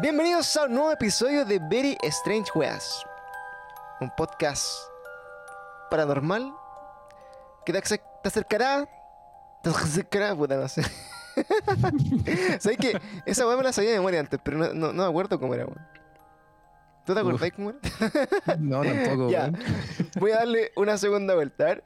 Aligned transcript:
Bienvenidos 0.00 0.56
a 0.56 0.64
un 0.64 0.72
nuevo 0.74 0.90
episodio 0.92 1.44
de 1.44 1.58
Very 1.60 1.96
Strange 2.02 2.50
Weas, 2.54 3.04
un 4.00 4.10
podcast 4.16 4.66
paranormal 5.90 6.52
que 7.64 7.72
te, 7.72 7.78
ac- 7.80 8.02
te 8.22 8.28
acercará. 8.28 8.88
Te 9.62 9.70
acercará, 9.70 10.34
puta, 10.34 10.56
no 10.56 10.68
sé. 10.68 10.82
¿Sabes 12.60 12.76
que 12.78 13.00
Esa 13.24 13.46
weá 13.46 13.56
me 13.56 13.62
la 13.62 13.72
sabía 13.72 13.90
de 13.90 13.96
memoria 13.96 14.20
antes, 14.20 14.40
pero 14.42 14.58
no, 14.58 14.74
no, 14.74 14.92
no 14.92 15.02
me 15.04 15.08
acuerdo 15.08 15.38
cómo 15.38 15.54
era, 15.54 15.64
weón. 15.64 15.86
¿Tú 17.06 17.14
te 17.14 17.20
Uf. 17.22 17.28
acordás 17.28 17.50
cómo 17.54 17.70
era? 17.70 18.56
No, 18.58 18.82
tampoco, 18.82 19.28
Ya. 19.30 19.42
weón. 19.44 19.58
Voy 20.18 20.32
a 20.32 20.36
darle 20.38 20.72
una 20.76 20.98
segunda 20.98 21.34
vuelta. 21.34 21.64
A 21.64 21.66
ver. 21.68 21.84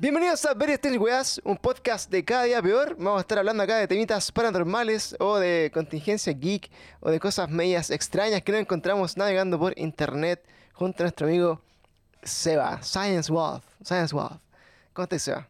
Bienvenidos 0.00 0.46
a 0.46 0.54
Very 0.54 0.72
Strange 0.72 0.96
Weas, 0.98 1.42
un 1.44 1.58
podcast 1.58 2.10
de 2.10 2.24
cada 2.24 2.44
día 2.44 2.62
peor. 2.62 2.96
Vamos 2.96 3.18
a 3.18 3.20
estar 3.20 3.36
hablando 3.36 3.62
acá 3.62 3.76
de 3.76 3.86
temitas 3.86 4.32
paranormales 4.32 5.14
o 5.20 5.36
de 5.36 5.70
contingencia 5.74 6.32
geek 6.32 6.70
o 7.00 7.10
de 7.10 7.20
cosas 7.20 7.50
medias 7.50 7.90
extrañas 7.90 8.40
que 8.40 8.50
no 8.50 8.56
encontramos 8.56 9.18
navegando 9.18 9.58
por 9.58 9.78
internet 9.78 10.42
junto 10.72 11.02
a 11.02 11.04
nuestro 11.04 11.26
amigo 11.26 11.60
Seba, 12.22 12.82
Science 12.82 13.30
Wolf. 13.30 13.62
Science 13.84 14.14
Wolf. 14.14 14.40
¿Cómo 14.94 15.02
estás, 15.02 15.20
Seba? 15.20 15.46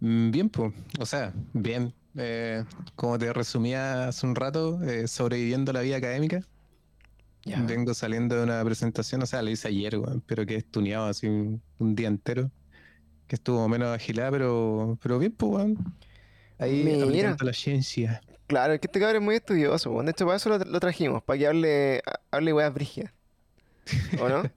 Mm, 0.00 0.30
Bien, 0.32 0.50
pues. 0.50 0.74
O 1.00 1.06
sea, 1.06 1.32
bien. 1.54 1.94
Eh, 2.14 2.62
como 2.94 3.18
te 3.18 3.32
resumía 3.32 4.08
hace 4.08 4.26
un 4.26 4.34
rato, 4.34 4.82
eh, 4.82 5.08
sobreviviendo 5.08 5.72
la 5.72 5.80
vida 5.80 5.96
académica. 5.96 6.42
Vengo 7.46 7.94
saliendo 7.94 8.36
de 8.36 8.42
una 8.42 8.62
presentación, 8.62 9.22
o 9.22 9.26
sea, 9.26 9.40
la 9.40 9.50
hice 9.50 9.68
ayer, 9.68 9.98
pero 10.26 10.44
que 10.44 10.56
he 10.56 10.58
estuneado 10.58 11.06
así 11.06 11.26
un, 11.26 11.62
un 11.78 11.94
día 11.94 12.08
entero. 12.08 12.50
Que 13.26 13.36
estuvo 13.36 13.68
menos 13.68 13.88
agilada, 13.94 14.30
pero, 14.30 14.98
pero 15.02 15.18
bien, 15.18 15.32
pues, 15.32 15.52
weón. 15.52 15.76
Ahí 16.58 16.82
Mira. 16.84 17.04
aplicando 17.04 17.44
la 17.44 17.52
ciencia. 17.52 18.20
Claro, 18.46 18.74
es 18.74 18.80
que 18.80 18.86
este 18.86 19.00
cabrón 19.00 19.22
es 19.22 19.22
muy 19.22 19.34
estudioso. 19.36 19.90
weón. 19.90 20.06
De 20.06 20.12
hecho, 20.12 20.24
para 20.24 20.36
eso 20.36 20.48
lo, 20.48 20.58
lo 20.58 20.80
trajimos, 20.80 21.22
para 21.22 21.38
que 21.38 21.46
hable, 21.46 22.02
hable 22.30 22.52
weas 22.52 22.72
brígidas. 22.72 23.12
¿O 24.20 24.28
no? 24.28 24.42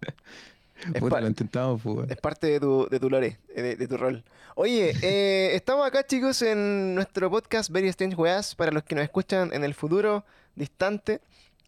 Es 0.94 1.02
intentamos, 1.28 1.82
pues. 1.82 2.10
Es 2.10 2.18
parte 2.18 2.48
de 2.48 2.60
tu, 2.60 2.88
de 2.90 3.00
tu 3.00 3.10
lore, 3.10 3.38
eh, 3.54 3.62
de, 3.62 3.76
de 3.76 3.88
tu 3.88 3.98
rol. 3.98 4.24
Oye, 4.56 4.94
eh, 5.02 5.56
estamos 5.56 5.86
acá, 5.86 6.06
chicos, 6.06 6.42
en 6.42 6.96
nuestro 6.96 7.30
podcast 7.30 7.70
Very 7.70 7.90
Strange 7.90 8.16
Weas, 8.16 8.56
para 8.56 8.72
los 8.72 8.84
que 8.84 8.96
nos 8.96 9.04
escuchan 9.04 9.52
en 9.54 9.64
el 9.64 9.74
futuro 9.74 10.24
distante, 10.56 11.22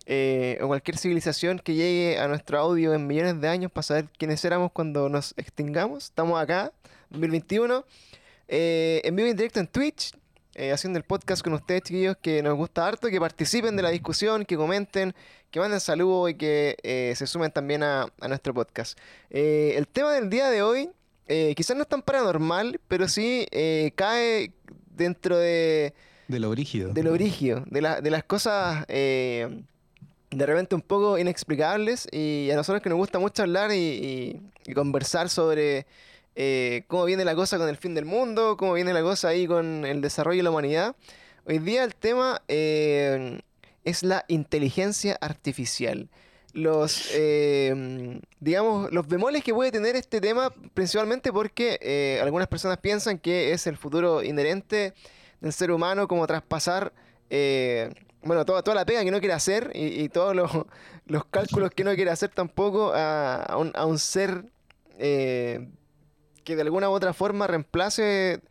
eh, 0.06 0.58
o 0.62 0.68
cualquier 0.68 0.98
civilización 0.98 1.60
que 1.60 1.74
llegue 1.76 2.20
a 2.20 2.28
nuestro 2.28 2.58
audio 2.60 2.94
en 2.94 3.08
millones 3.08 3.40
de 3.40 3.48
años 3.48 3.72
para 3.72 3.84
saber 3.84 4.06
quiénes 4.18 4.44
éramos 4.46 4.72
cuando 4.72 5.10
nos 5.10 5.34
extingamos. 5.38 6.06
Estamos 6.06 6.42
acá, 6.42 6.72
2021, 7.10 7.86
eh, 8.48 9.02
en 9.04 9.16
vivo 9.16 9.28
y 9.28 9.32
en 9.32 9.38
directo 9.38 9.60
en 9.60 9.68
Twitch, 9.68 10.12
eh, 10.56 10.72
haciendo 10.72 10.98
el 10.98 11.04
podcast 11.06 11.44
con 11.44 11.54
ustedes, 11.54 11.84
chiquillos, 11.84 12.18
que 12.22 12.42
nos 12.44 12.56
gusta 12.56 12.88
harto, 12.88 13.08
que 13.10 13.20
participen 13.20 13.76
de 13.76 13.84
la 13.84 13.90
discusión, 13.90 14.44
que 14.46 14.58
comenten, 14.58 15.14
que 15.50 15.60
manden 15.60 15.80
saludos 15.80 16.32
y 16.32 16.34
que 16.36 17.14
se 17.16 17.28
sumen 17.28 17.52
también 17.52 17.84
a, 17.84 18.08
a 18.20 18.28
nuestro 18.28 18.54
podcast. 18.54 18.98
El 19.30 19.88
tema 19.88 20.12
del 20.14 20.30
día 20.30 20.50
de 20.50 20.62
hoy, 20.62 20.90
quizás 21.56 21.76
no 21.78 21.84
es 21.84 21.88
tan 21.90 22.02
paranormal, 22.02 22.80
pero 22.88 23.08
sí 23.08 23.48
cae 23.96 24.52
dentro 24.94 25.38
de, 25.38 25.94
De 26.28 26.40
lo 26.40 26.50
brígido. 26.50 26.92
de 26.94 27.04
lo 27.04 27.14
brígido, 27.14 27.64
de, 27.68 27.82
la- 27.82 28.02
de 28.02 28.10
las 28.12 28.24
cosas 28.26 28.86
de 30.32 30.46
repente 30.46 30.76
un 30.76 30.82
poco 30.82 31.18
inexplicables 31.18 32.08
y 32.12 32.50
a 32.52 32.56
nosotros 32.56 32.82
que 32.82 32.90
nos 32.90 32.98
gusta 32.98 33.20
mucho 33.20 33.44
hablar 33.44 33.72
y, 33.74 34.42
conversar 34.74 35.30
sobre 35.30 35.86
eh, 36.36 36.84
cómo 36.88 37.04
viene 37.04 37.26
la 37.26 37.36
cosa 37.36 37.58
con 37.58 37.68
el 37.68 37.76
fin 37.76 37.94
del 37.94 38.06
mundo, 38.06 38.56
cómo 38.58 38.74
viene 38.74 38.94
la 38.94 39.02
cosa 39.02 39.30
ahí 39.30 39.46
con 39.46 39.86
el 39.86 40.02
desarrollo 40.02 40.38
de 40.38 40.44
la 40.44 40.52
humanidad. 40.52 40.96
Hoy 41.46 41.60
día 41.60 41.84
el 41.84 41.96
tema 41.96 42.42
eh, 42.48 43.42
es 43.84 44.04
la 44.04 44.24
inteligencia 44.30 45.18
artificial. 45.20 46.08
Los, 46.54 47.10
eh, 47.14 48.20
digamos, 48.40 48.92
los 48.92 49.08
bemoles 49.08 49.44
que 49.44 49.54
puede 49.54 49.72
tener 49.72 49.96
este 49.96 50.22
tema, 50.22 50.54
principalmente 50.74 51.34
porque 51.34 51.80
eh, 51.82 52.20
algunas 52.22 52.48
personas 52.48 52.78
piensan 52.78 53.18
que 53.18 53.54
es 53.54 53.68
el 53.68 53.78
futuro 53.78 54.24
inherente 54.24 54.94
del 55.40 55.54
ser 55.54 55.72
humano, 55.72 56.08
como 56.08 56.28
traspasar, 56.28 56.94
bueno, 58.24 58.46
toda, 58.46 58.64
toda 58.64 58.76
la 58.76 58.86
pega 58.86 59.04
que 59.04 59.12
no 59.12 59.20
quiere 59.20 59.34
hacer 59.34 59.72
y, 59.74 60.10
todos 60.10 60.36
los, 60.36 60.52
los 61.06 61.26
cálculos 61.26 61.72
que 61.72 61.84
no 61.84 61.96
quiere 61.96 62.12
hacer 62.12 62.30
tampoco 62.30 62.94
a, 62.94 63.44
a 63.44 63.58
un, 63.58 63.72
a 63.76 63.86
un 63.86 64.00
ser 64.00 64.46
eh, 64.98 65.68
que 66.44 66.56
de 66.56 66.62
alguna 66.62 66.90
u 66.90 66.94
otra 66.94 67.14
forma 67.14 67.48
reemplace 67.48 68.42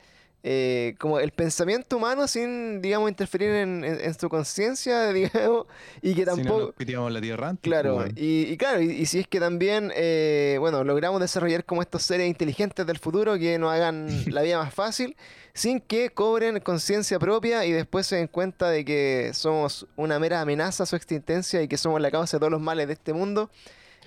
eh, 0.43 0.95
como 0.99 1.21
el 1.21 1.33
pensamiento 1.33 1.99
humano 1.99 2.27
sin, 2.27 2.81
digamos, 2.81 3.11
interferir 3.11 3.51
en, 3.51 3.85
en- 3.85 4.01
en 4.01 4.19
su 4.19 4.29
conciencia, 4.31 5.09
digamos, 5.13 5.67
y 6.01 6.15
que 6.15 6.23
Si 6.23 6.27
no 6.31 6.35
tampoco... 6.37 6.61
nos 6.67 6.75
piteamos 6.75 7.13
la 7.13 7.21
tierra 7.21 7.49
antes, 7.51 7.63
Claro, 7.63 7.97
pues, 7.97 8.07
weón. 8.07 8.15
y, 8.17 8.43
y 8.53 8.57
claro, 8.57 8.81
y, 8.81 8.91
y 8.91 9.07
si 9.07 9.19
es 9.21 9.29
que 9.29 9.39
también, 9.39 9.93
eh, 9.95 10.57
bueno, 10.61 10.83
logramos 10.85 11.21
desarrollar 11.21 11.65
como 11.65 11.83
estos 11.83 12.03
seres 12.03 12.27
inteligentes 12.27 12.87
del 12.87 12.99
futuro 12.99 13.39
que 13.39 13.59
nos 13.59 13.71
hagan 13.73 14.09
la 14.33 14.43
vida 14.43 14.59
más 14.59 14.73
fácil, 14.73 15.15
sin 15.53 15.81
que 15.81 16.11
cobren 16.11 16.61
conciencia 16.61 17.19
propia 17.19 17.67
y 17.67 17.73
después 17.73 18.07
se 18.07 18.17
den 18.17 18.29
cuenta 18.29 18.71
de 18.71 18.85
que 18.85 19.33
somos 19.35 19.87
una 19.97 20.19
mera 20.19 20.41
amenaza 20.41 20.85
a 20.85 20.87
su 20.87 20.97
existencia 20.97 21.61
y 21.61 21.69
que 21.69 21.77
somos 21.77 22.01
la 22.01 22.11
causa 22.11 22.37
de 22.37 22.41
todos 22.41 22.53
los 22.53 22.61
males 22.63 22.87
de 22.87 22.95
este 22.95 23.13
mundo. 23.13 23.51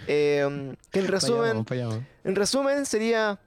Eh, 0.07 0.73
que 0.89 0.99
en 0.99 1.07
resumen, 1.09 1.65
en 2.23 2.35
resumen 2.35 2.85
sería 2.87 3.39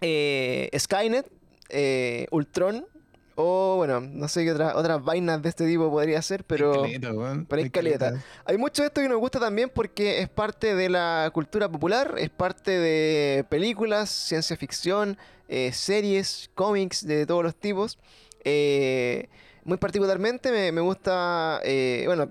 eh, 0.00 0.70
Skynet, 0.78 1.26
eh, 1.68 2.26
Ultron, 2.30 2.86
o 3.34 3.76
bueno, 3.76 4.00
no 4.00 4.28
sé 4.28 4.44
qué 4.44 4.52
otras 4.52 4.74
otras 4.74 5.02
vainas 5.02 5.40
de 5.42 5.48
este 5.48 5.66
tipo 5.66 5.90
podría 5.90 6.20
ser, 6.20 6.44
pero... 6.44 6.84
Hay 6.84 6.92
caleta, 6.92 7.12
weón. 7.12 7.46
pero 7.46 7.62
hay 7.62 7.70
caleta. 7.70 8.22
Hay 8.44 8.58
mucho 8.58 8.82
de 8.82 8.88
esto 8.88 9.00
que 9.00 9.08
nos 9.08 9.18
gusta 9.18 9.40
también 9.40 9.70
porque 9.70 10.20
es 10.20 10.28
parte 10.28 10.74
de 10.74 10.88
la 10.88 11.30
cultura 11.32 11.68
popular, 11.68 12.14
es 12.18 12.30
parte 12.30 12.72
de 12.72 13.44
películas, 13.48 14.10
ciencia 14.10 14.56
ficción, 14.56 15.16
eh, 15.48 15.72
series, 15.72 16.50
cómics 16.54 17.06
de 17.06 17.26
todos 17.26 17.42
los 17.42 17.56
tipos. 17.56 17.98
Eh, 18.44 19.28
muy 19.64 19.78
particularmente 19.78 20.50
me, 20.50 20.72
me 20.72 20.80
gusta, 20.80 21.60
eh, 21.64 22.04
bueno, 22.06 22.28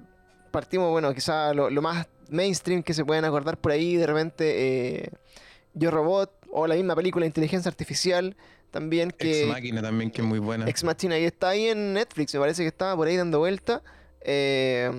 partimos, 0.52 0.92
bueno, 0.92 1.14
quizá 1.14 1.54
lo, 1.54 1.70
lo 1.70 1.82
más 1.82 2.08
mainstream 2.30 2.84
que 2.84 2.94
se 2.94 3.04
pueden 3.04 3.26
acordar 3.26 3.58
por 3.58 3.72
ahí, 3.72 3.96
de 3.96 4.06
repente 4.06 5.12
Yo 5.74 5.90
Robot 5.92 6.32
o 6.52 6.68
la 6.68 6.76
misma 6.76 6.96
película 6.96 7.26
Inteligencia 7.26 7.70
Artificial 7.70 8.36
también 8.72 9.12
que... 9.12 9.42
Ex 9.42 9.50
Máquina 9.50 9.82
también, 9.82 10.10
que 10.10 10.22
es 10.22 10.28
muy 10.28 10.40
buena. 10.40 10.68
Ex 10.68 10.84
Machina 10.84 11.20
y 11.20 11.26
está 11.26 11.50
ahí 11.50 11.68
en 11.68 11.94
Netflix, 11.94 12.34
me 12.34 12.40
parece 12.40 12.64
que 12.64 12.68
estaba 12.68 12.96
por 12.96 13.08
ahí 13.08 13.18
dando 13.18 13.40
vuelta. 13.40 13.84
Eh, 14.22 14.90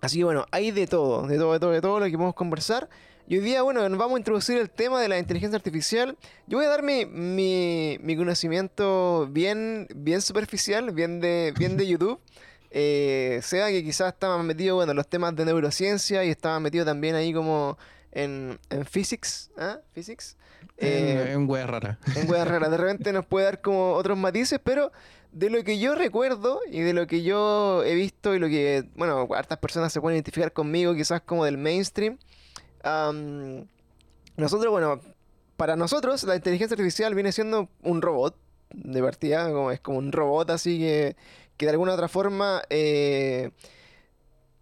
así 0.00 0.18
que 0.18 0.24
bueno, 0.24 0.46
hay 0.50 0.72
de 0.72 0.86
todo, 0.86 1.26
de 1.26 1.38
todo, 1.38 1.52
de 1.52 1.60
todo, 1.60 1.70
de 1.70 1.80
todo 1.80 2.00
lo 2.00 2.06
que 2.06 2.12
podemos 2.12 2.34
conversar. 2.34 2.88
Y 3.28 3.36
hoy 3.38 3.40
día, 3.40 3.62
bueno, 3.62 3.88
nos 3.88 3.98
vamos 3.98 4.16
a 4.16 4.18
introducir 4.18 4.56
el 4.56 4.70
tema 4.70 5.00
de 5.00 5.08
la 5.08 5.18
inteligencia 5.18 5.56
artificial. 5.56 6.16
Yo 6.46 6.58
voy 6.58 6.66
a 6.66 6.68
dar 6.68 6.82
mi, 6.82 7.06
mi, 7.06 7.98
mi 8.00 8.16
conocimiento 8.16 9.28
bien, 9.30 9.88
bien 9.96 10.20
superficial, 10.20 10.92
bien 10.92 11.20
de, 11.20 11.52
bien 11.58 11.76
de 11.76 11.86
YouTube. 11.88 12.20
Eh, 12.70 13.40
sea 13.42 13.68
que 13.68 13.82
quizás 13.82 14.12
estaba 14.12 14.40
metido, 14.42 14.76
bueno, 14.76 14.92
en 14.92 14.96
los 14.96 15.08
temas 15.08 15.34
de 15.34 15.44
neurociencia 15.44 16.24
y 16.24 16.30
estaba 16.30 16.60
metido 16.60 16.84
también 16.84 17.14
ahí 17.14 17.32
como 17.32 17.78
en, 18.16 18.58
en 18.70 18.84
physics, 18.86 19.50
¿ah? 19.58 19.78
Physics. 19.92 20.36
Eh, 20.78 21.28
Es 21.30 21.36
un 21.36 21.48
wea 21.48 21.66
rara. 21.66 21.98
en 22.16 22.30
weas 22.30 22.48
raras. 22.48 22.70
De 22.70 22.76
repente 22.82 23.12
nos 23.12 23.26
puede 23.26 23.44
dar 23.44 23.60
como 23.60 23.92
otros 23.92 24.16
matices, 24.16 24.58
pero 24.62 24.90
de 25.32 25.50
lo 25.50 25.62
que 25.64 25.78
yo 25.78 25.94
recuerdo 25.94 26.60
y 26.70 26.80
de 26.80 26.94
lo 26.94 27.06
que 27.06 27.22
yo 27.22 27.82
he 27.84 27.94
visto 27.94 28.34
y 28.34 28.38
lo 28.38 28.48
que, 28.48 28.84
bueno, 28.94 29.28
hartas 29.34 29.58
personas 29.58 29.92
se 29.92 30.00
pueden 30.00 30.16
identificar 30.16 30.52
conmigo, 30.52 30.94
quizás 30.94 31.20
como 31.20 31.44
del 31.44 31.58
mainstream. 31.58 32.18
am, 32.82 33.66
nosotros, 34.36 34.70
bueno, 34.70 35.00
para 35.56 35.76
nosotros 35.76 36.22
la 36.24 36.36
inteligencia 36.36 36.74
artificial 36.74 37.14
viene 37.14 37.32
siendo 37.32 37.68
un 37.82 38.00
robot 38.02 38.36
de 38.70 39.02
partida, 39.02 39.50
como, 39.52 39.70
es 39.72 39.80
como 39.80 39.98
un 39.98 40.10
robot 40.12 40.50
así 40.50 40.78
que, 40.78 41.16
que 41.56 41.66
de 41.66 41.72
alguna 41.72 41.92
u 41.92 41.94
otra 41.94 42.08
forma 42.08 42.62
eh, 42.70 43.50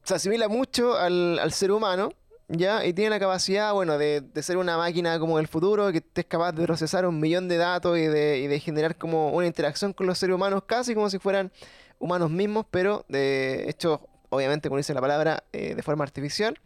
se 0.04 0.14
asimila 0.14 0.48
mucho 0.48 0.96
al, 0.96 1.38
al 1.38 1.52
ser 1.52 1.72
humano, 1.72 2.10
¿ya? 2.49 2.85
Y 2.85 2.93
tiene 2.93 3.11
la 3.11 3.20
capacidad, 3.20 3.73
bueno, 3.73 3.99
de, 3.99 4.20
de 4.20 4.43
ser 4.43 4.56
una 4.56 4.76
máquina 4.76 5.19
como 5.19 5.38
del 5.38 5.49
futuro, 5.49 5.91
que 5.93 6.02
es 6.14 6.26
capaz 6.26 6.52
de 6.52 6.64
procesar 6.64 7.06
un 7.06 7.20
millón 7.20 7.49
de 7.49 7.56
datos 7.56 7.99
y 7.99 8.06
de, 8.06 8.38
y 8.38 8.46
de 8.46 8.61
generar 8.61 8.96
como 8.96 9.31
una 9.31 9.46
interacción 9.46 9.93
con 9.93 10.06
los 10.06 10.19
seres 10.19 10.35
humanos, 10.35 10.62
casi 10.67 10.94
como 10.94 11.11
si 11.11 11.19
fueran 11.19 11.50
humanos 11.99 12.31
mismos, 12.31 12.67
pero 12.70 13.05
de 13.08 13.69
hecho, 13.69 14.00
obviamente, 14.29 14.69
como 14.69 14.79
dice 14.79 14.94
la 14.94 15.00
palabra, 15.00 15.44
eh, 15.52 15.75
de 15.75 15.82
forma 15.82 16.05
artificial. 16.05 16.58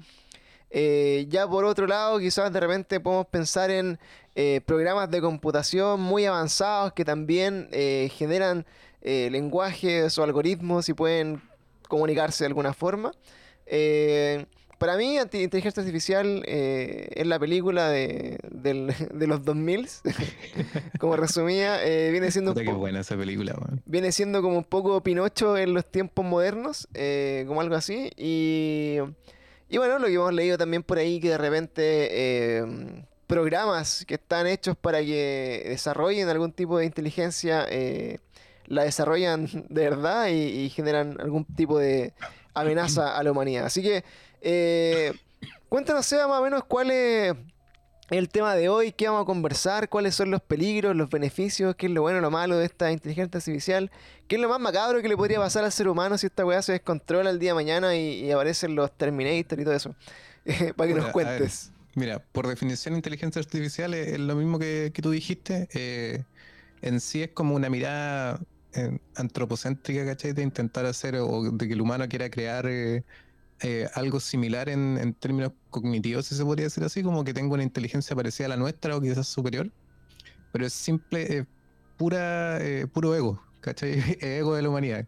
Eh, 0.71 1.27
ya 1.29 1.49
por 1.49 1.65
otro 1.65 1.87
lado, 1.87 2.19
quizás 2.19 2.53
de 2.53 2.61
repente 2.61 3.01
podemos 3.01 3.27
pensar 3.27 3.71
en 3.71 3.99
eh, 4.35 4.61
programas 4.67 5.11
de 5.11 5.21
computación 5.21 6.01
muy 6.01 6.27
avanzados 6.27 6.93
que 6.93 7.05
también 7.05 7.69
generan 8.11 8.67
lenguajes 9.01 10.19
o 10.19 10.25
algoritmos 10.25 10.89
y 10.89 10.93
pueden 10.93 11.41
comunicarse 11.89 12.45
de 12.45 12.49
alguna 12.49 12.75
forma. 12.75 13.13
Para 14.79 14.97
mí, 14.97 15.19
inteligencia 15.19 15.83
artificial 15.83 16.43
eh, 16.47 17.09
es 17.15 17.27
la 17.27 17.39
película 17.39 17.89
de, 17.89 18.39
de 18.51 19.27
los 19.27 19.45
2000, 19.45 19.89
como 21.01 21.17
resumía, 21.17 21.85
eh, 21.85 22.11
viene 22.13 22.31
siendo... 22.31 22.55
Puta, 22.55 22.73
buena 22.73 23.01
esa 23.01 23.17
película, 23.17 23.57
Viene 23.87 24.13
siendo 24.13 24.41
como 24.41 24.57
un 24.59 24.65
poco 24.65 25.03
Pinocho 25.03 25.57
en 25.57 25.75
los 25.75 25.85
tiempos 25.85 26.25
modernos, 26.25 26.89
eh, 26.95 27.45
como 27.49 27.61
algo 27.61 27.75
así. 27.75 28.11
Y, 28.17 28.99
y 29.69 29.79
bueno, 29.79 29.99
lo 29.99 30.07
que 30.07 30.15
hemos 30.15 30.33
leído 30.33 30.57
también 30.57 30.85
por 30.85 30.99
ahí, 30.99 31.19
que 31.21 31.31
de 31.31 31.39
repente 31.39 32.63
programas 33.27 34.05
que 34.07 34.15
están 34.15 34.47
hechos 34.47 34.77
para 34.77 35.01
que 35.01 35.65
desarrollen 35.69 36.29
algún 36.29 36.53
tipo 36.53 36.79
de 36.79 36.87
inteligencia, 36.87 37.67
la 38.67 38.85
desarrollan 38.85 39.47
de 39.69 39.83
verdad 39.91 40.29
y 40.29 40.69
generan 40.71 41.21
algún 41.21 41.45
tipo 41.45 41.79
de 41.79 42.13
amenaza 42.55 43.17
a 43.17 43.23
la 43.23 43.33
humanidad. 43.33 43.67
Así 43.67 43.83
que 43.83 44.05
eh, 44.41 45.13
cuéntanos, 45.69 46.07
Seba, 46.07 46.29
más 46.29 46.41
o 46.41 46.43
menos 46.43 46.65
cuál 46.65 46.91
es 46.91 47.35
el 48.11 48.29
tema 48.29 48.55
de 48.55 48.69
hoy, 48.69 48.93
qué 48.93 49.07
vamos 49.07 49.23
a 49.23 49.27
conversar, 49.27 49.89
cuáles 49.89 50.15
son 50.15 50.31
los 50.31 50.41
peligros, 50.41 50.97
los 50.97 51.11
beneficios, 51.11 51.77
qué 51.77 51.87
es 51.87 51.93
lo 51.93 52.03
bueno, 52.03 52.21
lo 52.21 52.31
malo 52.31 52.57
de 52.57 52.65
esta 52.65 52.91
inteligencia 52.91 53.39
artificial, 53.39 53.91
qué 54.27 54.37
es 54.37 54.43
lo 54.43 54.49
más 54.49 54.61
macabro 54.61 55.03
que 55.03 55.09
le 55.09 55.17
podría 55.17 55.39
pasar 55.39 55.65
al 55.65 55.73
ser 55.73 55.89
humano 55.89 56.17
si 56.17 56.27
esta 56.27 56.45
weá 56.47 56.63
se 56.63 56.73
descontrola 56.73 57.31
el 57.31 57.39
día 57.39 57.51
de 57.51 57.55
mañana 57.55 57.97
y, 57.97 58.31
aparecen 58.31 58.75
los 58.75 58.97
Terminator 58.97 59.61
y 59.61 59.65
todo 59.65 59.75
eso. 59.75 59.95
para 60.77 60.89
que 60.89 60.95
nos 60.95 61.11
cuentes. 61.11 61.73
mira, 61.95 62.21
por 62.33 62.47
definición, 62.47 62.95
inteligencia 62.95 63.41
artificial 63.41 63.93
es, 63.93 64.19
lo 64.19 64.35
mismo 64.37 64.59
que, 64.59 64.91
tú 65.03 65.11
dijiste. 65.11 65.69
Eh, 65.75 66.25
en 66.81 67.01
sí 67.01 67.23
es 67.23 67.31
como 67.31 67.55
una 67.55 67.69
mirada 67.69 68.41
eh, 68.73 68.99
antropocéntrica, 69.17 70.07
¿cachai? 70.07 70.33
De 70.33 70.43
intentar 70.43 70.87
hacer 70.87 71.17
o 71.17 71.51
de 71.51 71.69
que 71.69 71.75
el 71.75 71.81
humano 71.81 72.09
quiera 72.09 72.31
crear 72.31 72.67
eh, 72.67 73.05
eh, 73.63 73.89
algo 73.95 74.21
similar 74.21 74.69
en, 74.69 75.15
términos 75.15 75.53
cognitivos, 75.71 76.27
si 76.27 76.35
se 76.35 76.45
podría 76.45 76.67
decir 76.67 76.85
así, 76.85 77.03
como 77.03 77.25
que 77.25 77.35
tenga 77.35 77.55
una 77.55 77.63
inteligencia 77.63 78.15
parecida 78.15 78.47
a 78.47 78.49
la 78.51 78.57
nuestra 78.57 78.97
o 78.97 79.01
quizás 79.01 79.27
superior, 79.27 79.71
pero 80.53 80.67
es 80.67 80.73
simple, 80.73 81.47
pura, 81.97 82.59
puro 82.93 83.15
ego, 83.15 83.43
¿cachai? 83.61 84.19
ego 84.21 84.55
de 84.55 84.63
la 84.63 84.69
humanidad. 84.69 85.07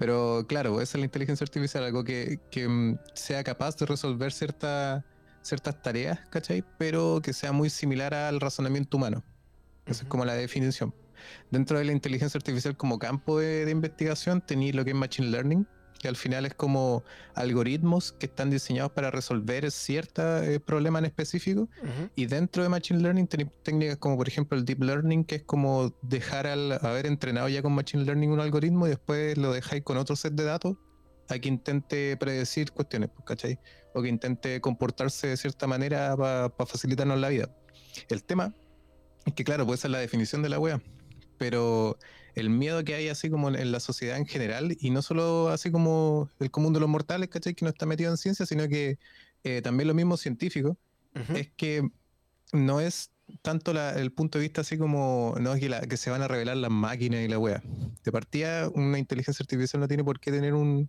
Pero 0.00 0.46
claro, 0.48 0.80
esa 0.80 0.96
es 0.96 1.00
la 1.00 1.04
inteligencia 1.04 1.44
artificial, 1.44 1.84
algo 1.84 2.04
que, 2.04 2.40
mm, 2.54 2.94
sea 3.12 3.44
capaz 3.44 3.76
de 3.76 3.84
resolver 3.84 4.32
ciertas 4.32 5.04
tareas, 5.82 6.20
¿cachai? 6.30 6.64
Pero 6.78 7.20
que 7.22 7.34
sea 7.34 7.52
muy 7.52 7.68
similar 7.68 8.14
al 8.14 8.40
razonamiento 8.40 8.96
humano. 8.96 9.22
Esa 9.84 10.04
es 10.04 10.08
como 10.08 10.24
la 10.24 10.32
definición. 10.32 10.94
Dentro 11.50 11.78
de 11.78 11.84
la 11.84 11.92
inteligencia 11.92 12.38
artificial 12.38 12.78
como 12.78 12.98
campo 12.98 13.38
de, 13.38 13.70
investigación 13.70 14.40
tenéis 14.40 14.74
lo 14.74 14.86
que 14.86 14.92
es 14.92 14.96
Machine 14.96 15.28
Learning, 15.28 15.66
que 16.00 16.08
al 16.08 16.16
final 16.16 16.46
es 16.46 16.54
como 16.54 17.04
algoritmos 17.34 18.12
que 18.12 18.26
están 18.26 18.50
diseñados 18.50 18.92
para 18.92 19.10
resolver 19.10 19.70
ciertos 19.70 20.42
eh, 20.42 20.58
problemas 20.58 21.00
en 21.00 21.06
específico. 21.06 21.68
Y 22.16 22.26
dentro 22.26 22.62
de 22.62 22.68
Machine 22.68 23.00
Learning 23.00 23.28
técnicas 23.28 23.98
como 23.98 24.16
por 24.16 24.26
ejemplo 24.26 24.56
el 24.56 24.64
Deep 24.64 24.82
Learning, 24.82 25.24
que 25.24 25.36
es 25.36 25.42
como 25.42 25.94
dejar 26.02 26.46
al 26.46 26.72
haber 26.72 27.06
entrenado 27.06 27.48
ya 27.48 27.62
con 27.62 27.72
Machine 27.72 28.04
Learning 28.04 28.30
un 28.30 28.40
algoritmo 28.40 28.86
y 28.86 28.90
después 28.90 29.36
lo 29.36 29.52
dejáis 29.52 29.82
con 29.82 29.98
otro 29.98 30.16
set 30.16 30.32
de 30.34 30.44
datos 30.44 30.76
a 31.28 31.38
que 31.38 31.48
intente 31.48 32.16
predecir 32.16 32.72
cuestiones, 32.72 33.10
pues, 33.14 33.24
¿cachai? 33.24 33.58
O 33.94 34.02
que 34.02 34.08
intente 34.08 34.60
comportarse 34.60 35.28
de 35.28 35.36
cierta 35.36 35.66
manera 35.66 36.16
para 36.16 36.66
facilitarnos 36.66 37.18
la 37.20 37.28
vida. 37.28 37.50
El 38.08 38.24
tema 38.24 38.54
es 39.26 39.34
que, 39.34 39.44
claro, 39.44 39.66
puede 39.66 39.78
ser 39.78 39.90
la 39.90 39.98
definición 39.98 40.42
de 40.42 40.48
la 40.48 40.58
web 40.58 40.80
pero 41.40 41.96
el 42.34 42.50
miedo 42.50 42.84
que 42.84 42.94
hay 42.94 43.08
así 43.08 43.30
como 43.30 43.48
en 43.48 43.72
la 43.72 43.80
sociedad 43.80 44.16
en 44.16 44.26
general, 44.26 44.76
y 44.78 44.90
no 44.90 45.02
solo 45.02 45.48
así 45.48 45.70
como 45.70 46.28
el 46.38 46.50
común 46.50 46.72
de 46.72 46.80
los 46.80 46.88
mortales, 46.88 47.28
¿cachai? 47.28 47.54
Que 47.54 47.64
no 47.64 47.70
está 47.70 47.86
metido 47.86 48.10
en 48.10 48.16
ciencia, 48.16 48.46
sino 48.46 48.68
que 48.68 48.98
eh, 49.44 49.62
también 49.62 49.88
lo 49.88 49.94
mismo 49.94 50.16
científico, 50.16 50.76
es 51.34 51.50
que 51.56 51.82
no 52.52 52.80
es 52.80 53.10
tanto 53.42 53.72
el 53.72 54.12
punto 54.12 54.38
de 54.38 54.42
vista 54.42 54.60
así 54.60 54.78
como 54.78 55.34
no 55.40 55.54
es 55.54 55.60
que, 55.60 55.96
se 55.96 56.10
van 56.10 56.22
a 56.22 56.28
revelar 56.28 56.56
las 56.56 56.70
máquinas 56.70 57.20
y 57.20 57.28
la 57.28 57.38
wea. 57.38 57.62
De 58.04 58.12
partida, 58.12 58.68
una 58.68 58.98
inteligencia 58.98 59.42
artificial 59.42 59.80
no 59.80 59.88
tiene 59.88 60.04
por 60.04 60.20
qué 60.20 60.30
tener 60.30 60.54
un, 60.54 60.88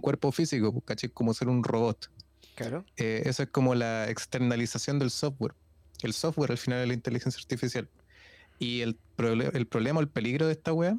cuerpo 0.00 0.32
físico, 0.32 0.80
¿cachai? 0.82 1.10
Como 1.10 1.34
ser 1.34 1.48
un 1.48 1.64
robot. 1.64 2.10
Claro. 2.54 2.84
Eh, 2.96 3.22
eso 3.24 3.42
es 3.42 3.48
como 3.50 3.74
la 3.74 4.08
externalización 4.10 4.98
del 4.98 5.10
software. 5.10 5.54
El 6.02 6.12
software 6.12 6.52
al 6.52 6.58
final 6.58 6.80
es 6.80 6.88
la 6.88 6.94
inteligencia 6.94 7.40
artificial. 7.40 7.88
Y 8.58 8.80
el, 8.80 8.98
el 9.18 9.66
problema, 9.66 10.00
el 10.00 10.08
peligro 10.08 10.46
de 10.46 10.52
esta 10.52 10.72
wea 10.72 10.98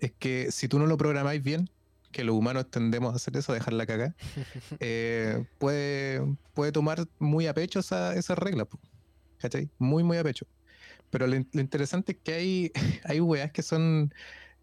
es 0.00 0.12
que 0.18 0.50
si 0.50 0.68
tú 0.68 0.78
no 0.78 0.86
lo 0.86 0.96
programáis 0.96 1.42
bien, 1.42 1.70
que 2.12 2.24
los 2.24 2.34
humanos 2.34 2.70
tendemos 2.70 3.12
a 3.12 3.16
hacer 3.16 3.36
eso, 3.36 3.52
dejar 3.52 3.74
la 3.74 3.86
caga, 3.86 4.14
eh, 4.80 5.44
puede, 5.58 6.22
puede 6.54 6.72
tomar 6.72 7.06
muy 7.18 7.46
a 7.46 7.54
pecho 7.54 7.80
esa, 7.80 8.14
esa 8.14 8.34
regla, 8.34 8.66
¿cachai? 9.38 9.70
Muy, 9.78 10.02
muy 10.02 10.16
a 10.16 10.24
pecho. 10.24 10.46
Pero 11.10 11.26
lo, 11.26 11.36
interesante 11.36 12.12
es 12.12 12.18
que 12.22 12.34
hay, 12.34 12.72
hay 13.04 13.20
weas 13.20 13.52
que 13.52 13.62
son, 13.62 14.12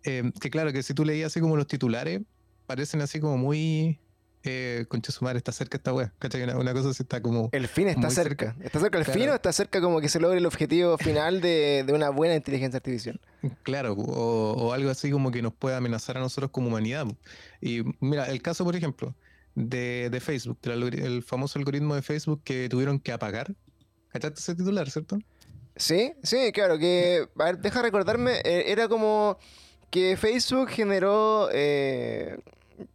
eh, 0.04 0.32
que 0.40 0.50
claro, 0.50 0.72
que 0.74 0.84
si 0.84 0.94
tú 0.94 1.06
leías 1.06 1.32
así 1.32 1.40
como 1.40 1.58
los 1.58 1.68
titulares, 1.68 2.22
parecen 2.66 3.02
así 3.02 3.20
como 3.20 3.38
muy, 3.38 4.00
eh, 4.46 4.86
concha 4.88 5.12
su 5.12 5.24
madre, 5.24 5.38
está 5.38 5.52
cerca 5.52 5.78
esta 5.78 5.94
weá. 5.94 6.14
Una, 6.56 6.74
cosa 6.74 6.90
así 6.90 7.04
está 7.04 7.22
como. 7.22 7.50
El 7.52 7.68
fin 7.68 7.88
está 7.88 8.10
cerca. 8.10 8.56
¿Está 8.62 8.80
cerca 8.80 8.98
el 8.98 9.06
fin 9.06 9.30
o 9.30 9.36
está 9.36 9.52
cerca 9.52 9.82
como 9.82 10.02
que 10.02 10.10
se 10.10 10.20
logre 10.20 10.38
el 10.38 10.46
objetivo 10.46 10.98
final 10.98 11.42
de, 11.42 11.86
una 11.90 12.10
buena 12.10 12.36
inteligencia 12.36 12.78
artificial? 12.78 13.20
Claro, 13.64 13.94
o, 13.94 14.74
algo 14.74 14.90
así 14.90 15.12
como 15.12 15.32
que 15.32 15.42
nos 15.42 15.54
pueda 15.54 15.78
amenazar 15.78 16.18
a 16.18 16.20
nosotros 16.20 16.52
como 16.52 16.68
humanidad. 16.68 17.06
Y 17.62 17.84
mira, 18.00 18.26
el 18.26 18.42
caso, 18.42 18.64
por 18.64 18.76
ejemplo, 18.76 19.16
de, 19.56 20.20
Facebook, 20.22 20.58
el 20.64 21.24
famoso 21.24 21.60
algoritmo 21.60 21.96
de 21.96 22.02
Facebook 22.02 22.42
que 22.44 22.70
tuvieron 22.70 23.00
que 23.00 23.12
apagar. 23.12 23.54
¿Cachaste 24.10 24.40
ese 24.40 24.56
titular, 24.56 24.90
cierto? 24.90 25.20
Sí, 25.76 26.14
sí, 26.24 26.52
claro, 26.54 26.78
que. 26.78 27.28
A 27.38 27.44
ver, 27.46 27.58
deja 27.60 27.82
recordarme, 27.82 28.40
eh, 28.44 28.66
era 28.68 28.88
como 28.88 29.38
que 29.90 30.18
Facebook 30.18 30.70
generó. 30.70 31.50
Eh, 31.52 32.38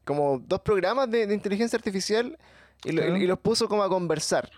como 0.05 0.39
dos 0.39 0.61
programas 0.61 1.11
de, 1.11 1.33
inteligencia 1.33 1.77
artificial 1.77 2.39
y, 2.85 2.93
los 2.93 3.39
puso 3.39 3.69
como 3.69 3.83
a 3.83 3.89
conversar. 3.89 4.51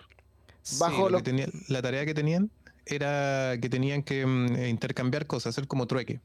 Bajo 0.79 1.09
la 1.11 1.83
tarea 1.83 2.07
que 2.07 2.15
tenían 2.15 2.51
era 2.87 3.57
que 3.61 3.69
tenían 3.69 4.03
que 4.03 4.27
mm, 4.27 4.65
intercambiar 4.67 5.27
cosas, 5.27 5.57
hacer 5.57 5.69
como 5.69 5.87
trueque. 5.87 6.21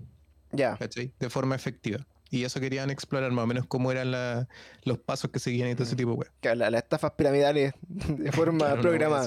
Ya. 0.52 0.78
De 1.20 1.30
forma 1.30 1.56
efectiva. 1.56 2.06
Y 2.30 2.44
eso 2.44 2.60
querían 2.60 2.90
explorar 2.90 3.32
más 3.32 3.44
o 3.44 3.48
menos 3.48 3.66
cómo 3.68 3.92
eran 3.92 4.48
los 4.84 4.98
pasos 5.00 5.32
que 5.32 5.40
seguían 5.40 5.70
y 5.70 5.76
todo 5.76 5.84
ese 5.84 5.96
mm. 5.96 5.98
tipo 5.98 6.26
de 6.42 6.56
Las 6.56 6.74
estafas 6.74 7.12
piramidales 7.12 7.74
de 7.88 8.32
forma 8.32 8.76
programada. 8.82 9.26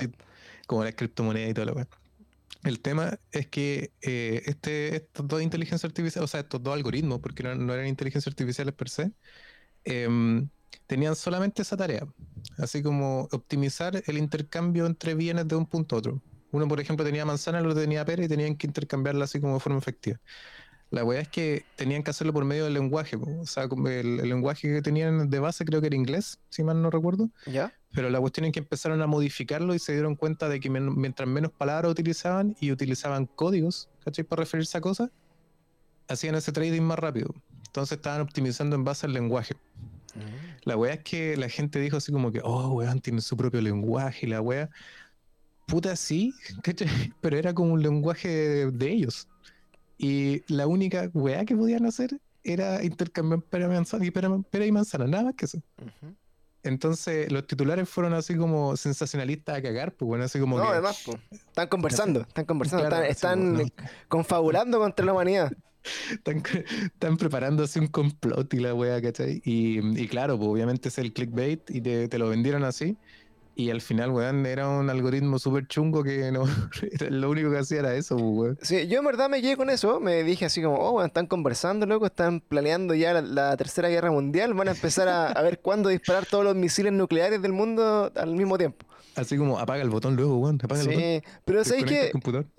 como 0.66 0.84
la 0.84 0.92
criptomoneda 0.92 1.48
y 1.48 1.54
todo 1.54 1.66
lo 1.66 1.86
El 2.64 2.80
tema 2.80 3.18
es 3.32 3.46
que 3.46 3.92
eh, 4.02 4.42
este, 4.46 4.96
estos 4.96 5.26
dos 5.26 5.40
inteligencias 5.40 5.84
artificiales, 5.84 6.28
o 6.28 6.30
sea, 6.30 6.40
estos 6.40 6.62
dos 6.62 6.74
algoritmos, 6.74 7.20
porque 7.20 7.42
no, 7.42 7.54
no 7.54 7.72
eran 7.72 7.86
inteligencias 7.86 8.30
artificiales 8.32 8.74
per 8.74 8.88
se, 8.90 9.12
Em, 9.84 10.48
tenían 10.86 11.16
solamente 11.16 11.62
esa 11.62 11.76
tarea, 11.76 12.06
así 12.58 12.82
como 12.82 13.28
optimizar 13.32 14.02
el 14.06 14.18
intercambio 14.18 14.86
entre 14.86 15.14
bienes 15.14 15.46
de 15.48 15.56
un 15.56 15.66
punto 15.66 15.96
a 15.96 15.98
otro. 16.00 16.22
Uno, 16.52 16.66
por 16.66 16.80
ejemplo, 16.80 17.04
tenía 17.04 17.24
manzana, 17.24 17.60
el 17.60 17.66
otro 17.66 17.80
tenía 17.80 18.04
pera 18.04 18.24
y 18.24 18.28
tenían 18.28 18.56
que 18.56 18.66
intercambiarla 18.66 19.24
así 19.24 19.40
como 19.40 19.54
de 19.54 19.60
forma 19.60 19.78
efectiva. 19.78 20.18
La 20.90 21.04
weá 21.04 21.20
es 21.20 21.28
que 21.28 21.64
tenían 21.76 22.02
que 22.02 22.10
hacerlo 22.10 22.32
por 22.32 22.44
medio 22.44 22.64
del 22.64 22.74
lenguaje. 22.74 23.16
O 23.16 23.46
sea, 23.46 23.68
el, 23.86 24.16
lenguaje 24.16 24.68
que 24.68 24.82
tenían 24.82 25.30
de 25.30 25.38
base 25.38 25.64
creo 25.64 25.80
que 25.80 25.86
era 25.86 25.94
inglés, 25.94 26.40
si 26.48 26.64
mal 26.64 26.82
no 26.82 26.90
recuerdo. 26.90 27.30
¿Ya? 27.46 27.72
Pero 27.92 28.10
la 28.10 28.18
cuestión 28.20 28.46
es 28.46 28.52
que 28.52 28.58
empezaron 28.58 29.00
a 29.00 29.06
modificarlo 29.06 29.74
y 29.74 29.78
se 29.78 29.92
dieron 29.92 30.16
cuenta 30.16 30.48
de 30.48 30.58
que 30.58 30.68
mientras 30.68 31.28
menos 31.28 31.52
palabras 31.52 31.92
utilizaban 31.92 32.56
y 32.60 32.72
utilizaban 32.72 33.26
códigos, 33.26 33.88
¿cachai? 34.04 34.24
Para 34.24 34.40
referirse 34.40 34.78
a 34.78 34.80
cosas, 34.80 35.10
hacían 36.08 36.34
ese 36.34 36.50
trading 36.50 36.82
más 36.82 36.98
rápido. 36.98 37.32
Entonces 37.70 37.98
estaban 37.98 38.20
optimizando 38.20 38.74
en 38.74 38.82
base 38.82 39.06
al 39.06 39.12
lenguaje. 39.12 39.54
Mm. 40.16 40.64
La 40.64 40.76
weá 40.76 40.94
es 40.94 41.04
que 41.04 41.36
la 41.36 41.48
gente 41.48 41.78
dijo 41.78 41.98
así 41.98 42.10
como 42.10 42.32
que, 42.32 42.40
oh, 42.42 42.74
weón, 42.74 43.00
tiene 43.00 43.20
su 43.20 43.36
propio 43.36 43.60
lenguaje 43.60 44.26
y 44.26 44.28
la 44.28 44.40
weá. 44.40 44.68
Puta, 45.68 45.94
sí, 45.94 46.34
pero 47.20 47.38
era 47.38 47.54
como 47.54 47.74
un 47.74 47.80
lenguaje 47.80 48.66
de, 48.72 48.90
ellos. 48.90 49.28
Y 49.98 50.42
la 50.52 50.66
única 50.66 51.10
weá 51.14 51.44
que 51.44 51.54
podían 51.54 51.86
hacer 51.86 52.20
era 52.42 52.82
intercambiar 52.82 53.40
pera, 53.42 53.68
manzana 53.68 54.04
y, 54.04 54.10
pera, 54.10 54.66
y 54.66 54.72
manzana, 54.72 55.06
nada 55.06 55.24
más 55.26 55.34
que 55.36 55.44
eso. 55.44 55.62
Entonces 56.64 57.30
los 57.30 57.46
titulares 57.46 57.88
fueron 57.88 58.14
así 58.14 58.36
como 58.36 58.76
sensacionalistas 58.76 59.58
a 59.58 59.62
cagar, 59.62 59.92
pues 59.92 60.08
bueno, 60.08 60.24
así 60.24 60.40
como. 60.40 60.58
No, 60.58 60.64
además, 60.64 61.04
pues, 61.06 61.18
están 61.30 61.68
conversando, 61.68 62.22
están 62.22 62.46
conversando, 62.46 62.96
están, 63.02 63.72
confabulando 64.08 64.80
contra 64.80 65.06
la 65.06 65.12
humanidad. 65.12 65.52
Están, 66.12 67.16
preparándose 67.16 67.80
un 67.80 67.86
complot 67.86 68.52
y 68.54 68.58
la 68.58 68.74
wea, 68.74 69.00
¿cachai? 69.00 69.40
Y, 69.44 70.00
y 70.00 70.08
claro, 70.08 70.36
pues 70.36 70.48
obviamente 70.48 70.88
es 70.88 70.98
el 70.98 71.12
clickbait 71.12 71.70
y 71.70 71.80
te, 71.80 72.18
lo 72.18 72.28
vendieron 72.28 72.64
así. 72.64 72.96
Y 73.56 73.70
al 73.70 73.80
final, 73.80 74.10
weón, 74.10 74.46
era 74.46 74.68
un 74.68 74.88
algoritmo 74.88 75.38
súper 75.38 75.66
chungo 75.66 76.02
que 76.02 76.30
no, 76.32 76.44
lo 77.10 77.30
único 77.30 77.50
que 77.50 77.58
hacía 77.58 77.80
era 77.80 77.94
eso, 77.94 78.16
pues, 78.16 78.30
weón. 78.30 78.58
Sí, 78.62 78.86
yo 78.86 79.00
en 79.00 79.04
verdad 79.04 79.28
me 79.28 79.42
quedé 79.42 79.56
con 79.56 79.68
eso, 79.68 80.00
me 80.00 80.22
dije 80.22 80.46
así 80.46 80.62
como, 80.62 80.76
oh, 80.76 81.04
están 81.04 81.26
conversando, 81.26 81.84
loco, 81.84 82.06
están 82.06 82.40
planeando 82.40 82.94
ya 82.94 83.20
la, 83.20 83.56
tercera 83.56 83.88
guerra 83.88 84.10
mundial, 84.10 84.54
van 84.54 84.68
a 84.68 84.70
empezar 84.70 85.08
a, 85.08 85.26
a 85.32 85.42
ver 85.42 85.60
cuándo 85.60 85.88
disparar 85.88 86.26
todos 86.26 86.44
los 86.44 86.54
misiles 86.54 86.92
nucleares 86.92 87.42
del 87.42 87.52
mundo 87.52 88.10
al 88.14 88.34
mismo 88.34 88.56
tiempo. 88.56 88.86
Así 89.20 89.36
como 89.36 89.58
apaga 89.58 89.82
el 89.82 89.90
botón 89.90 90.16
luego, 90.16 90.38
weón, 90.38 90.58
apaga 90.62 90.80
el 90.80 90.86
botón. 90.88 91.02
Sí, 91.02 91.22
pero 91.44 91.64
¿sabéis 91.64 91.84
que, 91.84 92.12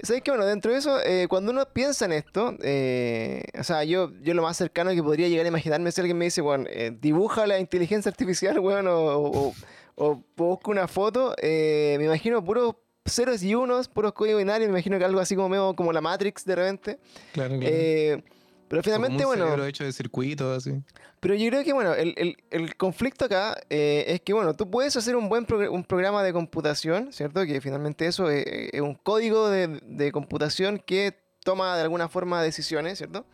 ¿sabéis 0.03 0.23
que, 0.23 0.31
bueno, 0.31 0.45
dentro 0.45 0.71
de 0.71 0.77
eso, 0.77 0.99
eh, 1.03 1.27
cuando 1.27 1.51
uno 1.51 1.65
piensa 1.73 2.05
en 2.05 2.11
esto, 2.13 2.55
eh, 2.61 3.43
o 3.59 3.63
sea, 3.63 3.83
yo, 3.83 4.11
yo 4.21 4.33
lo 4.33 4.43
más 4.43 4.57
cercano 4.57 4.91
que 4.91 5.01
podría 5.01 5.27
llegar 5.27 5.45
a 5.45 5.49
imaginarme 5.49 5.89
es 5.89 5.95
si 5.95 6.01
alguien 6.01 6.17
me 6.17 6.25
dice, 6.25 6.41
bueno, 6.41 6.65
eh, 6.69 6.95
dibuja 6.99 7.47
la 7.47 7.59
inteligencia 7.59 8.09
artificial, 8.09 8.59
weón, 8.61 8.87
o, 8.87 9.53
o, 9.95 10.23
busca 10.35 10.71
una 10.71 10.87
foto, 10.87 11.35
me 11.41 12.03
imagino 12.03 12.43
puros 12.43 12.75
ceros 13.05 13.41
y 13.43 13.55
unos, 13.55 13.87
puros 13.87 14.13
códigos 14.13 14.39
binarios, 14.39 14.69
me 14.69 14.77
imagino 14.77 14.97
que 14.97 15.05
algo 15.05 15.19
así 15.19 15.35
como, 15.35 15.75
como 15.75 15.91
la 15.91 16.01
Matrix 16.01 16.45
de 16.45 16.55
repente. 16.55 16.99
Claro, 17.33 17.59
claro. 17.59 18.23
Pero 18.71 18.83
finalmente, 18.83 19.23
como 19.23 19.33
un 19.33 19.49
bueno. 19.49 19.65
hecho 19.65 19.83
de 19.83 19.91
circuitos, 19.91 20.59
así. 20.65 20.81
Pero 21.19 21.35
yo 21.35 21.49
creo 21.49 21.63
que, 21.65 21.73
bueno, 21.73 21.93
el, 21.93 22.37
el, 22.49 22.75
conflicto 22.77 23.25
acá 23.25 23.61
eh, 23.69 24.05
es 24.07 24.21
que, 24.21 24.31
bueno, 24.31 24.55
tú 24.55 24.71
puedes 24.71 24.95
hacer 24.95 25.17
un 25.17 25.27
buen 25.27 25.45
un 25.69 25.83
programa 25.83 26.23
de 26.23 26.31
computación, 26.31 27.11
¿cierto? 27.11 27.45
Que 27.45 27.59
finalmente 27.59 28.05
eso 28.05 28.29
es, 28.29 28.79
un 28.79 28.95
código 28.95 29.49
de, 29.49 29.81
de, 29.83 30.13
computación 30.13 30.79
que 30.79 31.13
toma 31.43 31.75
de 31.75 31.81
alguna 31.81 32.07
forma 32.07 32.41
decisiones, 32.41 32.97
¿cierto? 32.97 33.25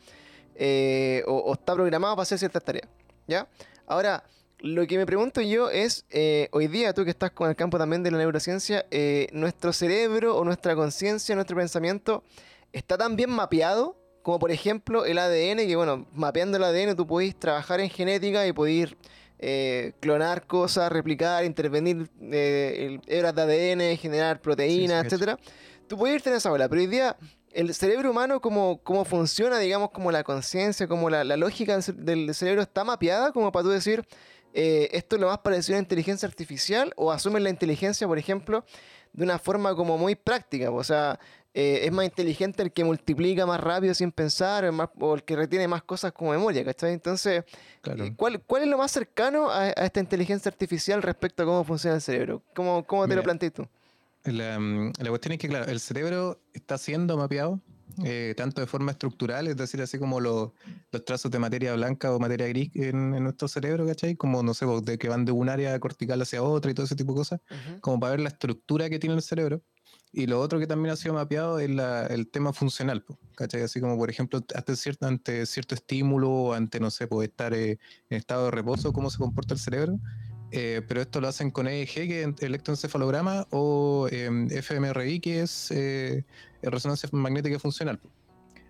Eh, 0.55 1.21
o, 1.27 1.53
está 1.53 1.75
programado 1.75 2.15
para 2.15 2.23
hacer 2.23 2.39
ciertas 2.39 2.63
tareas, 2.63 2.89
¿ya? 3.27 3.47
Ahora, 3.85 4.23
lo 4.57 4.87
que 4.87 4.97
me 4.97 5.05
pregunto 5.05 5.39
yo 5.41 5.69
es, 5.69 6.07
eh, 6.09 6.49
hoy 6.51 6.65
día 6.65 6.95
tú 6.95 7.03
que 7.03 7.11
estás 7.11 7.29
con 7.29 7.47
el 7.47 7.55
campo 7.55 7.77
también 7.77 8.01
de 8.01 8.09
la 8.09 8.17
neurociencia, 8.17 8.87
¿nuestro 9.33 9.71
cerebro 9.71 10.35
o 10.35 10.43
nuestra 10.43 10.75
conciencia, 10.75 11.35
nuestro 11.35 11.55
pensamiento, 11.55 12.23
está 12.73 12.97
tan 12.97 13.15
bien 13.15 13.29
mapeado? 13.29 14.06
Como 14.27 14.39
por 14.39 14.51
ejemplo 14.51 15.05
el 15.05 15.19
ADN, 15.19 15.59
que 15.59 15.77
bueno, 15.77 16.05
mapeando 16.13 16.57
el 16.57 16.63
ADN 16.65 16.97
tú 16.97 17.07
podés 17.07 17.33
trabajar 17.39 17.79
en 17.79 17.89
genética 17.89 18.45
y 18.45 18.51
podés 18.51 18.93
eh, 19.39 19.93
clonar 20.01 20.45
cosas, 20.45 20.91
replicar, 20.91 21.45
intervenir 21.45 22.09
eh, 22.19 22.99
hebras 23.07 23.33
de 23.33 23.41
ADN, 23.41 23.97
generar 23.97 24.41
proteínas, 24.41 25.05
etc. 25.05 25.13
etcétera. 25.13 25.39
Tú 25.87 25.97
podés 25.97 26.15
irte 26.15 26.29
en 26.29 26.35
esa 26.35 26.49
bola, 26.49 26.67
pero 26.67 26.81
hoy 26.81 26.87
día 26.87 27.15
el 27.53 27.73
cerebro 27.73 28.11
humano, 28.11 28.41
como, 28.41 28.83
cómo 28.83 29.05
funciona, 29.05 29.59
digamos, 29.59 29.91
como 29.91 30.11
la 30.11 30.25
conciencia, 30.25 30.89
como 30.89 31.09
la, 31.09 31.23
lógica 31.23 31.79
del 31.95 32.35
cerebro 32.35 32.63
está 32.63 32.83
mapeada, 32.83 33.31
como 33.31 33.53
para 33.53 33.63
tú 33.63 33.69
decir, 33.69 34.05
eh, 34.53 34.89
esto 34.91 35.15
es 35.15 35.21
lo 35.21 35.29
más 35.29 35.37
parecido 35.37 35.77
a 35.77 35.79
inteligencia 35.79 36.27
artificial, 36.27 36.91
o 36.97 37.13
asumen 37.13 37.45
la 37.45 37.49
inteligencia, 37.49 38.05
por 38.05 38.17
ejemplo, 38.17 38.65
de 39.13 39.23
una 39.23 39.39
forma 39.39 39.73
como 39.73 39.97
muy 39.97 40.15
práctica. 40.15 40.69
O 40.69 40.83
sea, 40.83 41.17
eh, 41.59 41.87
es 41.87 41.91
más 41.91 42.05
inteligente 42.05 42.61
el 42.61 42.71
que 42.71 42.83
multiplica 42.83 43.47
más 43.47 43.59
rápido 43.59 43.91
sin 43.95 44.11
pensar 44.11 44.71
o 44.99 45.15
el 45.15 45.23
que 45.23 45.35
retiene 45.35 45.67
más 45.67 45.81
cosas 45.81 46.11
como 46.11 46.29
memoria, 46.29 46.63
¿cachai? 46.63 46.93
Entonces, 46.93 47.45
eh, 47.83 48.13
¿cuál, 48.15 48.43
¿cuál 48.43 48.61
es 48.61 48.67
lo 48.69 48.77
más 48.77 48.91
cercano 48.91 49.49
a, 49.49 49.69
esta 49.69 49.99
inteligencia 49.99 50.49
artificial 50.49 51.01
respecto 51.01 51.41
a 51.41 51.47
cómo 51.47 51.63
funciona 51.63 51.95
el 51.95 52.01
cerebro? 52.03 52.43
¿Cómo, 52.53 52.85
cómo 52.85 53.07
te 53.07 53.15
lo 53.15 53.23
planteas 53.23 53.53
tú? 53.53 53.67
La, 54.25 54.59
mm, 54.59 54.93
la, 54.99 55.09
cuestión 55.09 55.31
es 55.31 55.39
que, 55.39 55.47
claro, 55.47 55.65
el 55.65 55.79
cerebro 55.79 56.39
está 56.53 56.77
siendo 56.77 57.17
mapeado 57.17 57.59
eh, 58.03 58.35
tanto 58.37 58.61
de 58.61 58.67
forma 58.67 58.91
estructural, 58.91 59.47
es 59.47 59.57
decir, 59.57 59.81
así 59.81 59.97
como 59.97 60.19
los, 60.19 60.51
los 60.91 61.05
trazos 61.05 61.31
de 61.31 61.39
materia 61.39 61.73
blanca 61.73 62.13
o 62.13 62.19
materia 62.19 62.47
gris 62.49 62.69
en, 62.75 63.23
nuestro 63.23 63.47
cerebro, 63.47 63.87
¿cachai? 63.87 64.15
Como, 64.15 64.43
no 64.43 64.53
sé, 64.53 64.67
de 64.83 64.99
que 64.99 65.09
van 65.09 65.25
de 65.25 65.31
un 65.31 65.49
área 65.49 65.79
cortical 65.79 66.21
hacia 66.21 66.43
otra 66.43 66.69
y 66.69 66.75
todo 66.75 66.85
ese 66.85 66.95
tipo 66.95 67.13
de 67.13 67.17
cosas, 67.17 67.41
como 67.81 67.99
para 67.99 68.11
ver 68.11 68.19
la 68.19 68.29
estructura 68.29 68.91
que 68.91 68.99
tiene 68.99 69.15
el 69.15 69.23
cerebro. 69.23 69.63
Y 70.11 70.25
lo 70.25 70.39
otro 70.39 70.59
que 70.59 70.67
también 70.67 70.93
ha 70.93 70.95
sido 70.95 71.13
mapeado 71.13 71.59
es 71.59 71.69
el 72.09 72.27
tema 72.29 72.53
funcional, 72.53 73.03
¿cachai? 73.35 73.61
Así 73.61 73.81
como, 73.81 73.97
por 73.97 74.09
ejemplo, 74.09 74.43
ante 74.55 74.75
cierto, 74.75 75.05
ante 75.05 75.45
cierto 75.45 75.75
estímulo, 75.75 76.53
ante, 76.53 76.79
no 76.79 76.89
sé, 76.89 77.07
puede 77.07 77.27
estar 77.27 77.53
eh, 77.53 77.77
en 78.09 78.17
estado 78.17 78.45
de 78.45 78.51
reposo, 78.51 78.93
cómo 78.93 79.09
se 79.09 79.17
comporta 79.17 79.53
el 79.53 79.59
cerebro. 79.59 79.99
Eh, 80.51 80.81
pero 80.87 81.01
esto 81.01 81.19
lo 81.19 81.27
hacen 81.27 81.51
con 81.51 81.67
EEG, 81.67 81.93
que 81.93 82.23
es 82.23 82.41
electroencefalograma, 82.41 83.47
o 83.51 84.07
em, 84.09 84.49
fMRI, 84.49 85.19
que 85.19 85.41
es 85.41 85.71
eh, 85.71 86.23
resonancia 86.61 87.09
magnética 87.11 87.59
funcional. 87.59 87.99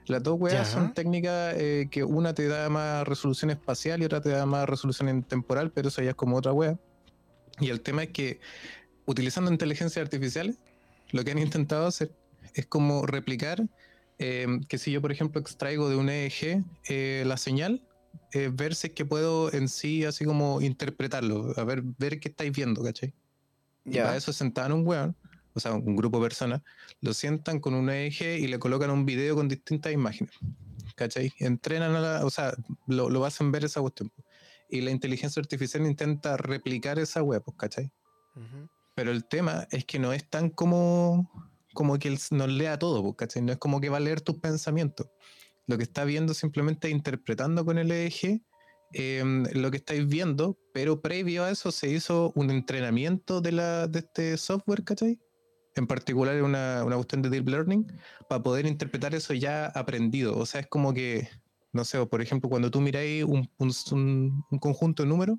Las 0.07 0.23
dos 0.23 0.39
weas 0.39 0.69
son 0.69 0.93
técnicas 0.93 1.53
que 1.55 2.03
una 2.03 2.33
te 2.33 2.47
da 2.47 2.69
más 2.69 3.05
resolución 3.05 3.51
espacial 3.51 4.01
y 4.01 4.05
otra 4.05 4.21
te 4.21 4.29
da 4.29 4.45
más 4.45 4.67
resolución 4.67 5.21
temporal, 5.23 5.71
pero 5.71 5.89
eso 5.89 6.01
ya 6.01 6.11
es 6.11 6.15
como 6.15 6.37
otra 6.37 6.53
wea. 6.53 6.79
Y 7.59 7.69
el 7.69 7.81
tema 7.81 8.03
es 8.03 8.09
que 8.09 8.39
utilizando 9.05 9.51
inteligencia 9.51 10.01
artificial, 10.01 10.57
lo 11.11 11.23
que 11.23 11.31
han 11.31 11.39
intentado 11.39 11.87
hacer 11.87 12.11
es 12.53 12.65
como 12.65 13.05
replicar 13.05 13.63
em, 14.17 14.63
que 14.63 14.77
si 14.77 14.91
yo, 14.91 15.01
por 15.01 15.11
ejemplo, 15.11 15.39
extraigo 15.39 15.89
de 15.89 15.95
un 15.95 16.09
EEG 16.09 16.63
eh, 16.89 17.23
la 17.25 17.37
señal, 17.37 17.83
eh, 18.33 18.49
ver 18.51 18.75
si 18.75 18.87
es 18.87 18.93
que 18.93 19.05
puedo 19.05 19.51
en 19.53 19.69
sí 19.69 20.03
así 20.05 20.25
como 20.25 20.61
interpretarlo, 20.61 21.53
a 21.55 21.63
ver, 21.63 21.81
ver 21.83 22.19
qué 22.19 22.29
estáis 22.29 22.51
viendo, 22.51 22.83
¿cachai? 22.83 23.13
Y 23.85 23.97
para 23.97 24.17
eso 24.17 24.33
sentan 24.33 24.73
un 24.73 24.85
weón, 24.85 25.15
o 25.53 25.59
sea, 25.59 25.73
un 25.73 25.95
grupo 25.95 26.17
de 26.17 26.23
personas, 26.23 26.61
lo 26.99 27.13
sientan 27.13 27.59
con 27.59 27.73
un 27.73 27.89
EEG 27.89 28.39
y 28.39 28.47
le 28.47 28.59
colocan 28.59 28.89
un 28.89 29.05
video 29.05 29.35
con 29.35 29.47
distintas 29.47 29.93
imágenes, 29.93 30.33
¿cachai? 30.95 31.31
Entrenan 31.39 31.95
a 31.95 31.99
la, 31.99 32.25
o 32.25 32.29
sea, 32.29 32.53
lo, 32.85 33.09
lo 33.09 33.23
hacen 33.23 33.51
ver 33.51 33.63
esa 33.63 33.79
cuestión. 33.79 34.11
Y 34.69 34.81
la 34.81 34.91
inteligencia 34.91 35.39
artificial 35.39 35.85
intenta 35.85 36.35
replicar 36.35 36.99
esa 36.99 37.23
web, 37.23 37.43
¿cachai? 37.55 37.89
Pero 38.97 39.11
el 39.11 39.25
tema 39.25 39.67
es 39.69 39.85
que 39.85 39.99
no 39.99 40.11
es 40.11 40.27
tan 40.27 40.49
como, 40.49 41.29
como 41.75 41.99
que 41.99 42.07
él 42.07 42.17
nos 42.31 42.49
lea 42.49 42.79
todo, 42.79 43.15
¿cachai? 43.15 43.43
No 43.43 43.51
es 43.51 43.59
como 43.59 43.79
que 43.79 43.89
va 43.89 43.97
a 43.97 43.99
leer 43.99 44.21
tus 44.21 44.39
pensamientos. 44.39 45.07
Lo 45.67 45.77
que 45.77 45.83
está 45.83 46.03
viendo 46.03 46.33
simplemente 46.33 46.89
interpretando 46.89 47.63
con 47.63 47.77
el 47.77 47.91
eje 47.91 48.41
em, 48.93 49.43
lo 49.53 49.69
que 49.69 49.77
estáis 49.77 50.07
viendo, 50.07 50.57
pero 50.73 50.99
previo 50.99 51.43
a 51.43 51.51
eso 51.51 51.71
se 51.71 51.91
hizo 51.91 52.31
un 52.33 52.49
entrenamiento 52.49 53.39
de, 53.39 53.51
la, 53.51 53.85
de 53.85 53.99
este 53.99 54.35
software, 54.35 54.83
¿cachai? 54.83 55.19
En 55.75 55.85
particular 55.85 56.41
una, 56.41 56.83
una 56.83 56.95
cuestión 56.95 57.21
de 57.21 57.29
deep 57.29 57.47
learning, 57.49 57.85
para 58.27 58.41
poder 58.41 58.65
interpretar 58.65 59.13
eso 59.13 59.35
ya 59.35 59.67
aprendido. 59.67 60.35
O 60.35 60.47
sea, 60.47 60.61
es 60.61 60.67
como 60.67 60.91
que, 60.91 61.29
no 61.71 61.85
sé, 61.85 62.03
por 62.07 62.23
ejemplo, 62.23 62.49
cuando 62.49 62.71
tú 62.71 62.81
miráis 62.81 63.23
un, 63.25 63.47
un, 63.59 64.43
un 64.49 64.59
conjunto 64.59 65.03
de 65.03 65.09
números, 65.09 65.37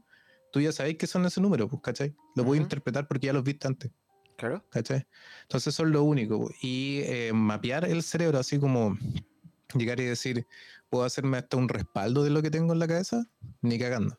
tú 0.52 0.60
ya 0.60 0.72
sabéis 0.72 0.98
que 0.98 1.06
son 1.06 1.24
ese 1.26 1.40
número, 1.40 1.68
pues, 1.68 1.82
¿cachai? 1.82 2.14
Lo 2.34 2.44
voy 2.44 2.58
a 2.58 2.62
interpretar 2.62 3.06
porque 3.06 3.26
ya 3.26 3.32
los 3.32 3.44
viste 3.44 3.66
antes. 3.66 3.90
Claro. 4.36 4.64
¿Cachai? 4.70 5.06
Entonces 5.42 5.74
eso 5.74 5.82
es 5.82 5.90
lo 5.90 6.04
único. 6.04 6.50
Y 6.62 7.00
eh, 7.04 7.32
mapear 7.34 7.84
el 7.84 8.02
cerebro, 8.02 8.38
así 8.38 8.58
como 8.58 8.96
llegar 9.74 9.98
y 10.00 10.04
decir, 10.04 10.46
¿puedo 10.90 11.04
hacerme 11.04 11.38
hasta 11.38 11.56
un 11.56 11.68
respaldo 11.68 12.22
de 12.22 12.30
lo 12.30 12.40
que 12.40 12.50
tengo 12.50 12.72
en 12.72 12.78
la 12.78 12.86
cabeza? 12.86 13.26
Ni 13.62 13.78
cagando. 13.78 14.16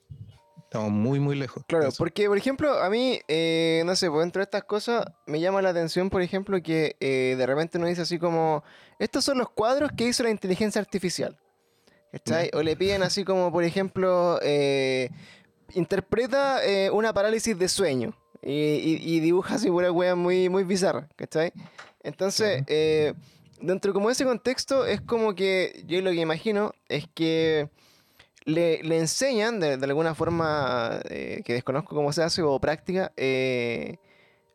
Estamos 0.63 0.91
muy, 0.91 1.19
muy 1.19 1.35
lejos. 1.35 1.63
Claro, 1.67 1.89
porque, 1.97 2.27
por 2.27 2.37
ejemplo, 2.37 2.79
a 2.79 2.89
mí, 2.91 3.19
eh, 3.27 3.81
no 3.85 3.95
sé, 3.95 4.07
pues 4.07 4.21
dentro 4.21 4.41
de 4.41 4.43
estas 4.43 4.65
cosas 4.65 5.03
me 5.25 5.39
llama 5.39 5.63
la 5.63 5.69
atención, 5.69 6.11
por 6.11 6.21
ejemplo, 6.21 6.61
que 6.61 6.95
eh, 6.99 7.33
de 7.35 7.45
repente 7.47 7.79
uno 7.79 7.87
dice 7.87 8.01
así 8.03 8.19
como, 8.19 8.63
estos 8.99 9.23
son 9.23 9.39
los 9.39 9.49
cuadros 9.49 9.91
que 9.97 10.07
hizo 10.07 10.21
la 10.21 10.29
inteligencia 10.29 10.79
artificial. 10.79 11.39
¿Cachai? 12.11 12.51
O 12.53 12.61
le 12.61 12.75
piden 12.75 13.01
así 13.01 13.23
como, 13.23 13.51
por 13.51 13.63
ejemplo, 13.63 14.39
interpreta 15.73 16.63
eh, 16.65 16.89
una 16.91 17.13
parálisis 17.13 17.57
de 17.57 17.67
sueño 17.67 18.13
y, 18.41 19.19
dibuja 19.19 19.55
así 19.55 19.69
una 19.69 19.91
wea 19.91 20.15
muy, 20.15 20.49
muy 20.49 20.63
bizarra, 20.63 21.09
¿cachai? 21.15 21.51
Entonces, 22.03 22.63
eh, 22.67 23.13
dentro 23.61 23.93
como 23.93 24.09
ese 24.09 24.23
contexto, 24.23 24.85
es 24.85 25.01
como 25.01 25.35
que 25.35 25.83
yo 25.85 26.01
lo 26.01 26.11
que 26.11 26.21
imagino 26.21 26.73
es 26.87 27.05
que 27.13 27.69
le, 28.45 28.79
enseñan 28.97 29.59
de, 29.59 29.73
alguna 29.73 30.15
forma 30.15 31.01
eh, 31.09 31.41
que 31.43 31.53
desconozco 31.53 31.95
cómo 31.95 32.13
se 32.13 32.23
hace 32.23 32.41
o 32.41 32.59
práctica 32.59 33.11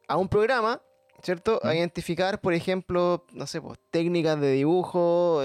a 0.08 0.16
un 0.16 0.28
programa, 0.28 0.80
¿cierto? 1.22 1.60
A 1.62 1.74
identificar, 1.74 2.40
por 2.40 2.54
ejemplo, 2.54 3.26
no 3.32 3.46
sé, 3.46 3.60
pues, 3.60 3.78
técnicas 3.90 4.40
de 4.40 4.52
dibujo, 4.52 5.42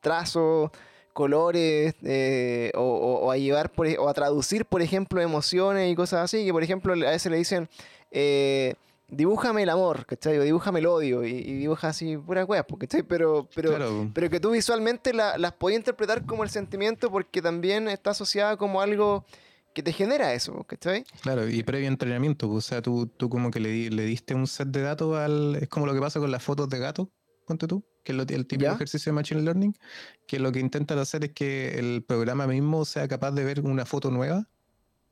trazo 0.00 0.72
colores 1.12 1.94
eh, 2.02 2.72
o, 2.74 3.30
a 3.30 3.36
llevar 3.36 3.70
por, 3.70 3.86
e, 3.86 3.98
o 3.98 4.08
a 4.08 4.14
traducir, 4.14 4.64
por 4.64 4.82
ejemplo, 4.82 5.20
emociones 5.20 5.90
y 5.90 5.94
cosas 5.94 6.24
así, 6.24 6.44
que 6.44 6.52
por 6.52 6.62
ejemplo 6.62 6.92
a 6.92 7.10
veces 7.10 7.30
le 7.30 7.38
dicen, 7.38 7.68
eh, 8.10 8.74
dibújame 9.08 9.64
el 9.64 9.70
amor, 9.70 10.06
¿cachai? 10.06 10.38
O 10.38 10.42
dibújame 10.42 10.80
el 10.80 10.86
odio 10.86 11.24
y, 11.24 11.42
dibuja 11.42 11.88
así 11.88 12.16
pura 12.16 12.44
weas, 12.44 12.64
¿cachai? 12.78 13.02
Pero, 13.02 13.48
pero, 13.54 14.10
pero 14.14 14.30
que 14.30 14.40
tú 14.40 14.50
visualmente 14.50 15.12
las 15.12 15.52
puedes 15.52 15.78
interpretar 15.78 16.24
como 16.24 16.44
el 16.44 16.50
sentimiento 16.50 17.10
porque 17.10 17.42
también 17.42 17.88
está 17.88 18.10
asociada 18.10 18.56
como 18.56 18.80
algo 18.80 19.24
que 19.74 19.82
te 19.82 19.92
genera 19.92 20.34
eso, 20.34 20.64
¿cachai? 20.64 21.04
Claro, 21.22 21.48
y 21.48 21.62
previo 21.62 21.88
entrenamiento, 21.88 22.50
o 22.50 22.60
sea, 22.60 22.82
tú, 22.82 23.06
tú 23.06 23.28
como 23.28 23.50
que 23.50 23.60
le, 23.60 23.90
le 23.90 24.04
diste 24.04 24.34
un 24.34 24.46
set 24.46 24.68
de 24.68 24.82
datos 24.82 25.16
al... 25.16 25.56
Es 25.56 25.68
como 25.68 25.86
lo 25.86 25.94
que 25.94 26.00
pasa 26.00 26.18
con 26.18 26.30
las 26.30 26.42
fotos 26.42 26.68
de 26.68 26.78
gato, 26.78 27.08
ponte 27.46 27.68
tú 27.68 27.84
que 28.02 28.12
es 28.12 28.18
el 28.30 28.46
típico 28.46 28.72
ejercicio 28.72 29.10
de 29.10 29.14
Machine 29.14 29.42
Learning, 29.42 29.76
que 30.26 30.38
lo 30.38 30.52
que 30.52 30.60
intentan 30.60 30.98
hacer 30.98 31.24
es 31.24 31.32
que 31.32 31.78
el 31.78 32.02
programa 32.02 32.46
mismo 32.46 32.84
sea 32.84 33.08
capaz 33.08 33.32
de 33.32 33.44
ver 33.44 33.60
una 33.60 33.84
foto 33.84 34.10
nueva, 34.10 34.48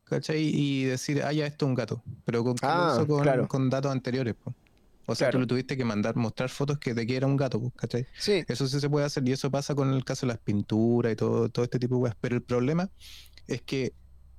¿cachai? 0.05 0.43
Y 0.43 0.85
decir, 0.85 1.23
ah, 1.23 1.33
ya 1.33 1.47
esto 1.47 1.67
es 1.67 1.69
un 1.69 1.75
gato, 1.75 2.03
pero 2.25 2.45
con, 2.45 2.57
ah, 2.63 3.05
con, 3.07 3.47
con 3.47 3.71
datos 3.71 3.93
anteriores. 3.93 4.35
O 5.11 5.15
sea, 5.15 5.31
tú 5.31 5.39
le 5.39 5.47
tuviste 5.47 5.77
que 5.77 5.87
mandar, 5.87 6.17
mostrar 6.17 6.51
fotos 6.51 6.79
que 6.79 6.93
de 6.93 7.07
que 7.07 7.17
era 7.17 7.27
un 7.27 7.37
gato, 7.37 7.73
¿cachai? 7.77 8.07
Sí. 8.19 8.45
Eso 8.47 8.69
sí 8.69 8.79
se 8.79 8.91
puede 8.91 9.07
hacer 9.07 9.27
y 9.27 9.33
eso 9.33 9.51
pasa 9.51 9.75
con 9.75 9.95
el 9.95 10.05
caso 10.05 10.27
de 10.27 10.35
las 10.35 10.39
pinturas 10.39 11.15
y 11.15 11.17
todo, 11.17 11.49
todo 11.49 11.65
este 11.65 11.79
tipo 11.79 11.97
de 11.97 12.03
cosas. 12.03 12.17
Pero 12.21 12.37
el 12.37 12.43
problema 12.43 12.91
es 13.47 13.63
que 13.63 13.95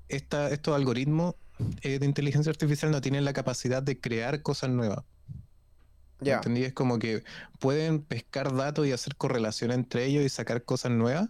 esta, 0.10 0.50
estos 0.51 0.75
algoritmos 0.75 1.34
eh, 1.82 1.98
de 1.98 2.06
inteligencia 2.06 2.51
artificial 2.51 2.91
no 2.91 3.01
tienen 3.01 3.25
la 3.25 3.34
capacidad 3.34 3.82
de 3.82 4.00
crear 4.00 4.44
cosas 4.44 4.70
nuevas. 4.70 5.03
¿Entendí? 6.21 6.63
Es 6.63 6.73
como 6.73 6.99
que 6.99 7.23
pueden 7.59 8.01
pescar 8.01 8.53
datos 8.55 8.85
y 8.85 8.91
hacer 8.91 9.15
correlación 9.15 9.71
entre 9.71 10.05
ellos 10.05 10.23
y 10.23 10.29
sacar 10.29 10.63
cosas 10.63 10.91
nuevas, 10.91 11.29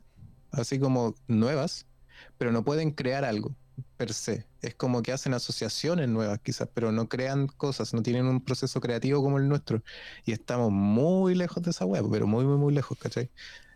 así 0.52 0.80
como 0.80 1.16
nuevas, 1.28 1.86
pero 2.38 2.52
no 2.52 2.64
pueden 2.64 2.92
crear 2.92 3.24
algo 3.24 3.56
per 3.98 4.14
se. 4.14 4.46
Es 4.62 4.76
como 4.76 5.02
que 5.02 5.12
hacen 5.12 5.34
asociaciones 5.34 6.10
nuevas 6.10 6.40
quizás, 6.40 6.70
pero 6.74 6.92
no 6.92 7.08
crean 7.08 7.48
cosas, 7.48 7.94
no 7.94 8.02
tienen 8.02 8.26
un 8.26 8.44
proceso 8.44 8.82
creativo 8.82 9.22
como 9.22 9.38
el 9.38 9.48
nuestro. 9.48 9.84
Y 10.26 10.32
estamos 10.32 10.72
muy 10.72 11.36
lejos 11.36 11.64
de 11.64 11.72
esa 11.72 11.86
web, 11.86 12.06
pero 12.12 12.28
muy, 12.28 12.46
muy, 12.46 12.58
muy 12.58 12.74
lejos, 12.74 12.98
¿cachai? 12.98 13.30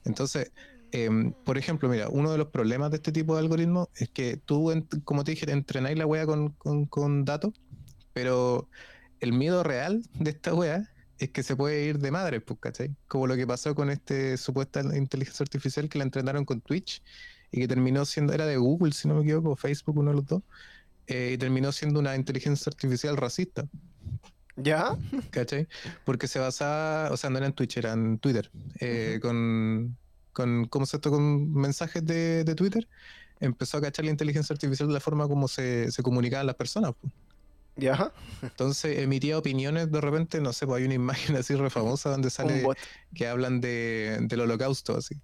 Entonces, 0.06 0.52
em, 0.92 1.34
por 1.46 1.58
ejemplo, 1.58 1.90
mira, 1.90 2.10
uno 2.10 2.32
de 2.32 2.38
los 2.38 2.48
problemas 2.48 2.92
de 2.92 2.98
este 2.98 3.12
tipo 3.12 3.36
de 3.36 3.42
algoritmos 3.42 3.88
es 3.96 4.10
que 4.10 4.38
tú, 4.38 4.72
como 5.04 5.24
te 5.24 5.32
dije, 5.32 5.50
entrenáis 5.52 5.98
la 5.98 6.06
web 6.06 6.28
con, 6.28 6.86
con, 6.86 7.26
datos, 7.26 7.54
pero 8.14 8.70
el 9.20 9.34
miedo 9.34 9.64
real 9.64 10.04
de 10.14 10.32
esta 10.32 10.54
web 10.54 10.86
es 11.20 11.30
que 11.30 11.44
se 11.44 11.56
puede 11.56 11.86
ir 11.86 12.00
de 12.00 12.12
madre, 12.12 12.42
pues, 12.42 12.60
¿cachai? 12.60 12.96
Como 13.08 13.28
lo 13.28 13.36
que 13.36 13.48
pasó 13.48 13.76
con 13.76 13.90
este 13.90 14.38
supuesta 14.38 14.82
inteligencia 14.96 15.44
artificial 15.44 15.90
que 15.90 15.98
la 15.98 16.04
entrenaron 16.04 16.46
con 16.46 16.62
Twitch 16.62 17.02
y 17.52 17.62
que 17.62 17.68
terminó 17.68 18.06
siendo, 18.06 18.34
era 18.34 18.46
de 18.46 18.58
Google, 18.58 18.94
si 18.94 19.08
no 19.08 19.16
me 19.16 19.22
equivoco, 19.22 19.56
Facebook, 19.56 19.98
uno 19.98 20.12
de 20.12 20.18
los 20.18 20.26
dos, 20.26 20.42
eh, 21.08 21.32
y 21.34 21.38
terminó 21.38 21.72
siendo 21.72 22.00
una 22.00 22.16
inteligencia 22.16 22.70
artificial 22.70 23.18
racista. 23.18 23.68
¿Ya? 24.56 24.98
¿Cachai? 25.32 25.68
Porque 26.04 26.28
se 26.28 26.40
basaba, 26.40 27.12
o 27.12 27.18
sea, 27.18 27.30
no 27.30 27.38
era 27.38 27.48
en 27.48 27.54
Twitch, 27.54 27.78
era 27.78 27.94
en 27.94 28.20
Twitter, 28.20 28.52
eh, 28.80 29.20
con, 29.22 29.98
con, 30.32 30.66
¿cómo 30.66 30.86
se 30.86 30.98
esto? 30.98 31.12
Con 31.12 31.54
mensajes 31.54 32.06
de, 32.06 32.44
de, 32.44 32.56
Twitter, 32.56 32.88
empezó 33.40 33.78
a 33.78 33.82
cachar 33.82 34.06
la 34.06 34.12
inteligencia 34.12 34.54
artificial 34.54 34.88
de 34.88 34.94
la 34.94 35.00
forma 35.00 35.28
como 35.28 35.48
se, 35.48 35.92
se 35.92 36.04
comunicaban 36.04 36.48
las 36.48 36.56
personas. 36.56 36.94
¿Ya? 37.76 38.12
Entonces 38.42 39.00
emitía 39.00 39.38
opiniones 39.38 39.92
de 39.92 40.02
repente, 40.02 40.42
no 40.42 40.54
sé, 40.54 40.66
pues 40.66 40.80
hay 40.80 40.86
una 40.86 40.96
imagen 40.96 41.36
así 41.36 41.56
re 41.56 41.70
famosa 41.70 42.10
donde 42.10 42.30
sale 42.30 42.64
que 43.14 43.28
hablan 43.28 43.62
de, 43.62 44.20
del 44.22 44.42
holocausto, 44.42 44.98
así 44.98 45.16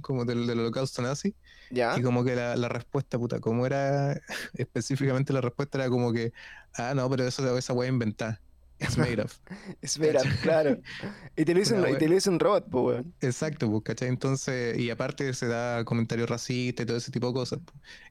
como 0.00 0.24
del, 0.24 0.46
del 0.46 0.60
holocausto 0.60 1.02
nazi. 1.02 1.34
Y 1.70 2.02
como 2.02 2.24
que 2.24 2.34
la, 2.34 2.56
la, 2.56 2.68
respuesta, 2.68 3.18
puta, 3.18 3.40
como 3.40 3.66
era 3.66 4.20
específicamente 4.54 5.32
la 5.32 5.40
respuesta 5.40 5.78
era 5.78 5.90
como 5.90 6.12
que, 6.12 6.32
ah, 6.74 6.94
no, 6.94 7.08
pero 7.10 7.26
eso 7.26 7.56
esa 7.56 7.72
wea 7.72 7.88
inventada. 7.88 8.40
It's 8.80 8.96
made 8.96 9.20
of. 9.20 9.38
It's 9.82 9.98
made 9.98 10.16
of, 10.16 10.24
claro. 10.42 10.78
Y 11.36 11.44
te 11.44 11.54
lo 11.54 11.60
hizo, 11.60 11.74
un, 11.74 11.98
te 11.98 12.08
lo 12.08 12.16
un 12.16 12.38
robot, 12.38 12.68
pues, 12.70 12.84
weón. 12.84 13.14
Exacto, 13.20 13.70
pues, 13.70 13.82
¿cachai? 13.82 14.08
Entonces, 14.08 14.78
y 14.78 14.90
aparte 14.90 15.32
se 15.34 15.48
da 15.48 15.84
comentarios 15.84 16.28
racistas 16.28 16.84
y 16.84 16.86
todo 16.86 16.96
ese 16.96 17.10
tipo 17.10 17.28
de 17.28 17.32
cosas. 17.32 17.58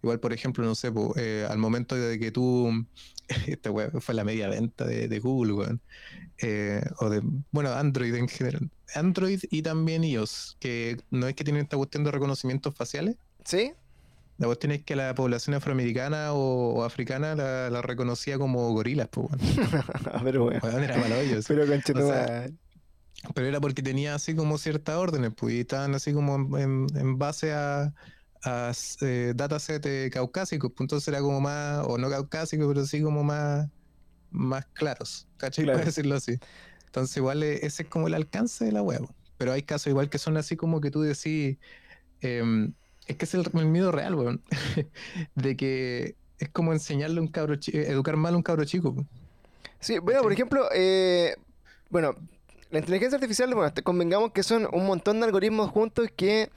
Igual, 0.03 0.19
por 0.19 0.33
ejemplo, 0.33 0.65
no 0.65 0.75
sé, 0.75 0.91
pues, 0.91 1.11
eh, 1.17 1.47
al 1.49 1.57
momento 1.57 1.95
de 1.95 2.19
que 2.19 2.31
tú, 2.31 2.85
esta 3.47 3.71
weón 3.71 4.01
fue 4.01 4.15
la 4.15 4.23
media 4.23 4.49
venta 4.49 4.85
de, 4.85 5.07
de 5.07 5.19
Google, 5.19 5.53
weón. 5.53 5.81
Eh, 6.39 6.83
o 6.99 7.09
de, 7.09 7.21
bueno, 7.51 7.71
Android 7.71 8.13
en 8.15 8.27
general. 8.27 8.69
Android 8.93 9.39
y 9.49 9.61
también 9.61 10.03
iOS, 10.03 10.57
que 10.59 10.97
no 11.11 11.27
es 11.27 11.35
que 11.35 11.43
tienen 11.43 11.63
esta 11.63 11.77
cuestión 11.77 12.03
de 12.03 12.11
reconocimientos 12.11 12.75
faciales. 12.75 13.15
Sí. 13.45 13.73
La 14.37 14.45
cuestión 14.45 14.71
es 14.71 14.83
que 14.83 14.95
la 14.95 15.15
población 15.15 15.55
afroamericana 15.55 16.33
o, 16.33 16.83
africana 16.83 17.35
la, 17.35 17.81
reconocía 17.81 18.37
como 18.37 18.71
gorilas, 18.71 19.07
pues, 19.07 19.27
pero 20.23 20.45
bueno. 20.45 20.79
era 20.79 20.97
malo 20.97 21.15
Pero 21.47 21.65
Pero 23.33 23.47
era 23.47 23.59
porque 23.59 23.81
tenía 23.81 24.13
así 24.13 24.35
como 24.35 24.59
ciertas 24.59 24.95
órdenes, 24.95 25.31
pues, 25.35 25.55
y 25.55 25.59
estaban 25.61 25.95
así 25.95 26.13
como 26.13 26.57
en, 26.57 27.17
base 27.17 27.51
a, 27.51 27.93
a 28.43 28.71
eh, 29.01 29.33
dataset 29.35 30.11
caucásicos, 30.11 30.71
pues 30.71 30.85
entonces 30.85 31.07
era 31.07 31.21
como 31.21 31.41
más, 31.41 31.83
o 31.87 31.97
no 31.97 32.09
caucásicos, 32.09 32.67
pero 32.67 32.85
sí 32.85 33.01
como 33.01 33.23
más, 33.23 33.67
más 34.29 34.67
claros, 34.73 35.27
¿cachai? 35.37 35.65
Para 35.65 35.83
decirlo 35.83 36.15
así. 36.15 36.37
Entonces 36.85 37.17
igual 37.17 37.41
e, 37.41 37.65
ese 37.65 37.83
es 37.83 37.89
como 37.89 38.07
el 38.07 38.13
alcance 38.13 38.65
de 38.65 38.71
la 38.71 38.83
web. 38.83 39.07
Pero 39.37 39.51
hay 39.51 39.63
casos 39.63 39.87
igual 39.87 40.09
que 40.09 40.17
son 40.17 40.37
así 40.37 40.55
como 40.55 40.79
que 40.81 40.91
tú 40.91 41.01
decís, 41.01 41.57
eh, 42.21 42.69
es 43.07 43.15
que 43.15 43.25
es 43.25 43.33
el, 43.33 43.51
miedo 43.65 43.91
real, 43.91 44.15
weón. 44.15 44.41
de 45.35 45.55
que 45.55 46.15
es 46.39 46.49
como 46.49 46.73
enseñarle 46.73 47.19
a 47.19 47.21
un 47.21 47.27
cabro 47.27 47.55
chico, 47.55 47.77
educar 47.77 48.15
mal 48.17 48.33
a 48.33 48.37
un 48.37 48.43
cabro 48.43 48.65
chico. 48.65 48.95
Sí, 49.79 49.99
bueno, 49.99 50.21
por 50.21 50.33
ejemplo, 50.33 50.67
eh, 50.73 51.35
bueno, 51.89 52.15
la 52.69 52.79
inteligencia 52.79 53.15
artificial, 53.15 53.53
bueno, 53.53 53.71
convengamos 53.83 54.31
que 54.31 54.43
son 54.43 54.67
un 54.73 54.85
montón 54.85 55.19
de 55.19 55.25
algoritmos 55.25 55.69
juntos 55.71 56.09
que 56.15 56.49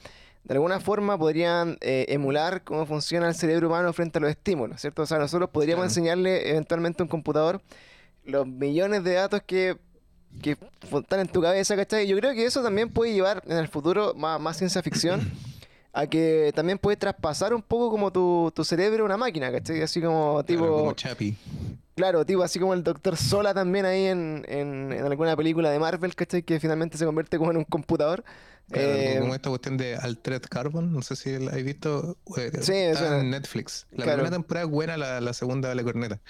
de 0.45 0.55
alguna 0.55 0.81
forma 0.81 1.19
podrían 1.19 1.77
eh, 1.81 2.07
emular 2.09 2.65
cómo 2.65 2.87
funciona 2.87 3.29
el 3.29 3.35
cerebro 3.35 3.69
humano 3.69 3.93
frente 3.93 4.19
a 4.19 4.23
los 4.23 4.31
estímulos, 4.31 4.81
¿cierto? 4.81 5.03
O 5.03 5.07
sea, 5.07 5.19
nosotros 5.19 5.51
podríamos 5.51 5.85
enseñarle 5.85 6.51
eventualmente 6.51 7.03
a 7.03 7.05
un 7.05 7.09
computador 7.09 7.61
los 8.25 8.47
millones 8.47 9.05
de 9.05 9.15
datos 9.15 9.43
que, 9.47 9.77
que 10.43 10.57
están 10.83 11.21
en 11.21 11.29
tu 11.29 11.43
cabeza, 11.43 11.77
¿cachai? 11.77 12.07
Yo 12.07 12.17
creo 12.17 12.33
que 12.33 12.45
eso 12.45 12.63
también 12.63 12.89
puede 12.89 13.13
llevar 13.13 13.43
en 13.47 13.59
el 13.59 13.69
futuro 13.69 14.15
más, 14.15 14.41
más 14.41 14.57
ciencia 14.57 14.83
ficción. 14.83 15.21
a 15.93 16.07
que 16.07 16.53
también 16.55 16.79
puedes 16.79 16.99
traspasar 16.99 17.53
un 17.53 17.63
poco 17.63 17.91
como 17.91 18.13
tu, 18.13 18.53
tu 18.55 18.65
cerebro 18.65 19.03
a 19.03 19.07
una 19.07 19.17
máquina, 19.17 19.51
¿cachai? 19.51 19.83
Así 19.83 20.01
como 20.01 20.45
tipo... 20.45 20.67
como 20.67 20.93
Chapi. 20.93 21.37
Claro, 21.97 22.25
tipo 22.25 22.43
así 22.43 22.59
como 22.59 22.75
el 22.75 22.83
Doctor 22.83 23.17
Sola 23.17 23.53
también 23.53 23.85
ahí 23.85 24.07
en, 24.07 24.45
en, 24.49 24.93
alguna 24.93 25.37
película 25.37 25.71
de 25.71 25.79
Marvel, 25.79 26.15
¿cachai? 26.15 26.43
Que 26.43 26.61
finalmente 26.61 26.97
se 26.97 27.05
convierte 27.05 27.39
como 27.39 27.51
en 27.51 27.59
un 27.59 27.65
computador. 27.65 28.25
Eh, 28.73 29.17
como 29.21 29.35
esta 29.35 29.51
cuestión 29.51 29.77
de 29.77 29.97
Altered 29.97 30.43
Carbon, 30.49 30.93
no 30.93 31.03
sé 31.03 31.17
si 31.17 31.39
la 31.39 31.51
habéis 31.51 31.67
visto. 31.67 32.17
Eh, 32.37 32.53
sí, 32.61 32.73
está 32.73 33.21
en 33.21 33.31
Netflix. 33.31 33.87
La 33.91 34.05
primera 34.05 34.31
temporada 34.31 34.65
es 34.67 34.73
buena, 34.73 34.97
la, 34.97 35.21
la 35.21 35.33
segunda 35.35 35.75
la 35.75 35.83
corneta. 35.83 36.21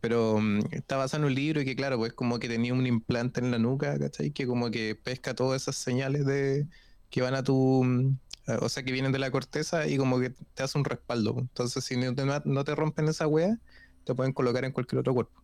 Pero 0.00 0.38
mm, 0.38 0.60
está 0.72 0.96
basado 0.96 1.24
en 1.24 1.28
un 1.28 1.34
libro 1.34 1.62
y 1.62 1.64
que, 1.64 1.74
claro, 1.74 1.96
pues 1.96 2.12
como 2.12 2.38
que 2.38 2.48
tenía 2.48 2.74
un 2.74 2.86
implante 2.86 3.40
en 3.40 3.50
la 3.50 3.58
nuca, 3.58 3.98
¿cachai? 3.98 4.30
Que 4.30 4.46
como 4.46 4.70
que 4.70 4.94
pesca 4.94 5.34
todas 5.34 5.62
esas 5.62 5.76
señales 5.76 6.26
de 6.26 6.66
que 7.10 7.22
van 7.22 7.34
a 7.34 7.42
tu 7.42 7.82
mm, 7.82 8.18
o 8.60 8.68
sea, 8.68 8.82
que 8.82 8.92
vienen 8.92 9.12
de 9.12 9.18
la 9.18 9.30
corteza 9.30 9.86
y 9.86 9.96
como 9.96 10.20
que 10.20 10.30
te 10.54 10.62
hace 10.62 10.78
un 10.78 10.84
respaldo. 10.84 11.34
Entonces, 11.38 11.84
si 11.84 11.96
no 11.96 12.14
te, 12.14 12.24
no 12.44 12.64
te 12.64 12.74
rompen 12.74 13.08
esa 13.08 13.26
wea, 13.26 13.58
te 14.04 14.14
pueden 14.14 14.32
colocar 14.32 14.64
en 14.64 14.72
cualquier 14.72 15.00
otro 15.00 15.14
cuerpo. 15.14 15.42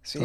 Sí, 0.00 0.20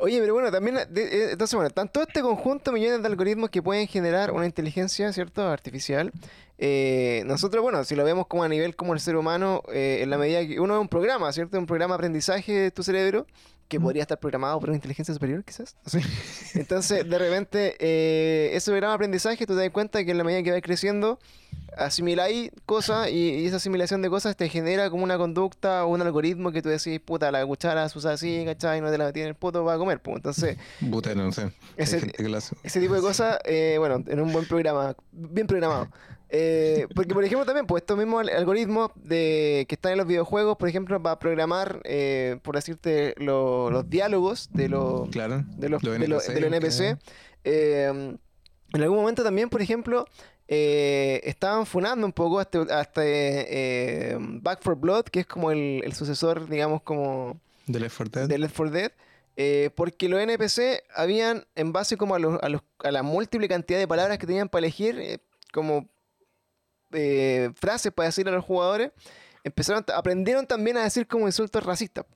oye, 0.00 0.20
pero 0.20 0.34
bueno, 0.34 0.50
también, 0.50 0.76
eh, 0.76 1.28
entonces, 1.30 1.54
bueno, 1.54 1.70
tanto 1.70 2.02
este 2.02 2.20
conjunto 2.20 2.72
millones 2.72 3.00
de 3.00 3.06
algoritmos 3.06 3.48
que 3.48 3.62
pueden 3.62 3.86
generar 3.86 4.32
una 4.32 4.44
inteligencia, 4.44 5.10
¿cierto?, 5.12 5.48
artificial. 5.48 6.12
Eh, 6.58 7.22
nosotros, 7.24 7.62
bueno, 7.62 7.84
si 7.84 7.94
lo 7.94 8.04
vemos 8.04 8.26
como 8.26 8.42
a 8.42 8.48
nivel 8.48 8.76
como 8.76 8.92
el 8.92 9.00
ser 9.00 9.16
humano, 9.16 9.62
en 9.68 10.10
la 10.10 10.18
medida 10.18 10.46
que 10.46 10.60
uno 10.60 10.74
es 10.74 10.80
un 10.80 10.88
programa, 10.88 11.32
¿cierto?, 11.32 11.58
un 11.58 11.66
programa 11.66 11.94
de 11.94 11.96
aprendizaje 11.96 12.52
de 12.52 12.70
tu 12.70 12.82
cerebro, 12.82 13.26
que 13.74 13.80
podría 13.80 14.02
estar 14.02 14.18
programado 14.18 14.60
por 14.60 14.68
una 14.68 14.76
inteligencia 14.76 15.12
superior, 15.12 15.42
quizás. 15.44 15.76
Entonces, 16.54 17.08
de 17.08 17.18
repente, 17.18 17.76
eh, 17.78 18.50
ese 18.54 18.70
programa 18.70 18.92
de 18.92 18.94
aprendizaje, 18.96 19.46
tú 19.46 19.54
te 19.54 19.60
das 19.60 19.70
cuenta 19.70 20.04
que 20.04 20.12
en 20.12 20.18
la 20.18 20.24
medida 20.24 20.42
que 20.42 20.52
vas 20.52 20.62
creciendo, 20.62 21.18
asimiláis 21.76 22.50
cosas 22.66 23.10
y, 23.10 23.46
esa 23.46 23.56
asimilación 23.56 24.02
de 24.02 24.10
cosas 24.10 24.36
te 24.36 24.48
genera 24.48 24.90
como 24.90 25.04
una 25.04 25.18
conducta 25.18 25.84
o 25.84 25.88
un 25.88 26.02
algoritmo 26.02 26.52
que 26.52 26.62
tú 26.62 26.68
decís, 26.68 27.00
puta, 27.00 27.30
la 27.32 27.44
cuchara 27.44 27.88
se 27.88 27.98
usa 27.98 28.12
así, 28.12 28.44
¿cachai? 28.44 28.80
No 28.80 28.90
te 28.90 28.98
la 28.98 29.06
metí 29.06 29.20
en 29.20 29.28
el 29.28 29.34
poto 29.34 29.64
para 29.64 29.78
comer, 29.78 30.00
pues. 30.00 30.16
Entonces, 30.16 30.56
puta, 30.90 31.14
no 31.14 31.32
sé. 31.32 31.50
Ese, 31.76 31.96
ese, 32.62 32.80
tipo 32.80 32.94
de 32.94 33.00
cosas, 33.00 33.38
eh, 33.44 33.76
bueno, 33.78 34.02
en 34.06 34.20
un 34.20 34.32
buen 34.32 34.46
programa, 34.46 34.94
bien 35.12 35.46
programado. 35.46 35.88
Eh, 36.30 36.86
porque, 36.94 37.14
por 37.14 37.24
ejemplo, 37.24 37.44
también, 37.46 37.66
pues 37.66 37.82
estos 37.82 37.96
mismos 37.96 38.26
algoritmos 38.28 38.90
de, 38.96 39.66
que 39.68 39.74
están 39.74 39.92
en 39.92 39.98
los 39.98 40.06
videojuegos, 40.06 40.56
por 40.56 40.68
ejemplo, 40.68 41.00
para 41.02 41.18
programar, 41.18 41.80
eh, 41.84 42.38
por 42.42 42.56
decirte, 42.56 43.14
los 43.18 43.88
diálogos 43.88 44.50
de, 44.52 44.68
los 44.68 45.10
de 45.10 45.68
los, 45.68 46.28
NPC. 46.28 46.98
Em, 47.44 48.16
en 48.72 48.82
algún 48.82 48.98
momento 48.98 49.22
también, 49.22 49.48
por 49.48 49.62
ejemplo, 49.62 50.06
eh, 50.48 51.20
estaban 51.24 51.66
funando 51.66 52.06
un 52.06 52.12
poco 52.12 52.40
hasta, 52.40 52.62
hasta 52.62 53.02
Back 54.40 54.62
for 54.62 54.76
Blood, 54.76 55.04
que 55.04 55.20
es 55.20 55.26
como 55.26 55.50
el, 55.50 55.92
sucesor, 55.94 56.48
digamos, 56.48 56.82
como... 56.82 57.38
De 57.66 57.80
Left 57.80 57.96
4 57.96 58.26
Dead. 58.26 58.38
Left 58.38 58.56
4 58.56 58.72
Dead. 58.72 59.72
porque 59.72 60.08
los 60.08 60.20
NPC 60.20 60.82
habían, 60.94 61.46
en 61.54 61.72
base 61.72 61.96
como 61.96 62.14
a, 62.14 62.18
los, 62.18 62.42
a, 62.42 62.48
los, 62.48 62.62
a 62.82 62.90
la 62.90 63.02
múltiple 63.02 63.46
cantidad 63.46 63.78
de 63.78 63.86
palabras 63.86 64.18
que 64.18 64.26
tenían 64.26 64.48
para 64.48 64.66
elegir, 64.66 65.20
como 65.52 65.88
eh, 66.94 67.50
frases 67.56 67.92
para 67.92 68.06
decirle 68.06 68.32
a 68.32 68.36
los 68.36 68.44
jugadores, 68.44 68.92
empezaron, 69.42 69.84
aprendieron 69.94 70.46
también 70.46 70.76
a 70.76 70.84
decir 70.84 71.06
como 71.06 71.26
insultos 71.26 71.62
racistas. 71.62 72.06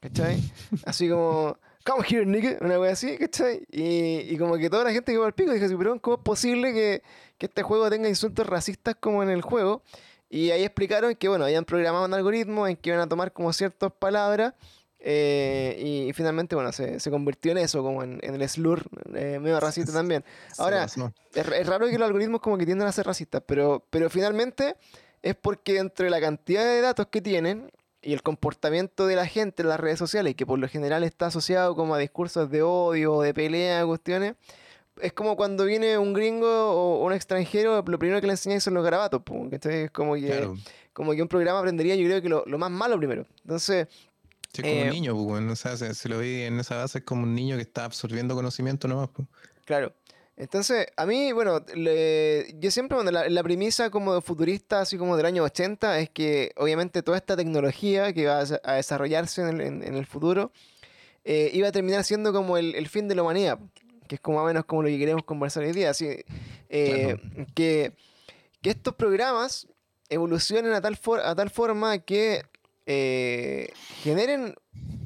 ¿Cachai? 0.00 0.42
Así 0.86 1.08
como, 1.08 1.56
come 1.84 2.04
here, 2.08 2.26
nigga, 2.26 2.56
una 2.60 2.78
wea 2.80 2.92
así, 2.92 3.16
¿cachai? 3.18 3.64
Y, 3.70 4.32
y, 4.32 4.36
como 4.36 4.56
que 4.56 4.68
toda 4.68 4.84
la 4.84 4.92
gente 4.92 5.12
quedó 5.12 5.24
al 5.24 5.32
pico 5.32 5.52
y 5.52 5.60
dije, 5.60 5.76
pero 5.76 6.00
¿cómo 6.00 6.16
es 6.16 6.22
posible 6.22 6.72
que, 6.72 7.02
que, 7.38 7.46
este 7.46 7.62
juego 7.62 7.88
tenga 7.88 8.08
insultos 8.08 8.46
racistas 8.46 8.96
como 8.98 9.22
en 9.22 9.30
el 9.30 9.42
juego? 9.42 9.82
Y 10.28 10.50
ahí 10.50 10.64
explicaron 10.64 11.14
que, 11.14 11.28
bueno, 11.28 11.44
habían 11.44 11.64
programado 11.64 12.06
un 12.06 12.14
algoritmo 12.14 12.66
en 12.66 12.76
que 12.76 12.90
iban 12.90 13.00
a 13.00 13.08
tomar 13.08 13.32
como 13.32 13.52
ciertas 13.52 13.92
palabras 13.92 14.54
eh, 15.04 16.06
y, 16.08 16.12
finalmente, 16.12 16.54
bueno, 16.54 16.70
se, 16.70 17.10
convirtió 17.10 17.50
en 17.50 17.58
eso, 17.58 17.82
como 17.82 18.04
en, 18.04 18.20
el 18.22 18.48
slur, 18.48 18.84
eh, 19.14 19.40
medio 19.40 19.58
racista 19.58 19.92
también. 19.92 20.24
Ahora, 20.58 20.84
es, 20.84 21.66
raro 21.66 21.88
que 21.88 21.98
los 21.98 22.06
algoritmos 22.06 22.40
como 22.40 22.56
que 22.56 22.64
tienden 22.64 22.86
a 22.86 22.92
ser 22.92 23.06
racistas, 23.06 23.42
pero, 23.44 23.84
pero 23.90 24.08
finalmente 24.08 24.76
es 25.20 25.34
porque 25.34 25.78
entre 25.78 26.08
la 26.08 26.20
cantidad 26.20 26.64
de 26.64 26.80
datos 26.80 27.08
que 27.08 27.20
tienen 27.20 27.72
y 28.00 28.12
el 28.12 28.22
comportamiento 28.22 29.06
de 29.06 29.16
la 29.16 29.26
gente 29.26 29.62
en 29.62 29.68
las 29.68 29.80
redes 29.80 29.98
sociales, 29.98 30.36
que 30.36 30.46
por 30.46 30.60
lo 30.60 30.68
general 30.68 31.02
está 31.02 31.26
asociado 31.26 31.74
como 31.74 31.96
a 31.96 31.98
discursos 31.98 32.48
de 32.50 32.62
odio, 32.62 33.20
de 33.22 33.34
pelea, 33.34 33.84
cuestiones, 33.84 34.34
es 35.00 35.12
como 35.12 35.36
cuando 35.36 35.64
viene 35.64 35.98
un 35.98 36.12
gringo 36.12 36.46
o 36.46 37.04
un 37.04 37.12
extranjero, 37.12 37.82
lo 37.84 37.98
primero 37.98 38.20
que 38.20 38.26
le 38.28 38.34
enseñáis 38.34 38.62
son 38.62 38.74
los 38.74 38.84
garabatos, 38.84 39.22
es 39.64 39.90
como 39.90 40.14
que, 40.14 40.48
como 40.92 41.12
que 41.12 41.22
un 41.22 41.28
programa 41.28 41.58
aprendería 41.58 41.96
yo 41.96 42.04
creo 42.04 42.22
que 42.22 42.28
lo, 42.28 42.44
lo 42.46 42.58
más 42.58 42.70
malo 42.70 42.98
primero. 42.98 43.26
Entonces, 43.42 43.88
Sí, 44.52 44.60
es 44.62 44.68
como 44.68 44.82
un 44.82 44.88
eh, 44.88 44.90
niño, 44.90 45.14
pues, 45.14 45.66
o 45.66 45.76
sea, 45.76 45.94
si, 45.94 46.08
lo 46.08 46.18
vi 46.18 46.42
en 46.42 46.60
esa 46.60 46.76
base, 46.76 46.98
es 46.98 47.04
como 47.04 47.22
un 47.22 47.34
niño 47.34 47.56
que 47.56 47.62
está 47.62 47.84
absorbiendo 47.84 48.34
conocimiento 48.34 48.86
nomás. 48.86 49.08
Pues. 49.08 49.26
Claro. 49.64 49.94
Entonces, 50.36 50.86
a 50.96 51.06
mí, 51.06 51.32
bueno, 51.32 51.64
yo 52.58 52.70
siempre, 52.70 52.96
bueno, 52.96 53.10
la, 53.10 53.42
premisa 53.42 53.90
como 53.90 54.14
de 54.14 54.22
futurista, 54.22 54.80
así 54.80 54.96
como 54.96 55.16
del 55.16 55.26
año 55.26 55.42
80, 55.42 56.00
es 56.00 56.10
que 56.10 56.52
obviamente 56.56 57.02
toda 57.02 57.18
esta 57.18 57.36
tecnología 57.36 58.12
que 58.12 58.26
va 58.26 58.42
a, 58.64 58.74
desarrollarse 58.74 59.42
en 59.42 59.82
el, 59.82 60.06
futuro 60.06 60.50
eh, 61.24 61.50
iba 61.52 61.68
a 61.68 61.72
terminar 61.72 62.02
siendo 62.04 62.32
como 62.32 62.56
el, 62.56 62.88
fin 62.88 63.08
de 63.08 63.14
la 63.14 63.22
humanidad, 63.22 63.58
que 64.08 64.16
es 64.16 64.20
como 64.20 64.38
más 64.38 64.44
o 64.44 64.46
menos 64.48 64.64
como 64.64 64.82
lo 64.82 64.88
que 64.88 64.98
queremos 64.98 65.22
conversar 65.24 65.64
hoy 65.64 65.72
día. 65.72 65.90
Así, 65.90 66.08
eh, 66.70 67.16
que, 67.54 67.92
que 68.62 68.70
estos 68.70 68.94
programas 68.94 69.68
evolucionen 70.08 70.72
a 70.72 70.80
tal, 70.80 70.98
a 71.22 71.34
tal 71.34 71.50
forma 71.50 71.98
que 71.98 72.42
eh, 72.86 73.72
generen 74.02 74.54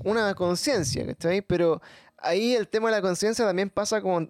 una 0.04 0.34
conciencia, 0.34 1.06
¿cachai? 1.06 1.42
Pero 1.42 1.82
ahí 2.18 2.54
el 2.54 2.68
tema 2.68 2.88
de 2.88 2.96
la 2.96 3.02
conciencia 3.02 3.44
también 3.44 3.70
pasa 3.70 4.00
como, 4.00 4.26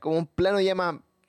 como 0.00 0.18
un 0.18 0.26
plano 0.26 0.60
ya 0.60 0.74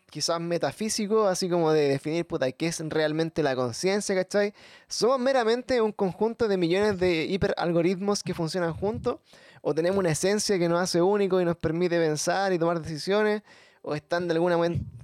quizás 0.10 0.40
metafísico, 0.42 1.28
así 1.28 1.50
como 1.50 1.72
de 1.72 1.88
definir, 1.88 2.26
puta, 2.26 2.52
qué 2.52 2.68
es 2.68 2.80
realmente 2.90 3.44
la 3.44 3.56
conciencia, 3.56 4.16
¿cachai? 4.16 4.54
¿Somos 4.88 5.20
meramente 5.20 5.82
un 5.82 5.92
conjunto 5.92 6.48
de 6.48 6.58
millones 6.58 7.00
de 7.00 7.26
hiperalgoritmos 7.26 8.24
que 8.24 8.34
funcionan 8.34 8.74
juntos? 8.74 9.20
¿O 9.62 9.76
tenemos 9.76 10.00
una 10.00 10.12
esencia 10.12 10.58
que 10.58 10.70
nos 10.70 10.80
hace 10.80 11.02
único 11.02 11.40
y 11.42 11.46
nos 11.46 11.58
permite 11.58 12.00
pensar 12.00 12.54
y 12.54 12.60
tomar 12.60 12.82
decisiones? 12.82 13.44
¿O 13.82 13.94
están 13.94 14.28
de 14.28 14.34
alguna 14.34 14.58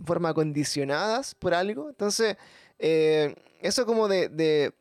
forma 0.06 0.34
condicionadas 0.34 1.36
por 1.36 1.54
algo? 1.54 1.89
Entonces, 1.89 2.38
eh, 2.80 3.36
eso 3.62 3.86
como 3.86 4.08
de 4.08 4.73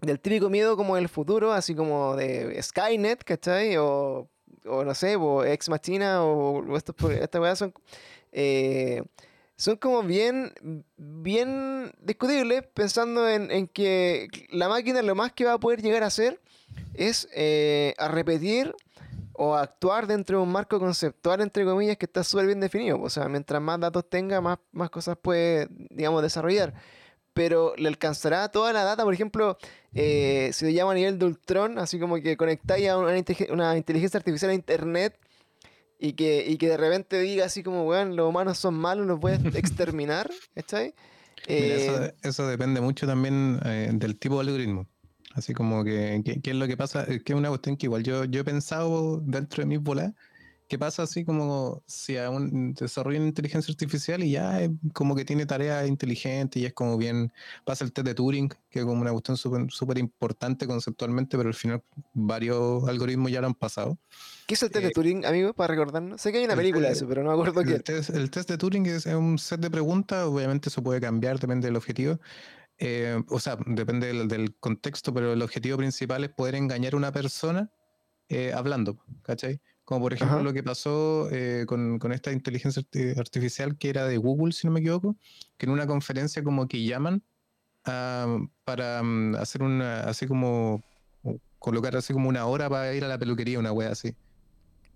del 0.00 0.20
típico 0.20 0.48
miedo 0.48 0.76
como 0.76 0.96
del 0.96 1.08
futuro, 1.08 1.52
así 1.52 1.74
como 1.74 2.16
de 2.16 2.60
Skynet, 2.62 3.24
¿cachai? 3.24 3.76
O, 3.76 4.28
o 4.64 4.84
no 4.84 4.94
sé, 4.94 5.16
o 5.16 5.44
Ex 5.44 5.68
Machina, 5.68 6.22
o, 6.22 6.76
estos, 6.76 6.94
estas 7.12 7.40
weas 7.40 7.58
son, 7.58 7.74
eh, 8.32 9.02
son 9.56 9.76
como 9.76 10.02
bien, 10.02 10.52
bien 10.96 11.92
discutibles, 12.00 12.64
pensando 12.74 13.28
en, 13.28 13.66
que 13.68 14.28
la 14.50 14.68
máquina 14.68 15.02
lo 15.02 15.14
más 15.14 15.32
que 15.32 15.44
va 15.44 15.54
a 15.54 15.58
poder 15.58 15.82
llegar 15.82 16.02
a 16.04 16.06
hacer 16.06 16.40
es 16.94 17.28
eh, 17.34 17.94
a 17.98 18.08
repetir 18.08 18.74
o 19.32 19.54
actuar 19.54 20.06
dentro 20.06 20.38
de 20.38 20.44
un 20.44 20.52
marco 20.52 20.78
conceptual, 20.80 21.40
entre 21.40 21.64
comillas, 21.64 21.96
que 21.96 22.06
está 22.06 22.24
súper 22.24 22.46
bien 22.46 22.60
definido. 22.60 23.00
O 23.00 23.08
sea, 23.08 23.28
mientras 23.28 23.62
más 23.62 23.78
datos 23.78 24.08
tenga, 24.08 24.40
más, 24.40 24.58
más 24.72 24.90
cosas 24.90 25.16
puede, 25.16 25.68
digamos, 25.90 26.22
desarrollar 26.22 26.74
pero 27.38 27.72
le 27.76 27.86
alcanzará 27.86 28.48
toda 28.48 28.72
la 28.72 28.82
data, 28.82 29.04
por 29.04 29.14
ejemplo, 29.14 29.58
eh, 29.94 30.50
si 30.52 30.64
lo 30.64 30.72
llama 30.72 30.90
a 30.90 30.94
nivel 30.96 31.20
de 31.20 31.26
Ultron, 31.26 31.78
así 31.78 32.00
como 32.00 32.16
que 32.16 32.36
conectáis 32.36 32.88
a 32.88 32.98
una, 32.98 33.16
inteligencia 33.76 34.18
artificial 34.18 34.50
a 34.50 34.54
internet 34.54 35.16
y 36.00 36.14
que, 36.14 36.44
y 36.44 36.56
que 36.56 36.66
de 36.66 36.76
repente 36.76 37.20
diga 37.20 37.44
así 37.44 37.62
como, 37.62 37.84
weón, 37.84 38.16
los 38.16 38.28
humanos 38.28 38.58
son 38.58 38.74
malos, 38.74 39.06
los 39.06 39.24
a 39.24 39.34
exterminar, 39.56 40.28
¿está 40.56 40.78
ahí? 40.78 40.94
Eh, 41.46 42.12
eso, 42.22 42.48
depende 42.48 42.80
mucho 42.80 43.06
también 43.06 43.60
eh, 43.64 43.88
del 43.92 44.18
tipo 44.18 44.34
de 44.34 44.50
algoritmo. 44.50 44.88
Así 45.34 45.54
como 45.54 45.84
que, 45.84 46.20
¿qué 46.42 46.50
es 46.50 46.56
lo 46.56 46.66
que 46.66 46.76
pasa? 46.76 47.06
Que 47.06 47.34
es 47.34 47.38
una 47.38 47.50
cuestión 47.50 47.76
que 47.76 47.86
igual 47.86 48.02
yo, 48.02 48.24
yo 48.24 48.40
he 48.40 48.44
pensado 48.44 49.20
dentro 49.20 49.62
de 49.62 49.66
mis 49.66 49.80
bolas 49.80 50.12
¿Qué 50.68 50.78
pasa 50.78 51.04
así 51.04 51.24
como 51.24 51.82
si 51.86 52.18
a 52.18 52.28
un 52.28 52.74
desarrollo 52.74 53.18
una 53.18 53.28
inteligencia 53.28 53.72
artificial 53.72 54.22
y 54.22 54.32
ya 54.32 54.60
es 54.60 54.70
como 54.92 55.16
que 55.16 55.24
tiene 55.24 55.46
tareas 55.46 55.88
inteligentes 55.88 56.60
y 56.60 56.66
es 56.66 56.74
como 56.74 56.98
bien, 56.98 57.32
pasa 57.64 57.86
el 57.86 57.92
test 57.94 58.06
de 58.06 58.14
Turing, 58.14 58.50
que 58.68 58.80
es 58.80 58.84
como 58.84 59.00
una 59.00 59.10
cuestión 59.10 59.38
súper 59.38 59.96
importante 59.96 60.66
conceptualmente, 60.66 61.38
pero 61.38 61.48
al 61.48 61.54
final 61.54 61.82
varios 62.12 62.86
algoritmos 62.86 63.32
ya 63.32 63.40
lo 63.40 63.46
han 63.46 63.54
pasado. 63.54 63.96
¿Qué 64.46 64.54
es 64.54 64.62
el 64.62 64.70
test 64.70 64.82
de 64.84 64.90
eh, 64.90 64.94
Turing, 64.94 65.24
amigo, 65.24 65.54
para 65.54 65.72
recordarnos? 65.72 66.20
Sé 66.20 66.32
que 66.32 66.38
hay 66.38 66.44
una 66.44 66.54
película 66.54 66.88
de 66.88 66.92
eso, 66.92 67.08
pero 67.08 67.22
no 67.22 67.30
me 67.30 67.34
acuerdo 67.34 67.64
qué. 67.64 67.76
El 68.12 68.30
test, 68.30 68.50
de 68.50 68.58
Turing 68.58 68.84
es, 68.86 69.06
un 69.06 69.38
set 69.38 69.60
de 69.60 69.70
preguntas, 69.70 70.26
obviamente 70.26 70.68
eso 70.68 70.82
puede 70.82 71.00
cambiar, 71.00 71.38
depende 71.38 71.68
del 71.68 71.76
objetivo. 71.76 72.20
Eh, 72.76 73.22
o 73.30 73.40
sea, 73.40 73.56
depende 73.66 74.12
del, 74.26 74.54
contexto, 74.56 75.14
pero 75.14 75.32
el 75.32 75.40
objetivo 75.40 75.78
principal 75.78 76.24
es 76.24 76.30
poder 76.30 76.56
engañar 76.56 76.92
a 76.92 76.98
una 76.98 77.10
persona 77.10 77.72
eh, 78.28 78.52
hablando, 78.52 78.98
¿cachai? 79.22 79.62
Como 79.88 80.02
por 80.02 80.12
ejemplo 80.12 80.42
lo 80.42 80.52
que 80.52 80.62
pasó 80.62 81.30
eh, 81.32 81.64
con, 81.66 82.12
esta 82.12 82.30
inteligencia 82.30 82.82
artificial 83.16 83.78
que 83.78 83.88
era 83.88 84.06
de 84.06 84.18
Google, 84.18 84.52
si 84.52 84.66
no 84.66 84.72
me 84.74 84.80
equivoco, 84.80 85.16
que 85.56 85.64
en 85.64 85.72
una 85.72 85.86
conferencia 85.86 86.44
como 86.44 86.68
que 86.68 86.84
llaman 86.84 87.22
para 87.84 89.02
mm, 89.02 89.36
hacer 89.36 89.62
una, 89.62 90.00
así 90.00 90.26
como, 90.26 90.84
colocar 91.58 91.96
así 91.96 92.12
como 92.12 92.28
una 92.28 92.44
hora 92.44 92.68
para 92.68 92.94
ir 92.94 93.02
a 93.02 93.08
la 93.08 93.16
peluquería, 93.16 93.58
una 93.58 93.72
wea 93.72 93.88
así. 93.88 94.14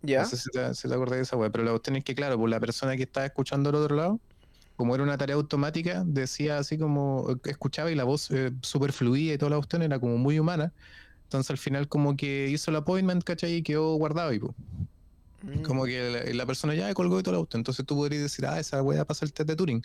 Ya. 0.02 0.24
No 0.24 0.28
sé 0.28 0.36
si 0.36 0.50
te, 0.50 0.74
si 0.74 0.92
acordás 0.92 1.16
de 1.16 1.22
esa 1.22 1.38
wea, 1.38 1.48
pero 1.48 1.64
la 1.64 1.70
cuestión 1.70 1.96
es 1.96 2.04
que, 2.04 2.14
claro, 2.14 2.34
por 2.34 2.42
pues 2.42 2.50
la 2.50 2.60
persona 2.60 2.94
que 2.94 3.04
estaba 3.04 3.24
escuchando 3.24 3.70
al 3.70 3.76
otro 3.76 3.96
lado, 3.96 4.20
como 4.76 4.94
era 4.94 5.02
una 5.02 5.16
tarea 5.16 5.36
automática, 5.36 6.02
decía 6.04 6.58
así 6.58 6.76
como, 6.76 7.34
escuchaba 7.44 7.90
y 7.90 7.94
la 7.94 8.04
voz 8.04 8.30
eh, 8.30 8.52
súper 8.60 8.92
fluida 8.92 9.32
y 9.32 9.38
toda 9.38 9.52
la 9.52 9.56
cuestión 9.56 9.80
era 9.80 9.98
como 9.98 10.18
muy 10.18 10.38
humana. 10.38 10.70
Entonces 11.32 11.50
al 11.50 11.58
final 11.58 11.88
como 11.88 12.16
que 12.16 12.48
hizo 12.48 12.70
el 12.70 12.76
appointment, 12.76 13.24
¿cachai? 13.24 13.54
Y 13.54 13.62
quedó 13.62 13.94
guardado 13.94 14.32
y 14.32 14.38
pues. 14.38 14.54
Como 15.64 15.84
que 15.86 16.32
la, 16.32 16.46
persona 16.46 16.74
ya 16.74 16.92
colgó 16.94 17.18
y 17.18 17.22
todo 17.24 17.34
el 17.34 17.40
auto. 17.40 17.56
Entonces 17.56 17.84
tú 17.84 17.96
podrías 17.96 18.22
decir, 18.22 18.46
ah, 18.46 18.60
esa 18.60 18.80
weá 18.80 19.04
pasa 19.04 19.24
el 19.24 19.32
test 19.32 19.48
de 19.48 19.56
Turing. 19.56 19.82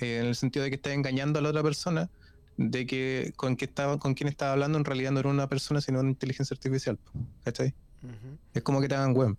Eh, 0.00 0.18
en 0.20 0.26
el 0.26 0.34
sentido 0.34 0.64
de 0.64 0.70
que 0.70 0.76
estás 0.76 0.92
engañando 0.92 1.38
a 1.38 1.42
la 1.42 1.48
otra 1.48 1.62
persona 1.62 2.10
de 2.58 2.86
que 2.86 3.32
con, 3.36 3.56
que 3.56 3.64
estaba, 3.64 3.98
con 3.98 4.14
quien 4.14 4.28
estaba 4.28 4.52
hablando 4.52 4.76
en 4.76 4.84
realidad 4.84 5.12
no 5.12 5.20
era 5.20 5.30
una 5.30 5.48
persona, 5.48 5.80
sino 5.80 6.00
una 6.00 6.10
inteligencia 6.10 6.54
artificial. 6.54 6.98
¿Cachai? 7.44 7.74
Es 8.52 8.62
como 8.62 8.80
que 8.80 8.88
te 8.88 8.94
hagan 8.94 9.14
web. 9.14 9.36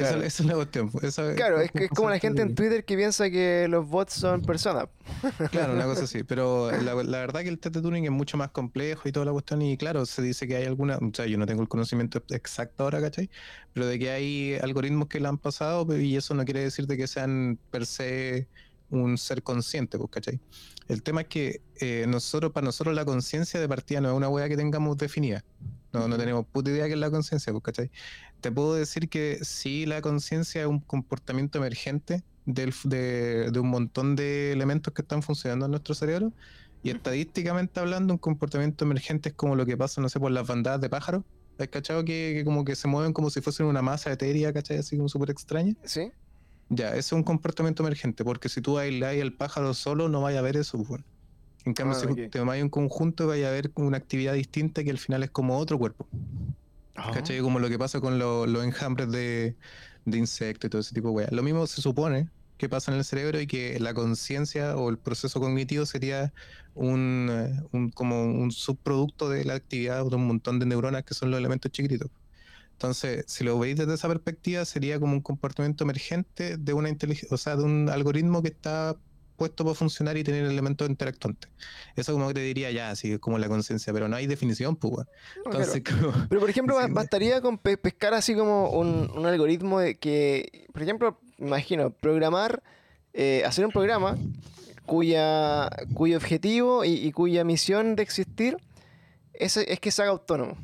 Esa, 0.00 0.24
es 0.24 0.40
la 0.40 0.54
cuestión. 0.54 0.90
claro, 1.36 1.60
es, 1.60 1.70
es 1.74 1.90
como 1.90 2.10
la 2.10 2.18
gente 2.18 2.42
en 2.42 2.54
Twitter 2.54 2.84
que 2.84 2.96
piensa 2.96 3.30
que 3.30 3.66
los 3.68 3.88
bots 3.88 4.14
son 4.14 4.42
personas. 4.42 4.88
Claro, 5.50 5.74
una 5.74 5.84
cosa 5.84 6.04
así. 6.04 6.22
Pero 6.22 6.70
la, 6.70 6.94
verdad 6.94 7.40
que 7.42 7.48
el 7.48 7.58
test 7.58 7.74
de 7.74 7.82
Turing 7.82 8.04
es 8.04 8.10
mucho 8.10 8.36
más 8.36 8.50
complejo 8.50 9.08
y 9.08 9.12
toda 9.12 9.26
la 9.26 9.32
cuestión. 9.32 9.62
Y 9.62 9.76
claro, 9.76 10.06
se 10.06 10.22
dice 10.22 10.46
que 10.46 10.56
hay 10.56 10.64
alguna. 10.64 10.96
O 10.98 11.10
sea, 11.12 11.26
yo 11.26 11.38
no 11.38 11.46
tengo 11.46 11.62
el 11.62 11.68
conocimiento 11.68 12.22
exacto 12.30 12.84
ahora, 12.84 13.00
¿cachai? 13.00 13.30
Pero 13.72 13.86
de 13.86 13.98
que 13.98 14.10
hay 14.10 14.54
algoritmos 14.62 15.08
que 15.08 15.20
le 15.20 15.28
han 15.28 15.38
pasado 15.38 15.96
y 15.96 16.16
eso 16.16 16.34
no 16.34 16.44
quiere 16.44 16.60
decir 16.60 16.86
de 16.86 16.96
que 16.96 17.06
sean 17.06 17.58
per 17.70 17.86
se 17.86 18.48
un 18.90 19.18
ser 19.18 19.42
consciente, 19.42 19.98
pues, 19.98 20.10
¿cachai? 20.10 20.40
El 20.88 21.02
tema 21.02 21.22
es 21.22 21.28
que 21.28 21.62
eh, 21.80 22.04
nosotros, 22.08 22.52
para 22.52 22.64
nosotros 22.64 22.94
la 22.94 23.04
conciencia 23.04 23.60
de 23.60 23.68
partida 23.68 24.00
no 24.00 24.10
es 24.10 24.14
una 24.16 24.28
hueá 24.28 24.48
que 24.48 24.56
tengamos 24.56 24.96
definida. 24.98 25.44
No, 25.92 26.06
no 26.06 26.16
tenemos 26.16 26.46
puta 26.46 26.70
idea 26.70 26.86
qué 26.86 26.92
es 26.92 26.98
la 26.98 27.10
conciencia, 27.10 27.52
pues, 27.52 27.64
¿cachai? 27.64 27.90
Te 28.40 28.52
puedo 28.52 28.74
decir 28.74 29.08
que 29.08 29.38
sí, 29.42 29.86
la 29.86 30.00
conciencia 30.00 30.62
es 30.62 30.66
un 30.66 30.80
comportamiento 30.80 31.58
emergente 31.58 32.22
del, 32.46 32.72
de, 32.84 33.52
un 33.58 33.68
montón 33.68 34.16
de 34.16 34.52
elementos 34.52 34.94
que 34.94 35.02
están 35.02 35.22
funcionando 35.22 35.66
en 35.66 35.72
nuestro 35.72 35.94
cerebro. 35.94 36.32
Y 36.82 36.90
estadísticamente 36.90 37.80
hablando, 37.80 38.14
un 38.14 38.18
comportamiento 38.18 38.84
emergente 38.84 39.30
es 39.30 39.34
como 39.34 39.56
lo 39.56 39.66
que 39.66 39.76
pasa, 39.76 40.00
no 40.00 40.08
sé, 40.08 40.18
por 40.18 40.30
las 40.30 40.46
bandadas 40.46 40.80
de 40.80 40.88
pájaros. 40.88 41.24
¿Has 41.58 41.68
cachado 41.68 42.04
que, 42.04 42.42
como 42.44 42.64
que 42.64 42.74
se 42.74 42.88
mueven 42.88 43.12
como 43.12 43.28
si 43.28 43.42
fuesen 43.42 43.66
una 43.66 43.82
masa 43.82 44.10
etérea, 44.10 44.52
¿cachai? 44.52 44.78
Así 44.78 44.96
como 44.96 45.08
súper 45.10 45.30
extraña. 45.30 45.74
Sí. 45.84 46.10
Ya, 46.70 46.90
ese 46.90 46.98
es 47.00 47.12
un 47.12 47.22
comportamiento 47.22 47.82
emergente, 47.82 48.24
porque 48.24 48.48
si 48.48 48.62
tú 48.62 48.78
aislas 48.78 49.14
el 49.14 49.34
pájaro 49.34 49.74
solo, 49.74 50.08
no 50.08 50.22
vaya 50.22 50.38
a 50.38 50.42
ver 50.42 50.56
eso. 50.56 50.78
Bueno. 50.78 51.04
En 51.64 51.74
cambio, 51.74 51.96
ah, 51.96 52.00
si 52.00 52.28
te 52.28 52.40
vas 52.40 52.62
un 52.62 52.70
conjunto, 52.70 53.26
vaya 53.26 53.48
a 53.48 53.52
ver 53.52 53.70
una 53.74 53.98
actividad 53.98 54.34
distinta 54.34 54.82
que 54.82 54.90
al 54.90 54.98
final 54.98 55.22
es 55.22 55.30
como 55.30 55.58
otro 55.58 55.78
cuerpo. 55.78 56.06
Ah. 56.96 57.10
¿Cachai? 57.12 57.40
Como 57.40 57.58
lo 57.58 57.68
que 57.68 57.78
pasa 57.78 58.00
con 58.00 58.18
los 58.18 58.64
enjambres 58.64 59.10
de, 59.10 59.56
insectos 60.06 60.68
y 60.68 60.70
todo 60.70 60.80
ese 60.80 60.94
tipo 60.94 61.08
de 61.08 61.14
weas. 61.14 61.32
Lo 61.32 61.42
mismo 61.42 61.66
se 61.66 61.82
supone 61.82 62.28
que 62.56 62.68
pasa 62.68 62.92
en 62.92 62.98
el 62.98 63.04
cerebro 63.04 63.40
y 63.40 63.46
que 63.46 63.78
la 63.80 63.94
conciencia 63.94 64.76
o 64.76 64.90
el 64.90 64.98
proceso 64.98 65.40
cognitivo 65.40 65.86
sería 65.86 66.32
un, 66.74 67.28
eh, 67.30 67.90
como 67.94 68.24
un 68.24 68.50
subproducto 68.52 69.30
de 69.30 69.44
la 69.44 69.54
actividad 69.54 70.04
de 70.04 70.16
un 70.16 70.26
montón 70.26 70.58
de 70.58 70.66
neuronas 70.66 71.04
que 71.04 71.14
son 71.14 71.30
los 71.30 71.38
elementos 71.38 71.72
chiquititos. 71.72 72.10
Entonces, 72.72 73.24
si 73.28 73.44
lo 73.44 73.58
veis 73.58 73.76
desde 73.76 73.94
esa 73.94 74.08
perspectiva, 74.08 74.64
sería 74.64 74.98
como 74.98 75.12
un 75.12 75.20
comportamiento 75.20 75.84
emergente 75.84 76.56
de 76.56 76.72
una 76.72 76.88
inteligencia, 76.88 77.34
o 77.34 77.36
sea, 77.36 77.56
de 77.56 77.64
un 77.64 77.90
algoritmo 77.90 78.42
que 78.42 78.48
está 78.48 78.96
puesto 79.40 79.64
para 79.64 79.74
funcionar 79.74 80.18
y 80.18 80.22
tener 80.22 80.44
elementos 80.44 80.86
interactuantes. 80.86 81.50
Eso 81.96 82.12
como 82.12 82.28
que 82.28 82.34
te 82.34 82.40
diría 82.40 82.70
ya, 82.70 82.90
así 82.90 83.18
como 83.18 83.38
la 83.38 83.48
conciencia, 83.48 83.90
pero 83.90 84.06
no 84.06 84.16
hay 84.16 84.26
definición, 84.26 84.76
pues. 84.76 85.06
pero 86.28 86.40
por 86.40 86.50
ejemplo, 86.50 86.76
bastaría 86.90 87.40
con 87.40 87.56
pescar 87.56 88.12
así 88.12 88.34
como 88.34 88.68
un, 88.68 89.24
algoritmo 89.24 89.80
de 89.80 89.94
que, 89.94 90.66
por 90.74 90.82
ejemplo, 90.82 91.18
imagino, 91.38 91.88
programar, 91.88 92.62
eh, 93.14 93.42
hacer 93.46 93.64
un 93.64 93.72
programa 93.72 94.18
cuya, 94.84 95.70
cuyo 95.94 96.18
objetivo 96.18 96.84
y, 96.84 97.10
cuya 97.12 97.42
misión 97.42 97.96
de 97.96 98.02
existir 98.02 98.58
es, 99.32 99.56
es 99.56 99.80
que 99.80 99.90
se 99.90 100.02
haga 100.02 100.10
autónomo. 100.10 100.58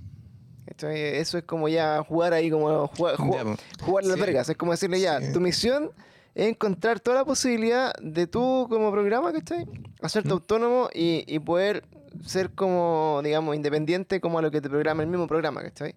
Eso 0.66 1.38
es 1.38 1.44
como 1.44 1.70
ya 1.70 2.04
jugar 2.06 2.34
ahí, 2.34 2.50
como 2.50 2.88
jugar, 2.88 3.16
jugar, 3.16 4.04
las 4.04 4.20
vergas. 4.20 4.50
Es 4.50 4.56
como 4.58 4.72
decirle 4.72 5.00
ya, 5.00 5.32
tu 5.32 5.40
misión 5.40 5.92
es 6.36 6.48
encontrar 6.50 7.00
toda 7.00 7.16
la 7.16 7.24
posibilidad 7.24 7.94
de 7.94 8.26
tú 8.26 8.66
como 8.68 8.92
programa, 8.92 9.32
¿cachai? 9.32 9.66
Hacerte 10.02 10.30
autónomo 10.30 10.90
y, 10.92 11.24
y, 11.26 11.38
poder 11.38 11.82
ser 12.26 12.50
como, 12.50 13.22
digamos, 13.24 13.56
independiente 13.56 14.20
como 14.20 14.38
a 14.38 14.42
lo 14.42 14.50
que 14.50 14.60
te 14.60 14.68
programa 14.68 15.02
el 15.02 15.08
mismo 15.08 15.26
programa, 15.26 15.62
¿cachai? 15.62 15.94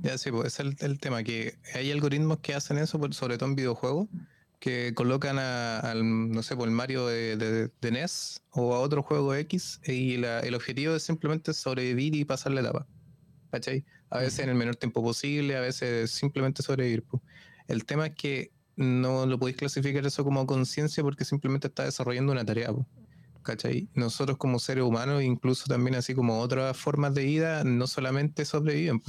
Ya, 0.00 0.16
sí, 0.18 0.30
pues 0.30 0.60
es 0.60 0.82
el, 0.82 1.00
tema, 1.00 1.24
que 1.24 1.56
hay 1.74 1.90
algoritmos 1.90 2.38
que 2.38 2.54
hacen 2.54 2.78
eso, 2.78 3.00
sobre 3.10 3.38
todo 3.38 3.48
en 3.48 3.56
videojuegos, 3.56 4.06
que 4.60 4.94
colocan 4.94 5.40
al, 5.40 6.30
no 6.30 6.44
sé, 6.44 6.54
por 6.54 6.68
el 6.68 6.74
Mario 6.74 7.08
de, 7.08 7.36
de, 7.36 7.90
NES 7.90 8.40
o 8.52 8.76
a 8.76 8.78
otro 8.78 9.02
juego 9.02 9.34
X 9.34 9.80
y 9.84 10.22
el 10.24 10.54
objetivo 10.54 10.94
es 10.94 11.02
simplemente 11.02 11.52
sobrevivir 11.52 12.14
y 12.14 12.24
pasarle 12.24 12.62
la 12.62 12.72
paz. 12.72 12.86
¿Cachai? 13.50 13.84
A 14.10 14.18
veces 14.18 14.38
en 14.38 14.50
el 14.50 14.54
menor 14.54 14.76
tiempo 14.76 15.02
posible, 15.02 15.56
a 15.56 15.60
veces 15.60 16.12
simplemente 16.12 16.62
sobrevivir. 16.62 17.04
El 17.66 17.84
tema 17.84 18.06
es 18.06 18.14
que 18.14 18.52
no 18.76 19.26
lo 19.26 19.38
podéis 19.38 19.58
clasificar 19.58 20.06
eso 20.06 20.24
como 20.24 20.46
conciencia 20.46 21.02
porque 21.02 21.24
simplemente 21.24 21.68
está 21.68 21.84
desarrollando 21.84 22.32
una 22.32 22.44
tarea. 22.44 22.70
Nosotros 23.94 24.38
como 24.38 24.58
seres 24.58 24.84
humanos, 24.84 25.22
incluso 25.22 25.66
también 25.66 25.96
así 25.96 26.14
como 26.14 26.38
otras 26.38 26.76
formas 26.76 27.14
de 27.14 27.24
vida, 27.24 27.64
no 27.64 27.86
solamente 27.86 28.44
sobreviven, 28.44 29.02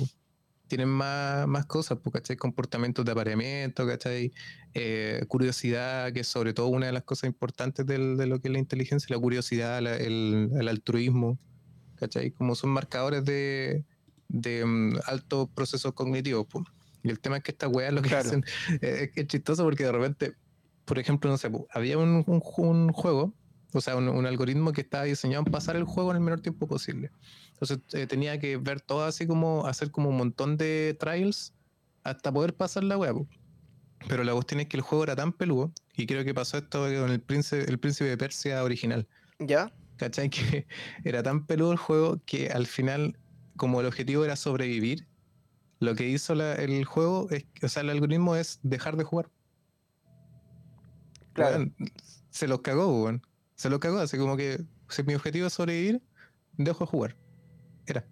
tienen 0.67 0.89
más, 0.89 1.47
más 1.47 1.65
cosas, 1.67 1.99
¿cachai? 2.12 2.36
Comportamientos 2.36 3.06
de 3.06 3.12
apareamiento, 3.12 3.86
¿cachai? 3.86 4.34
Eh, 4.73 5.23
curiosidad, 5.28 6.12
que 6.13 6.21
es 6.21 6.28
sobre 6.28 6.54
todo 6.54 6.67
una 6.67 6.88
de 6.88 6.93
las 6.93 7.04
cosas 7.04 7.28
importantes 7.28 7.86
de 7.86 7.97
lo 8.26 8.39
que 8.39 8.47
es 8.47 8.52
la 8.52 8.60
inteligencia, 8.60 9.15
la 9.15 9.21
curiosidad, 9.21 9.86
el, 9.86 10.67
altruismo. 10.67 11.38
Como 12.38 12.56
son 12.56 12.71
marcadores 12.71 13.23
de, 13.23 13.86
de 14.28 14.63
um, 14.63 14.93
altos 15.06 15.47
procesos 15.54 15.93
cognitivos. 15.93 16.47
Y 17.03 17.09
el 17.09 17.19
tema 17.19 17.37
es 17.37 17.43
que 17.43 17.51
estas 17.51 17.69
weas 17.71 17.93
lo 17.93 18.01
que 18.01 18.15
hacen 18.15 18.43
eh, 18.81 19.11
es, 19.13 19.27
chistoso 19.27 19.63
porque 19.63 19.83
de 19.83 19.91
repente, 19.91 20.35
por 20.85 20.97
ejemplo, 20.97 21.29
no 21.29 21.37
sé, 21.37 21.51
había 21.71 21.97
un, 21.97 22.23
un, 22.25 22.39
juego, 22.91 23.33
o 23.73 23.81
sea, 23.81 23.97
un, 23.97 24.25
algoritmo 24.25 24.71
que 24.71 24.81
estaba 24.81 25.03
diseñado 25.03 25.43
para 25.43 25.51
pasar 25.51 25.75
el 25.75 25.83
juego 25.83 26.11
en 26.11 26.17
el 26.17 26.23
menor 26.23 26.39
tiempo 26.39 26.65
posible. 26.65 27.11
Entonces 27.51 27.79
eh, 27.93 28.07
tenía 28.07 28.39
que 28.39 28.57
ver 28.57 28.79
todo 28.79 29.03
así 29.03 29.27
como, 29.27 29.67
hacer 29.67 29.91
como 29.91 30.09
un 30.09 30.17
montón 30.17 30.57
de 30.57 30.95
trials 30.99 31.53
hasta 32.03 32.31
poder 32.31 32.55
pasar 32.55 32.85
la 32.85 32.97
wea. 32.97 33.13
Pero 34.07 34.23
la 34.23 34.33
cuestión 34.33 34.61
es 34.61 34.67
que 34.67 34.77
el 34.77 34.81
juego 34.81 35.03
era 35.03 35.15
tan 35.15 35.33
peludo, 35.33 35.71
y 35.95 36.05
creo 36.05 36.23
que 36.23 36.33
pasó 36.33 36.57
esto 36.57 36.83
con 36.83 37.11
el 37.11 37.21
príncipe, 37.21 37.69
el 37.69 37.79
príncipe 37.79 38.09
de 38.09 38.17
Persia 38.17 38.63
original. 38.63 39.07
¿Ya? 39.39 39.71
¿Cachai? 39.97 40.29
Que 40.29 40.65
era 41.03 41.21
tan 41.21 41.45
peludo 41.45 41.71
el 41.73 41.77
juego 41.77 42.21
que 42.25 42.49
al 42.49 42.65
final, 42.65 43.17
como 43.57 43.81
el 43.81 43.87
objetivo 43.87 44.25
era 44.25 44.35
sobrevivir, 44.35 45.07
lo 45.83 45.95
que 45.95 46.07
hizo 46.07 46.33
el 46.33 46.85
juego, 46.85 47.29
es, 47.29 47.45
o 47.61 47.67
sea, 47.67 47.83
el 47.83 47.89
algoritmo 47.89 48.35
es 48.35 48.59
dejar 48.63 48.95
de 48.95 49.03
jugar. 49.03 49.29
Claro. 51.33 51.65
se 52.29 52.47
los 52.47 52.61
cagó, 52.61 53.03
weón. 53.03 53.25
Se 53.55 53.69
los 53.69 53.79
cagó, 53.79 53.99
así 53.99 54.17
como 54.17 54.37
que 54.37 54.63
si 54.89 55.03
mi 55.03 55.15
objetivo 55.15 55.47
es 55.47 55.53
sobrevivir, 55.53 56.01
dejo 56.57 56.85
de 56.85 56.91
jugar. 56.91 57.17
Era. 57.85 58.05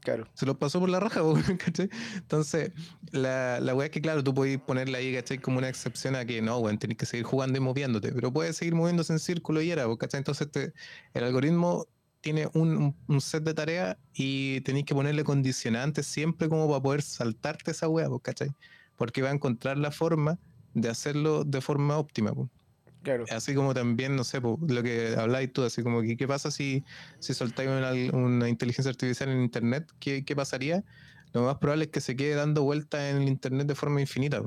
Claro. 0.00 0.28
Se 0.34 0.46
los 0.46 0.56
pasó 0.56 0.78
por 0.78 0.88
la 0.88 1.00
raja, 1.00 1.20
¿cachai? 1.64 1.88
Entonces, 2.14 2.72
la, 3.10 3.58
la 3.60 3.74
weá 3.74 3.86
es 3.86 3.92
que, 3.92 4.00
claro, 4.00 4.22
tú 4.22 4.32
puedes 4.32 4.58
ponerle 4.58 4.98
ahí, 4.98 5.14
¿cachai? 5.14 5.38
Como 5.38 5.58
una 5.58 5.68
excepción 5.68 6.14
a 6.14 6.24
que 6.24 6.40
no, 6.42 6.58
weón, 6.58 6.78
tenés 6.78 6.98
que 6.98 7.06
seguir 7.06 7.26
jugando 7.26 7.58
y 7.58 7.60
moviéndote, 7.60 8.12
pero 8.12 8.32
puedes 8.32 8.56
seguir 8.56 8.74
moviéndose 8.74 9.12
en 9.12 9.18
círculo 9.18 9.60
y 9.62 9.70
era, 9.70 9.86
¿cachai? 9.98 10.18
Entonces, 10.18 10.48
el 11.14 11.24
algoritmo 11.24 11.88
tiene 12.26 12.48
un, 12.54 13.20
set 13.20 13.44
de 13.44 13.54
tareas 13.54 13.96
y 14.12 14.60
tenéis 14.62 14.84
que 14.84 14.96
ponerle 14.96 15.22
condicionantes 15.22 16.06
siempre 16.06 16.48
como 16.48 16.66
para 16.68 16.82
poder 16.82 17.02
saltarte 17.02 17.70
esa 17.70 17.88
hueá, 17.88 18.08
¿cachai? 18.20 18.50
Porque 18.96 19.22
va 19.22 19.30
a 19.30 19.32
encontrar 19.32 19.78
la 19.78 19.92
forma 19.92 20.36
de 20.74 20.88
hacerlo 20.88 21.44
de 21.44 21.60
forma 21.60 21.96
óptima. 21.98 22.32
Claro. 23.04 23.26
Así 23.30 23.54
como 23.54 23.74
también, 23.74 24.16
no 24.16 24.24
sé, 24.24 24.40
lo 24.40 24.82
que 24.82 25.14
habláis 25.16 25.52
tú, 25.52 25.62
así 25.62 25.84
como 25.84 26.02
que 26.02 26.16
qué 26.16 26.26
pasa 26.26 26.50
si, 26.50 26.82
si 27.20 27.32
soltáis 27.32 27.70
una, 28.12 28.48
inteligencia 28.48 28.90
artificial 28.90 29.28
en 29.28 29.42
Internet, 29.42 29.92
¿Qué, 30.00 30.24
¿qué, 30.24 30.34
pasaría? 30.34 30.82
Lo 31.32 31.44
más 31.44 31.58
probable 31.58 31.84
es 31.84 31.90
que 31.92 32.00
se 32.00 32.16
quede 32.16 32.34
dando 32.34 32.64
vueltas 32.64 33.02
en 33.02 33.22
el 33.22 33.28
Internet 33.28 33.68
de 33.68 33.76
forma 33.76 34.00
infinita 34.00 34.42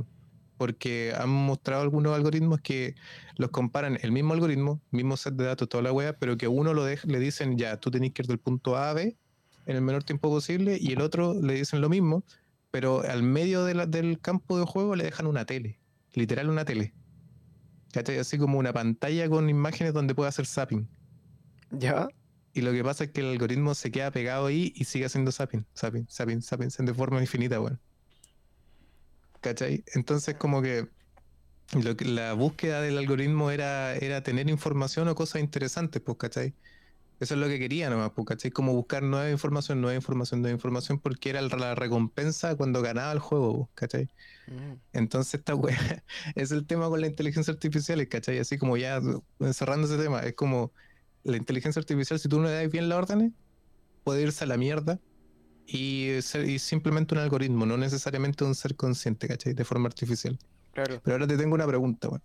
porque 0.60 1.14
han 1.18 1.30
mostrado 1.30 1.84
algunos 1.84 2.14
algoritmos 2.14 2.60
que 2.60 2.96
los 3.38 3.50
comparan 3.50 3.98
el 4.02 4.12
mismo 4.12 4.34
algoritmo, 4.34 4.82
mismo 4.92 5.16
set 5.16 5.36
de 5.36 5.46
datos, 5.46 5.70
toda 5.70 5.82
la 5.82 5.94
web, 5.94 6.18
pero 6.20 6.38
que 6.38 6.50
uno 6.50 6.74
lo 6.74 6.86
le 6.86 7.20
dicen 7.20 7.58
ya, 7.58 7.78
tú 7.78 7.90
tenés 7.90 8.12
que 8.12 8.24
ir 8.24 8.28
del 8.28 8.40
punto 8.40 8.76
A 8.76 8.90
a 8.90 8.94
B 8.94 9.16
en 9.66 9.76
el 9.78 9.82
menor 9.82 10.04
tiempo 10.04 10.30
posible, 10.30 10.78
y 10.78 10.92
el 10.92 11.02
otro 11.02 11.34
le 11.42 11.54
dicen 11.54 11.80
lo 11.80 11.88
mismo, 11.88 12.26
pero 12.72 13.04
al 13.04 13.24
medio 13.24 13.64
del 13.64 14.20
campo 14.20 14.60
de 14.60 14.66
juego 14.66 14.98
le 14.98 15.06
dejan 15.06 15.28
una 15.28 15.46
tele, 15.46 15.80
literal 16.14 16.50
una 16.50 16.66
tele. 16.66 16.94
Así 18.20 18.38
como 18.38 18.60
una 18.60 18.74
pantalla 18.74 19.30
con 19.30 19.50
imágenes 19.50 19.94
donde 19.94 20.14
puede 20.14 20.28
hacer 20.28 20.46
zapping. 20.46 20.90
¿Ya? 21.72 22.10
Y 22.54 22.62
lo 22.62 22.74
que 22.74 22.84
pasa 22.84 23.06
es 23.06 23.12
que 23.12 23.22
el 23.22 23.28
algoritmo 23.28 23.76
se 23.76 23.92
queda 23.92 24.12
pegado 24.12 24.48
ahí 24.48 24.74
y 24.76 24.84
sigue 24.84 25.06
haciendo 25.06 25.32
zapping, 25.32 25.66
zapping, 25.74 26.06
zapping, 26.10 26.42
zapping, 26.42 26.86
de 26.86 26.94
forma 26.94 27.22
infinita, 27.22 27.60
bueno. 27.60 27.80
¿Cachai? 29.42 29.84
Entonces 29.94 30.36
como 30.36 30.62
que, 30.62 30.88
lo 31.80 31.96
que 31.96 32.06
la 32.06 32.34
búsqueda 32.34 32.82
del 32.82 32.98
algoritmo 32.98 33.52
era, 33.52 33.96
era 33.96 34.24
tener 34.24 34.50
información 34.50 35.08
o 35.08 35.16
cosas 35.16 35.42
interesantes, 35.42 36.02
pues, 36.02 36.18
¿cachai? 36.18 36.54
Eso 37.20 37.34
es 37.34 37.40
lo 37.40 37.48
que 37.48 37.60
quería 37.60 37.90
nomás, 37.90 38.12
pues, 38.16 38.28
¿cachai? 38.28 38.52
Como 38.52 38.74
buscar 38.74 39.04
nueva 39.04 39.30
información, 39.30 39.82
nueva 39.82 39.96
información, 39.96 40.42
nueva 40.42 40.54
información, 40.56 41.00
porque 41.00 41.30
era 41.30 41.42
la 41.42 41.76
recompensa 41.76 42.56
cuando 42.56 42.82
ganaba 42.82 43.12
el 43.12 43.20
juego, 43.20 43.58
pues, 43.58 43.70
¿cachai? 43.76 44.10
Mm. 44.48 44.74
Entonces 44.94 45.36
esta 45.36 45.56
wea 45.56 46.04
es 46.36 46.52
el 46.52 46.66
tema 46.66 46.88
con 46.90 47.02
la 47.02 47.08
inteligencia 47.08 47.54
artificial, 47.54 48.08
¿cachai? 48.08 48.40
Así 48.40 48.58
como 48.58 48.78
ya 48.78 49.02
cerrando 49.52 49.88
ese 49.88 49.98
tema, 49.98 50.22
es 50.22 50.34
como 50.34 50.72
la 51.24 51.38
inteligencia 51.38 51.80
artificial, 51.80 52.20
si 52.20 52.30
tú 52.30 52.40
no 52.40 52.48
le 52.48 52.54
das 52.54 52.72
bien 52.72 52.90
la 52.90 52.98
orden, 52.98 53.36
puede 54.04 54.24
irse 54.24 54.46
a 54.46 54.48
la 54.48 54.58
mierda 54.58 55.00
y, 55.72 56.20
simplemente 56.60 57.14
un 57.14 57.22
algoritmo, 57.22 57.66
no 57.66 57.78
necesariamente 57.78 58.44
un 58.44 58.56
ser 58.56 58.76
consciente, 58.76 59.28
¿cachai? 59.28 59.54
De 59.54 59.64
forma 59.64 59.88
artificial. 59.88 60.38
Claro. 60.74 61.00
Pero 61.04 61.16
ahora 61.16 61.28
te 61.28 61.38
tengo 61.38 61.54
una 61.54 61.68
pregunta, 61.68 62.08
bueno. 62.08 62.24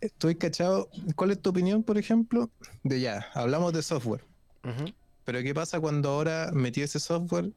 Estoy 0.00 0.36
cachado. 0.36 0.88
¿Cuál 1.16 1.32
es 1.32 1.40
tu 1.40 1.50
opinión, 1.50 1.82
por 1.82 1.98
ejemplo? 1.98 2.50
De 2.82 3.00
ya, 3.00 3.26
hablamos 3.34 3.72
de 3.72 3.82
software. 3.82 4.24
Pero 5.24 5.42
¿qué 5.42 5.54
pasa 5.54 5.80
cuando 5.80 6.10
ahora 6.10 6.50
metí 6.52 6.82
ese 6.82 7.00
software 7.00 7.50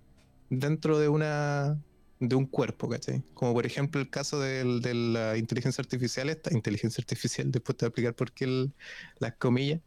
dentro 0.49 0.97
de 0.99 1.07
una 1.07 1.79
de 2.19 2.35
un 2.35 2.45
cuerpo, 2.45 2.89
¿cachai? 2.89 3.21
Como 3.33 3.53
por 3.53 3.65
ejemplo 3.65 4.01
el 4.01 4.09
caso 4.09 4.39
de 4.39 4.63
la 4.63 5.37
inteligencia 5.37 5.81
artificial, 5.81 6.29
esta 6.29 6.53
inteligencia 6.53 7.01
artificial, 7.01 7.51
después 7.51 7.77
te 7.77 7.85
voy 7.85 7.87
a 7.87 7.89
explicar 7.89 8.15
por 8.15 8.31
qué 8.31 8.69
las 9.19 9.33
comillas. 9.33 9.81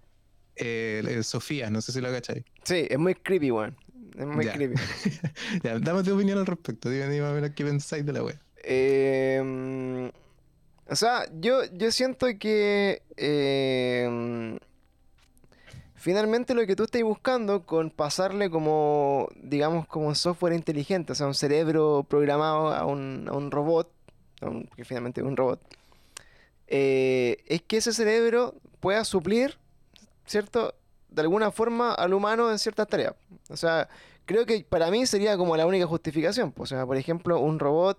Eh, 0.56 1.20
Sofía, 1.22 1.70
no 1.70 1.80
sé 1.80 1.92
si 1.92 2.00
lo 2.00 2.10
cachai. 2.10 2.44
Sí, 2.64 2.86
es 2.88 2.98
muy 2.98 3.14
creepy, 3.14 3.50
weón. 3.50 3.76
Es 4.16 4.26
muy 4.26 4.44
ya. 4.44 4.56
ya, 5.62 5.78
dame 5.78 6.02
tu 6.02 6.14
opinión 6.14 6.38
al 6.38 6.46
respecto. 6.46 6.90
Dime, 6.90 7.08
dime 7.08 7.26
a 7.26 7.32
ver 7.32 7.52
qué 7.54 7.64
pensáis 7.64 8.04
de 8.06 8.12
la 8.12 8.22
web. 8.22 8.38
Eh, 8.62 10.10
o 10.88 10.96
sea, 10.96 11.26
yo, 11.38 11.64
yo 11.72 11.92
siento 11.92 12.26
que 12.38 13.02
eh, 13.16 14.58
finalmente 15.94 16.54
lo 16.54 16.66
que 16.66 16.76
tú 16.76 16.84
estás 16.84 17.02
buscando 17.02 17.66
con 17.66 17.90
pasarle 17.90 18.48
como, 18.48 19.28
digamos, 19.36 19.86
como 19.86 20.14
software 20.14 20.54
inteligente, 20.54 21.12
o 21.12 21.14
sea, 21.14 21.26
un 21.26 21.34
cerebro 21.34 22.06
programado 22.08 22.72
a 22.72 22.86
un, 22.86 23.26
a 23.28 23.36
un 23.36 23.50
robot, 23.50 23.92
que 24.76 24.84
finalmente 24.84 25.20
es 25.20 25.26
un 25.26 25.36
robot, 25.36 25.60
eh, 26.68 27.44
es 27.46 27.60
que 27.62 27.78
ese 27.78 27.92
cerebro 27.92 28.54
pueda 28.80 29.04
suplir, 29.04 29.58
¿cierto? 30.24 30.74
De 31.10 31.22
alguna 31.22 31.50
forma 31.50 31.94
al 31.94 32.12
humano 32.12 32.50
en 32.50 32.58
ciertas 32.58 32.86
tareas. 32.86 33.14
O 33.48 33.56
sea, 33.56 33.88
creo 34.26 34.46
que 34.46 34.64
para 34.68 34.90
mí 34.90 35.06
sería 35.06 35.36
como 35.36 35.56
la 35.56 35.66
única 35.66 35.86
justificación. 35.86 36.52
O 36.56 36.66
sea, 36.66 36.86
por 36.86 36.96
ejemplo, 36.96 37.40
un 37.40 37.58
robot 37.58 37.98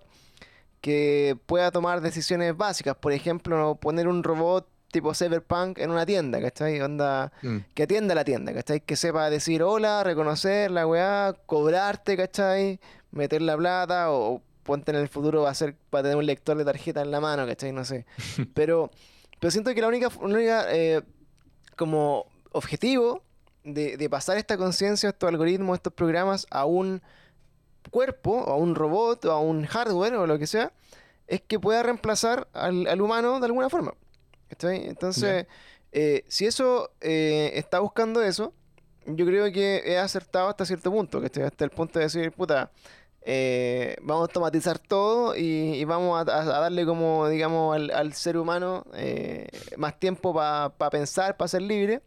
que 0.81 1.37
pueda 1.45 1.71
tomar 1.71 2.01
decisiones 2.01 2.55
básicas. 2.55 2.95
Por 2.95 3.11
ejemplo, 3.11 3.75
poner 3.75 4.07
un 4.07 4.23
robot 4.23 4.67
tipo 4.91 5.13
Cyberpunk 5.13 5.77
en 5.79 5.91
una 5.91 6.05
tienda, 6.05 6.41
¿cachai? 6.41 6.81
Onda, 6.81 7.31
mm. 7.41 7.57
que 7.73 7.83
atienda 7.83 8.15
la 8.15 8.23
tienda, 8.23 8.53
¿cachai? 8.53 8.81
Que 8.81 8.95
sepa 8.95 9.29
decir 9.29 9.61
hola, 9.63 10.03
reconocer 10.03 10.71
la 10.71 10.87
weá, 10.87 11.35
cobrarte, 11.45 12.17
¿cachai? 12.17 12.79
Meter 13.11 13.41
la 13.41 13.57
plata 13.57 14.11
o 14.11 14.41
ponte 14.63 14.91
en 14.91 14.97
el 14.97 15.07
futuro 15.07 15.43
va 15.43 15.49
a 15.49 15.55
ser 15.55 15.75
para 15.89 16.03
tener 16.03 16.17
un 16.17 16.25
lector 16.25 16.57
de 16.57 16.65
tarjeta 16.65 17.01
en 17.01 17.11
la 17.11 17.19
mano, 17.19 17.45
¿cachai? 17.45 17.71
No 17.71 17.85
sé. 17.85 18.05
Pero 18.53 18.91
Pero 19.39 19.51
siento 19.51 19.73
que 19.73 19.81
la 19.81 19.87
única, 19.87 20.09
única 20.19 20.65
eh, 20.69 21.01
como 21.75 22.25
objetivo 22.51 23.23
de, 23.63 23.97
de 23.97 24.09
pasar 24.09 24.37
esta 24.37 24.57
conciencia, 24.57 25.09
estos 25.09 25.29
algoritmos, 25.29 25.77
estos 25.77 25.93
programas 25.93 26.47
a 26.49 26.65
un 26.65 27.01
cuerpo, 27.91 28.39
a 28.47 28.55
un 28.55 28.75
robot, 28.75 29.25
o 29.25 29.31
a 29.31 29.39
un 29.39 29.65
hardware, 29.65 30.15
o 30.15 30.27
lo 30.27 30.37
que 30.37 30.47
sea, 30.47 30.71
es 31.27 31.41
que 31.41 31.59
pueda 31.59 31.83
reemplazar 31.83 32.47
al, 32.53 32.87
al 32.87 33.01
humano 33.01 33.39
de 33.39 33.45
alguna 33.45 33.69
forma. 33.69 33.93
Entonces, 34.49 35.45
eh, 35.91 36.23
si 36.27 36.45
eso 36.45 36.91
eh, 37.01 37.51
está 37.53 37.79
buscando 37.79 38.21
eso, 38.21 38.53
yo 39.05 39.25
creo 39.25 39.51
que 39.51 39.83
he 39.85 39.97
acertado 39.97 40.49
hasta 40.49 40.65
cierto 40.65 40.91
punto, 40.91 41.19
que 41.19 41.27
estoy 41.27 41.43
hasta 41.43 41.63
el 41.65 41.71
punto 41.71 41.99
de 41.99 42.05
decir, 42.05 42.31
puta, 42.31 42.71
eh, 43.21 43.95
vamos 44.01 44.21
a 44.21 44.25
automatizar 44.25 44.79
todo 44.79 45.35
y, 45.35 45.75
y 45.75 45.83
vamos 45.85 46.17
a, 46.17 46.21
a 46.39 46.43
darle 46.45 46.85
como, 46.85 47.27
digamos, 47.27 47.75
al, 47.75 47.91
al 47.91 48.13
ser 48.13 48.37
humano 48.37 48.85
eh, 48.93 49.47
más 49.77 49.99
tiempo 49.99 50.33
para 50.33 50.89
pensar, 50.89 51.37
para 51.37 51.47
ser 51.47 51.61
libre. 51.61 52.01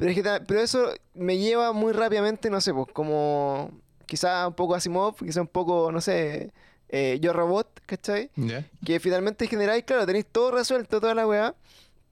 Pero, 0.00 0.10
es 0.12 0.16
que, 0.16 0.44
pero 0.46 0.60
eso 0.60 0.92
me 1.12 1.36
lleva 1.36 1.72
muy 1.72 1.92
rápidamente, 1.92 2.48
no 2.48 2.60
sé, 2.62 2.72
pues 2.72 2.86
como 2.92 3.70
quizá 4.06 4.48
un 4.48 4.54
poco 4.54 4.74
Asimov, 4.74 5.14
quizá 5.16 5.42
un 5.42 5.46
poco, 5.46 5.92
no 5.92 6.00
sé, 6.00 6.52
eh, 6.88 7.18
Yo 7.20 7.32
Robot, 7.34 7.68
¿cachai? 7.86 8.30
¿Ya? 8.34 8.64
que 8.84 8.98
finalmente 8.98 9.46
generáis, 9.46 9.84
claro, 9.84 10.06
tenéis 10.06 10.24
todo 10.32 10.52
resuelto, 10.52 11.00
toda 11.00 11.14
la 11.14 11.26
weá, 11.26 11.54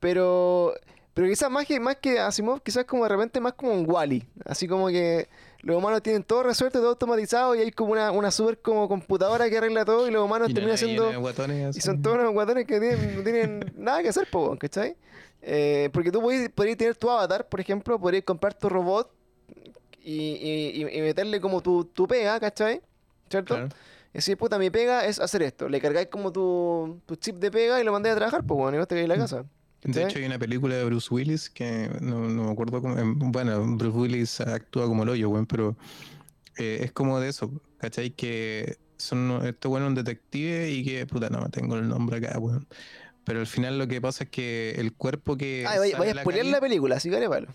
pero, 0.01 0.75
pero 1.15 1.27
quizás 1.29 1.51
más 1.51 1.67
que, 1.67 1.81
más 1.81 1.97
que 1.97 2.19
Asimov, 2.21 2.61
quizás 2.63 2.85
como 2.85 3.05
de 3.05 3.09
repente 3.09 3.41
más 3.41 3.55
como 3.55 3.73
un 3.73 3.91
Wally, 3.91 4.25
así 4.45 4.69
como 4.69 4.89
que 4.89 5.29
los 5.63 5.77
humanos 5.77 6.03
tienen 6.03 6.23
todo 6.23 6.45
resuelto, 6.45 6.79
todo 6.79 6.91
automatizado 6.91 7.55
y 7.57 7.61
hay 7.61 7.71
como 7.73 7.93
una, 7.93 8.13
una 8.13 8.31
super 8.31 8.59
como 8.59 8.87
computadora 8.89 9.51
que 9.51 9.59
arregla 9.59 9.85
todo 9.85 10.07
y 10.07 10.13
los 10.13 10.25
humanos 10.25 10.51
Y 10.51 10.55
terminan 10.55 10.79
siendo... 10.79 11.11
Y 11.59 11.63
así. 11.65 11.81
son 11.81 12.01
todos 12.01 12.19
unos 12.19 12.33
guatones 12.33 12.65
que 12.67 12.79
tienen- 12.79 13.17
no 13.17 13.23
tienen 13.25 13.73
nada 13.77 14.03
que 14.03 14.09
hacer, 14.11 14.29
po, 14.31 14.57
¿cachai? 14.57 14.95
Eh, 15.43 15.89
porque 15.93 16.11
tú 16.11 16.21
podrías, 16.21 16.49
podrías 16.51 16.77
tener 16.79 16.97
tu 16.97 17.09
avatar, 17.11 17.49
por 17.49 17.61
ejemplo, 17.61 17.99
podrías 17.99 18.25
comprar 18.25 18.55
tu 18.55 18.69
robot 18.69 19.11
y, 20.03 20.13
y- 20.13 20.87
y- 20.93 21.01
meterle 21.01 21.41
como 21.41 21.61
tu, 21.63 21.85
tu 21.85 22.07
pega, 22.09 22.39
¿cachai? 22.41 22.81
¿Cierto? 23.31 23.55
Claro. 23.55 23.69
Y 24.13 24.19
decir, 24.19 24.37
puta, 24.37 24.59
mi 24.59 24.71
pega 24.71 25.05
es 25.05 25.21
hacer 25.21 25.43
esto. 25.43 25.69
Le 25.69 25.81
cargáis 25.81 26.09
como 26.09 26.33
tu, 26.33 27.01
tu 27.07 27.17
chip 27.17 27.37
de 27.37 27.51
pega 27.51 27.81
y 27.81 27.85
lo 27.85 27.93
mandáis 27.93 28.15
a 28.15 28.17
trabajar, 28.17 28.43
pues 28.45 28.57
bueno, 28.59 28.77
y 28.77 28.79
vos 28.79 28.89
te 28.89 29.01
en 29.01 29.09
la 29.09 29.17
casa. 29.17 29.45
De 29.85 30.03
hecho, 30.03 30.19
hay 30.19 30.25
una 30.25 30.39
película 30.39 30.75
de 30.75 30.85
Bruce 30.85 31.09
Willis 31.15 31.49
que 31.51 31.89
no, 32.01 32.29
no 32.29 32.45
me 32.45 32.51
acuerdo 32.51 32.81
cómo. 32.83 32.99
em, 32.99 33.17
Bueno, 33.31 33.65
Bruce 33.77 33.97
Willis 33.97 34.41
actúa 34.41 34.87
como 34.87 35.05
el 35.05 35.11
hoyo, 35.11 35.29
weón, 35.29 35.47
pero 35.47 35.77
eh, 36.57 36.81
es 36.83 36.93
como 36.93 37.21
de 37.21 37.29
eso, 37.29 37.51
¿cachai? 37.79 38.11
Que 38.11 38.77
son 38.97 39.47
este 39.47 39.69
bueno 39.69 39.87
un 39.87 39.95
detective 39.95 40.69
y 40.71 40.85
que, 40.85 41.07
puta, 41.07 41.31
no 41.31 41.49
tengo 41.51 41.77
el 41.77 41.87
nombre 41.87 42.17
acá, 42.17 42.37
weón. 42.41 42.67
Pero 43.29 43.41
al 43.41 43.47
final 43.47 43.79
lo 43.79 43.87
que 43.87 44.01
pasa 44.01 44.25
es 44.25 44.31
que 44.31 44.75
el 44.79 44.93
cuerpo 44.93 45.37
que. 45.37 45.65
Ah, 45.69 45.79
vaya, 45.79 45.97
vaya 45.99 46.13
a 46.13 46.21
spoilear 46.23 46.47
la 46.47 46.61
película, 46.61 46.97
así 46.97 47.11
que 47.11 47.29
palo. 47.29 47.47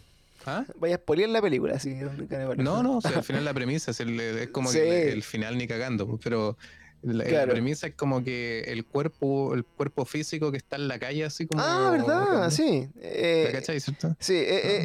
¿Ah? 0.46 0.64
Vaya 0.80 0.96
a 0.96 0.98
spoilear 1.00 1.30
la 1.30 1.42
película, 1.42 1.76
así 1.76 1.98
que 1.98 2.06
palo. 2.28 2.56
No, 2.56 2.82
no, 2.84 2.98
o 2.98 3.02
sea, 3.02 3.12
al 3.18 3.24
final 3.24 3.44
la 3.46 3.54
premisa 3.54 3.92
es, 3.92 4.00
el- 4.00 4.20
es 4.20 4.50
como 4.50 4.70
Sí. 4.72 4.78
que 4.78 5.08
el, 5.10 5.14
el 5.16 5.24
final 5.24 5.58
ni 5.58 5.68
cagando, 5.68 6.08
pues, 6.08 6.22
pero 6.24 6.58
la, 7.04 7.46
premisa 7.46 7.88
es 7.88 7.96
como 7.96 8.24
que 8.24 8.62
el 8.68 8.86
cuerpo, 8.86 9.54
el 9.54 9.66
cuerpo 9.66 10.06
físico 10.06 10.52
que 10.52 10.58
está 10.58 10.78
en 10.78 10.88
la 10.88 10.98
calle, 11.00 11.26
así 11.26 11.46
como. 11.46 11.62
Ah, 11.62 11.89
¿verdad? 11.92 12.50
Sí. 12.50 12.88
¿La 12.96 13.02
Eh, 13.04 13.50
cachai, 13.52 13.80
cierto? 13.80 14.16
Sí, 14.20 14.34
e- 14.36 14.42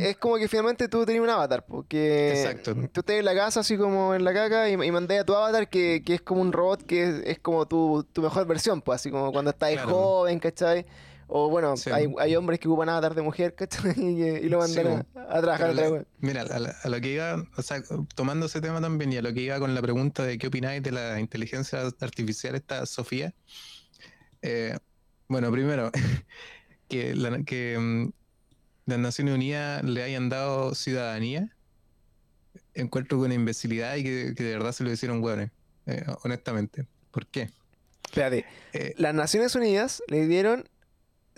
e- 0.06 0.10
es 0.10 0.16
como 0.16 0.36
que 0.36 0.48
finalmente 0.48 0.88
tú 0.88 1.06
tenías 1.06 1.22
un 1.22 1.30
avatar, 1.30 1.64
porque 1.66 2.30
Exacto. 2.32 2.74
tú 2.92 3.00
estás 3.00 3.16
en 3.16 3.24
la 3.24 3.34
casa 3.34 3.60
así 3.60 3.76
como 3.76 4.14
en 4.14 4.24
la 4.24 4.34
caca 4.34 4.68
y, 4.68 4.72
y 4.72 4.90
mandé 4.90 5.18
a 5.18 5.24
tu 5.24 5.34
avatar 5.34 5.68
que, 5.68 6.02
que 6.04 6.14
es 6.14 6.20
como 6.20 6.40
un 6.42 6.52
robot 6.52 6.82
que 6.84 7.04
es, 7.08 7.14
es 7.24 7.38
como 7.38 7.66
tu, 7.66 8.04
tu 8.12 8.22
mejor 8.22 8.46
versión, 8.46 8.82
pues 8.82 8.96
así 8.96 9.10
como 9.10 9.30
cuando 9.32 9.50
estás 9.52 9.70
Claro. 9.72 9.88
joven, 9.88 10.38
¿cachai? 10.40 10.86
O 11.30 11.50
bueno, 11.50 11.76
Sí. 11.76 11.90
hay, 11.90 12.06
hay 12.18 12.36
hombres 12.36 12.58
que 12.58 12.68
ocupan 12.68 12.88
avatar 12.88 13.14
de 13.14 13.22
mujer, 13.22 13.54
¿cachai? 13.54 13.92
Y, 13.96 14.22
y 14.46 14.48
lo 14.48 14.66
Sí, 14.66 14.82
mandan 14.82 15.06
a, 15.14 15.36
a 15.36 15.40
trabajar 15.42 15.70
otra 15.70 15.90
vez. 15.90 16.06
mira, 16.20 16.42
a, 16.42 16.58
la- 16.58 16.74
a 16.82 16.88
lo 16.88 17.00
que 17.00 17.12
iba, 17.12 17.44
o 17.56 17.62
sea, 17.62 17.82
tomando 18.14 18.46
ese 18.46 18.60
tema 18.60 18.80
también 18.80 19.12
y 19.12 19.18
a 19.18 19.22
lo 19.22 19.32
que 19.34 19.42
iba 19.42 19.58
con 19.60 19.74
la 19.74 19.82
pregunta 19.82 20.24
de 20.24 20.38
qué 20.38 20.46
opináis 20.48 20.82
de 20.82 20.92
la 20.92 21.20
inteligencia 21.20 21.80
artificial, 22.00 22.54
esta 22.54 22.86
Sofía. 22.86 23.34
eh, 24.42 24.76
bueno, 25.28 25.50
primero, 25.52 25.90
que, 26.88 27.14
la- 27.14 27.42
que 27.44 27.76
mm, 27.78 28.10
las 28.86 28.98
Naciones 28.98 29.34
Unidas 29.34 29.84
le 29.84 30.02
hayan 30.02 30.28
dado 30.30 30.74
ciudadanía, 30.74 31.54
encuentro 32.74 33.18
con 33.18 33.26
una 33.26 33.34
imbecilidad 33.34 33.96
y 33.96 34.04
que, 34.04 34.34
que 34.36 34.42
de 34.44 34.52
verdad 34.52 34.72
se 34.72 34.84
lo 34.84 34.90
hicieron 34.92 35.22
hueones, 35.22 35.50
eh, 35.86 36.04
honestamente. 36.24 36.86
¿Por 37.10 37.26
qué? 37.26 37.50
Espérate, 38.04 38.46
Eh, 38.72 38.94
las 38.96 39.14
Naciones 39.14 39.54
Unidas 39.54 40.02
le 40.08 40.26
dieron 40.26 40.68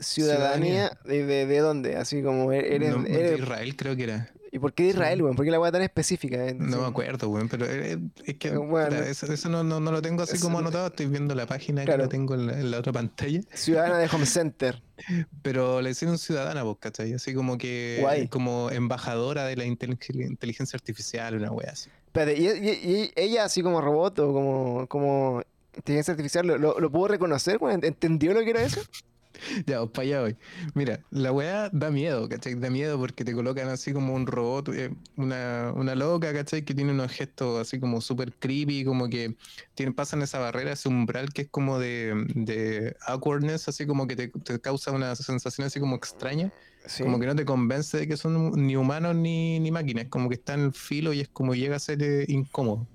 ciudadanía, 0.03 0.99
¿De, 1.05 1.25
de, 1.27 1.47
de 1.47 1.59
dónde? 1.59 1.97
Así 1.97 2.23
como 2.23 2.53
e-, 2.53 2.75
eres... 2.77 2.97
no, 2.97 3.03
de 3.03 3.37
Israel 3.39 3.77
creo 3.77 3.97
que 3.97 4.05
era. 4.05 4.31
¿Y 4.53 4.59
por 4.59 4.73
qué 4.73 4.83
de 4.83 4.89
Sí. 4.91 4.97
Israel, 4.97 5.23
weón? 5.23 5.37
¿Por 5.37 5.45
qué 5.45 5.51
la 5.53 5.61
weá 5.61 5.71
tan 5.71 5.83
específica? 5.83 6.45
eh? 6.45 6.55
No 6.55 6.73
Sí. 6.77 6.83
me 6.83 6.87
acuerdo, 6.89 7.29
weón, 7.29 7.49
pero 7.49 7.67
eh, 7.67 7.99
es 8.25 8.35
que 8.37 8.51
bueno, 8.57 8.97
eso, 8.97 9.33
eso 9.33 9.49
no, 9.49 9.63
no, 9.63 9.79
no 9.79 9.93
lo 9.93 10.03
tengo 10.03 10.25
así 10.25 10.35
eso 10.35 10.47
como 10.47 10.55
no- 10.61 10.67
anotado, 10.67 10.89
estoy 10.89 11.07
viendo 11.07 11.37
la 11.37 11.47
página 11.47 11.85
Claro. 11.85 11.99
que 11.99 12.03
la 12.05 12.09
tengo 12.09 12.35
en 12.35 12.47
la, 12.49 12.59
en 12.59 12.71
la 12.73 12.79
otra 12.81 12.93
pantalla, 12.93 13.41
Ciudadana 13.55 13.99
de 13.99 14.09
Home 14.13 14.27
Center. 14.27 14.83
pero 15.43 15.81
le 15.81 15.91
hicieron 15.91 16.19
ciudadana, 16.19 16.65
vos, 16.65 16.79
¿cachai? 16.81 17.13
Así 17.13 17.33
como 17.33 17.59
que, 17.59 17.99
Guay. 18.01 18.27
como 18.29 18.71
embajadora 18.73 19.45
de 19.45 19.55
la 19.57 19.65
inteligen- 19.67 20.23
inteligencia 20.27 20.77
artificial, 20.77 21.37
una 21.37 21.53
wea 21.53 21.71
así. 21.71 21.89
Espérate, 22.07 22.37
¿y, 22.41 22.47
y- 22.49 22.91
y 23.05 23.13
ella 23.15 23.45
así 23.45 23.63
como 23.63 23.81
robot 23.81 24.19
o 24.19 24.33
como, 24.33 24.87
como 24.89 25.43
inteligencia 25.77 26.11
artificial 26.11 26.45
lo, 26.45 26.59
lo, 26.59 26.81
lo 26.81 26.91
pudo 26.91 27.07
reconocer? 27.07 27.61
¿Entendió 27.83 28.35
lo 28.35 28.41
que 28.41 28.51
era 28.51 28.63
eso? 28.63 28.81
Ya, 29.67 29.79
pues 29.81 29.91
para 29.91 30.03
allá 30.07 30.21
voy. 30.23 30.37
Mira, 30.75 31.01
la 31.11 31.33
weá 31.33 31.69
da 31.73 31.91
miedo, 31.91 32.29
¿cachai? 32.29 32.55
Da 32.55 32.71
miedo 32.71 32.99
porque 32.99 33.25
te 33.25 33.33
colocan 33.35 33.69
así 33.69 33.93
como 33.93 34.15
un 34.15 34.27
robot, 34.27 34.69
eh, 34.71 34.91
una, 35.17 35.73
una 35.75 35.95
loca, 35.95 36.33
¿cachai? 36.33 36.65
Que 36.65 36.75
tiene 36.75 36.93
unos 36.93 37.13
gestos 37.13 37.61
así 37.61 37.79
como 37.81 38.01
súper 38.01 38.33
creepy, 38.35 38.85
como 38.85 39.09
que 39.09 39.37
tiene, 39.75 39.93
pasan 39.93 40.23
esa 40.23 40.39
barrera, 40.39 40.73
ese 40.73 40.89
umbral 40.89 41.33
que 41.33 41.43
es 41.43 41.49
como 41.49 41.79
de, 41.79 42.27
de 42.35 42.97
awkwardness, 43.07 43.69
así 43.69 43.87
como 43.87 44.07
que 44.07 44.17
te, 44.17 44.29
te 44.29 44.61
causa 44.61 44.91
una 44.93 45.15
sensación 45.17 45.67
así 45.67 45.81
como 45.81 45.97
extraña, 45.97 46.53
Sí. 46.87 47.03
como 47.03 47.21
que 47.21 47.27
no 47.27 47.37
te 47.37 47.45
convence 47.45 47.99
de 47.99 48.09
que 48.09 48.17
son 48.17 48.53
ni 48.67 48.75
humanos 48.75 49.15
ni, 49.15 49.61
ni 49.61 49.71
máquinas, 49.71 50.07
como 50.09 50.31
que 50.31 50.37
está 50.37 50.55
en 50.55 50.61
el 50.61 50.73
filo 50.73 51.13
y 51.13 51.21
es 51.21 51.29
como 51.29 51.55
llega 51.55 51.77
a 51.77 51.79
ser 51.79 52.03
eh, 52.03 52.25
incómodo. 52.29 52.87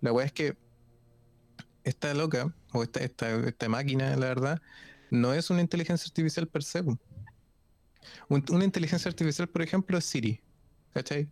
La 0.00 0.12
weá 0.12 0.24
es 0.26 0.32
que 0.32 0.56
esta 1.84 2.12
loca, 2.14 2.54
o 2.72 2.82
esta, 2.82 3.00
esta, 3.00 3.30
esta 3.48 3.68
máquina, 3.68 4.16
la 4.16 4.26
verdad, 4.26 4.62
no 5.10 5.34
es 5.34 5.50
una 5.50 5.60
inteligencia 5.60 6.06
artificial 6.06 6.48
per 6.48 6.62
se. 6.62 6.82
Un- 6.82 6.98
una 8.28 8.64
inteligencia 8.64 9.08
artificial, 9.08 9.48
por 9.48 9.62
ejemplo, 9.62 9.98
es 9.98 10.04
Siri. 10.04 10.40
¿Cachai? 10.92 11.28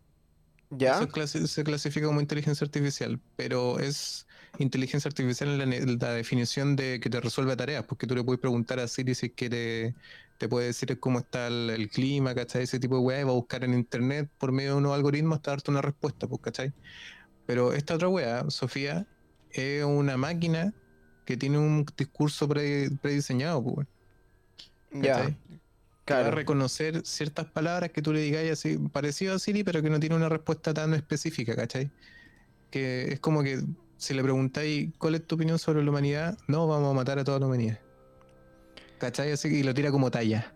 ¿Ya? 0.70 0.96
Eso 0.96 1.08
clasi- 1.08 1.46
se 1.46 1.64
clasifica 1.64 2.06
como 2.06 2.20
inteligencia 2.20 2.64
artificial, 2.64 3.20
pero 3.36 3.78
es 3.78 4.26
inteligencia 4.58 5.08
artificial 5.08 5.60
en 5.60 5.98
la, 5.98 6.12
definición 6.12 6.76
de 6.76 6.98
que 7.00 7.10
te 7.10 7.20
resuelve 7.20 7.56
tareas, 7.56 7.84
porque 7.84 8.06
tú 8.06 8.14
le 8.14 8.24
puedes 8.24 8.40
preguntar 8.40 8.80
a 8.80 8.88
Siri 8.88 9.14
si 9.14 9.30
que 9.30 9.48
te, 9.48 9.94
te 10.38 10.48
puede 10.48 10.66
decir 10.66 10.98
cómo 10.98 11.20
está 11.20 11.46
el, 11.46 11.70
el 11.70 11.88
clima, 11.88 12.34
¿cachai? 12.34 12.64
Ese 12.64 12.80
tipo 12.80 12.96
de 12.96 13.00
weá, 13.02 13.20
y 13.20 13.24
va 13.24 13.30
a 13.30 13.34
buscar 13.34 13.64
en 13.64 13.74
internet 13.74 14.30
por 14.38 14.52
medio 14.52 14.72
de 14.72 14.76
unos 14.78 14.94
algoritmos 14.94 15.36
hasta 15.36 15.52
darte 15.52 15.70
una 15.70 15.82
respuesta, 15.82 16.26
pues, 16.26 16.40
¿cachai? 16.42 16.72
Pero 17.46 17.72
esta 17.72 17.94
otra 17.94 18.08
weá, 18.08 18.50
Sofía, 18.50 19.06
es 19.50 19.84
una 19.84 20.16
máquina 20.16 20.74
que 21.26 21.36
tiene 21.36 21.58
un 21.58 21.84
discurso 21.98 22.48
pre- 22.48 22.90
prediseñado, 23.03 23.62
pues, 23.62 23.86
Ya. 24.92 25.36
Claro. 26.07 26.30
reconocer 26.30 27.05
ciertas 27.05 27.46
palabras 27.46 27.90
que 27.90 28.01
tú 28.01 28.12
le 28.12 28.20
digas 28.20 28.48
así, 28.48 28.78
parecido 28.78 29.34
a 29.34 29.40
Siri, 29.40 29.64
pero 29.64 29.82
que 29.82 29.90
no 29.90 29.98
tiene 29.98 30.14
una 30.14 30.28
respuesta 30.28 30.72
tan 30.72 30.94
específica, 30.94 31.57
¿cachai? 31.57 31.90
Que 32.70 33.12
es 33.12 33.18
como 33.18 33.42
que 33.42 33.61
si 33.96 34.14
le 34.14 34.22
preguntáis 34.22 34.90
cuál 34.98 35.16
es 35.16 35.26
tu 35.26 35.34
opinión 35.34 35.59
sobre 35.59 35.82
la 35.82 35.90
humanidad, 35.90 36.38
no, 36.46 36.68
vamos 36.68 36.92
a 36.92 36.94
matar 36.94 37.18
a 37.18 37.24
toda 37.24 37.40
la 37.40 37.46
humanidad. 37.46 37.80
¿Cachai? 38.98 39.32
Así 39.32 39.51
que 39.51 39.57
y 39.57 39.62
lo 39.64 39.74
tira 39.74 39.90
como 39.90 40.09
talla. 40.12 40.55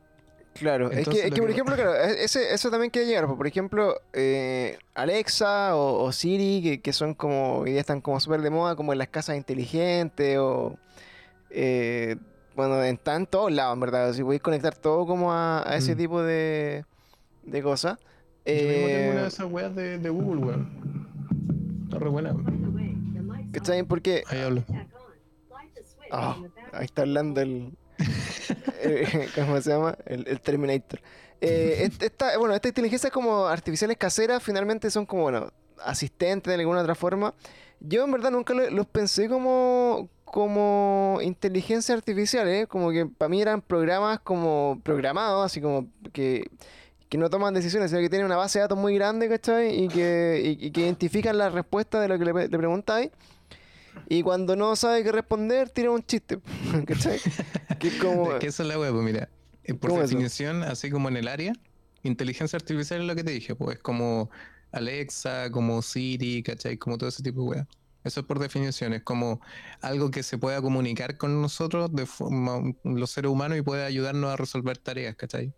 Claro, 0.54 0.90
es 0.90 1.08
que, 1.08 1.26
es 1.26 1.30
que, 1.32 1.36
por 1.40 1.46
que- 1.46 1.52
ejemplo, 1.52 1.74
claro, 1.74 1.94
e- 1.94 2.24
ese, 2.24 2.52
eso 2.52 2.70
también 2.70 2.90
quiere 2.90 3.06
llegar. 3.08 3.26
Por 3.26 3.46
ejemplo, 3.46 3.94
eh, 4.12 4.76
Alexa 4.94 5.74
o, 5.76 6.02
o 6.02 6.12
Siri, 6.12 6.60
que, 6.62 6.80
que 6.80 6.92
son 6.92 7.14
como, 7.14 7.64
día 7.64 7.80
están 7.80 8.00
como 8.00 8.20
súper 8.20 8.42
de 8.42 8.50
moda, 8.50 8.76
como 8.76 8.92
en 8.92 8.98
las 8.98 9.08
casas 9.08 9.36
inteligentes 9.36 10.36
o, 10.38 10.76
eh, 11.50 12.16
bueno, 12.56 12.82
están 12.82 13.22
en 13.22 13.26
todos 13.26 13.50
lados, 13.52 13.74
en 13.74 13.80
verdad. 13.80 14.12
Si 14.12 14.22
podéis 14.22 14.42
conectar 14.42 14.74
todo 14.76 15.06
como 15.06 15.32
a, 15.32 15.62
a 15.66 15.76
ese 15.76 15.94
Mm. 15.94 15.98
tipo 15.98 16.22
de, 16.22 16.84
de 17.44 17.62
cosas. 17.62 17.98
Yo 18.44 18.52
mismo 18.52 18.68
tengo 18.68 18.88
Eh, 18.88 19.08
una 19.12 19.22
de 19.22 19.28
esas 19.28 19.50
weas 19.50 19.74
de, 19.74 19.98
de 19.98 20.08
Google, 20.10 20.44
weón. 20.44 21.84
Está 21.84 21.98
re 22.00 22.08
buena. 22.10 22.34
¿Cachai? 23.52 23.82
Porque 23.84 24.24
Ahí 24.28 24.40
hablo. 24.40 24.64
Ah, 26.10 26.36
ahí 26.72 26.84
está 26.84 27.02
hablando 27.02 27.40
el. 27.40 27.72
eh, 28.82 29.28
¿Cómo 29.34 29.60
se 29.60 29.70
llama? 29.70 29.96
El, 30.06 30.40
Terminator. 30.40 31.00
Eh, 31.40 31.84
est- 31.84 32.02
esta, 32.02 32.36
bueno, 32.38 32.54
estas 32.54 32.70
inteligencias 32.70 33.12
como 33.12 33.46
artificiales 33.46 33.96
caseras 33.96 34.42
finalmente 34.42 34.90
son 34.90 35.06
como, 35.06 35.22
bueno, 35.22 35.52
asistentes 35.84 36.50
de 36.54 36.60
alguna 36.60 36.80
otra 36.82 36.94
forma. 36.94 37.34
Yo 37.80 38.04
en 38.04 38.12
verdad 38.12 38.30
nunca 38.30 38.52
lo- 38.54 38.70
los 38.70 38.86
pensé 38.86 39.28
como, 39.28 40.08
como 40.24 41.18
inteligencia 41.22 41.94
artificial, 41.94 42.46
¿eh? 42.48 42.66
Como 42.66 42.90
que 42.90 43.06
para 43.06 43.28
mí 43.28 43.40
eran 43.40 43.62
programas 43.62 44.20
como 44.20 44.80
programados, 44.82 45.44
así 45.46 45.60
como 45.60 45.88
que, 46.12 46.50
no 47.16 47.28
toman 47.30 47.54
decisiones, 47.54 47.90
sino 47.90 48.00
que 48.02 48.08
tienen 48.10 48.26
una 48.26 48.36
base 48.36 48.58
de 48.58 48.62
datos 48.64 48.78
muy 48.78 48.94
grande, 48.94 49.28
¿cachai? 49.28 49.84
Y 49.84 49.88
que, 49.88 50.40
y, 50.60 50.70
que 50.70 50.80
identifican 50.82 51.36
la 51.38 51.48
respuesta 51.48 52.00
de 52.00 52.08
lo 52.08 52.18
que 52.18 52.24
le, 52.24 52.32
le 52.48 52.58
preguntáis. 52.58 53.10
Y 54.08 54.22
cuando 54.22 54.56
no 54.56 54.74
sabe 54.76 55.02
qué 55.02 55.12
responder, 55.12 55.70
tira 55.70 55.90
un 55.90 56.02
chiste, 56.02 56.40
¿cachai? 56.86 57.20
Que 57.78 57.88
es 57.88 57.94
como... 57.94 58.38
que 58.38 58.48
eso 58.48 58.62
es 58.62 58.68
la 58.68 58.78
web, 58.78 58.92
pues 58.92 59.04
mira. 59.04 59.28
Eh, 59.64 59.74
por 59.74 59.92
definición, 60.00 60.62
así 60.62 60.90
como 60.90 61.08
en 61.08 61.16
el 61.16 61.28
área, 61.28 61.52
inteligencia 62.02 62.56
artificial 62.56 63.00
es 63.00 63.06
lo 63.06 63.14
que 63.14 63.24
te 63.24 63.30
dije, 63.30 63.54
pues 63.54 63.78
como 63.78 64.30
Alexa, 64.72 65.50
como 65.50 65.82
Siri, 65.82 66.42
¿cachai? 66.42 66.76
Como 66.76 66.98
todo 66.98 67.08
ese 67.08 67.22
tipo 67.22 67.42
de 67.42 67.48
web. 67.48 67.66
Eso 68.02 68.20
es 68.20 68.26
por 68.26 68.38
definición, 68.38 68.94
es 68.94 69.02
como 69.02 69.40
algo 69.82 70.10
que 70.10 70.22
se 70.22 70.38
pueda 70.38 70.62
comunicar 70.62 71.18
con 71.18 71.42
nosotros 71.42 71.94
de 71.94 72.06
forma, 72.06 72.62
los 72.82 73.10
seres 73.10 73.30
humanos 73.30 73.58
y 73.58 73.62
puede 73.62 73.84
ayudarnos 73.84 74.32
a 74.32 74.36
resolver 74.36 74.78
tareas, 74.78 75.16
¿cachai? 75.16 75.52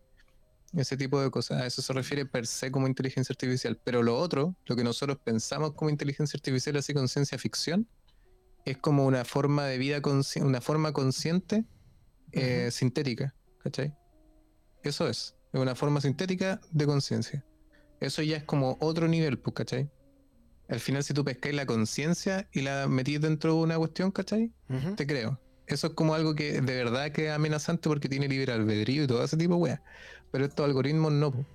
Ese 0.73 0.97
tipo 0.97 1.21
de 1.21 1.31
cosas. 1.31 1.63
A 1.63 1.67
eso 1.67 1.83
se 1.83 1.93
refiere 1.93 2.27
per 2.27 2.47
se 2.47 2.73
como 2.73 2.89
inteligencia 2.89 3.33
artificial. 3.33 3.79
Pero 3.85 4.03
lo 4.03 4.19
otro, 4.19 4.57
lo 4.67 4.75
que 4.75 4.83
nosotros 4.83 5.19
pensamos 5.23 5.73
como 5.75 5.91
inteligencia 5.91 6.37
artificial 6.37 6.77
así 6.77 6.95
con 6.95 7.09
ciencia 7.09 7.39
ficción, 7.39 7.87
es 8.65 8.79
como 8.79 9.07
una 9.07 9.25
forma 9.25 9.67
de 9.67 9.79
vida, 9.79 10.01
una 10.41 10.61
forma 10.61 10.93
consciente 10.93 11.65
eh, 12.33 12.71
sintética, 12.71 13.35
¿cachai? 13.63 13.95
Eso 14.83 15.09
es, 15.09 15.37
es 15.53 15.61
una 15.61 15.75
forma 15.75 16.01
sintética 16.01 16.61
de 16.71 16.87
conciencia. 16.87 17.45
Eso 18.01 18.23
ya 18.23 18.37
es 18.37 18.45
como 18.45 18.77
otro 18.81 19.07
nivel, 19.09 19.39
pues, 19.39 19.55
¿cachai? 19.55 19.91
Al 20.69 20.81
final, 20.81 21.05
si 21.05 21.13
tú 21.13 21.25
pescáis 21.25 21.55
la 21.55 21.67
conciencia 21.67 22.49
y 22.53 22.63
la 22.63 22.89
metís 22.89 23.21
dentro 23.21 23.55
de 23.55 23.61
una 23.61 23.77
cuestión, 23.77 24.11
¿cachai? 24.11 24.53
Te 24.97 25.07
creo. 25.07 25.39
Eso 25.67 25.89
es 25.89 25.93
como 25.95 26.15
algo 26.15 26.35
que 26.35 26.61
de 26.61 26.61
verdad 26.61 27.13
que 27.13 27.27
es 27.27 27.33
amenazante 27.33 27.89
porque 27.89 28.09
tiene 28.09 28.29
libre 28.29 28.53
albedrío 28.53 29.05
y 29.05 29.07
todo 29.07 29.23
ese 29.23 29.37
tipo 29.37 29.55
de 29.55 29.61
weas. 29.61 29.81
Pero 30.31 30.45
estos 30.45 30.65
algoritmos 30.65 31.13
no, 31.13 31.47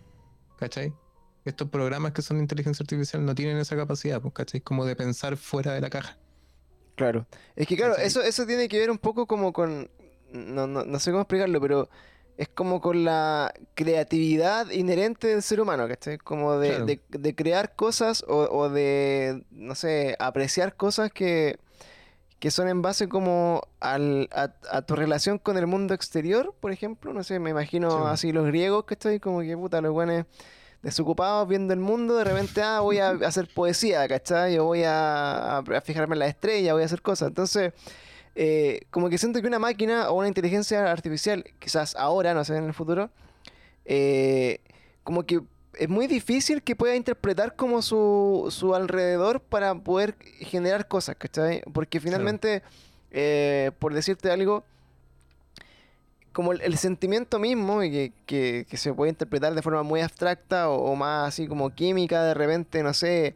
¿cachai? 0.58 0.94
Estos 1.46 1.70
programas 1.70 2.12
que 2.12 2.22
son 2.22 2.40
inteligencia 2.40 2.84
artificial 2.84 3.26
no 3.26 3.34
tienen 3.34 3.58
esa 3.58 3.76
capacidad, 3.76 4.22
¿cachai? 4.34 4.62
Como 4.62 4.86
de 4.86 4.96
pensar 4.96 5.38
fuera 5.38 5.74
de 5.74 5.82
la 5.82 5.90
caja. 5.90 6.18
Claro. 6.98 7.28
Es 7.56 7.68
que 7.68 7.78
claro, 7.78 7.96
eso, 7.96 8.24
eso 8.24 8.48
tiene 8.48 8.68
que 8.68 8.80
ver 8.80 8.90
un 8.90 8.98
poco 8.98 9.28
como 9.28 9.54
con. 9.54 9.88
No, 10.34 10.66
no, 10.66 10.84
no 10.84 11.00
sé 11.00 11.12
cómo 11.12 11.22
explicarlo, 11.22 11.62
pero 11.62 11.90
es 12.38 12.50
como 12.50 12.82
con 12.82 13.06
la 13.06 13.54
creatividad 13.76 14.72
inherente 14.72 15.28
del 15.28 15.44
ser 15.44 15.62
humano, 15.62 15.88
¿cachai? 15.88 16.18
Como 16.18 16.58
de, 16.58 17.00
de, 17.10 17.36
crear 17.36 17.76
cosas 17.76 18.26
o, 18.28 18.70
de, 18.70 19.44
no 19.52 19.76
sé, 19.76 20.16
apreciar 20.20 20.76
cosas 20.76 21.12
que, 21.12 21.60
que 22.40 22.50
son 22.50 22.68
en 22.68 22.82
base 22.82 23.08
como 23.08 23.62
al, 23.80 24.28
a, 24.32 24.82
tu 24.82 24.96
relación 24.96 25.38
con 25.38 25.58
el 25.58 25.68
mundo 25.68 25.94
exterior, 25.94 26.56
por 26.60 26.72
ejemplo. 26.72 27.14
No 27.14 27.24
sé, 27.24 27.38
me 27.38 27.52
imagino 27.52 28.08
así 28.08 28.32
los 28.32 28.48
griegos, 28.48 28.86
¿cachai? 28.86 29.20
Como 29.20 29.42
que 29.42 29.56
puta, 29.56 29.82
los 29.82 29.94
buenos 29.94 30.26
desocupados 30.82 31.48
viendo 31.48 31.74
el 31.74 31.80
mundo, 31.80 32.16
de 32.16 32.24
repente, 32.24 32.62
ah, 32.62 32.80
voy 32.82 33.00
a 33.00 33.10
hacer 33.26 33.48
poesía, 33.54 34.08
¿cachai? 34.08 34.56
Yo 34.56 34.66
voy 34.66 34.84
a, 34.84 35.58
a 35.58 35.82
fijarme 35.82 36.16
en 36.16 36.20
la 36.20 36.28
estrella, 36.28 36.74
voy 36.74 36.84
a 36.84 36.86
hacer 36.86 37.02
cosas. 37.02 37.30
Entonces 37.30 37.74
eh, 38.40 38.82
como 38.92 39.10
que 39.10 39.18
siento 39.18 39.42
que 39.42 39.48
una 39.48 39.58
máquina 39.58 40.12
o 40.12 40.14
una 40.14 40.28
inteligencia 40.28 40.92
artificial, 40.92 41.44
quizás 41.58 41.96
ahora, 41.96 42.36
no 42.36 42.46
sé, 42.46 42.56
en 42.56 42.66
el 42.66 42.74
futuro, 42.76 43.10
eh, 43.84 44.60
como 45.04 45.24
que 45.24 45.42
es 45.74 45.90
muy 45.90 46.06
difícil 46.06 46.62
que 46.62 46.76
pueda 46.76 46.96
interpretar 46.96 47.56
como 47.56 47.82
su, 47.82 48.46
su 48.52 48.76
alrededor 48.76 49.40
para 49.40 49.74
poder 49.74 50.16
generar 50.40 50.88
cosas, 50.88 51.16
¿cachai? 51.16 51.64
Porque 51.74 52.00
finalmente, 52.00 52.62
eh, 53.10 53.72
por 53.80 53.96
decirte 53.96 54.30
algo, 54.30 54.64
como 56.38 56.52
el, 56.52 56.78
sentimiento 56.78 57.40
mismo, 57.40 57.82
y 57.82 58.12
que, 58.28 58.68
que, 58.70 58.78
se 58.78 58.94
puede 58.94 59.10
interpretar 59.10 59.56
de 59.56 59.64
forma 59.64 59.82
muy 59.82 60.02
abstracta 60.02 60.70
o, 60.70 60.92
o, 60.92 60.96
más 60.96 61.30
así 61.30 61.48
como 61.48 61.72
química, 61.72 62.24
de 62.24 62.36
repente, 62.36 62.84
no 62.84 62.94
sé, 62.94 63.34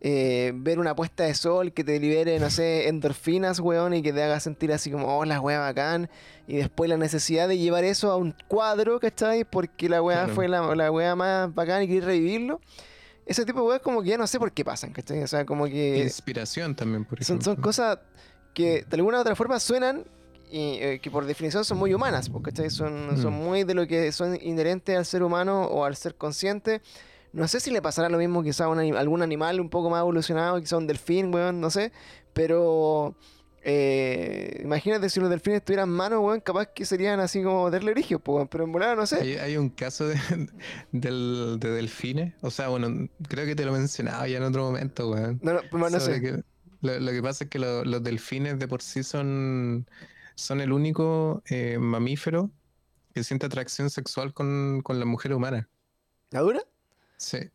eh, 0.00 0.52
ver 0.54 0.78
una 0.78 0.94
puesta 0.94 1.24
de 1.24 1.34
sol 1.34 1.72
que 1.72 1.82
te 1.82 1.98
libere, 1.98 2.38
no 2.38 2.50
sé, 2.50 2.86
endorfinas, 2.86 3.58
weón, 3.58 3.94
y 3.94 4.02
que 4.02 4.12
te 4.12 4.22
haga 4.22 4.38
sentir 4.38 4.72
así 4.72 4.88
como, 4.88 5.18
oh, 5.18 5.24
la 5.24 5.40
weá 5.40 5.58
bacán. 5.58 6.08
Y 6.46 6.58
después 6.58 6.88
la 6.88 6.96
necesidad 6.96 7.48
de 7.48 7.58
llevar 7.58 7.82
eso 7.82 8.12
a 8.12 8.16
un 8.16 8.36
cuadro, 8.46 9.00
¿cachai? 9.00 9.44
Porque 9.44 9.88
la 9.88 10.00
weá 10.00 10.28
fue 10.28 10.46
la, 10.46 10.76
la 10.76 10.92
weá 10.92 11.16
más 11.16 11.52
bacán 11.52 11.82
y 11.82 11.88
querer 11.88 12.04
revivirlo. 12.04 12.60
Ese 13.26 13.44
tipo 13.44 13.62
de 13.62 13.66
weas 13.66 13.80
como 13.80 14.00
que 14.00 14.10
ya 14.10 14.16
no 14.16 14.28
sé 14.28 14.38
por 14.38 14.52
qué 14.52 14.64
pasan, 14.64 14.92
¿cachai? 14.92 15.24
O 15.24 15.26
sea, 15.26 15.44
como 15.44 15.64
que... 15.64 16.04
Inspiración 16.04 16.76
también, 16.76 17.04
por 17.04 17.20
ejemplo. 17.20 17.42
Son, 17.42 17.56
cosas 17.56 17.98
que 18.52 18.84
de 18.88 18.96
alguna 18.96 19.18
u 19.18 19.20
otra 19.22 19.34
forma 19.34 19.58
suenan 19.58 20.04
y 20.54 20.78
eh, 20.80 21.00
que 21.00 21.10
por 21.10 21.26
definición 21.26 21.64
son 21.64 21.78
muy 21.78 21.92
humanas, 21.92 22.30
¿cachai? 22.40 22.70
Son, 22.70 23.20
son 23.20 23.34
mm. 23.34 23.36
muy 23.36 23.64
de 23.64 23.74
lo 23.74 23.88
que 23.88 24.12
son 24.12 24.38
inherentes 24.40 24.96
al 24.96 25.04
ser 25.04 25.24
humano 25.24 25.64
o 25.64 25.84
al 25.84 25.96
ser 25.96 26.14
consciente. 26.14 26.80
No 27.32 27.48
sé 27.48 27.58
si 27.58 27.72
le 27.72 27.82
pasará 27.82 28.08
lo 28.08 28.18
mismo 28.18 28.40
quizá 28.44 28.66
a 28.66 28.70
algún 28.70 29.22
animal 29.22 29.58
un 29.58 29.68
poco 29.68 29.90
más 29.90 29.98
evolucionado, 29.98 30.60
quizá 30.60 30.76
un 30.76 30.86
delfín, 30.86 31.34
weón, 31.34 31.60
no 31.60 31.70
sé. 31.70 31.90
Pero 32.34 33.16
eh, 33.64 34.60
imagínate 34.62 35.10
si 35.10 35.18
los 35.18 35.28
delfines 35.28 35.64
tuvieran 35.64 35.90
manos, 35.90 36.20
weón, 36.20 36.38
capaz 36.38 36.66
que 36.66 36.84
serían 36.84 37.18
así 37.18 37.42
como 37.42 37.68
de 37.72 37.78
origen, 37.78 38.20
weón, 38.24 38.46
pero 38.46 38.62
en 38.62 38.70
volada 38.70 38.94
no 38.94 39.06
sé. 39.06 39.40
Hay, 39.40 39.56
un 39.56 39.70
caso 39.70 40.06
de, 40.92 41.58
delfines, 41.58 42.32
o 42.42 42.52
sea, 42.52 42.68
bueno, 42.68 43.08
creo 43.28 43.44
que 43.44 43.56
te 43.56 43.64
lo 43.64 43.72
mencionaba 43.72 44.28
ya 44.28 44.36
en 44.36 44.44
otro 44.44 44.62
momento, 44.62 45.10
weón. 45.10 45.40
No, 45.42 45.54
no, 45.54 45.60
pues 45.68 45.92
no 45.92 45.98
sé. 45.98 46.44
lo, 46.80 47.10
que 47.10 47.22
pasa 47.24 47.42
es 47.42 47.50
que 47.50 47.58
los 47.58 48.04
delfines 48.04 48.60
de 48.60 48.68
por 48.68 48.82
sí 48.82 49.02
son, 49.02 49.88
son 50.34 50.60
el 50.60 50.72
único 50.72 51.42
eh, 51.48 51.78
mamífero 51.78 52.50
que 53.14 53.24
siente 53.24 53.46
atracción 53.46 53.90
sexual 53.90 54.34
con, 54.34 54.80
con 54.82 54.98
la 54.98 55.06
mujer 55.06 55.32
humana. 55.34 55.68
¿La 56.30 56.40
dura? 56.40 56.62
Sí. 57.16 57.50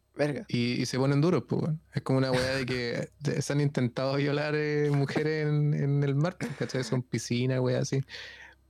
Y, 0.47 0.85
se 0.85 0.97
ponen 0.97 1.21
duros, 1.21 1.43
pues, 1.47 1.71
Es 1.93 2.01
como 2.01 2.19
una 2.19 2.31
weá 2.31 2.55
de 2.55 2.65
que 2.65 3.09
se 3.41 3.53
han 3.53 3.61
intentado 3.61 4.17
violar 4.17 4.53
eh, 4.55 4.89
mujeres 4.91 5.47
en, 5.47 6.03
el 6.03 6.15
mar, 6.15 6.35
pues, 6.37 6.51
¿cachai? 6.57 6.83
Son 6.83 7.01
piscinas, 7.01 7.59
weá, 7.59 7.79
así. 7.79 8.03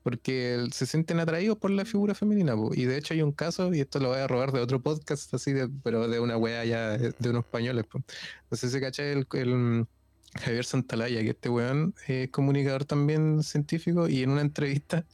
Porque 0.03 0.68
se 0.72 0.86
sienten 0.86 1.20
atraídos 1.20 1.57
por 1.57 1.72
la 1.72 1.86
figura 1.86 2.14
femenina, 2.14 2.55
pues. 2.55 2.78
Y 2.78 2.86
de 2.86 2.97
hecho 2.97 3.14
hay 3.14 3.22
un 3.22 3.32
caso, 3.32 3.74
y 3.74 3.82
esto 3.82 3.99
lo 3.99 4.10
voy 4.10 4.20
a 4.20 4.28
robar 4.28 4.51
de 4.51 4.60
otro 4.60 4.82
podcast, 4.82 5.34
así, 5.34 5.51
de, 5.51 5.70
pero 5.84 6.07
de 6.07 6.20
una 6.20 6.38
weá 6.38 6.64
ya 6.66 6.97
de, 6.97 7.30
unos 7.30 7.45
españoles, 7.45 7.86
pues. 7.91 8.03
No 8.51 8.57
sé 8.57 8.70
si 8.70 8.80
cachai 8.80 9.07
el, 9.07 9.28
el 9.34 9.88
Javier 10.36 10.65
Santalaya, 10.65 11.21
que 11.21 11.32
este 11.32 11.49
weón 11.49 11.95
es 12.07 12.30
comunicador 12.30 12.86
también 12.86 13.43
científico, 13.43 14.07
y 14.07 14.23
en 14.23 14.30
una 14.30 14.41
entrevista 14.41 15.05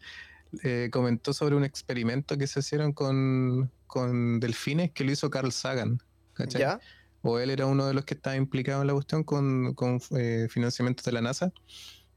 eh, 0.63 0.89
comentó 0.91 1.34
sobre 1.34 1.55
un 1.55 1.63
experimento 1.63 2.38
que 2.38 2.47
se 2.47 2.59
hicieron 2.59 2.93
con, 2.93 3.72
con 3.88 4.39
delfines 4.39 4.91
que 4.91 5.03
lo 5.03 5.11
hizo 5.11 5.30
Carl 5.30 5.51
Sagan. 5.51 5.99
¿cachai? 6.34 6.80
O 7.22 7.39
él 7.39 7.49
era 7.49 7.66
uno 7.66 7.88
de 7.88 7.93
los 7.93 8.05
que 8.05 8.13
estaba 8.13 8.36
implicado 8.36 8.82
en 8.82 8.88
la 8.88 8.93
cuestión 8.93 9.24
con, 9.24 9.74
con 9.74 9.99
eh, 10.16 10.47
financiamiento 10.49 11.01
de 11.03 11.11
la 11.11 11.22
NASA. 11.22 11.51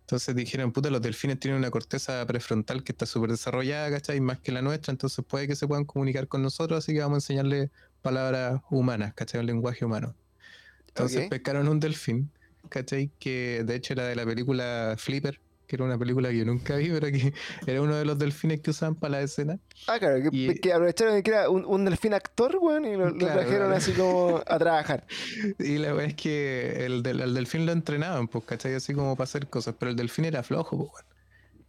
Entonces 0.00 0.34
dijeron, 0.34 0.72
puta, 0.72 0.90
los 0.90 1.00
delfines 1.00 1.38
tienen 1.38 1.58
una 1.58 1.70
corteza 1.70 2.24
prefrontal 2.26 2.82
que 2.82 2.92
está 2.92 3.06
súper 3.06 3.30
desarrollada, 3.30 3.90
¿cachai? 3.90 4.20
Más 4.20 4.38
que 4.38 4.52
la 4.52 4.62
nuestra, 4.62 4.90
entonces 4.90 5.24
puede 5.26 5.46
que 5.46 5.56
se 5.56 5.66
puedan 5.66 5.84
comunicar 5.84 6.28
con 6.28 6.42
nosotros, 6.42 6.78
así 6.78 6.92
que 6.92 7.00
vamos 7.00 7.16
a 7.16 7.18
enseñarle 7.18 7.70
palabras 8.02 8.60
humanas, 8.70 9.14
¿cachai? 9.14 9.40
Un 9.40 9.46
lenguaje 9.46 9.84
humano. 9.84 10.14
Entonces 10.88 11.28
pescaron 11.28 11.68
un 11.68 11.78
delfín, 11.78 12.30
¿cachai? 12.68 13.10
Que 13.18 13.64
de 13.64 13.74
hecho 13.74 13.92
era 13.94 14.06
de 14.06 14.16
la 14.16 14.24
película 14.24 14.94
Flipper, 14.98 15.40
que 15.68 15.76
era 15.76 15.84
una 15.84 15.98
película 15.98 16.30
que 16.30 16.38
yo 16.38 16.44
nunca 16.46 16.76
vi, 16.76 16.88
pero 16.88 17.08
que 17.12 17.32
era 17.66 17.82
uno 17.82 17.94
de 17.94 18.04
los 18.04 18.18
delfines 18.18 18.60
que 18.60 18.70
usaban 18.70 18.94
para 18.94 19.18
la 19.18 19.20
escena. 19.20 19.58
Ah, 19.86 19.98
claro, 19.98 20.30
que, 20.30 20.72
aprovecharon 20.72 21.22
que 21.22 21.30
era 21.30 21.50
un, 21.50 21.84
delfín 21.84 22.14
actor, 22.14 22.56
weón, 22.60 22.86
y 22.86 22.96
lo, 22.96 23.14
trajeron 23.14 23.72
así 23.72 23.92
como 23.92 24.42
a 24.46 24.58
trabajar. 24.58 25.06
Y 25.58 25.76
la 25.78 25.92
verdad 25.92 26.06
es 26.06 26.14
que 26.14 26.86
el, 26.86 27.02
delfín 27.02 27.66
lo 27.66 27.72
entrenaban, 27.72 28.28
pues, 28.28 28.44
¿cachai? 28.44 28.74
Así 28.74 28.94
como 28.94 29.14
para 29.14 29.24
hacer 29.24 29.46
cosas, 29.48 29.74
pero 29.78 29.90
el 29.90 29.96
delfín 29.96 30.24
era 30.24 30.42
flojo, 30.42 30.76
pues, 30.76 30.90
weón. 30.90 31.18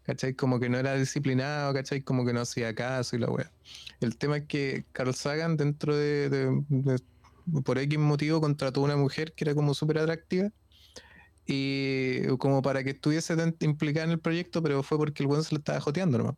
¿Cachai? 0.03 0.33
Como 0.33 0.59
que 0.59 0.69
no 0.69 0.79
era 0.79 0.95
disciplinado, 0.95 1.71
¿cachai? 1.71 2.01
Como 2.01 2.25
que 2.25 2.33
no 2.33 2.41
hacía 2.41 2.73
caso 2.73 3.15
y 3.15 3.19
la 3.19 3.29
weá. 3.29 3.51
El 3.99 4.17
tema 4.17 4.37
es 4.37 4.45
que 4.45 4.85
Carl 4.91 5.13
Sagan, 5.13 5.55
dentro 5.55 5.95
de, 5.95 6.29
de 6.29 6.99
por 7.63 7.77
X 7.77 7.99
motivo, 7.99 8.41
contrató 8.41 8.81
a 8.81 8.85
una 8.85 8.97
mujer 8.97 9.33
que 9.33 9.43
era 9.43 9.53
como 9.53 9.75
súper 9.75 9.99
atractiva 9.99 10.49
y 11.52 12.28
como 12.38 12.62
para 12.62 12.84
que 12.84 12.91
estuviese 12.91 13.36
implicada 13.62 14.06
en 14.06 14.12
el 14.12 14.20
proyecto, 14.20 14.62
pero 14.62 14.84
fue 14.84 15.00
porque 15.00 15.24
el 15.24 15.28
weón 15.28 15.43
se 15.43 15.56
lo 15.56 15.58
estaba 15.58 15.80
joteando 15.82 16.20
nomás. 16.20 16.36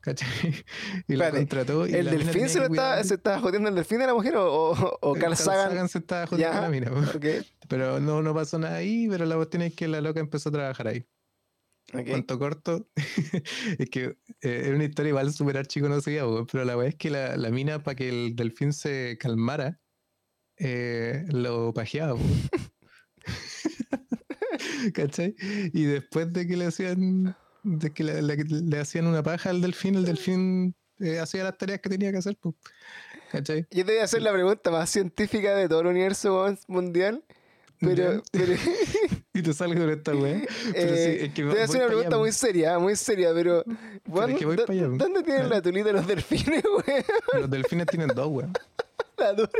¿Cachai? 0.00 0.28
Y 1.08 1.16
la 1.16 1.30
contrató. 1.30 1.86
Y 1.86 1.92
¿El 1.92 2.06
delfín 2.06 2.48
se, 2.48 2.58
lo 2.58 2.66
estaba, 2.66 3.04
se 3.04 3.14
estaba 3.14 3.38
joteando 3.38 3.68
el 3.68 3.74
delfín 3.74 3.98
de 3.98 4.06
la 4.06 4.14
mujer 4.14 4.36
o, 4.36 4.70
o, 5.00 5.14
Carl, 5.14 5.36
Sagan? 5.36 5.90
se 5.90 5.98
estaba 5.98 6.26
joteando 6.26 6.56
a 6.56 6.62
la 6.62 6.68
mina. 6.70 6.90
Pero 7.68 8.00
no, 8.00 8.22
no 8.22 8.34
pasó 8.34 8.58
nada 8.58 8.76
ahí, 8.76 9.06
pero 9.10 9.26
la 9.26 9.36
cuestión 9.36 9.62
es 9.62 9.74
que 9.74 9.88
la 9.88 10.00
loca 10.00 10.20
empezó 10.20 10.48
a 10.48 10.52
trabajar 10.52 10.88
ahí. 10.88 11.06
Okay. 11.92 12.22
corto, 12.22 12.88
es 13.78 13.90
que 13.90 14.16
eh, 14.42 14.62
era 14.64 14.76
una 14.76 14.84
historia 14.84 15.10
igual 15.10 15.32
súper 15.32 15.58
archiconocida, 15.58 16.22
pero 16.50 16.64
la 16.64 16.76
verdad 16.76 16.90
es 16.90 16.94
que 16.94 17.10
la, 17.10 17.36
la 17.36 17.50
mina, 17.50 17.82
para 17.82 17.96
que 17.96 18.08
el 18.08 18.36
delfín 18.36 18.72
se 18.72 19.18
calmara, 19.18 19.80
eh, 20.56 21.24
lo 21.30 21.74
pajeaba. 21.74 22.16
¿Cachai? 24.94 25.34
Y 25.72 25.84
después 25.84 26.32
de 26.32 26.46
que 26.46 26.56
le 26.56 26.66
hacían, 26.66 27.36
de 27.62 27.92
que 27.92 28.04
le, 28.04 28.78
hacían 28.78 29.06
una 29.06 29.22
paja 29.22 29.50
al 29.50 29.60
delfín, 29.60 29.94
el 29.96 30.04
delfín 30.04 30.74
eh, 30.98 31.18
hacía 31.18 31.44
las 31.44 31.56
tareas 31.56 31.80
que 31.80 31.88
tenía 31.88 32.10
que 32.12 32.18
hacer, 32.18 32.36
pues. 32.40 32.54
¿Cachai? 33.32 33.66
Yo 33.70 33.84
te 33.84 33.92
voy 33.92 34.00
a 34.00 34.04
hacer 34.04 34.22
la 34.22 34.32
pregunta 34.32 34.70
más 34.70 34.90
científica 34.90 35.54
de 35.54 35.68
todo 35.68 35.80
el 35.80 35.86
universo 35.88 36.54
mundial. 36.66 37.22
Pero, 37.78 38.22
pero... 38.30 38.54
y 39.32 39.42
te 39.42 39.54
salgo 39.54 39.80
con 39.80 39.90
esta 39.90 40.14
weá. 40.14 40.42
Eh, 40.74 41.30
te 41.34 41.44
voy 41.44 41.58
a 41.58 41.64
hacer 41.64 41.76
una 41.76 41.86
pregunta 41.86 42.18
muy 42.18 42.32
seria, 42.32 42.78
muy 42.78 42.96
seria, 42.96 43.32
pero. 43.32 43.64
¿Dónde 44.04 45.22
tienen 45.22 45.48
la 45.48 45.62
tulita 45.62 45.92
los 45.92 46.06
delfines, 46.06 46.62
weón? 46.64 47.04
Los 47.34 47.50
delfines 47.50 47.86
tienen 47.86 48.08
dos, 48.08 48.28
weón. 48.28 48.52
La 49.16 49.32
dura. 49.32 49.50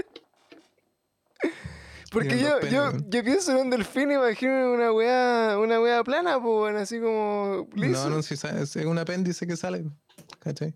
Porque 2.10 2.40
yo, 2.40 2.60
yo, 2.62 2.92
yo, 3.08 3.24
pienso 3.24 3.52
en 3.52 3.58
un 3.58 3.70
delfín 3.70 4.10
y 4.10 4.14
imagino 4.14 4.72
una 4.72 4.92
weá, 4.92 5.56
una 5.58 5.80
weá 5.80 6.02
plana, 6.02 6.42
pues, 6.42 6.54
bueno, 6.58 6.78
así 6.80 6.98
como 6.98 7.68
liso. 7.74 8.10
No, 8.10 8.16
no, 8.16 8.22
si 8.22 8.34
es 8.34 8.76
un 8.76 8.98
apéndice 8.98 9.46
que 9.46 9.56
sale, 9.56 9.84
¿cachai? 10.40 10.74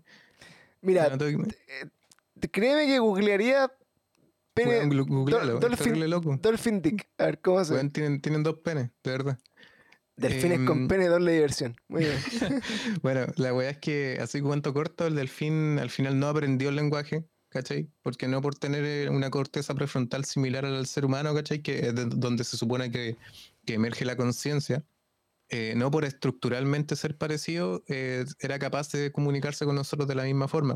Mira, 0.81 1.11
créeme 2.51 2.87
que 2.87 2.99
googlearía 2.99 3.69
pene. 4.53 4.85
Bueno, 4.85 5.59
dolphin, 5.59 6.09
loco. 6.09 6.39
dolphin 6.41 6.81
Dick. 6.81 7.07
A 7.17 7.25
ver, 7.25 7.41
¿cómo 7.41 7.63
se 7.65 7.73
bueno, 7.73 7.89
tienen, 7.91 8.21
tienen 8.21 8.41
dos 8.41 8.59
penes, 8.59 8.91
de 9.03 9.11
verdad. 9.11 9.37
Delfines 10.15 10.61
con 10.65 10.83
em, 10.83 10.87
pene, 10.87 11.07
doble 11.07 11.33
diversión. 11.33 11.75
Muy 11.89 12.05
bien. 12.05 12.17
bueno, 13.01 13.25
la 13.35 13.53
weá 13.53 13.71
es 13.71 13.77
que, 13.79 14.17
así 14.21 14.39
cuento 14.39 14.73
corto, 14.73 15.05
el 15.05 15.15
delfín 15.15 15.77
al 15.79 15.89
final 15.89 16.17
no 16.17 16.27
aprendió 16.27 16.69
el 16.69 16.77
lenguaje, 16.77 17.25
¿cachai? 17.55 17.87
Porque 18.03 18.27
no 18.27 18.41
por 18.41 18.55
tener 18.55 18.83
eh, 18.83 19.09
una 19.09 19.29
corteza 19.29 19.73
prefrontal 19.73 20.25
similar 20.25 20.65
al 20.65 20.85
ser 20.87 21.05
humano, 21.05 21.33
¿cachai? 21.33 21.61
Que 21.61 21.87
es 21.87 21.95
donde 21.95 22.43
se 22.43 22.57
supone 22.57 22.91
que, 22.91 23.15
que 23.65 23.75
emerge 23.75 24.03
la 24.03 24.17
conciencia. 24.17 24.83
Eh, 25.49 25.73
no 25.77 25.89
por 25.89 26.03
estructuralmente 26.03 26.97
ser 26.97 27.17
parecido, 27.17 27.83
eh, 27.87 28.25
era 28.39 28.59
capaz 28.59 28.91
de 28.91 29.11
comunicarse 29.13 29.63
con 29.63 29.75
nosotros 29.75 30.05
de 30.07 30.15
la 30.15 30.23
misma 30.23 30.49
forma. 30.49 30.75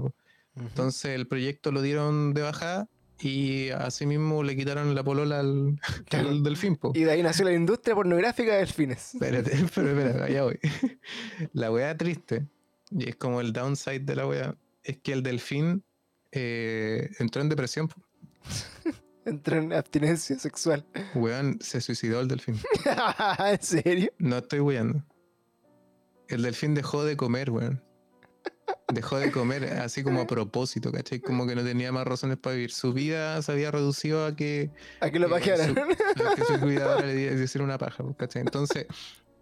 Entonces 0.55 1.15
el 1.15 1.27
proyecto 1.27 1.71
lo 1.71 1.81
dieron 1.81 2.33
de 2.33 2.43
bajada 2.43 2.87
y 3.19 3.71
asimismo 3.71 4.41
le 4.43 4.55
quitaron 4.55 4.95
la 4.95 5.03
polola 5.03 5.39
al, 5.39 5.79
delfín. 6.43 6.79
Y 6.93 7.03
de 7.03 7.11
ahí 7.11 7.23
nació 7.23 7.43
la 7.43 7.53
industria 7.53 7.93
pornográfica 7.93 8.53
de 8.53 8.59
delfines. 8.59 9.15
Espérate, 9.15 9.51
pero 9.75 9.89
espera, 9.89 10.29
ya 10.29 10.43
voy. 10.43 10.59
La 11.53 11.71
wea 11.71 11.97
triste, 11.97 12.47
y 12.89 13.09
es 13.09 13.17
como 13.17 13.41
el 13.41 13.51
downside 13.51 14.01
de 14.01 14.15
la 14.15 14.27
wea, 14.27 14.55
es 14.83 14.97
que 14.97 15.11
el 15.11 15.23
delfín 15.23 15.83
eh, 16.31 17.09
entró 17.19 17.41
en 17.41 17.49
depresión. 17.49 17.89
entró 19.25 19.57
en 19.57 19.73
abstinencia 19.73 20.37
sexual. 20.39 20.85
Weón, 21.15 21.59
se 21.61 21.81
suicidó 21.81 22.21
el 22.21 22.27
delfín. 22.27 22.59
¿En 23.39 23.61
serio? 23.61 24.11
No 24.17 24.37
estoy 24.37 24.59
weando. 24.59 25.03
El 26.27 26.43
delfín 26.43 26.75
dejó 26.75 27.03
de 27.03 27.17
comer, 27.17 27.49
weón. 27.49 27.83
Dejó 28.93 29.19
de 29.19 29.31
comer 29.31 29.65
así 29.65 30.03
como 30.03 30.21
a 30.21 30.27
propósito, 30.27 30.91
¿cachai? 30.91 31.19
Como 31.19 31.45
que 31.45 31.55
no 31.55 31.63
tenía 31.63 31.91
más 31.91 32.05
razones 32.07 32.37
para 32.37 32.55
vivir. 32.55 32.71
Su 32.71 32.91
vida 32.91 33.39
se 33.41 33.51
había 33.51 33.71
reducido 33.71 34.25
a 34.25 34.35
que. 34.35 34.71
A 34.99 35.11
que 35.11 35.19
lo 35.19 35.29
pajearan. 35.29 35.77
a 35.77 36.35
que 36.35 36.43
su 36.43 36.59
cuidadora 36.59 37.05
le 37.05 37.35
decir 37.35 37.61
una 37.61 37.77
paja, 37.77 38.03
¿cachai? 38.17 38.41
Entonces, 38.41 38.87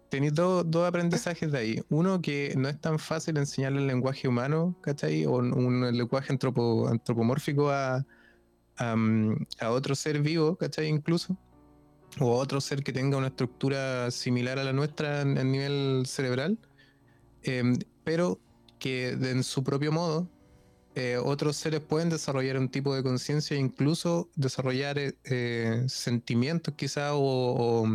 tenéis 0.08 0.34
dos, 0.34 0.86
aprendizajes 0.86 1.50
de 1.52 1.58
ahí. 1.58 1.82
Uno, 1.88 2.20
que 2.20 2.54
no 2.56 2.68
es 2.68 2.80
tan 2.80 2.98
fácil 2.98 3.36
enseñarle 3.36 3.80
el 3.80 3.86
lenguaje 3.86 4.28
humano, 4.28 4.76
¿cachai? 4.82 5.26
O 5.26 5.36
un, 5.36 5.96
lenguaje 5.96 6.32
antropomórfico 6.32 7.70
a, 7.70 8.04
a, 8.76 9.70
otro 9.70 9.94
ser 9.94 10.20
vivo, 10.20 10.56
¿cachai? 10.56 10.88
Incluso. 10.88 11.36
O 12.20 12.32
a 12.32 12.36
otro 12.36 12.60
ser 12.60 12.82
que 12.82 12.92
tenga 12.92 13.16
una 13.16 13.28
estructura 13.28 14.10
similar 14.10 14.58
a 14.58 14.64
la 14.64 14.72
nuestra 14.72 15.22
el 15.22 15.52
nivel 15.52 16.04
cerebral. 16.06 16.58
Em, 17.42 17.78
pero 18.04 18.40
que 18.78 19.10
en 19.10 19.42
su 19.44 19.62
propio 19.62 19.92
modo 19.92 20.28
eh, 20.94 21.16
otros 21.16 21.56
seres 21.56 21.80
pueden 21.80 22.08
desarrollar 22.08 22.58
un 22.58 22.68
tipo 22.68 22.94
de 22.94 23.04
conciencia 23.04 23.56
e 23.56 23.60
incluso 23.60 24.30
desarrollar 24.34 24.98
eh, 24.98 25.14
eh, 25.24 25.84
sentimientos 25.86 26.74
quizá 26.74 27.14
o, 27.14 27.86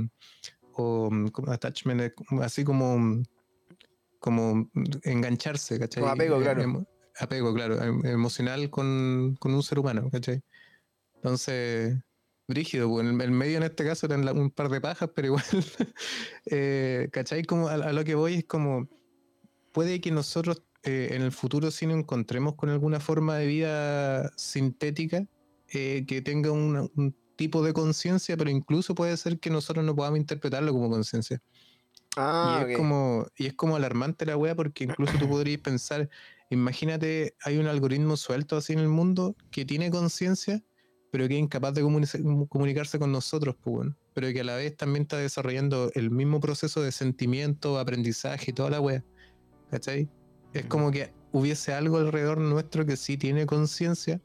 attachment, 1.47 2.13
así 2.41 2.63
como, 2.63 3.24
como 4.19 4.69
engancharse, 5.03 5.80
¿cachai? 5.80 6.03
apego, 6.03 6.39
claro. 6.39 6.86
apego, 7.19 7.53
claro, 7.53 7.82
em, 7.82 8.05
emocional 8.05 8.69
con, 8.69 9.38
un 9.41 9.63
ser 9.63 9.80
humano, 9.80 10.09
¿cachai? 10.11 10.41
Entonces, 11.15 11.97
brígido, 12.47 12.89
pues, 12.89 13.05
el, 13.05 13.32
medio 13.32 13.57
en 13.57 13.63
este 13.63 13.86
caso 13.86 14.05
eran 14.05 14.28
un 14.38 14.49
par 14.49 14.69
de 14.69 14.82
pajas, 14.82 15.09
pero 15.15 15.28
igual, 15.28 15.43
¿cachai? 17.11 17.43
Como 17.43 17.67
a, 17.67 17.93
lo 17.93 18.03
que 18.03 18.15
voy 18.15 18.36
es 18.36 18.45
como, 18.45 18.88
puede 19.71 20.01
que 20.01 20.11
nosotros 20.11 20.63
eh, 20.84 21.09
en 21.11 21.21
el 21.21 21.32
futuro 21.32 21.71
si 21.71 21.88
nos 21.88 21.97
encontremos 21.97 22.55
con 22.55 22.69
alguna 22.69 22.99
forma 22.99 23.38
de 23.38 23.47
vida 23.47 24.32
sintética 24.36 25.26
eh, 25.69 26.03
que 26.05 26.21
tenga 26.21 26.51
un 26.51 27.15
tipo 27.36 27.63
de 27.63 27.73
conciencia, 27.73 28.38
pero 28.38 28.49
incluso 28.49 28.95
puede 28.95 29.15
ser 29.17 29.39
que 29.39 29.49
nosotros 29.49 29.86
no 29.86 29.95
podamos 29.95 30.19
interpretarlo 30.19 30.71
como 30.71 30.89
conciencia. 30.89 31.41
Ah, 32.15 32.65
y, 32.67 32.71
es 32.71 32.77
como, 32.77 33.27
y 33.38 33.47
es 33.47 33.53
como 33.53 33.75
alarmante 33.75 34.25
la 34.25 34.38
wea 34.38 34.55
porque 34.55 34.84
incluso 34.84 35.17
tú 35.17 35.27
podrías 35.27 35.59
pensar, 35.61 36.09
imagínate, 36.49 37.36
hay 37.43 37.57
un 37.57 37.67
algoritmo 37.67 38.17
suelto 38.17 38.57
así 38.57 38.73
en 38.73 38.79
el 38.79 38.89
mundo 38.89 39.36
que 39.51 39.65
tiene 39.65 39.89
conciencia, 39.89 40.63
pero 41.11 41.27
que 41.27 41.36
es 41.36 41.39
incapaz 41.39 41.73
de 41.73 41.81
comunicarse 41.81 42.99
con 42.99 43.11
nosotros, 43.11 43.55
pues, 43.61 43.89
pero 44.13 44.31
que 44.31 44.41
a 44.41 44.43
la 44.43 44.55
vez 44.55 44.75
también 44.75 45.03
está 45.03 45.17
desarrollando 45.17 45.91
el 45.95 46.11
mismo 46.11 46.39
proceso 46.39 46.81
de 46.81 46.91
sentimiento, 46.91 47.79
aprendizaje 47.79 48.51
y 48.51 48.53
toda 48.53 48.69
la 48.69 48.81
wea. 48.81 49.03
¿Cachai? 49.69 50.09
Es 50.53 50.65
como 50.65 50.91
que 50.91 51.11
hubiese 51.31 51.73
algo 51.73 51.97
alrededor 51.97 52.38
nuestro 52.38 52.86
que 52.86 52.95
sí 52.95 53.17
tiene 53.17 53.45
conciencia, 53.47 54.21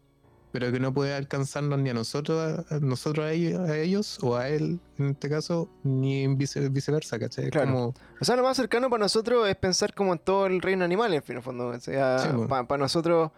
pero 0.59 0.73
que 0.73 0.81
no 0.81 0.93
puede 0.93 1.15
alcanzarnos 1.15 1.79
ni 1.79 1.91
a 1.91 1.95
nosotros, 1.95 2.65
a, 2.69 2.81
nosotros 2.81 3.27
a 3.27 3.33
ellos, 3.33 4.19
o 4.23 4.35
a 4.35 4.49
él, 4.49 4.81
en 4.99 5.11
este 5.11 5.31
caso, 5.31 5.71
ni 5.85 6.27
viceversa, 6.27 7.17
¿cachai? 7.17 7.49
Como... 7.53 7.95
O 8.21 8.25
sea, 8.25 8.35
lo 8.35 8.43
más 8.43 8.57
cercano 8.57 8.91
para 8.91 9.05
nosotros 9.05 9.49
es 9.49 9.55
pensar 9.55 9.95
como 9.95 10.15
en 10.15 10.19
todo 10.19 10.47
el 10.47 10.61
reino 10.61 10.85
animal, 10.85 11.15
en 11.15 11.23
fin, 11.23 11.37
en 11.37 11.43
fondo. 11.45 11.69
O 11.69 11.79
sea, 11.79 12.35
para 12.49 12.77
nosotros 12.77 13.31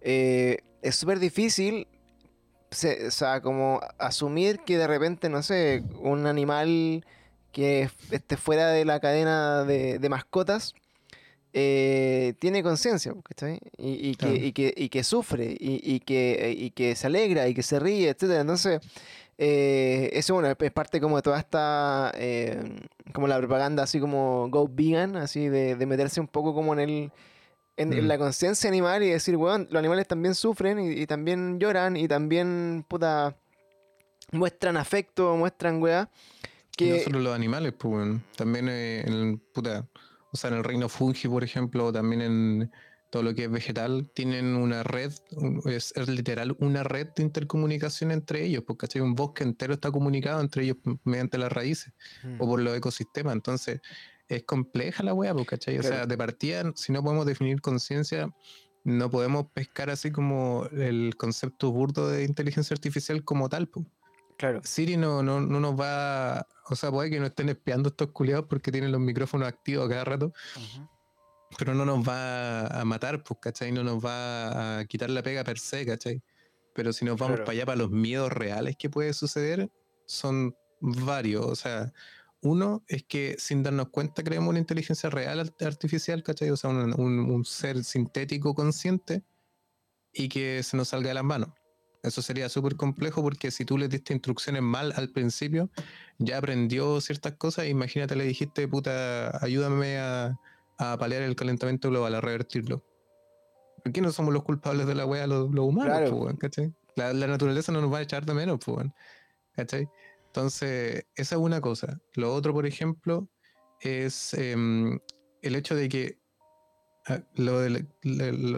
eh, 0.00 0.58
es 0.80 0.94
súper 0.94 1.18
difícil, 1.18 1.88
o 2.70 3.10
sea, 3.10 3.40
como 3.40 3.80
asumir 3.98 4.60
que 4.60 4.78
de 4.78 4.86
repente, 4.86 5.28
no 5.28 5.42
sé, 5.42 5.82
un 6.00 6.28
animal 6.28 7.04
que 7.50 7.90
esté 8.12 8.36
fuera 8.36 8.68
de 8.68 8.84
la 8.84 9.00
cadena 9.00 9.64
de 9.64 10.08
mascotas 10.08 10.74
eh, 11.52 12.34
tiene 12.38 12.62
conciencia, 12.62 13.12
y, 13.76 14.10
y, 14.10 14.14
que, 14.14 14.34
y, 14.34 14.52
que, 14.52 14.72
y, 14.76 14.88
que, 14.88 15.02
sufre, 15.02 15.56
y, 15.58 16.00
que, 16.00 16.54
y 16.56 16.70
que 16.70 16.94
se 16.94 17.06
alegra, 17.08 17.48
y 17.48 17.54
que 17.54 17.62
se 17.62 17.80
ríe, 17.80 18.08
etc. 18.08 18.22
Entonces, 18.40 18.80
eh, 19.36 20.10
eso 20.12 20.34
bueno, 20.34 20.54
es 20.56 20.72
parte 20.72 21.00
como 21.00 21.16
de 21.16 21.22
toda 21.22 21.38
esta, 21.38 22.12
eh, 22.14 22.62
como 23.12 23.26
la 23.26 23.38
propaganda 23.38 23.82
así 23.82 23.98
como 23.98 24.48
go 24.48 24.68
vegan, 24.70 25.16
así 25.16 25.48
de, 25.48 25.74
de 25.74 25.86
meterse 25.86 26.20
un 26.20 26.28
poco 26.28 26.54
como 26.54 26.72
en 26.74 26.80
el... 26.80 27.12
En, 27.76 27.88
mm. 27.88 28.06
la 28.06 28.18
conciencia 28.18 28.68
animal 28.68 29.02
y 29.02 29.08
decir, 29.08 29.38
bueno, 29.38 29.66
los 29.70 29.78
animales 29.78 30.06
también 30.06 30.34
sufren 30.34 30.78
y, 30.78 31.06
también 31.06 31.58
lloran 31.58 31.96
y 31.96 32.06
también, 32.06 32.84
puta, 32.86 33.34
muestran 34.32 34.76
afecto, 34.76 35.34
muestran 35.36 35.80
weá. 35.82 36.10
Que... 36.76 36.98
No 36.98 36.98
solo 36.98 37.20
los 37.20 37.34
animales, 37.34 37.72
pues, 37.78 38.18
también 38.36 38.68
en 38.68 39.38
puta, 39.38 39.88
o 40.32 40.36
sea, 40.36 40.50
en 40.50 40.56
el 40.56 40.64
reino 40.64 40.88
fungi, 40.88 41.28
por 41.28 41.44
ejemplo, 41.44 41.92
también 41.92 42.20
en 42.22 42.70
todo 43.10 43.24
lo 43.24 43.34
que 43.34 43.44
es 43.44 43.50
vegetal, 43.50 44.08
tienen 44.14 44.54
una 44.54 44.82
red, 44.84 45.12
es, 45.66 45.92
literal 46.08 46.56
una 46.60 46.84
red 46.84 47.08
de 47.16 47.24
intercomunicación 47.24 48.12
entre 48.12 48.44
ellos, 48.44 48.62
porque 48.64 48.86
hay 48.94 49.00
un 49.00 49.14
bosque 49.14 49.42
entero 49.42 49.74
está 49.74 49.90
comunicado 49.90 50.40
entre 50.40 50.62
ellos 50.62 50.76
mediante 51.04 51.36
las 51.36 51.50
raíces 51.50 51.92
o 52.38 52.46
por 52.46 52.60
los 52.60 52.76
ecosistemas. 52.76 53.34
Entonces, 53.34 53.80
es 54.28 54.44
compleja 54.44 55.02
la 55.02 55.12
wea, 55.12 55.34
¿cachai? 55.44 55.78
O 55.78 55.82
sea, 55.82 56.06
de 56.06 56.16
partida, 56.16 56.72
si 56.76 56.92
no 56.92 57.02
podemos 57.02 57.26
definir 57.26 57.60
conciencia, 57.60 58.32
no 58.84 59.10
podemos 59.10 59.46
pescar 59.52 59.90
así 59.90 60.12
como 60.12 60.66
el 60.72 61.16
concepto 61.16 61.72
burdo 61.72 62.08
de 62.08 62.24
inteligencia 62.24 62.74
artificial 62.74 63.24
como 63.24 63.48
tal. 63.48 63.68
Pues. 63.68 63.86
Claro. 64.40 64.62
Siri 64.64 64.96
no, 64.96 65.22
no, 65.22 65.38
no 65.38 65.60
nos 65.60 65.78
va. 65.78 66.46
O 66.70 66.74
sea, 66.74 66.90
puede 66.90 67.10
que 67.10 67.20
no 67.20 67.26
estén 67.26 67.50
espiando 67.50 67.90
estos 67.90 68.10
culiados 68.12 68.46
porque 68.48 68.72
tienen 68.72 68.90
los 68.90 68.98
micrófonos 68.98 69.46
activos 69.46 69.86
cada 69.86 70.02
rato. 70.02 70.32
Pero 71.58 71.74
no 71.74 71.84
nos 71.84 72.08
va 72.08 72.66
a 72.68 72.82
matar, 72.86 73.22
pues, 73.22 73.38
¿cachai? 73.38 73.70
No 73.70 73.84
nos 73.84 74.02
va 74.02 74.78
a 74.78 74.84
quitar 74.86 75.10
la 75.10 75.22
pega 75.22 75.44
per 75.44 75.58
se, 75.58 75.84
¿cachai? 75.84 76.22
Pero 76.74 76.94
si 76.94 77.04
nos 77.04 77.18
vamos 77.18 77.40
para 77.40 77.50
allá, 77.50 77.66
para 77.66 77.76
los 77.76 77.90
miedos 77.90 78.32
reales 78.32 78.76
que 78.78 78.88
puede 78.88 79.12
suceder, 79.12 79.70
son 80.06 80.56
varios. 80.80 81.44
O 81.44 81.54
sea, 81.54 81.92
uno 82.40 82.82
es 82.88 83.02
que 83.02 83.36
sin 83.38 83.62
darnos 83.62 83.90
cuenta 83.90 84.24
creemos 84.24 84.48
una 84.48 84.58
inteligencia 84.58 85.10
real 85.10 85.52
artificial, 85.60 86.22
¿cachai? 86.22 86.48
O 86.48 86.56
sea, 86.56 86.70
un, 86.70 86.98
un 86.98 87.44
ser 87.44 87.84
sintético 87.84 88.54
consciente 88.54 89.22
y 90.14 90.30
que 90.30 90.62
se 90.62 90.78
nos 90.78 90.88
salga 90.88 91.08
de 91.08 91.14
las 91.14 91.24
manos. 91.24 91.50
Eso 92.02 92.22
sería 92.22 92.48
súper 92.48 92.76
complejo 92.76 93.22
porque 93.22 93.50
si 93.50 93.64
tú 93.64 93.76
le 93.76 93.88
diste 93.88 94.14
instrucciones 94.14 94.62
mal 94.62 94.92
al 94.96 95.10
principio, 95.10 95.70
ya 96.18 96.38
aprendió 96.38 97.00
ciertas 97.00 97.34
cosas. 97.34 97.66
Imagínate, 97.66 98.16
le 98.16 98.24
dijiste, 98.24 98.66
puta, 98.68 99.44
ayúdame 99.44 99.98
a, 99.98 100.38
a 100.78 100.96
paliar 100.98 101.22
el 101.22 101.36
calentamiento 101.36 101.90
global, 101.90 102.14
a 102.14 102.20
revertirlo. 102.20 102.82
¿Por 103.82 103.92
qué 103.92 104.00
no 104.00 104.12
somos 104.12 104.32
los 104.32 104.44
culpables 104.44 104.86
de 104.86 104.94
la 104.94 105.06
wea 105.06 105.26
los, 105.26 105.48
humanos? 105.48 106.38
la, 106.96 107.26
naturaleza 107.26 107.72
no 107.72 107.80
nos 107.80 107.92
va 107.92 107.98
a 107.98 108.02
echar 108.02 108.24
de 108.26 108.34
menos, 108.34 108.60
¿cachai? 109.54 109.88
Entonces, 110.26 111.06
esa 111.14 111.34
es 111.34 111.40
una 111.40 111.60
cosa. 111.60 112.00
Lo 112.14 112.32
otro, 112.32 112.52
por 112.52 112.66
ejemplo, 112.66 113.28
es 113.80 114.34
em, 114.34 114.98
el 115.42 115.56
hecho 115.56 115.74
de 115.74 115.88
que 115.88 116.18
ah, 117.06 117.20
lo, 117.34 117.60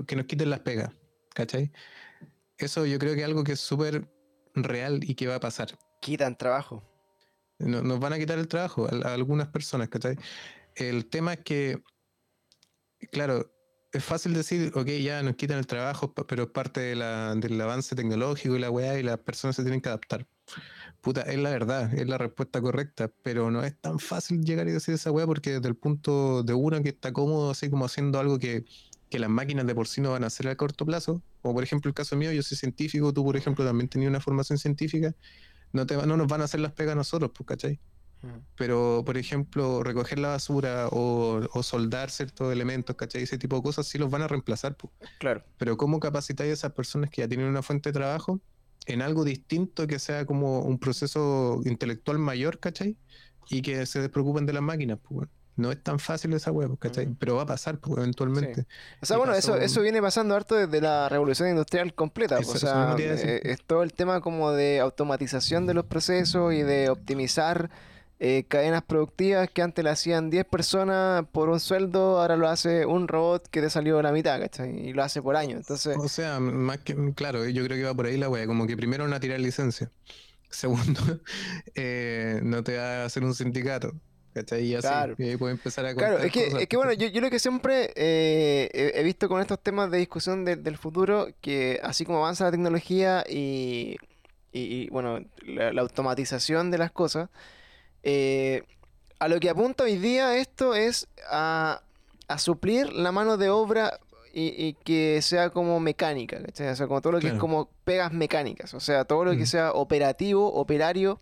que 0.07 0.17
nos 0.17 0.27
quiten 0.27 0.51
las 0.51 0.61
pegas, 0.61 0.93
¿cachai? 1.35 1.73
Eso 2.63 2.87
yo 2.87 2.99
creo 2.99 3.15
que 3.15 3.21
es 3.21 3.27
algo 3.27 3.45
que 3.45 3.53
es 3.53 3.61
súper 3.61 4.09
real 4.55 5.01
y 5.03 5.15
que 5.15 5.27
va 5.27 5.37
a 5.37 5.41
pasar. 5.41 5.77
Quitan 6.01 6.37
trabajo. 6.37 6.83
nos 7.59 8.01
van 8.01 8.13
a 8.13 8.19
quitar 8.19 8.39
el 8.39 8.49
trabajo 8.49 8.89
a, 8.89 9.13
algunas 9.13 9.49
personas, 9.49 9.89
¿cachai? 9.89 10.17
El 10.75 11.07
tema 11.07 11.35
es 11.35 11.41
que, 11.41 11.83
claro, 13.11 13.53
es 13.93 14.05
fácil 14.05 14.33
decir, 14.33 14.73
ok, 14.75 14.87
ya 15.03 15.23
nos 15.23 15.37
quitan 15.37 15.59
el 15.59 15.67
trabajo, 15.67 16.15
pero 16.15 16.45
es 16.45 16.49
parte 16.49 16.81
de 16.81 16.97
la, 16.97 17.35
del 17.35 17.61
avance 17.61 17.95
tecnológico 17.95 18.57
y 18.57 18.59
la 18.59 18.71
weá 18.71 18.99
y 18.99 19.03
las 19.03 19.19
personas 19.19 19.57
se 19.57 19.63
tienen 19.63 19.81
que 19.81 19.91
adaptar. 19.91 20.27
Puta, 21.03 21.23
es 21.23 21.39
la 21.39 21.51
verdad, 21.51 21.93
es 21.93 22.07
la 22.07 22.17
respuesta 22.17 22.61
correcta, 22.61 23.11
pero 23.23 23.51
no 23.51 23.65
es 23.65 23.79
tan 23.81 23.99
fácil 23.99 24.45
llegar 24.45 24.69
y 24.69 24.73
decir 24.73 24.95
esa 24.95 25.11
weá 25.11 25.27
porque 25.27 25.55
desde 25.55 25.69
el 25.69 25.77
punto 25.77 26.43
de 26.43 26.55
uno 26.55 26.83
que 26.83 26.91
está 26.91 27.13
cómodo 27.13 27.51
así 27.51 27.69
como 27.69 27.85
haciendo 27.85 28.19
algo 28.19 28.39
que, 28.39 28.65
que 29.13 29.19
las 29.19 29.29
máquinas 29.29 29.67
de 29.67 29.75
por 29.75 29.87
sí 29.89 30.01
no 30.01 30.13
van 30.13 30.25
a 30.25 30.29
hacer 30.29 30.49
a 30.49 30.57
corto 30.57 30.87
plazo, 30.87 31.21
como 31.43 31.53
por 31.53 31.63
ejemplo 31.63 31.91
el 31.91 31.95
caso 31.95 32.17
mío, 32.17 32.33
yo 32.33 32.43
soy 32.43 32.57
científico, 32.57 33.13
tú 33.13 33.23
por 33.23 33.37
ejemplo 33.37 33.63
también 33.63 33.87
tenías 33.87 34.09
una 34.09 34.21
formación 34.21 34.59
científica, 34.59 35.15
no, 35.75 35.87
te, 35.87 35.95
no 36.07 36.17
nos 36.17 36.27
van 36.27 36.41
a 36.41 36.45
hacer 36.45 36.61
las 36.61 36.73
pegas 36.73 36.93
a 36.93 36.97
nosotros, 36.97 37.31
pues, 37.37 37.47
¿cachai? 37.47 37.79
Mm. 38.23 38.39
Pero, 38.57 39.03
por 39.05 39.19
ejemplo, 39.19 39.83
recoger 39.83 40.19
la 40.19 40.29
basura 40.29 40.89
o, 40.91 41.47
soldar 41.63 42.11
ciertos 42.11 42.51
elementos, 42.51 42.97
¿cachai? 42.97 43.25
Ese 43.25 43.37
tipo 43.37 43.57
de 43.57 43.63
cosas 43.63 43.87
sí 43.87 43.99
los 43.99 44.09
van 44.09 44.23
a 44.23 44.29
reemplazar. 44.29 44.77
Pues. 44.77 44.95
Claro. 45.19 45.45
Pero 45.59 45.77
¿cómo 45.77 46.01
capacitáis 46.01 46.49
a 46.49 46.55
esas 46.55 46.73
personas 46.73 47.11
que 47.11 47.21
ya 47.21 47.29
tienen 47.29 47.47
una 47.47 47.61
fuente 47.61 47.91
de 47.91 47.93
trabajo 47.93 48.41
en 48.87 49.03
algo 49.03 49.25
distinto 49.25 49.87
que 49.87 49.99
sea 49.99 50.25
como 50.25 50.61
un 50.61 50.79
proceso 50.79 51.61
intelectual 51.67 52.19
mayor, 52.19 52.61
¿cachai? 52.61 52.97
Y 53.51 53.61
que 53.61 53.85
se 53.85 54.01
despreocupen 54.01 54.47
de 54.47 54.55
las 54.55 54.63
máquinas, 54.63 54.99
pues, 55.07 55.29
no 55.57 55.71
es 55.71 55.83
tan 55.83 55.99
fácil 55.99 56.33
esa 56.33 56.51
web, 56.51 56.79
¿cachai? 56.79 57.09
Pero 57.19 57.37
va 57.37 57.43
a 57.43 57.47
pasar 57.47 57.79
pues, 57.79 57.99
eventualmente. 57.99 58.67
O 59.01 59.07
sea, 59.07 59.19
bueno, 59.19 59.35
eso, 59.35 59.57
eso 59.57 59.83
viene 59.83 60.01
pasando 60.01 60.35
harto 60.35 60.55
desde 60.55 60.81
la 60.81 61.09
revolución 61.09 61.49
industrial 61.49 61.95
completa. 61.95 62.39
o 62.39 62.45
sea, 62.45 62.97
eh, 62.99 63.41
es 63.45 63.63
todo 63.63 63.83
el 63.83 63.93
tema 63.93 64.21
como 64.21 64.53
de 64.53 64.81
automatización 64.81 65.67
de 65.67 65.75
los 65.75 65.85
procesos 65.85 66.55
y 66.55 66.63
de 66.63 66.89
optimizar 66.89 67.71
eh, 68.25 68.45
cadenas 68.47 68.85
productivas 68.85 69.51
que 69.51 69.63
antes 69.63 69.83
le 69.83 69.91
hacían 69.91 70.31
10 70.31 70.45
personas 70.45 71.25
por 71.33 71.49
un 71.49 71.59
sueldo, 71.59 72.21
ahora 72.21 72.37
lo 72.37 72.49
hace 72.49 72.87
un 72.87 73.09
robot 73.09 73.49
que 73.49 73.61
te 73.61 73.69
salió 73.69 74.01
la 74.01 74.13
mitad, 74.13 74.39
¿cachai? 74.39 74.71
Y 74.89 74.93
lo 74.93 75.03
hace 75.03 75.21
por 75.21 75.35
año. 75.35 75.57
Entonces... 75.57 75.97
O 75.99 76.09
sea, 76.09 76.39
más 76.39 76.79
que, 76.79 76.95
claro, 77.17 77.45
yo 77.49 77.65
creo 77.65 77.77
que 77.77 77.83
va 77.83 77.95
por 77.95 78.07
ahí 78.07 78.17
la 78.17 78.29
wea, 78.29 78.47
como 78.47 78.69
que 78.69 78.77
primero 78.77 79.09
no 79.09 79.19
tirar 79.19 79.41
licencia. 79.41 79.91
Segundo, 80.51 81.01
eh, 81.75 82.39
no 82.45 82.63
te 82.63 82.77
va 82.77 83.03
a 83.03 83.05
hacer 83.07 83.25
un 83.25 83.35
sindicato. 83.35 83.93
¿Cachai? 84.35 84.65
Y 84.65 84.75
así, 84.75 84.87
claro. 84.87 85.15
puede 85.17 85.53
empezar 85.53 85.85
a 85.85 85.95
Claro, 85.95 86.19
es 86.19 86.33
que, 86.33 86.47
es 86.47 86.67
que 86.67 86.77
bueno, 86.77 86.93
yo, 86.93 87.09
yo 87.09 87.21
lo 87.21 87.29
que 87.29 87.39
siempre 87.39 87.93
eh, 87.97 88.93
he, 88.95 89.03
visto 89.03 89.29
con 89.29 89.41
estos 89.41 89.59
temas 89.61 89.91
de 89.91 89.99
discusión 89.99 90.45
del 90.45 90.77
futuro, 90.79 91.29
que 91.41 91.81
así 91.83 92.05
como 92.05 92.19
avanza 92.19 92.45
la 92.45 92.51
tecnología 92.51 93.25
y, 93.29 93.97
y, 94.53 94.89
bueno, 94.89 95.21
la, 95.45 95.81
automatización 95.81 96.71
de 96.71 96.79
las 96.79 96.93
cosas, 96.93 97.29
eh, 98.03 98.63
a 99.19 99.29
lo 99.29 99.39
que 99.39 99.51
apunta 99.51 99.85
hoy 99.85 99.97
día 99.97 100.37
esto 100.37 100.75
es 100.75 101.09
a, 101.31 101.83
suplir 102.39 102.91
la 102.95 103.13
mano 103.13 103.37
de 103.37 103.51
obra 103.51 103.99
y, 104.33 104.73
que 104.85 105.21
sea 105.21 105.51
como 105.51 105.79
mecánica, 105.79 106.39
O 106.49 106.75
sea, 106.75 106.87
como 106.87 107.03
todo 107.03 107.13
lo 107.13 107.21
que 107.21 107.29
es 107.29 107.35
como 107.35 107.69
pegas 107.85 108.15
mecánicas, 108.15 108.73
o 108.73 108.81
sea, 108.81 109.05
todo 109.05 109.27
lo 109.27 109.33
que 109.33 109.43
mm. 109.43 109.47
sea 109.47 109.73
operativo, 109.73 110.51
operario, 110.55 111.21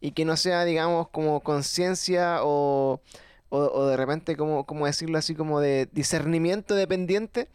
y 0.00 0.12
que 0.12 0.24
no 0.24 0.36
sea, 0.36 0.64
digamos, 0.64 1.08
como 1.08 1.40
conciencia 1.40 2.38
o, 2.42 3.00
o, 3.50 3.86
de 3.86 3.96
repente, 3.96 4.36
como, 4.36 4.64
como 4.64 4.86
decirlo 4.86 5.18
así, 5.18 5.34
como 5.34 5.60
de 5.60 5.88
discernimiento 5.92 6.74
dependiente, 6.74 7.48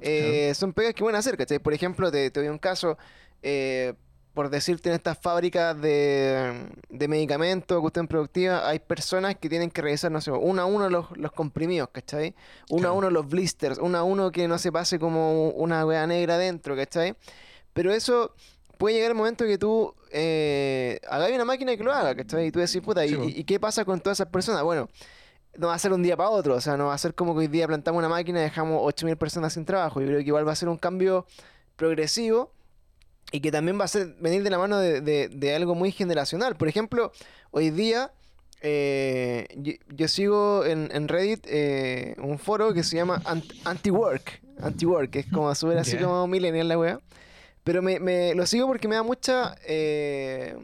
eh, 0.00 0.52
son 0.54 0.72
pegas 0.72 0.94
que 0.94 1.02
pueden 1.02 1.16
hacer, 1.16 1.36
¿cachai? 1.36 1.58
Por 1.58 1.72
ejemplo, 1.72 2.10
te, 2.12 2.30
te 2.30 2.40
doy 2.40 2.48
un 2.48 2.58
caso, 2.58 2.98
eh, 3.42 3.94
por 4.34 4.50
decirte, 4.50 4.90
en 4.90 4.94
estas 4.94 5.18
fábricas 5.18 5.80
de, 5.80 6.68
de 6.90 7.08
medicamentos, 7.08 7.80
cuestión 7.80 8.06
productiva, 8.06 8.68
hay 8.68 8.78
personas 8.78 9.34
que 9.36 9.48
tienen 9.48 9.70
que 9.70 9.82
revisar, 9.82 10.12
no 10.12 10.20
sé, 10.20 10.30
uno 10.30 10.62
a 10.62 10.66
uno 10.66 10.88
los, 10.88 11.06
los 11.16 11.32
comprimidos, 11.32 11.88
¿cachai? 11.90 12.36
Uno 12.70 12.88
a 12.88 12.92
uno 12.92 13.10
los 13.10 13.26
blisters, 13.26 13.78
uno 13.78 13.98
a 13.98 14.04
uno 14.04 14.30
que 14.30 14.46
no 14.46 14.58
se 14.58 14.70
pase 14.70 15.00
como 15.00 15.48
una 15.50 15.84
wea 15.84 16.06
negra 16.06 16.38
dentro, 16.38 16.76
¿cachai? 16.76 17.16
Pero 17.72 17.92
eso 17.92 18.34
puede 18.76 18.96
llegar 18.96 19.10
el 19.10 19.16
momento 19.16 19.44
que 19.44 19.58
tú 19.58 19.94
eh, 20.12 21.00
hagas 21.08 21.30
una 21.30 21.44
máquina 21.44 21.76
que 21.76 21.84
lo 21.84 21.92
haga, 21.92 22.14
¿cachai? 22.14 22.46
Y 22.46 22.50
tú 22.50 22.58
decís, 22.58 22.80
puta, 22.80 23.04
¿y, 23.04 23.44
qué 23.44 23.60
pasa 23.60 23.84
con 23.84 24.00
todas 24.00 24.18
esas 24.18 24.28
personas? 24.32 24.62
Bueno, 24.62 24.88
no 25.56 25.68
va 25.68 25.74
a 25.74 25.78
ser 25.78 25.92
un 25.92 26.02
día 26.02 26.16
para 26.16 26.30
otro, 26.30 26.54
o 26.54 26.60
sea, 26.60 26.76
no 26.76 26.86
va 26.86 26.94
a 26.94 26.98
ser 26.98 27.14
como 27.14 27.34
que 27.34 27.40
hoy 27.40 27.46
día 27.48 27.66
plantamos 27.66 27.98
una 27.98 28.08
máquina 28.08 28.40
y 28.40 28.42
dejamos 28.42 28.80
8.000 28.82 29.16
personas 29.16 29.52
sin 29.52 29.64
trabajo. 29.64 30.00
Yo 30.00 30.06
creo 30.06 30.18
que 30.20 30.26
igual 30.26 30.46
va 30.46 30.52
a 30.52 30.56
ser 30.56 30.68
un 30.68 30.76
cambio 30.76 31.26
progresivo 31.76 32.52
y 33.32 33.40
que 33.40 33.50
también 33.50 33.78
va 33.78 33.84
a 33.84 33.88
ser 33.88 34.14
venir 34.20 34.42
de 34.42 34.50
la 34.50 34.58
mano 34.58 34.78
de, 34.78 35.54
algo 35.54 35.74
muy 35.74 35.92
generacional. 35.92 36.56
Por 36.56 36.68
ejemplo, 36.68 37.12
hoy 37.50 37.70
día 37.70 38.12
eh, 38.60 39.46
yo, 39.88 40.08
sigo 40.08 40.64
en, 40.64 41.08
Reddit 41.08 41.46
eh, 41.48 42.16
un 42.18 42.38
foro 42.38 42.72
que 42.72 42.82
se 42.82 42.96
llama 42.96 43.22
Anti-Work, 43.64 44.40
Anti-Work, 44.60 45.10
que 45.10 45.18
es 45.20 45.26
como 45.26 45.54
súper 45.54 45.78
así 45.78 45.96
como 45.96 46.26
millennial 46.26 46.68
la 46.68 46.78
wea. 46.78 47.00
Pero 47.64 47.82
me, 47.82 48.34
lo 48.34 48.46
sigo 48.46 48.66
porque 48.66 48.88
me 48.88 48.94
da 48.94 49.02
mucha... 49.02 49.56
Eh, 49.66 50.56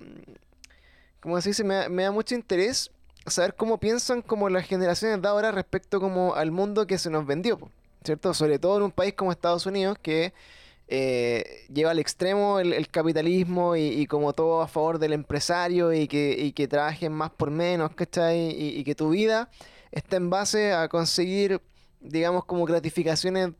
¿Cómo 1.20 1.40
se 1.40 1.50
dice? 1.50 1.64
Me, 1.64 2.02
da 2.02 2.10
mucho 2.10 2.34
interés 2.34 2.90
saber 3.26 3.54
cómo 3.54 3.78
piensan 3.78 4.20
como 4.20 4.50
las 4.50 4.66
generaciones 4.66 5.22
de 5.22 5.28
ahora 5.28 5.52
respecto 5.52 5.98
como 5.98 6.34
al 6.34 6.50
mundo 6.50 6.86
que 6.86 6.98
se 6.98 7.08
nos 7.08 7.26
vendió, 7.26 7.58
¿cierto? 8.04 8.34
Sobre 8.34 8.58
todo 8.58 8.76
en 8.76 8.82
un 8.82 8.90
país 8.90 9.14
como 9.14 9.32
Estados 9.32 9.64
Unidos 9.64 9.96
que 10.02 10.34
eh, 10.88 11.64
lleva 11.72 11.92
al 11.92 11.98
extremo 11.98 12.58
el, 12.60 12.88
capitalismo 12.88 13.74
y, 13.74 14.06
como 14.06 14.34
todo 14.34 14.60
a 14.60 14.68
favor 14.68 14.98
del 14.98 15.14
empresario 15.14 15.94
y 15.94 16.08
que, 16.08 16.36
y 16.38 16.52
que 16.52 16.68
trabajen 16.68 17.12
más 17.12 17.30
por 17.30 17.50
menos, 17.50 17.94
¿cachai? 17.94 18.50
Y, 18.50 18.78
y 18.78 18.84
que 18.84 18.94
tu 18.94 19.08
vida 19.08 19.48
está 19.92 20.16
en 20.16 20.28
base 20.28 20.74
a 20.74 20.88
conseguir, 20.88 21.62
digamos, 22.00 22.44
como 22.44 22.66
gratificaciones 22.66 23.52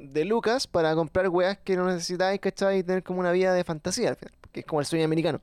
de 0.00 0.24
lucas 0.24 0.66
para 0.66 0.94
comprar 0.94 1.28
weas 1.28 1.58
que 1.58 1.76
no 1.76 1.86
necesitáis, 1.86 2.40
¿cachai? 2.40 2.78
Y 2.78 2.82
tener 2.82 3.02
como 3.02 3.20
una 3.20 3.32
vida 3.32 3.52
de 3.52 3.64
fantasía, 3.64 4.16
que 4.52 4.60
es 4.60 4.66
como 4.66 4.80
el 4.80 4.86
sueño 4.86 5.04
americano. 5.04 5.40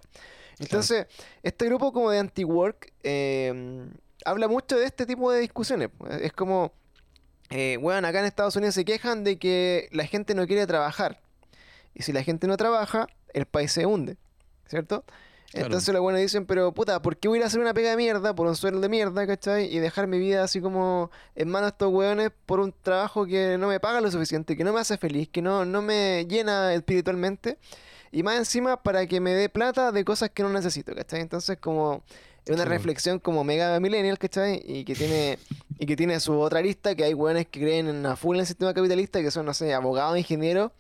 Entonces, 0.60 1.06
este 1.44 1.66
grupo 1.66 1.94
como 1.94 2.10
de 2.10 2.20
anti-work 2.20 2.92
em, 3.04 3.92
habla 4.26 4.48
mucho 4.48 4.78
de 4.78 4.86
este 4.86 5.06
tipo 5.06 5.32
de 5.32 5.42
discusiones. 5.42 5.90
Es 6.22 6.34
como, 6.34 6.74
eh, 7.50 7.78
acá 8.04 8.20
en 8.20 8.26
Estados 8.26 8.56
Unidos 8.56 8.74
se 8.76 8.84
quejan 8.84 9.24
de 9.24 9.38
que 9.38 9.88
la 9.92 10.06
gente 10.06 10.34
no 10.34 10.48
quiere 10.48 10.66
trabajar. 10.66 11.22
Y 11.94 12.04
si 12.04 12.12
la 12.12 12.24
gente 12.24 12.48
no 12.48 12.58
trabaja, 12.58 13.08
el 13.34 13.46
país 13.46 13.72
se 13.72 13.86
hunde, 13.86 14.18
¿cierto? 14.68 15.04
Entonces 15.54 15.94
los 15.94 16.02
buenos 16.02 16.22
dicen, 16.22 16.46
pero 16.46 16.74
puta, 16.74 17.02
¿por 17.02 17.18
qué 17.18 17.28
voy 17.28 17.38
a 17.38 17.40
ir 17.40 17.44
a 17.44 17.48
hacer 17.48 17.60
una 17.62 17.74
pega 17.74 17.92
de 17.92 17.98
mierda 17.98 18.36
por 18.36 18.48
un 18.48 18.56
sueldo 18.56 18.82
de 18.82 18.90
mierda, 18.90 19.26
¿cachai? 19.26 19.74
Y 19.74 19.80
dejar 19.80 20.08
mi 20.08 20.20
vida 20.20 20.44
así 20.44 20.60
como 20.60 21.10
en 21.36 21.50
manos 21.50 21.68
de 21.68 21.72
estos 21.76 21.94
weones 21.94 22.32
por 22.46 22.60
un 22.60 22.74
trabajo 22.82 23.26
que 23.26 23.58
no 23.58 23.68
me 23.68 23.80
paga 23.80 24.02
lo 24.02 24.12
suficiente, 24.12 24.58
que 24.58 24.64
no 24.64 24.74
me 24.74 24.82
hace 24.82 24.98
feliz, 24.98 25.30
que 25.30 25.42
no, 25.42 25.64
no 25.64 25.82
me 25.82 26.26
llena 26.28 26.74
espiritualmente. 26.74 27.58
Y 28.12 28.24
más 28.24 28.38
encima 28.38 28.82
para 28.82 29.06
que 29.08 29.20
me 29.20 29.34
dé 29.34 29.48
plata 29.48 29.92
de 29.92 30.04
cosas 30.04 30.30
que 30.32 30.44
no 30.44 30.50
necesito, 30.50 30.94
¿cachai? 30.94 31.22
Entonces 31.22 31.58
como 31.60 32.04
es 32.46 32.54
una 32.54 32.66
reflexión 32.66 33.20
como 33.20 33.44
mega 33.44 33.80
millennial, 33.80 34.18
¿cachai? 34.18 34.62
Y 34.66 34.84
que 34.84 34.96
tiene 34.96 35.40
y 35.80 35.86
que 35.86 35.96
tiene 35.96 36.20
su 36.20 36.38
otra 36.40 36.62
lista, 36.62 36.96
que 36.96 37.04
hay 37.04 37.14
weones 37.14 37.48
que 37.48 37.60
creen 37.60 37.88
en 37.88 37.98
una 37.98 38.16
full 38.16 38.36
en 38.36 38.42
el 38.42 38.48
sistema 38.48 38.74
capitalista, 38.74 39.22
que 39.22 39.32
son, 39.32 39.46
no 39.46 39.54
sé, 39.54 39.74
abogados, 39.74 40.18
ingenieros, 40.18 40.72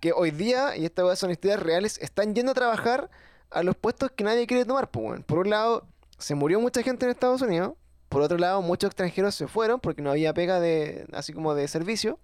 que 0.00 0.12
hoy 0.12 0.30
día, 0.30 0.76
y 0.76 0.84
estas 0.84 1.18
son 1.18 1.30
historias 1.30 1.60
reales, 1.60 1.98
están 1.98 2.34
yendo 2.34 2.52
a 2.52 2.54
trabajar 2.54 3.10
a 3.54 3.62
los 3.62 3.76
puestos 3.76 4.10
que 4.10 4.24
nadie 4.24 4.46
quiere 4.46 4.64
tomar. 4.64 4.90
Pues, 4.90 5.22
Por 5.24 5.38
un 5.38 5.50
lado, 5.50 5.86
se 6.18 6.34
murió 6.34 6.60
mucha 6.60 6.82
gente 6.82 7.06
en 7.06 7.10
Estados 7.10 7.40
Unidos. 7.42 7.74
Por 8.08 8.22
otro 8.22 8.38
lado, 8.38 8.62
muchos 8.62 8.88
extranjeros 8.88 9.34
se 9.34 9.48
fueron 9.48 9.80
porque 9.80 10.02
no 10.02 10.10
había 10.10 10.34
pega 10.34 10.60
de 10.60 11.06
así 11.12 11.32
como 11.32 11.54
de 11.54 11.66
servicio. 11.68 12.18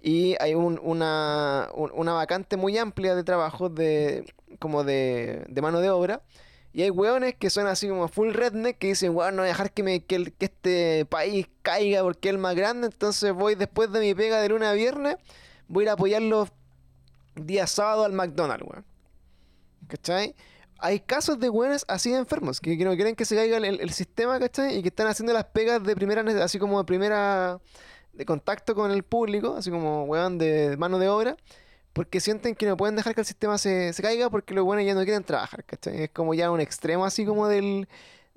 Y 0.00 0.36
hay 0.40 0.54
una, 0.54 1.68
una 1.74 2.12
vacante 2.12 2.56
muy 2.56 2.78
amplia 2.78 3.14
de 3.14 3.24
trabajo 3.24 3.68
de, 3.68 4.32
como 4.58 4.84
de, 4.84 5.44
de 5.48 5.62
mano 5.62 5.80
de 5.80 5.90
obra. 5.90 6.22
Y 6.72 6.82
hay 6.82 6.90
weones 6.90 7.34
que 7.34 7.50
son 7.50 7.66
así 7.66 7.88
como 7.88 8.08
full 8.08 8.32
redneck 8.32 8.78
que 8.78 8.88
dicen, 8.88 9.14
weón, 9.14 9.36
no 9.36 9.42
voy 9.42 9.48
a 9.48 9.52
dejar 9.52 9.72
que, 9.72 9.82
me, 9.82 10.04
que, 10.04 10.32
que, 10.32 10.44
este 10.44 11.06
país 11.06 11.48
caiga 11.62 12.02
porque 12.02 12.28
es 12.28 12.34
el 12.34 12.38
más 12.38 12.54
grande. 12.54 12.86
Entonces 12.86 13.32
voy 13.32 13.54
después 13.54 13.90
de 13.90 14.00
mi 14.00 14.14
pega 14.14 14.40
de 14.40 14.50
luna 14.50 14.70
a 14.70 14.74
viernes, 14.74 15.16
voy 15.66 15.82
a 15.82 15.84
ir 15.84 15.88
a 15.90 15.92
apoyarlos 15.94 16.50
día 17.34 17.66
sábado 17.66 18.04
al 18.04 18.12
McDonald's, 18.12 18.66
weón. 18.66 18.84
¿Cachai? 19.86 20.34
Hay 20.78 21.00
casos 21.00 21.38
de 21.40 21.48
weones 21.48 21.84
así 21.88 22.10
de 22.10 22.18
enfermos, 22.18 22.60
que, 22.60 22.76
no 22.76 22.94
quieren 22.94 23.16
que 23.16 23.24
se 23.24 23.34
caiga 23.34 23.56
el, 23.56 23.90
sistema, 23.90 24.38
¿cachai? 24.38 24.78
Y 24.78 24.82
que 24.82 24.88
están 24.88 25.08
haciendo 25.08 25.32
las 25.32 25.44
pegas 25.44 25.82
de 25.82 25.96
primera, 25.96 26.22
así 26.42 26.58
como 26.58 26.78
de 26.78 26.84
primera, 26.84 27.60
de 28.12 28.24
contacto 28.24 28.74
con 28.74 28.90
el 28.92 29.02
público, 29.02 29.56
así 29.56 29.70
como 29.70 30.04
weón 30.04 30.38
de 30.38 30.76
mano 30.76 30.98
de 30.98 31.08
obra, 31.08 31.36
porque 31.92 32.20
sienten 32.20 32.54
que 32.54 32.66
no 32.66 32.76
pueden 32.76 32.94
dejar 32.94 33.14
que 33.14 33.22
el 33.22 33.26
sistema 33.26 33.58
se, 33.58 33.92
se 33.92 34.02
caiga 34.02 34.30
porque 34.30 34.54
los 34.54 34.64
buenos 34.64 34.86
ya 34.86 34.94
no 34.94 35.02
quieren 35.04 35.24
trabajar, 35.24 35.64
¿cachai? 35.64 36.04
Es 36.04 36.10
como 36.10 36.32
ya 36.34 36.50
un 36.50 36.60
extremo 36.60 37.04
así 37.04 37.24
como 37.24 37.48
del, 37.48 37.88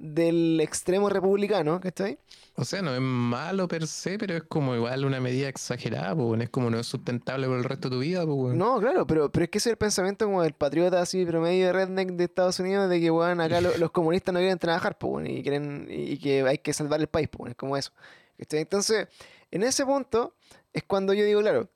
del 0.01 0.59
extremo 0.59 1.09
republicano, 1.09 1.79
¿cachai? 1.79 2.17
O 2.55 2.65
sea, 2.65 2.81
no 2.81 2.93
es 2.93 3.01
malo 3.01 3.67
per 3.67 3.85
se, 3.85 4.17
pero 4.17 4.35
es 4.35 4.43
como 4.43 4.75
igual 4.75 5.05
una 5.05 5.19
medida 5.19 5.47
exagerada, 5.47 6.15
pues, 6.15 6.41
es 6.41 6.49
como 6.49 6.69
no 6.71 6.79
es 6.79 6.87
sustentable 6.87 7.47
por 7.47 7.57
el 7.57 7.63
resto 7.63 7.89
de 7.89 7.95
tu 7.95 8.01
vida, 8.01 8.25
pues, 8.25 8.55
No, 8.55 8.79
claro, 8.79 9.05
pero, 9.05 9.31
pero 9.31 9.45
es 9.45 9.51
que 9.51 9.59
ese 9.59 9.69
es 9.69 9.73
el 9.73 9.77
pensamiento 9.77 10.25
como 10.25 10.41
del 10.41 10.53
patriota 10.53 11.01
así 11.01 11.23
promedio 11.25 11.67
de 11.67 11.73
redneck 11.73 12.09
de 12.13 12.23
Estados 12.23 12.59
Unidos, 12.59 12.89
de 12.89 12.99
que, 12.99 13.09
bueno, 13.11 13.43
acá 13.43 13.61
los 13.79 13.91
comunistas 13.91 14.33
no 14.33 14.39
quieren 14.39 14.57
trabajar, 14.57 14.97
pues, 14.97 15.29
y, 15.29 15.43
quieren, 15.43 15.87
y 15.89 16.17
que 16.17 16.41
hay 16.41 16.57
que 16.57 16.73
salvar 16.73 16.99
el 16.99 17.07
país, 17.07 17.29
pues, 17.29 17.51
es 17.51 17.55
como 17.55 17.77
eso. 17.77 17.91
Entonces, 18.37 19.07
en 19.51 19.61
ese 19.61 19.85
punto 19.85 20.35
es 20.73 20.83
cuando 20.83 21.13
yo 21.13 21.23
digo, 21.23 21.41
claro, 21.41 21.69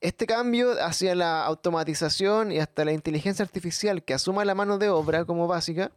este 0.00 0.26
cambio 0.26 0.72
hacia 0.80 1.16
la 1.16 1.44
automatización 1.44 2.52
y 2.52 2.58
hasta 2.60 2.84
la 2.84 2.92
inteligencia 2.92 3.44
artificial 3.44 4.04
que 4.04 4.14
asuma 4.14 4.44
la 4.44 4.54
mano 4.54 4.78
de 4.78 4.90
obra 4.90 5.24
como 5.24 5.48
básica, 5.48 5.90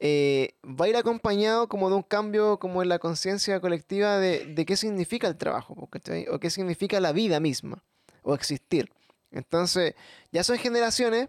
eh, 0.00 0.54
va 0.64 0.86
a 0.86 0.88
ir 0.88 0.96
acompañado 0.96 1.68
como 1.68 1.90
de 1.90 1.96
un 1.96 2.02
cambio 2.02 2.58
como 2.58 2.82
en 2.82 2.88
la 2.88 2.98
conciencia 2.98 3.60
colectiva 3.60 4.18
de, 4.18 4.64
qué 4.66 4.76
significa 4.76 5.28
el 5.28 5.36
trabajo, 5.36 5.74
o 5.78 6.38
qué 6.40 6.50
significa 6.50 6.98
la 7.00 7.12
vida 7.12 7.38
misma, 7.38 7.84
o 8.22 8.34
existir. 8.34 8.90
Entonces, 9.30 9.94
ya 10.32 10.42
son 10.42 10.58
generaciones 10.58 11.28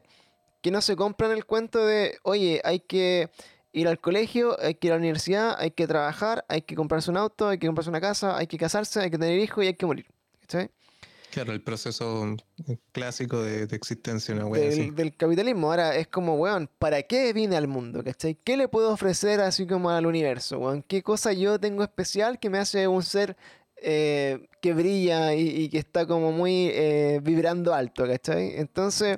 que 0.61 0.71
no 0.71 0.81
se 0.81 0.95
compran 0.95 1.31
el 1.31 1.45
cuento 1.45 1.85
de, 1.85 2.17
oye, 2.23 2.61
hay 2.63 2.79
que 2.79 3.29
ir 3.73 3.87
al 3.87 3.99
colegio, 3.99 4.57
hay 4.61 4.75
que 4.75 4.87
ir 4.87 4.93
a 4.93 4.95
la 4.95 4.99
universidad, 4.99 5.55
hay 5.59 5.71
que 5.71 5.85
trabajar, 5.85 6.45
hay 6.47 6.61
que 6.61 6.75
comprarse 6.75 7.11
un 7.11 7.17
auto, 7.17 7.49
hay 7.49 7.57
que 7.57 7.67
comprarse 7.67 7.89
una 7.89 8.01
casa, 8.01 8.37
hay 8.37 8.47
que 8.47 8.57
casarse, 8.57 9.01
hay 9.01 9.11
que 9.11 9.17
tener 9.17 9.39
hijos 9.39 9.63
y 9.63 9.67
hay 9.67 9.73
que 9.73 9.85
morir. 9.85 10.07
Claro, 11.31 11.53
el 11.53 11.61
proceso 11.61 12.35
clásico 12.91 13.41
de, 13.41 13.63
existencia, 13.63 14.35
una 14.35 14.49
del, 14.49 14.93
del, 14.93 15.15
capitalismo. 15.15 15.69
Ahora 15.69 15.95
es 15.95 16.07
como, 16.07 16.35
weón, 16.35 16.69
¿para 16.77 17.03
qué 17.03 17.31
vine 17.31 17.55
al 17.55 17.69
mundo? 17.69 18.03
¿Cachai? 18.03 18.35
¿Qué 18.35 18.57
le 18.57 18.67
puedo 18.67 18.91
ofrecer 18.91 19.39
así 19.39 19.65
como 19.65 19.89
al 19.89 20.05
universo, 20.05 20.59
weón? 20.59 20.83
¿Qué 20.83 21.01
cosa 21.01 21.31
yo 21.31 21.57
tengo 21.57 21.83
especial 21.83 22.37
que 22.37 22.49
me 22.49 22.57
hace 22.57 22.85
un 22.87 23.01
ser 23.01 23.37
eh, 23.77 24.47
que 24.61 24.73
brilla 24.73 25.33
y, 25.33 25.69
que 25.69 25.79
está 25.79 26.05
como 26.05 26.33
muy 26.33 26.67
eh, 26.73 27.21
vibrando 27.23 27.73
alto, 27.73 28.05
¿cachai? 28.05 28.59
Entonces, 28.59 29.17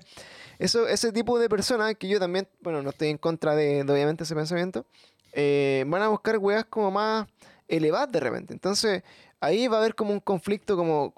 eso, 0.59 0.88
ese 0.88 1.11
tipo 1.11 1.39
de 1.39 1.49
personas, 1.49 1.95
que 1.95 2.07
yo 2.07 2.20
también, 2.20 2.47
bueno, 2.61 2.84
no 2.84 2.91
estoy 2.91 3.09
en 3.09 3.18
contra 3.18 3.55
de, 3.55 3.82
obviamente 3.82 4.24
ese 4.24 4.36
pensamiento, 4.36 4.86
eh, 5.34 5.84
van 5.88 6.03
a 6.03 6.09
buscar 6.09 6.38
weas 6.38 6.66
como 6.66 6.91
más 6.91 7.28
elevadas 7.68 8.11
de 8.11 8.20
repente. 8.20 8.53
Entonces, 8.53 9.01
ahí 9.41 9.68
va 9.68 9.78
a 9.78 9.80
haber 9.80 9.95
como 9.95 10.14
un 10.14 10.20
conflicto 10.20 10.78
como 10.78 11.14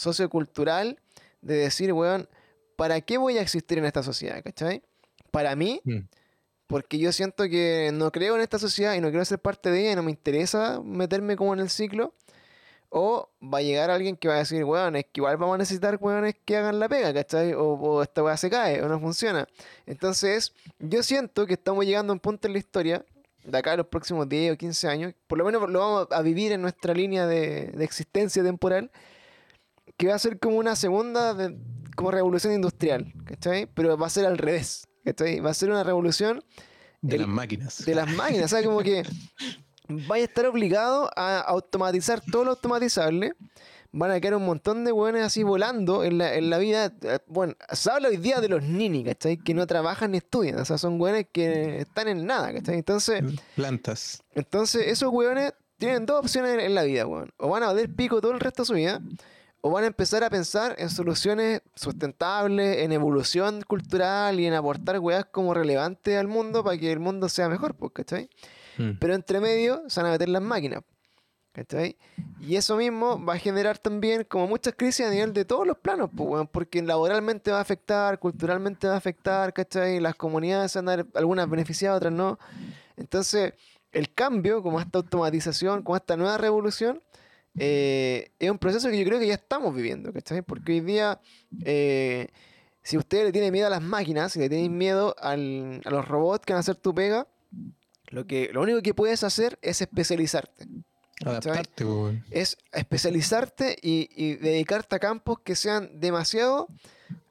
sociocultural 0.00 0.98
de 1.42 1.56
decir, 1.56 1.92
weón, 1.92 2.28
¿para 2.76 3.00
qué 3.02 3.18
voy 3.18 3.38
a 3.38 3.42
existir 3.42 3.78
en 3.78 3.84
esta 3.84 4.02
sociedad? 4.02 4.42
¿Cachai? 4.42 4.82
Para 5.30 5.54
mí, 5.54 5.80
mm. 5.84 5.98
porque 6.66 6.98
yo 6.98 7.12
siento 7.12 7.44
que 7.44 7.90
no 7.92 8.10
creo 8.10 8.34
en 8.36 8.40
esta 8.40 8.58
sociedad 8.58 8.94
y 8.94 9.00
no 9.00 9.10
quiero 9.10 9.24
ser 9.24 9.38
parte 9.38 9.70
de 9.70 9.80
ella 9.80 9.92
y 9.92 9.96
no 9.96 10.02
me 10.02 10.10
interesa 10.10 10.80
meterme 10.82 11.36
como 11.36 11.52
en 11.52 11.60
el 11.60 11.70
ciclo. 11.70 12.14
O 12.92 13.28
va 13.40 13.58
a 13.58 13.62
llegar 13.62 13.88
alguien 13.88 14.16
que 14.16 14.26
va 14.26 14.34
a 14.34 14.38
decir, 14.38 14.64
weón, 14.64 14.96
es 14.96 15.04
que 15.04 15.20
igual 15.20 15.36
vamos 15.36 15.54
a 15.54 15.58
necesitar 15.58 15.96
weones 16.00 16.34
que 16.44 16.56
hagan 16.56 16.80
la 16.80 16.88
pega, 16.88 17.14
¿cachai? 17.14 17.52
O, 17.56 18.02
esta 18.02 18.24
weá 18.24 18.36
se 18.36 18.50
cae 18.50 18.82
o 18.82 18.88
no 18.88 18.98
funciona. 18.98 19.46
Entonces, 19.86 20.52
yo 20.80 21.04
siento 21.04 21.46
que 21.46 21.52
estamos 21.54 21.84
llegando 21.84 22.12
a 22.12 22.14
un 22.14 22.20
punto 22.20 22.48
en 22.48 22.54
la 22.54 22.58
historia, 22.58 23.04
de 23.44 23.56
acá 23.56 23.72
a 23.72 23.76
los 23.76 23.86
próximos 23.86 24.28
10 24.28 24.54
o 24.54 24.56
15 24.56 24.88
años, 24.88 25.14
por 25.28 25.38
lo 25.38 25.44
menos 25.44 25.70
lo 25.70 25.78
vamos 25.78 26.08
a 26.10 26.20
vivir 26.22 26.50
en 26.50 26.62
nuestra 26.62 26.92
línea 26.92 27.26
de, 27.26 27.66
de 27.68 27.84
existencia 27.84 28.42
temporal, 28.42 28.90
que 30.00 30.08
va 30.08 30.14
a 30.14 30.18
ser 30.18 30.38
como 30.38 30.56
una 30.56 30.76
segunda 30.76 31.36
como 31.94 32.10
revolución 32.10 32.54
industrial, 32.54 33.12
¿cachai? 33.26 33.66
Pero 33.66 33.98
va 33.98 34.06
a 34.06 34.10
ser 34.10 34.24
al 34.24 34.38
revés, 34.38 34.88
¿cachai? 35.04 35.40
Va 35.40 35.50
a 35.50 35.54
ser 35.54 35.68
una 35.68 35.84
revolución 35.84 36.42
de 37.02 37.18
las 37.18 37.28
máquinas. 37.28 37.84
De 37.84 37.94
las 37.94 38.10
máquinas, 38.10 38.50
¿sabes? 38.50 38.64
Como 38.64 38.80
que 38.80 39.02
vaya 40.08 40.22
a 40.22 40.26
estar 40.26 40.46
obligado 40.46 41.10
a 41.14 41.40
automatizar 41.40 42.22
todo 42.32 42.44
lo 42.44 42.52
automatizable. 42.52 43.34
Van 43.92 44.10
a 44.10 44.18
quedar 44.20 44.36
un 44.36 44.46
montón 44.46 44.86
de 44.86 44.92
hueones 44.92 45.22
así 45.22 45.42
volando 45.42 46.02
en 46.02 46.16
la, 46.16 46.34
en 46.34 46.48
la 46.48 46.56
vida. 46.56 46.94
Bueno, 47.26 47.54
se 47.70 47.90
habla 47.90 48.08
hoy 48.08 48.16
día 48.16 48.40
de 48.40 48.48
los 48.48 48.62
nini, 48.62 49.04
¿cachai? 49.04 49.36
Que 49.36 49.52
no 49.52 49.66
trabajan 49.66 50.12
ni 50.12 50.18
estudian. 50.18 50.58
O 50.60 50.64
sea, 50.64 50.78
son 50.78 50.98
hueones 50.98 51.26
que 51.30 51.80
están 51.80 52.08
en 52.08 52.24
nada, 52.24 52.54
¿cachai? 52.54 52.76
Entonces. 52.76 53.22
Plantas. 53.54 54.22
Entonces, 54.32 54.86
esos 54.86 55.12
hueones 55.12 55.52
tienen 55.76 56.06
dos 56.06 56.20
opciones 56.20 56.58
en, 56.64 56.74
la 56.74 56.84
vida, 56.84 57.06
weón. 57.06 57.34
O 57.36 57.50
van 57.50 57.64
a 57.64 57.66
valer 57.66 57.94
pico 57.94 58.22
todo 58.22 58.32
el 58.32 58.40
resto 58.40 58.62
de 58.62 58.66
su 58.66 58.74
vida 58.74 59.02
o 59.62 59.70
van 59.70 59.84
a 59.84 59.86
empezar 59.88 60.24
a 60.24 60.30
pensar 60.30 60.74
en 60.78 60.88
soluciones 60.88 61.62
sustentables, 61.74 62.78
en 62.78 62.92
evolución 62.92 63.62
cultural 63.62 64.40
y 64.40 64.46
en 64.46 64.54
aportar 64.54 64.98
weas 64.98 65.26
como 65.26 65.52
relevantes 65.52 66.16
al 66.16 66.28
mundo 66.28 66.64
para 66.64 66.78
que 66.78 66.90
el 66.90 66.98
mundo 66.98 67.28
sea 67.28 67.48
mejor, 67.48 67.74
pues, 67.74 67.92
¿cachai? 67.92 68.30
Hmm. 68.78 68.92
Pero 68.98 69.14
entre 69.14 69.40
medio 69.40 69.82
se 69.88 70.00
van 70.00 70.08
a 70.08 70.12
meter 70.12 70.30
las 70.30 70.40
máquinas, 70.40 70.82
¿cachai? 71.52 71.98
Y 72.40 72.56
eso 72.56 72.76
mismo 72.76 73.22
va 73.22 73.34
a 73.34 73.38
generar 73.38 73.76
también 73.76 74.24
como 74.24 74.46
muchas 74.46 74.74
crisis 74.74 75.04
a 75.04 75.10
nivel 75.10 75.34
de 75.34 75.44
todos 75.44 75.66
los 75.66 75.76
planos, 75.76 76.08
pues, 76.16 76.48
porque 76.50 76.80
laboralmente 76.80 77.50
va 77.50 77.58
a 77.58 77.62
afectar, 77.62 78.18
culturalmente 78.18 78.86
va 78.88 78.94
a 78.94 78.98
afectar, 78.98 79.52
¿cachai? 79.52 80.00
Las 80.00 80.14
comunidades 80.14 80.74
van 80.74 80.88
a 80.88 80.96
dar 80.96 81.06
algunas 81.14 81.50
beneficiadas, 81.50 81.98
otras 81.98 82.14
no. 82.14 82.38
Entonces, 82.96 83.52
el 83.92 84.14
cambio, 84.14 84.62
como 84.62 84.80
esta 84.80 84.98
automatización, 84.98 85.82
como 85.82 85.96
esta 85.96 86.16
nueva 86.16 86.38
revolución, 86.38 87.02
eh, 87.58 88.30
es 88.38 88.50
un 88.50 88.58
proceso 88.58 88.88
que 88.90 88.98
yo 88.98 89.04
creo 89.04 89.18
que 89.18 89.26
ya 89.26 89.34
estamos 89.34 89.74
viviendo, 89.74 90.12
¿cachai? 90.12 90.42
Porque 90.42 90.72
hoy 90.72 90.80
día, 90.80 91.20
eh, 91.64 92.28
si 92.82 92.96
usted 92.96 93.24
le 93.24 93.32
tiene 93.32 93.50
miedo 93.50 93.66
a 93.66 93.70
las 93.70 93.82
máquinas, 93.82 94.32
si 94.32 94.38
le 94.38 94.48
tiene 94.48 94.68
miedo 94.68 95.14
a 95.18 95.36
los 95.36 96.08
robots 96.08 96.46
que 96.46 96.52
van 96.52 96.58
a 96.58 96.60
hacer 96.60 96.76
tu 96.76 96.94
pega, 96.94 97.26
lo, 98.08 98.26
que, 98.26 98.50
lo 98.52 98.62
único 98.62 98.82
que 98.82 98.94
puedes 98.94 99.24
hacer 99.24 99.58
es 99.62 99.80
especializarte. 99.80 100.66
Adaptarte, 101.24 101.84
Es 102.30 102.56
especializarte 102.72 103.76
y, 103.82 104.36
dedicarte 104.36 104.96
a 104.96 104.98
campos 104.98 105.40
que 105.40 105.54
sean 105.54 106.00
demasiado 106.00 106.68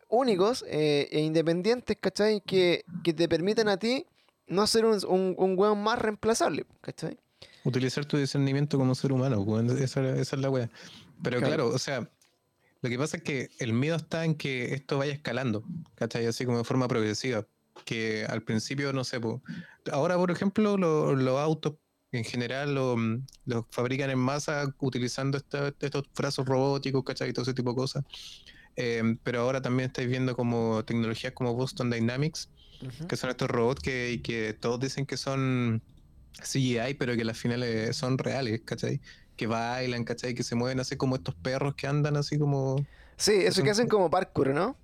únicos 0.10 0.64
eh, 0.68 1.08
e 1.12 1.22
independientes, 1.22 1.98
¿cachai? 2.00 2.42
Que, 2.42 2.84
que, 3.04 3.14
te 3.14 3.28
permitan 3.28 3.68
a 3.68 3.78
ti 3.78 4.06
no 4.48 4.68
ser 4.68 4.86
un, 4.86 5.00
un, 5.08 5.36
un 5.38 5.58
hueón 5.58 5.82
más 5.82 6.00
reemplazable, 6.00 6.66
¿cachai? 6.82 7.18
Utilizar 7.64 8.06
tu 8.06 8.18
discernimiento 8.18 8.78
como 8.78 8.96
ser 8.96 9.12
humano, 9.12 9.46
esa, 9.78 10.02
esa 10.16 10.36
es 10.36 10.42
la 10.42 10.50
wea. 10.50 10.70
Pero 11.22 11.40
claro. 11.40 11.68
o 11.68 11.78
sea, 11.78 12.10
lo 12.82 12.90
que 12.90 12.98
pasa 12.98 13.18
es 13.18 13.24
que 13.24 13.50
el 13.60 13.74
miedo 13.74 13.98
está 13.98 14.24
en 14.24 14.36
que 14.36 14.74
esto 14.74 14.98
vaya 14.98 15.12
escalando, 15.12 15.64
¿cachai? 15.96 16.26
Así 16.26 16.46
como 16.46 16.60
de 16.60 16.64
forma 16.64 16.88
progresiva. 16.88 17.46
Que 17.86 18.26
al 18.26 18.42
principio, 18.42 18.94
no 18.94 19.04
sé, 19.04 19.20
ahora 19.92 20.18
por 20.18 20.32
ejemplo, 20.32 20.78
los 20.78 21.40
autos 21.40 21.76
en 22.12 22.24
general 22.24 22.74
los 22.74 23.66
fabrican 23.70 24.10
en 24.10 24.20
masa 24.20 24.74
utilizando 24.80 25.38
estos 25.38 26.04
brazos 26.16 26.46
robóticos, 26.46 27.04
¿cachai? 27.04 27.34
Todo 27.34 27.44
ese 27.44 27.54
tipo 27.54 27.72
de 27.72 27.76
cosas. 27.76 28.04
Eh, 28.76 29.18
pero 29.24 29.42
ahora 29.42 29.62
también 29.62 29.88
estáis 29.88 30.08
viendo 30.08 30.36
como 30.36 30.84
tecnologías 30.86 31.34
como 31.34 31.54
Boston 31.54 31.90
Dynamics, 31.90 32.50
que 33.10 33.18
son 33.18 33.30
estos 33.30 33.50
robots 33.50 33.82
que, 33.82 34.22
que 34.24 34.54
todos 34.54 34.80
dicen 34.80 35.06
que 35.06 35.18
son 35.18 35.82
CGI, 36.34 36.96
pero 36.98 37.16
que 37.16 37.24
las 37.24 37.38
finales 37.38 37.96
son 37.96 38.18
reales, 38.18 38.62
¿cachai? 38.66 39.02
Que 39.36 39.48
bailan, 39.48 40.04
¿cachai? 40.04 40.34
Que 40.34 40.44
se 40.44 40.56
mueven 40.56 40.80
así 40.80 40.96
como 40.98 41.16
estos 41.16 41.36
perros 41.36 41.76
que 41.76 41.88
andan 41.88 42.18
así 42.18 42.38
como... 42.38 42.86
Sí, 43.18 43.34
eso 43.34 43.64
que 43.64 43.72
hacen 43.72 43.88
como 43.88 44.10
parkour, 44.10 44.50
¿no? 44.50 44.78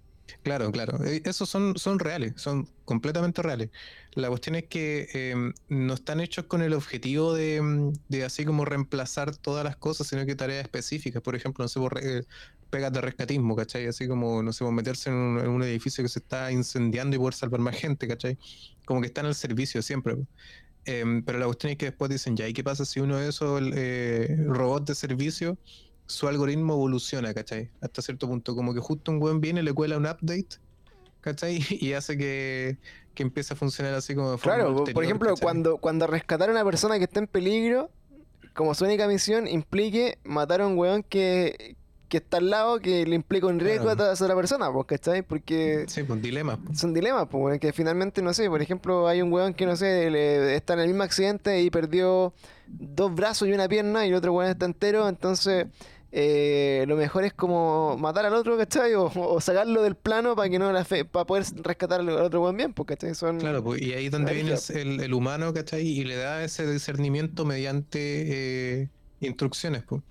Claro, 0.44 0.72
claro. 0.72 1.04
Eh, 1.06 1.22
esos 1.26 1.50
son, 1.50 1.78
son 1.78 2.00
reales, 2.00 2.34
son 2.36 2.68
completamente 2.84 3.42
reales. 3.42 3.70
La 4.14 4.30
cuestión 4.30 4.56
es 4.56 4.66
que 4.66 5.08
em, 5.14 5.54
no 5.70 5.94
están 5.94 6.20
hechos 6.20 6.46
con 6.46 6.62
el 6.62 6.74
objetivo 6.74 7.34
de, 7.34 7.58
em, 7.58 7.94
de, 8.10 8.24
así 8.24 8.46
como 8.46 8.66
reemplazar 8.66 9.36
todas 9.36 9.64
las 9.64 9.76
cosas, 9.76 10.08
sino 10.08 10.26
que 10.26 10.36
tareas 10.36 10.64
específicas. 10.64 11.22
Por 11.22 11.36
ejemplo, 11.36 11.64
no 11.64 11.70
sé, 11.70 11.80
por, 11.80 12.00
eh, 12.04 12.24
pegas 12.70 12.92
de 12.94 13.02
rescatismo, 13.02 13.56
¿cachai? 13.56 13.88
Así 13.88 14.08
como, 14.08 14.44
no 14.44 14.52
sé, 14.54 14.64
por 14.64 14.74
meterse 14.74 15.10
en 15.10 15.16
un, 15.16 15.64
edificio 15.64 16.04
que 16.04 16.10
se 16.10 16.20
está 16.20 16.52
incendiando 16.52 17.16
y 17.16 17.20
poder 17.20 17.34
salvar 17.34 17.60
más 17.60 17.76
gente, 17.76 18.08
¿cachai? 18.08 18.38
Como 18.86 19.02
que 19.02 19.08
están 19.08 19.26
al 19.26 19.36
servicio 19.36 19.82
siempre. 19.82 20.16
Em, 20.86 21.24
pero 21.24 21.40
la 21.40 21.46
cuestión 21.46 21.72
es 21.72 21.78
que 21.78 21.86
después 21.86 22.10
dicen, 22.12 22.36
ya, 22.38 22.48
¿y 22.48 22.54
qué 22.54 22.64
pasa 22.64 22.86
si 22.86 23.00
uno 23.00 23.18
de 23.18 23.30
esos 23.30 23.62
eh, 23.74 24.38
robots 24.48 24.86
de 24.86 24.96
servicio, 24.96 25.58
su 26.06 26.28
algoritmo 26.28 26.74
evoluciona, 26.74 27.34
¿cachai? 27.34 27.72
Hasta 27.82 28.02
cierto 28.02 28.28
punto, 28.28 28.56
como 28.56 28.74
que 28.74 28.80
justo 28.80 29.12
un 29.12 29.20
buen 29.20 29.42
viene, 29.42 29.64
le 29.64 29.74
cuela 29.74 29.98
un 29.98 30.06
update, 30.06 30.60
¿cachai? 31.22 31.60
Y 31.82 31.94
hace 31.94 32.18
que, 32.18 32.78
que 33.16 33.24
empiece 33.24 33.54
a 33.54 33.58
funcionar 33.58 33.96
así 33.96 34.14
como 34.14 34.32
de 34.32 34.38
forma 34.38 34.56
Claro, 34.58 34.84
por 34.84 35.04
ejemplo, 35.04 35.34
cuando, 35.42 35.78
cuando 35.78 36.06
rescatar 36.06 36.50
a 36.50 36.52
una 36.52 36.64
persona 36.64 37.00
que 37.00 37.06
está 37.06 37.20
en 37.20 37.28
peligro, 37.28 37.90
como 38.54 38.76
su 38.76 38.86
única 38.86 39.08
misión 39.08 39.48
implique 39.48 40.20
matar 40.24 40.62
a 40.62 40.68
un 40.68 40.78
weón 40.78 41.02
que, 41.02 41.76
que 42.16 42.24
está 42.24 42.38
al 42.38 42.50
lado 42.50 42.80
que 42.80 43.06
le 43.06 43.14
implica 43.14 43.48
un 43.48 43.60
riesgo 43.60 43.90
a 43.90 43.94
esa 44.14 44.24
otra 44.24 44.36
persona, 44.38 44.72
pues, 44.72 44.88
¿cachai? 44.88 45.22
Porque... 45.22 45.84
Sí, 45.90 46.04
pues 46.04 46.22
dilemas. 46.22 46.60
Son 46.74 46.94
dilemas, 46.94 47.28
pues, 47.30 47.60
que 47.60 47.74
finalmente, 47.74 48.22
no 48.22 48.34
sé, 48.34 48.50
por 48.50 48.62
ejemplo, 48.62 49.10
hay 49.10 49.22
un 49.22 49.34
weón 49.34 49.54
que, 49.54 49.66
no 49.66 49.76
sé, 49.76 50.10
le, 50.10 50.56
está 50.56 50.76
en 50.76 50.80
el 50.80 50.88
mismo 50.88 51.04
accidente 51.04 51.62
y 51.62 51.70
perdió 51.70 52.34
dos 52.68 53.14
brazos 53.14 53.50
y 53.50 53.52
una 53.52 53.68
pierna 53.68 54.06
y 54.06 54.10
el 54.10 54.16
otro 54.16 54.32
weón 54.32 54.50
está 54.50 54.66
entero, 54.66 55.10
entonces 55.10 55.68
eh, 56.14 56.86
lo 56.88 56.96
mejor 56.96 57.26
es 57.26 57.34
como 57.34 57.98
matar 57.98 58.26
al 58.26 58.34
otro, 58.34 58.58
¿cachai? 58.58 58.94
O, 58.96 59.42
sacarlo 59.42 59.84
del 59.84 59.96
plano 59.96 60.38
para 60.38 60.50
que 60.50 60.58
no 60.58 60.72
la 60.72 60.86
para 60.86 61.26
poder 61.26 61.44
rescatar 61.64 62.00
al 62.00 62.08
otro 62.08 62.40
buen 62.40 62.56
bien, 62.56 62.72
pues, 62.72 62.88
¿cachai? 62.88 63.14
Son 63.14 63.40
claro, 63.40 63.62
pues, 63.62 63.82
y 63.82 63.92
ahí 63.92 64.06
es 64.06 64.12
donde 64.12 64.34
viene 64.34 64.56
el, 64.74 65.14
humano, 65.14 65.54
¿cachai? 65.54 65.86
Y 65.86 66.06
le 66.06 66.16
da 66.16 66.46
ese 66.46 66.66
discernimiento 66.72 67.44
mediante 67.44 68.00
eh, 68.00 68.90
instrucciones, 69.20 69.84
pues. 69.84 70.02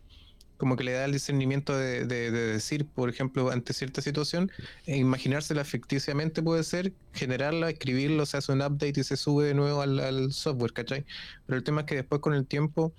Como 0.57 0.77
que 0.77 0.85
le 0.85 0.93
da 0.93 1.05
el 1.05 1.13
discernimiento 1.13 1.77
de, 1.77 2.05
decir, 2.07 2.87
por 2.87 3.11
ejemplo, 3.11 3.51
ante 3.51 3.73
cierta 3.73 4.01
situación, 4.01 4.51
e 4.87 4.97
imaginársela 4.97 5.65
ficticiamente 5.65 6.43
puede 6.43 6.63
ser, 6.65 6.93
generarla, 7.13 7.71
escribirlo, 7.71 8.25
se 8.25 8.37
hace 8.37 8.53
un 8.53 8.63
update 8.63 9.01
y 9.01 9.05
se 9.05 9.17
sube 9.17 9.47
de 9.47 9.55
nuevo 9.55 9.83
al, 9.83 9.99
al 9.99 10.33
software, 10.33 10.73
¿cachai? 10.73 11.05
Pero 11.47 11.59
el 11.59 11.65
tema 11.65 11.83
es 11.83 11.87
que 11.87 11.97
después 11.97 12.21
con 12.21 12.35
el 12.35 12.47
tiempo 12.47 12.95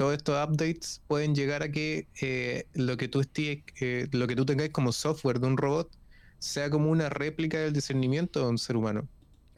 todos 0.00 0.14
estos 0.14 0.34
updates 0.42 1.02
pueden 1.08 1.34
llegar 1.34 1.62
a 1.62 1.70
que 1.70 2.08
eh, 2.22 2.66
lo 2.72 2.96
que 2.96 3.06
tú 3.06 3.20
estés, 3.20 3.58
eh, 3.82 4.08
lo 4.12 4.26
que 4.26 4.34
tú 4.34 4.46
tengáis 4.46 4.70
como 4.70 4.92
software 4.92 5.40
de 5.40 5.46
un 5.46 5.58
robot 5.58 5.90
sea 6.38 6.70
como 6.70 6.90
una 6.90 7.10
réplica 7.10 7.58
del 7.58 7.74
discernimiento 7.74 8.40
de 8.40 8.46
un 8.46 8.56
ser 8.56 8.76
humano. 8.76 9.06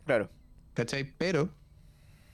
Claro. 0.05 0.30
¿Cachai? 0.74 1.14
Pero 1.16 1.55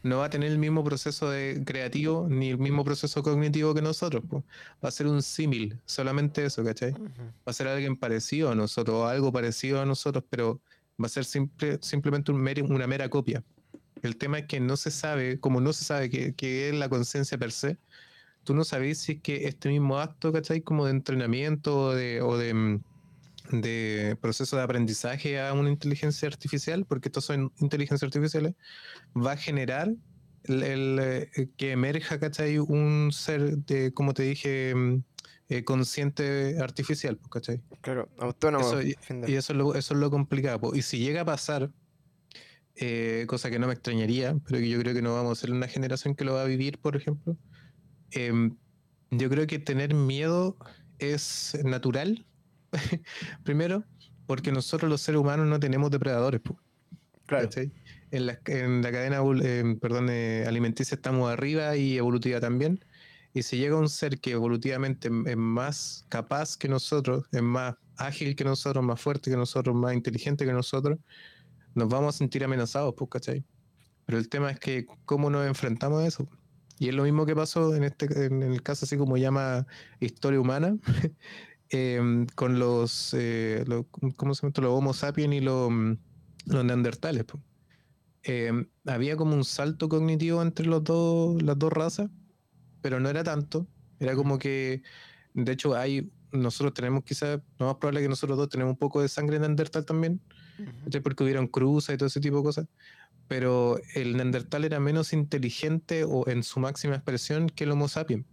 no 0.03 0.18
va 0.18 0.26
a 0.26 0.30
tener 0.30 0.51
el 0.51 0.59
mismo 0.59 0.84
proceso 0.84 1.30
de 1.30 1.62
creativo 1.64 2.26
ni 2.30 2.51
el 2.51 2.59
mismo 2.59 2.84
proceso 2.84 3.22
cognitivo 3.22 3.74
que 3.74 3.82
nosotros. 3.82 4.22
Va 4.32 4.88
a 4.88 4.90
ser 4.90 5.07
un 5.07 5.22
símil, 5.22 5.78
solamente 5.86 6.44
eso, 6.44 6.64
¿cachai? 6.64 6.92
Va 6.92 7.46
a 7.46 7.53
ser 7.53 7.68
alguien 7.68 7.96
parecido 7.96 8.51
a 8.51 8.55
nosotros, 8.55 8.96
o 8.96 9.07
algo 9.07 9.32
parecido 9.32 9.80
a 9.80 9.86
nosotros, 9.86 10.24
pero 10.30 10.61
va 11.01 11.07
a 11.07 11.09
ser 11.09 11.24
simple, 11.24 11.78
simplemente 11.82 12.32
un 12.32 12.38
una 12.72 12.86
mera 12.86 13.09
copia. 13.09 13.42
El 14.03 14.16
tema 14.16 14.38
es 14.38 14.46
que 14.46 14.61
no 14.61 14.76
se 14.76 14.90
sabe, 14.90 15.40
como 15.40 15.61
no 15.61 15.72
se 15.72 15.84
sabe 15.84 16.11
qué, 16.11 16.68
es 16.68 16.74
la 16.74 16.88
conciencia 16.88 17.38
per 17.38 17.53
se, 17.53 17.78
tú 18.44 18.55
no 18.55 18.64
sabes 18.64 18.99
si 18.99 19.12
es 19.12 19.22
que 19.22 19.49
este 19.49 19.68
mismo 19.68 19.99
acto, 19.99 20.32
¿cachai? 20.32 20.62
Como 20.62 20.84
de 20.86 20.92
entrenamiento 20.92 21.76
o 21.78 21.94
de, 21.94 22.22
o 22.22 22.36
de, 22.38 22.55
mm, 22.55 22.82
de 23.51 24.16
proceso 24.20 24.57
de 24.57 24.62
aprendizaje 24.62 25.40
a 25.40 25.53
una 25.53 25.70
inteligencia 25.70 26.28
artificial, 26.28 26.84
porque 26.84 27.09
estos 27.09 27.24
son 27.24 27.53
inteligencias 27.59 28.07
artificiales, 28.07 28.55
va 29.16 29.32
a 29.32 29.36
generar 29.36 29.92
el, 30.44 30.99
eh, 31.01 31.51
que 31.57 31.72
emerja, 31.72 32.18
¿cachai? 32.18 32.59
Un 32.59 33.11
ser 33.12 33.59
de, 33.59 33.92
como 33.92 34.14
te 34.14 34.22
dije, 34.22 34.74
mm, 34.74 35.03
eh, 35.51 35.64
consciente 35.64 36.59
artificial, 36.61 37.18
¿cachai? 37.30 37.62
Claro, 37.80 38.09
autónomo. 38.18 38.80
y, 38.80 38.96
eso 39.34 39.53
es, 39.53 39.59
lo, 39.59 39.74
eso 39.74 39.94
es 39.94 40.01
lo 40.01 40.11
complicado. 40.11 40.74
Y 40.74 40.82
si 40.82 40.99
llega 40.99 41.22
a 41.22 41.24
pasar, 41.24 41.70
eh, 42.76 43.24
cosa 43.26 43.51
que 43.51 43.59
no 43.59 43.66
me 43.66 43.72
extrañaría, 43.72 44.36
pero 44.46 44.61
que 44.61 44.68
yo 44.68 44.78
creo 44.78 44.94
que 44.94 45.03
no 45.03 45.14
vamos 45.14 45.38
a 45.38 45.40
ser 45.40 45.51
una 45.51 45.68
generación 45.68 46.14
que 46.14 46.24
lo 46.24 46.34
va 46.34 46.42
a 46.42 46.46
vivir, 46.46 46.78
por 46.78 46.96
ejemplo. 46.96 47.36
Em, 48.11 48.57
yo 49.11 49.28
creo 49.28 49.46
que 49.46 49.59
tener 49.59 49.94
miedo 49.94 50.57
es 50.99 51.59
natural, 51.64 52.26
primero, 53.45 53.85
porque 54.27 54.53
nosotros 54.53 54.91
los 54.91 55.01
seres 55.01 55.21
humanos 55.21 55.47
no 55.47 55.59
tenemos 55.61 55.91
depredadores. 55.91 56.41
Claro. 57.27 57.49
En 58.11 58.27
la, 58.27 58.41
en 58.47 58.83
la, 58.83 58.91
cadena 58.91 59.19
em, 59.43 59.79
perdón, 59.79 60.09
eh, 60.11 60.45
alimenticia 60.47 60.95
estamos 60.95 61.31
arriba 61.31 61.77
y 61.77 61.99
evolutiva 61.99 62.41
también. 62.41 62.83
Y 63.35 63.43
si 63.43 63.59
llega 63.59 63.77
un 63.77 63.89
ser 63.89 64.19
que 64.19 64.33
evolutivamente 64.33 65.09
es 65.27 65.37
más 65.37 66.07
capaz 66.09 66.57
que 66.57 66.69
nosotros, 66.69 67.25
es 67.31 67.43
más 67.43 67.75
ágil 67.97 68.35
que 68.35 68.45
nosotros, 68.45 68.83
más 68.83 69.01
fuerte 69.01 69.31
que 69.31 69.37
nosotros, 69.37 69.77
más 69.77 69.95
inteligente 69.95 70.47
que 70.47 70.53
nosotros, 70.53 70.99
nos 71.75 71.89
vamos 71.89 72.14
a 72.14 72.19
sentir 72.19 72.43
amenazados, 72.45 72.95
pues, 72.97 73.11
¿cachai? 73.11 73.45
Pero 74.07 74.19
el 74.19 74.29
tema 74.29 74.51
es 74.51 74.59
que 74.59 74.87
cómo 75.05 75.29
nos 75.29 75.47
enfrentamos 75.47 76.03
a 76.03 76.07
eso. 76.07 76.27
Y 76.79 76.89
es 76.89 76.95
lo 76.95 77.03
mismo 77.03 77.27
que 77.27 77.35
pasó 77.35 77.75
en 77.75 77.85
este 77.85 78.07
en 78.27 78.43
el 78.43 78.62
caso 78.62 78.85
así 78.87 78.97
como 78.97 79.16
llama 79.16 79.66
historia 80.01 80.41
humana, 80.41 80.77
em, 81.71 82.27
con 82.35 82.59
los, 82.59 83.14
eh, 83.14 83.64
¿cómo 84.16 84.35
se 84.35 84.43
llama? 84.43 84.53
Los 84.57 84.73
Homo 84.73 84.95
sapiens 84.95 85.35
y 85.35 85.41
los, 85.41 85.71
los 86.47 86.64
neandertales. 86.64 87.25
Em, 88.23 88.66
había 88.87 89.16
como 89.16 89.35
un 89.35 89.45
salto 89.45 89.89
cognitivo 89.89 90.43
entre 90.43 90.66
los 90.66 90.85
dos, 90.85 91.43
las 91.43 91.59
dos 91.59 91.73
razas, 91.73 92.11
pero 92.81 93.01
no 93.01 93.09
era 93.09 93.25
tanto. 93.25 93.66
Era 94.01 94.14
como 94.14 94.39
que, 94.39 94.83
de 95.35 95.53
hecho, 95.53 95.75
hay, 95.77 96.11
nosotros 96.33 96.75
tenemos 96.75 97.05
quizás, 97.05 97.41
lo 97.59 97.66
más 97.66 97.77
probable 97.77 98.03
que 98.03 98.09
nosotros 98.09 98.39
dos 98.39 98.49
tenemos 98.49 98.73
un 98.73 98.79
poco 98.79 99.03
de 99.03 99.09
sangre 99.09 99.39
neandertal 99.39 99.85
también 99.85 100.21
porque 101.03 101.25
hubieron 101.25 101.47
cruzas 101.47 101.95
y 101.95 101.99
todo 101.99 102.07
ese 102.07 102.21
tipo 102.21 102.39
de 102.39 102.43
cosas. 102.43 102.66
Pero 103.29 103.79
el 103.95 104.16
Neandertal 104.16 104.64
era 104.64 104.81
menos 104.81 105.12
inteligente 105.12 106.05
o 106.05 106.29
en 106.29 106.43
su 106.43 106.61
máxima 106.61 106.95
expresión 106.95 107.49
que 107.49 107.64
el 107.64 107.73
Homo 107.73 107.89
sapiens. 107.89 108.25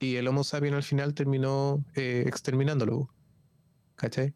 Y 0.00 0.16
el 0.16 0.28
Homo 0.28 0.44
sapiens 0.44 0.76
al 0.76 0.82
final 0.82 1.14
terminó 1.14 1.84
eh, 1.94 2.24
exterminándolo. 2.26 3.08
¿Cachai? 3.96 4.34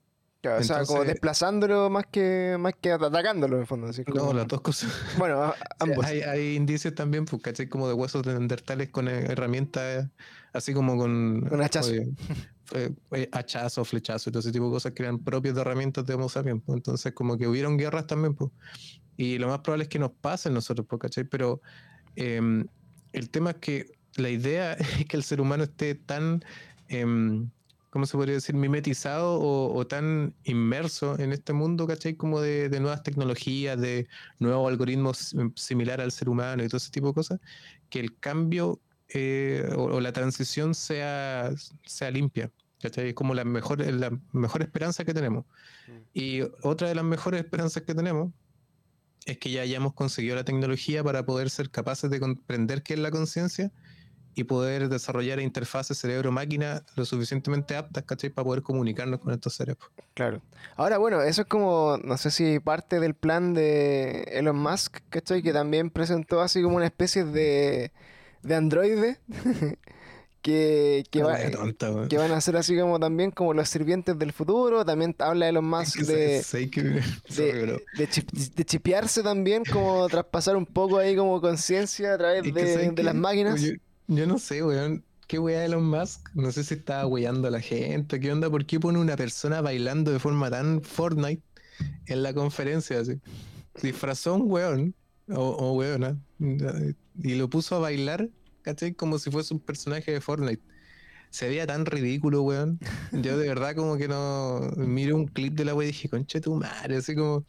o 0.50 0.62
sea, 0.62 0.84
como 0.84 1.04
desplazándolo 1.04 1.88
más 1.88 2.06
que 2.10 2.56
más 2.58 2.74
que 2.80 2.90
atacándolo 2.92 3.56
en 3.56 3.60
el 3.60 3.66
fondo. 3.66 3.86
Así 3.86 4.02
No, 4.12 4.32
las 4.32 4.48
dos 4.48 4.60
cosas. 4.60 4.90
Bueno, 5.18 5.54
ambos. 5.78 6.04
hay, 6.06 6.56
indicios 6.56 6.94
también, 6.94 7.24
pues, 7.24 7.40
¿cachai? 7.42 7.68
Como 7.68 7.86
de 7.86 7.94
huesos 7.94 8.22
de 8.22 8.32
neandertales 8.32 8.90
con 8.90 9.08
herramientas, 9.08 10.08
así 10.52 10.74
como 10.74 10.96
con. 10.96 11.46
Con 11.48 11.62
hachazo. 11.62 11.92
Eh, 12.74 13.28
hachazo, 13.32 13.84
flechazo 13.84 14.30
y 14.30 14.32
todo 14.32 14.40
ese 14.40 14.50
tipo 14.50 14.64
de 14.64 14.70
cosas 14.70 14.92
que 14.92 15.02
eran 15.02 15.18
propios 15.18 15.54
de 15.54 15.60
herramientas 15.60 16.06
de 16.06 16.14
Homo 16.14 16.30
sapiens. 16.30 16.62
Pues. 16.64 16.76
Entonces, 16.76 17.12
como 17.12 17.36
que 17.36 17.46
hubieron 17.46 17.76
guerras 17.76 18.06
también, 18.06 18.34
pues. 18.34 18.50
Y 19.18 19.36
lo 19.36 19.48
más 19.48 19.58
probable 19.58 19.82
es 19.82 19.88
que 19.90 19.98
nos 19.98 20.12
pasen 20.12 20.54
nosotros, 20.54 20.86
pues, 20.88 20.98
¿cachai? 21.00 21.24
Pero 21.24 21.60
em, 22.16 22.66
el 23.12 23.28
tema 23.28 23.50
es 23.50 23.56
que 23.56 23.92
la 24.16 24.30
idea 24.30 24.72
es 25.00 25.06
que 25.06 25.16
el 25.16 25.22
ser 25.22 25.40
humano 25.40 25.64
esté 25.64 25.94
tan. 25.94 26.44
Em, 26.88 27.50
¿cómo 27.92 28.06
se 28.06 28.16
podría 28.16 28.36
decir? 28.36 28.54
Mimetizado 28.54 29.38
o, 29.38 29.86
tan 29.86 30.34
inmerso 30.44 31.18
en 31.18 31.30
este 31.30 31.52
mundo, 31.52 31.86
¿cachai? 31.86 32.14
Como 32.14 32.40
de, 32.40 32.70
nuevas 32.80 33.02
tecnologías, 33.02 33.78
de 33.78 34.08
nuevos 34.38 34.70
algoritmos 34.70 35.36
similares 35.56 36.04
al 36.04 36.10
ser 36.10 36.30
humano 36.30 36.64
y 36.64 36.68
todo 36.68 36.78
ese 36.78 36.90
tipo 36.90 37.08
de 37.08 37.12
cosas, 37.12 37.40
que 37.90 38.00
el 38.00 38.18
cambio 38.18 38.80
eh, 39.10 39.68
o, 39.76 40.00
la 40.00 40.10
transición 40.12 40.74
sea, 40.74 41.50
sea 41.84 42.10
limpia. 42.10 42.50
¿cachai? 42.80 43.08
Es 43.10 43.14
como 43.14 43.34
la 43.34 43.44
mejor, 43.44 43.80
la 43.80 44.10
mejor 44.32 44.62
esperanza 44.62 45.04
que 45.04 45.12
tenemos. 45.12 45.44
Mm. 45.86 45.92
Y 46.14 46.40
otra 46.62 46.88
de 46.88 46.94
las 46.94 47.04
mejores 47.04 47.40
esperanzas 47.44 47.82
que 47.82 47.94
tenemos 47.94 48.32
es 49.26 49.36
que 49.36 49.50
ya 49.50 49.60
hayamos 49.60 49.92
conseguido 49.92 50.34
la 50.34 50.44
tecnología 50.44 51.04
para 51.04 51.26
poder 51.26 51.50
ser 51.50 51.68
capaces 51.68 52.10
de 52.10 52.20
comprender 52.20 52.82
qué 52.82 52.94
es 52.94 53.00
la 53.00 53.10
conciencia 53.10 53.70
y 54.34 54.44
poder 54.44 54.88
desarrollar 54.88 55.40
interfaces 55.40 55.98
cerebro-máquina 55.98 56.82
lo 56.96 57.04
suficientemente 57.04 57.76
aptas, 57.76 58.04
¿cachai? 58.04 58.30
Para 58.30 58.44
poder 58.44 58.62
comunicarnos 58.62 59.20
con 59.20 59.32
estos 59.32 59.54
cerebros. 59.54 59.90
Claro. 60.14 60.40
Ahora, 60.76 60.98
bueno, 60.98 61.20
eso 61.22 61.42
es 61.42 61.48
como, 61.48 61.98
no 62.02 62.16
sé 62.16 62.30
si 62.30 62.58
parte 62.58 63.00
del 63.00 63.14
plan 63.14 63.52
de 63.52 64.22
Elon 64.32 64.56
Musk, 64.56 65.00
¿cachai? 65.10 65.42
Que 65.42 65.52
también 65.52 65.90
presentó 65.90 66.40
así 66.40 66.62
como 66.62 66.76
una 66.76 66.86
especie 66.86 67.24
de, 67.24 67.92
de 68.42 68.54
androide. 68.54 69.20
que, 70.42 71.04
que, 71.10 71.20
que, 72.08 72.18
van 72.18 72.32
a 72.32 72.40
ser 72.40 72.56
así 72.56 72.76
como 72.76 72.98
también 72.98 73.30
como 73.30 73.54
los 73.54 73.68
sirvientes 73.68 74.18
del 74.18 74.32
futuro. 74.32 74.84
También 74.84 75.14
habla 75.18 75.48
Elon 75.48 75.64
Musk 75.64 76.00
de, 76.00 76.42
de, 78.56 78.64
chipearse 78.64 79.22
también, 79.22 79.62
como 79.64 80.08
traspasar 80.08 80.56
un 80.56 80.66
poco 80.66 80.98
ahí 80.98 81.14
como 81.14 81.40
conciencia 81.40 82.14
a 82.14 82.18
través 82.18 82.52
de, 82.52 83.02
las 83.02 83.14
máquinas. 83.14 83.60
Yo 83.60 83.74
no 84.06 84.38
sé, 84.38 84.62
weón. 84.62 85.04
¿Qué 85.28 85.38
weá 85.38 85.64
Elon 85.64 85.88
Musk? 85.88 86.28
No 86.34 86.52
sé 86.52 86.62
si 86.62 86.74
estaba 86.74 87.06
weyando 87.06 87.48
a 87.48 87.50
la 87.50 87.60
gente. 87.60 88.20
¿Qué 88.20 88.30
onda? 88.30 88.50
¿Por 88.50 88.66
qué 88.66 88.78
pone 88.78 88.98
una 88.98 89.16
persona 89.16 89.62
bailando 89.62 90.12
de 90.12 90.18
forma 90.18 90.50
tan 90.50 90.82
Fortnite 90.82 91.42
en 92.06 92.22
la 92.22 92.34
conferencia? 92.34 93.00
Así? 93.00 93.18
Disfrazó 93.80 94.34
un 94.34 94.50
weón, 94.50 94.94
o, 95.30 95.40
o 95.40 95.72
weona, 95.72 96.20
y 96.38 97.34
lo 97.36 97.48
puso 97.48 97.76
a 97.76 97.78
bailar, 97.78 98.28
¿cachai? 98.60 98.92
Como 98.92 99.18
si 99.18 99.30
fuese 99.30 99.54
un 99.54 99.60
personaje 99.60 100.12
de 100.12 100.20
Fortnite. 100.20 100.62
Se 101.30 101.48
veía 101.48 101.66
tan 101.66 101.86
ridículo, 101.86 102.42
weón. 102.42 102.78
Yo 103.12 103.38
de 103.38 103.48
verdad 103.48 103.74
como 103.74 103.96
que 103.96 104.08
no... 104.08 104.60
Miré 104.76 105.14
un 105.14 105.26
clip 105.28 105.54
de 105.54 105.64
la 105.64 105.74
wea 105.74 105.88
y 105.88 105.92
dije, 105.92 106.10
conche 106.10 106.42
tu 106.42 106.56
madre, 106.56 106.96
así 106.98 107.14
como... 107.14 107.46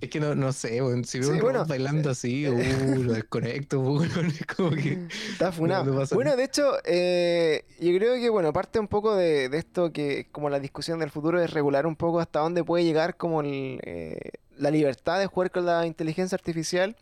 Es 0.00 0.08
que 0.08 0.18
no, 0.18 0.34
no 0.34 0.52
sé, 0.52 0.80
si 1.04 1.18
veo 1.18 1.30
un 1.30 1.40
bueno, 1.40 1.64
bailando 1.66 2.10
así, 2.10 2.48
uh, 2.48 3.02
lo 3.02 3.12
desconecto, 3.12 4.02
es 4.04 4.46
como 4.46 4.70
que. 4.70 5.06
Está 5.30 5.52
funado. 5.52 6.04
bueno, 6.14 6.36
de 6.36 6.44
hecho, 6.44 6.72
eh, 6.84 7.64
yo 7.78 7.94
creo 7.96 8.14
que, 8.14 8.30
bueno, 8.30 8.52
parte 8.52 8.78
un 8.78 8.88
poco 8.88 9.14
de, 9.14 9.50
esto 9.52 9.92
que, 9.92 10.28
como 10.32 10.48
la 10.48 10.58
discusión 10.58 11.00
del 11.00 11.10
futuro, 11.10 11.42
es 11.42 11.50
regular 11.50 11.86
un 11.86 11.96
poco 11.96 12.20
hasta 12.20 12.40
dónde 12.40 12.64
puede 12.64 12.84
llegar 12.84 13.16
como 13.16 13.42
eh, 13.44 14.30
la 14.56 14.70
libertad 14.70 15.18
de 15.18 15.26
jugar 15.26 15.50
con 15.50 15.66
la 15.66 15.86
inteligencia 15.86 16.36
artificial. 16.36 16.96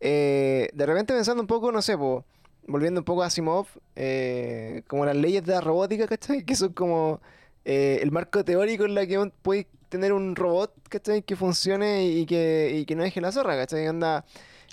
Eh, 0.00 0.68
de 0.72 0.86
repente 0.86 1.14
pensando 1.14 1.40
un 1.40 1.46
poco, 1.46 1.72
no 1.72 1.80
sé, 1.82 1.96
volviendo 2.66 3.00
un 3.00 3.04
poco 3.04 3.22
a 3.22 3.26
Asimov, 3.26 3.66
eh, 3.94 4.82
como 4.86 5.06
las 5.06 5.16
leyes 5.16 5.44
de 5.44 5.52
la 5.52 5.60
robótica, 5.60 6.06
¿cachai? 6.06 6.44
Que 6.46 6.56
son 6.56 6.72
como 6.72 7.20
eh, 7.64 8.00
el 8.02 8.10
marco 8.12 8.44
teórico 8.44 8.84
en 8.84 8.94
la 8.94 9.06
que 9.06 9.30
puedes 9.42 9.66
tener 9.88 10.12
un 10.12 10.36
robot, 10.36 10.72
¿cachai? 10.88 11.22
Que 11.22 11.36
funcione 11.36 12.04
y 12.06 12.26
que, 12.26 12.72
y 12.74 12.84
que 12.86 12.96
no 12.96 13.02
deje 13.02 13.20
la 13.20 13.32
zorra, 13.32 13.56
¿cachai? 13.56 13.86
Anda, 13.86 14.24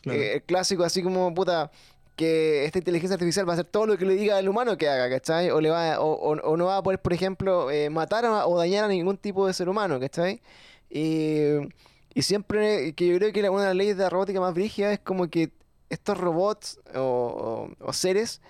el 0.06 0.44
clásico 0.44 0.84
así 0.84 1.02
como, 1.02 1.34
puta, 1.34 1.72
que 2.16 2.66
esta 2.66 2.80
inteligencia 2.80 3.16
artificial 3.16 3.48
va 3.48 3.54
a 3.54 3.56
hacer 3.56 3.66
todo 3.66 3.88
lo 3.88 3.98
que 3.98 4.06
le 4.06 4.16
diga 4.16 4.40
el 4.40 4.50
humano 4.50 4.78
que 4.78 4.90
haga, 4.90 5.10
¿cachai? 5.10 5.50
O, 5.52 5.62
le 5.62 5.70
va, 5.70 6.00
o, 6.00 6.58
no 6.58 6.66
va 6.66 6.78
a 6.78 6.84
poder, 6.84 7.02
por 7.02 7.14
ejemplo, 7.14 7.68
matar 7.92 8.26
o 8.26 8.58
dañar 8.58 8.86
a 8.86 8.88
ningún 8.88 9.18
tipo 9.18 9.48
de 9.48 9.54
ser 9.54 9.70
humano, 9.70 10.00
¿cachai? 10.00 10.42
Y, 10.90 11.58
y 12.14 12.22
siempre, 12.22 12.94
que 12.94 13.08
yo 13.08 13.18
creo 13.18 13.34
que 13.34 13.50
una 13.50 13.62
de 13.62 13.68
las 13.70 13.76
leyes 13.76 13.98
de 13.98 14.04
la 14.04 14.10
robótica 14.10 14.40
más 14.40 14.54
brígida 14.54 14.94
es 14.94 15.00
como 15.00 15.30
que 15.30 15.52
estos 15.90 16.18
robots 16.18 16.80
o, 16.96 17.70
seres 17.92 18.42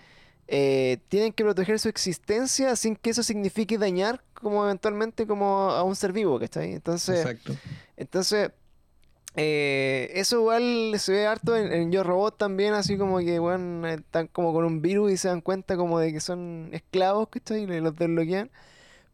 eh, 0.56 1.00
tienen 1.08 1.34
que 1.34 1.44
proteger 1.44 1.80
su 1.80 1.90
existencia 1.90 2.76
sin 2.76 2.96
que 2.96 3.10
eso 3.10 3.24
signifique 3.24 3.80
dañar 3.80 4.24
como 4.36 4.64
eventualmente 4.66 5.26
como 5.26 5.72
a 5.72 5.82
un 5.82 5.96
ser 5.96 6.14
vivo, 6.14 6.40
¿cachai? 6.40 6.74
Entonces, 6.74 7.22
Exacto. 7.22 7.56
entonces 7.98 8.52
eh, 9.36 10.12
eso 10.14 10.42
igual 10.42 10.94
se 11.00 11.12
ve 11.12 11.26
harto 11.26 11.58
en, 11.58 11.92
Yo 11.92 12.04
Robot 12.04 12.38
también, 12.38 12.76
así 12.76 13.00
como 13.00 13.18
que, 13.18 13.40
bueno, 13.40 13.88
están 13.88 14.28
como 14.28 14.54
con 14.54 14.64
un 14.66 14.80
virus 14.80 15.14
y 15.14 15.18
se 15.18 15.28
dan 15.28 15.42
cuenta 15.42 15.76
como 15.76 15.98
de 15.98 16.14
que 16.14 16.20
son 16.20 16.70
esclavos, 16.72 17.30
¿cachai? 17.30 17.64
Y 17.64 17.80
los 17.80 17.96
desbloquean. 17.96 18.52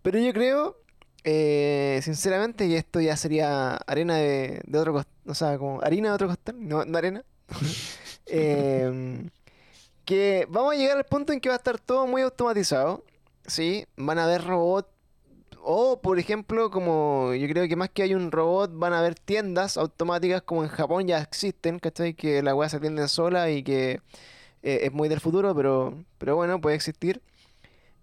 Pero 0.01 0.19
yo 0.19 0.33
creo 0.33 0.75
eh, 1.23 2.01
sinceramente, 2.03 2.67
y 2.67 2.75
esto 2.75 2.99
ya 2.99 3.15
sería 3.15 3.77
arena 3.87 4.17
de, 4.17 4.61
otro 4.73 4.91
costal, 4.91 5.13
o 5.25 5.33
sea, 5.33 5.57
como 5.57 5.81
harina 5.83 6.09
de 6.09 6.15
otro 6.15 6.27
costal, 6.27 6.55
no, 6.59 6.81
arena. 6.97 7.23
Em, 8.31 9.29
que 10.09 10.47
vamos 10.49 10.73
a 10.73 10.75
llegar 10.75 10.97
al 10.97 11.05
punto 11.05 11.33
en 11.33 11.39
que 11.39 11.49
va 11.49 11.55
a 11.55 11.59
estar 11.59 11.77
todo 11.77 12.07
muy 12.07 12.23
automatizado, 12.23 13.05
¿sí? 13.45 13.85
Van 13.95 14.17
a 14.17 14.23
haber 14.23 14.43
robots, 14.43 14.89
o 15.61 16.01
por 16.01 16.17
ejemplo, 16.17 16.71
como 16.71 17.35
yo 17.35 17.47
creo 17.47 17.67
que 17.67 17.75
más 17.75 17.91
que 17.91 18.01
hay 18.01 18.15
un 18.15 18.31
robot, 18.31 18.71
van 18.73 18.93
a 18.93 18.99
haber 18.99 19.13
tiendas 19.13 19.77
automáticas 19.77 20.41
como 20.41 20.63
en 20.63 20.69
Japón 20.69 21.05
ya 21.05 21.19
existen, 21.19 21.77
¿cachai? 21.77 22.15
Que 22.15 22.41
la 22.41 22.55
weá 22.55 22.67
se 22.69 22.77
atienden 22.77 23.07
sola 23.07 23.51
y 23.51 23.61
que 23.61 24.01
eh, 24.63 24.79
es 24.81 24.91
muy 24.91 25.09
del 25.09 25.19
futuro, 25.19 25.53
pero, 25.53 25.93
pero 26.17 26.35
bueno, 26.35 26.59
puede 26.59 26.75
existir. 26.75 27.21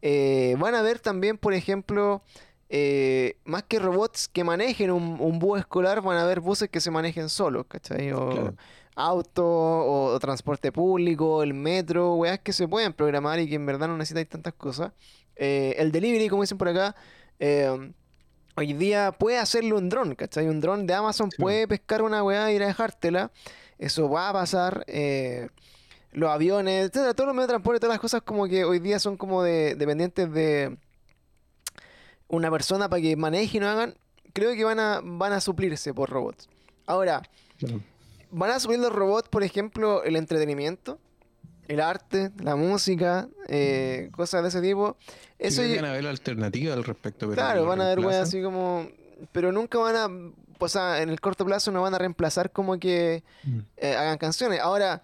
Eh, 0.01 0.55
van 0.61 0.77
a 0.77 0.79
haber 0.79 1.01
también, 1.01 1.39
por 1.39 1.55
ejemplo, 1.55 2.23
eh, 2.69 3.37
más 3.45 3.65
que 3.65 3.81
robots 3.81 4.29
que 4.29 4.45
manejen 4.45 4.93
un, 4.93 5.39
bus 5.41 5.59
escolar, 5.59 6.03
van 6.03 6.19
a 6.19 6.23
haber 6.23 6.39
buses 6.39 6.69
que 6.69 6.81
se 6.81 6.93
manejen 6.93 7.29
solos, 7.31 7.67
¿cachai? 7.67 8.13
O 8.13 8.55
auto, 8.97 9.45
o, 9.47 10.19
transporte 10.19 10.73
público, 10.73 11.43
el 11.43 11.55
metro, 11.55 12.15
weas 12.15 12.41
que 12.41 12.53
se 12.53 12.67
pueden 12.67 12.93
programar 12.93 13.39
y 13.39 13.49
que 13.49 13.55
en 13.55 13.67
verdad 13.67 13.89
no 13.89 13.97
necesitáis 13.97 14.29
tantas 14.29 14.55
cosas. 14.55 14.93
Eh, 15.37 15.75
el 15.79 15.93
delivery, 15.93 16.29
como 16.29 16.43
dicen 16.43 16.59
por 16.59 16.69
acá, 16.69 16.97
eh, 17.39 17.93
hoy 18.57 18.73
día 18.73 19.13
puede 19.13 19.39
hacerlo 19.39 19.77
un 19.77 19.89
dron, 19.89 20.15
¿cachai? 20.15 20.49
Un 20.49 20.61
dron 20.61 20.87
de 20.87 20.95
Amazon 20.95 21.31
puede 21.39 21.69
pescar 21.69 22.03
una 22.03 22.25
weá 22.25 22.51
y 22.51 22.57
ir 22.57 22.63
a 22.63 22.67
dejártela. 22.67 23.31
Eso 23.79 24.09
va 24.11 24.31
a 24.31 24.33
pasar. 24.33 24.85
los 26.13 26.31
aviones, 26.31 26.91
todos 26.91 27.27
los 27.27 27.35
medios 27.35 27.49
de 27.49 27.53
transporte, 27.53 27.81
todas 27.81 27.95
las 27.95 28.01
cosas 28.01 28.23
como 28.23 28.49
que 28.49 28.65
hoy 28.65 28.79
día 28.79 28.99
son 28.99 29.17
como 29.17 29.43
de, 29.43 29.75
dependientes 29.75 30.33
de 30.33 30.79
una 32.29 32.51
persona 32.51 32.89
para 32.89 33.03
que 33.03 33.17
maneje 33.17 33.59
y 33.59 33.61
no 33.61 33.69
hagan, 33.69 33.95
creo 34.33 34.55
que 34.55 34.65
van 34.65 34.81
a, 34.81 35.01
van 35.03 35.33
a 35.33 35.41
suplirse 35.41 35.95
por 35.95 36.11
robots. 36.11 36.49
Ahora, 36.87 37.23
van 38.31 38.51
a 38.51 38.61
suplir 38.61 38.81
los 38.81 38.93
robots, 38.93 39.29
por 39.29 39.43
ejemplo, 39.43 40.03
el 40.05 40.17
entretenimiento, 40.17 40.99
el 41.69 41.81
arte, 41.81 42.31
la 42.43 42.57
música, 42.57 43.29
eh, 43.49 44.11
cosas 44.13 44.43
de 44.43 44.49
ese 44.49 44.61
tipo. 44.61 44.97
Eso 45.39 45.63
van 45.63 45.85
a 45.85 45.93
ver 45.93 46.07
alternativa 46.07 46.75
al 46.75 46.85
respecto. 46.85 47.31
claro, 47.31 47.67
van 47.67 47.81
a 47.81 47.89
ver 47.89 48.01
weas 48.01 48.29
así 48.29 48.43
como... 48.43 48.89
Pero 49.33 49.51
nunca 49.51 49.79
van 49.79 49.97
a... 49.97 50.09
O 50.59 50.69
sea, 50.69 51.03
en 51.03 51.11
el 51.11 51.21
corto 51.21 51.45
plazo 51.45 51.71
no 51.71 51.83
van 51.83 51.95
a 51.95 51.99
reemplazar 51.99 52.51
como 52.51 52.79
que 52.79 53.23
mm. 53.45 53.59
eh, 53.77 53.95
hagan 53.95 54.19
canciones. 54.19 54.61
Ahora, 54.61 55.03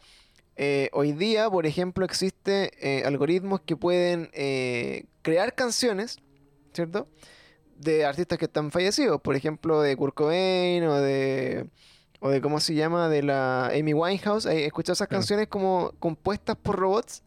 eh, 0.56 0.88
hoy 0.92 1.12
día, 1.12 1.50
por 1.50 1.66
ejemplo, 1.66 2.04
existen 2.04 2.70
algoritmos 3.04 3.60
que 3.60 3.76
pueden 3.76 4.30
crear 5.22 5.54
canciones 5.54 6.18
¿cierto? 6.72 7.08
De 7.76 8.04
artistas 8.04 8.38
que 8.38 8.46
están 8.46 8.70
fallecidos, 8.70 9.20
por 9.20 9.36
ejemplo, 9.36 9.80
de 9.82 9.96
Kurt 9.96 10.14
Cobain 10.14 10.84
o 10.84 10.96
de 10.96 11.66
o 12.22 12.30
de 12.30 12.40
cómo 12.40 12.60
se 12.60 12.74
llama, 12.74 13.08
de 13.08 13.22
la 13.22 13.66
Amy 13.66 13.92
Winehouse. 13.92 14.46
He 14.46 14.64
escuchado 14.64 14.94
esas 14.94 15.08
canciones 15.08 15.48
como 15.48 15.92
compuestas 15.98 16.56
por 16.56 16.78
robots 16.78 17.22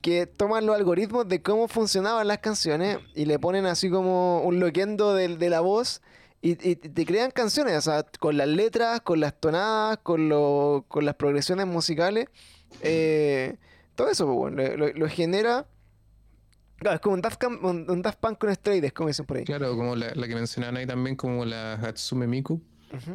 que 0.00 0.26
toman 0.26 0.66
los 0.66 0.74
algoritmos 0.74 1.28
de 1.28 1.42
cómo 1.42 1.68
funcionaban 1.68 2.26
las 2.26 2.38
canciones 2.38 2.98
y 3.14 3.26
le 3.26 3.38
ponen 3.38 3.66
así 3.66 3.90
como 3.90 4.40
un 4.42 4.58
loquendo 4.58 5.14
de, 5.14 5.36
de 5.36 5.50
la 5.50 5.60
voz 5.60 6.00
y, 6.40 6.56
te 6.56 7.06
crean 7.06 7.30
canciones, 7.30 7.76
o 7.78 7.80
sea, 7.82 8.04
con 8.18 8.36
las 8.36 8.48
letras, 8.48 9.00
con 9.02 9.20
las 9.20 9.38
tonadas, 9.38 9.98
con, 9.98 10.28
lo, 10.28 10.84
con 10.88 11.04
las 11.04 11.14
progresiones 11.14 11.68
musicales. 11.68 12.26
Eh, 12.80 13.58
todo 13.94 14.08
eso, 14.08 14.26
pues, 14.26 14.36
bueno, 14.36 14.86
lo 14.94 15.08
genera 15.08 15.66
Claro, 16.82 16.96
es 16.96 17.00
como 17.00 17.14
un 17.14 17.20
Daft, 17.22 17.40
un, 17.62 18.02
Daft 18.02 18.18
Punk 18.18 18.38
con 18.38 18.50
esteroides, 18.50 18.92
como 18.92 19.06
dicen 19.06 19.24
por 19.24 19.36
ahí. 19.36 19.44
Claro, 19.44 19.76
como 19.76 19.94
la, 19.94 20.12
que 20.14 20.34
mencionaban 20.34 20.78
ahí 20.78 20.86
también, 20.86 21.14
como 21.14 21.44
la 21.44 21.74
Hatsume 21.74 22.26
Miku. 22.26 22.60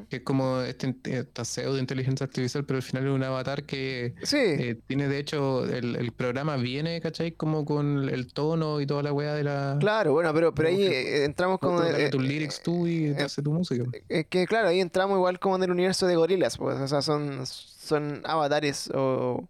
Que 0.09 0.17
es 0.17 0.21
como 0.23 0.61
este, 0.61 0.95
esta 1.03 1.45
pseudo 1.45 1.77
inteligencia 1.77 2.25
artificial, 2.25 2.65
pero 2.65 2.77
al 2.77 2.83
final 2.83 3.05
es 3.05 3.11
un 3.11 3.23
avatar 3.23 3.63
que 3.63 4.15
eh, 4.33 4.79
tiene, 4.87 5.07
de 5.07 5.19
hecho, 5.19 5.65
el, 5.65 6.11
programa 6.11 6.57
viene, 6.57 6.99
¿cachai? 7.01 7.33
Como 7.33 7.65
con 7.65 8.09
el 8.09 8.33
tono 8.33 8.81
y 8.81 8.87
toda 8.87 9.03
la 9.03 9.13
weá 9.13 9.33
de 9.33 9.43
la. 9.43 9.77
Claro, 9.79 10.13
bueno, 10.13 10.33
pero, 10.33 10.53
pero 10.53 10.69
ahí 10.69 10.81
eh, 10.81 11.25
entramos 11.25 11.59
como. 11.59 11.83
Eh, 11.83 12.09
tus 12.09 12.23
lyrics 12.23 12.61
tú 12.61 12.87
y 12.87 13.13
te 13.13 13.23
hace 13.23 13.41
tu 13.41 13.51
música. 13.51 13.83
Es 14.09 14.25
que, 14.27 14.47
claro, 14.47 14.69
ahí 14.69 14.79
entramos 14.79 15.15
igual 15.17 15.39
como 15.39 15.55
en 15.57 15.63
el 15.63 15.71
universo 15.71 16.07
de 16.07 16.15
gorilas, 16.15 16.57
pues, 16.57 16.79
o 16.79 16.87
sea, 16.87 17.01
son, 17.01 17.45
son 17.45 18.21
avatares 18.25 18.89
o 18.93 19.47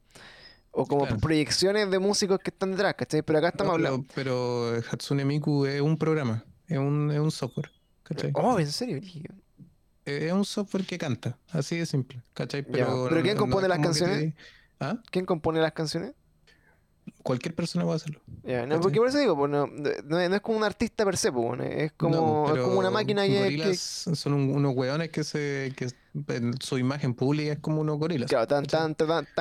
o 0.78 0.86
como 0.86 1.08
proyecciones 1.18 1.90
de 1.90 1.98
músicos 1.98 2.40
que 2.40 2.52
están 2.52 2.72
detrás, 2.72 2.94
¿cachai? 2.94 3.24
Pero 3.24 3.40
acá 3.40 3.50
estamos 3.50 3.74
hablando. 3.74 4.06
Pero, 4.14 4.74
Hatsune 4.92 5.26
Miku 5.26 5.66
es 5.66 5.82
un 5.82 5.98
programa, 5.98 6.46
es 6.68 6.78
un, 6.78 7.10
es 7.12 7.20
un 7.20 7.32
software, 7.32 7.72
¿cachai? 8.04 8.32
Oh, 8.36 8.60
¿en 8.60 8.72
serio? 8.72 9.02
Es 10.08 10.32
un 10.32 10.45
software 10.45 10.86
que 10.86 10.97
canta, 10.97 11.38
así 11.49 11.78
de 11.78 11.86
simple, 11.86 12.22
¿cachai? 12.34 12.64
Pero, 12.64 13.08
¿Pero 13.10 13.22
quién 13.22 13.36
compone 13.36 13.68
las 13.68 13.80
canciones? 13.80 14.34
¿Ah? 14.80 14.97
¿Quién 15.12 15.26
compone 15.26 15.60
las 15.60 15.74
canciones? 15.74 16.14
Cualquier 17.24 17.53
persona 17.53 17.84
puede 17.84 17.97
hacerlo. 17.97 18.22
no, 18.68 18.80
porque 18.80 18.99
por 18.99 19.10
eso 19.10 19.18
digo, 19.18 19.36
pues, 19.36 19.51
no, 19.51 19.68
no, 19.68 20.20
es 20.20 20.41
como 20.41 20.60
un 20.60 20.64
artista 20.64 21.03
per 21.03 21.18
se, 21.18 21.30
pues, 21.30 21.60
es, 21.62 21.91
como, 21.91 22.55
es 22.55 22.62
como 22.62 22.80
una 22.80 22.89
máquina 22.89 23.26
que, 23.26 23.76
Son 23.76 24.34
unos 24.34 24.74
hueones 24.74 25.10
que 25.10 25.26
se 25.26 25.74
que 25.76 25.89
su 26.62 26.78
imagen 26.78 27.14
pública 27.14 27.51
es 27.51 27.60
como 27.60 27.82
unos 27.82 27.99
gorilas. 27.99 28.30
Claro, 28.30 28.43
están, 28.62 28.95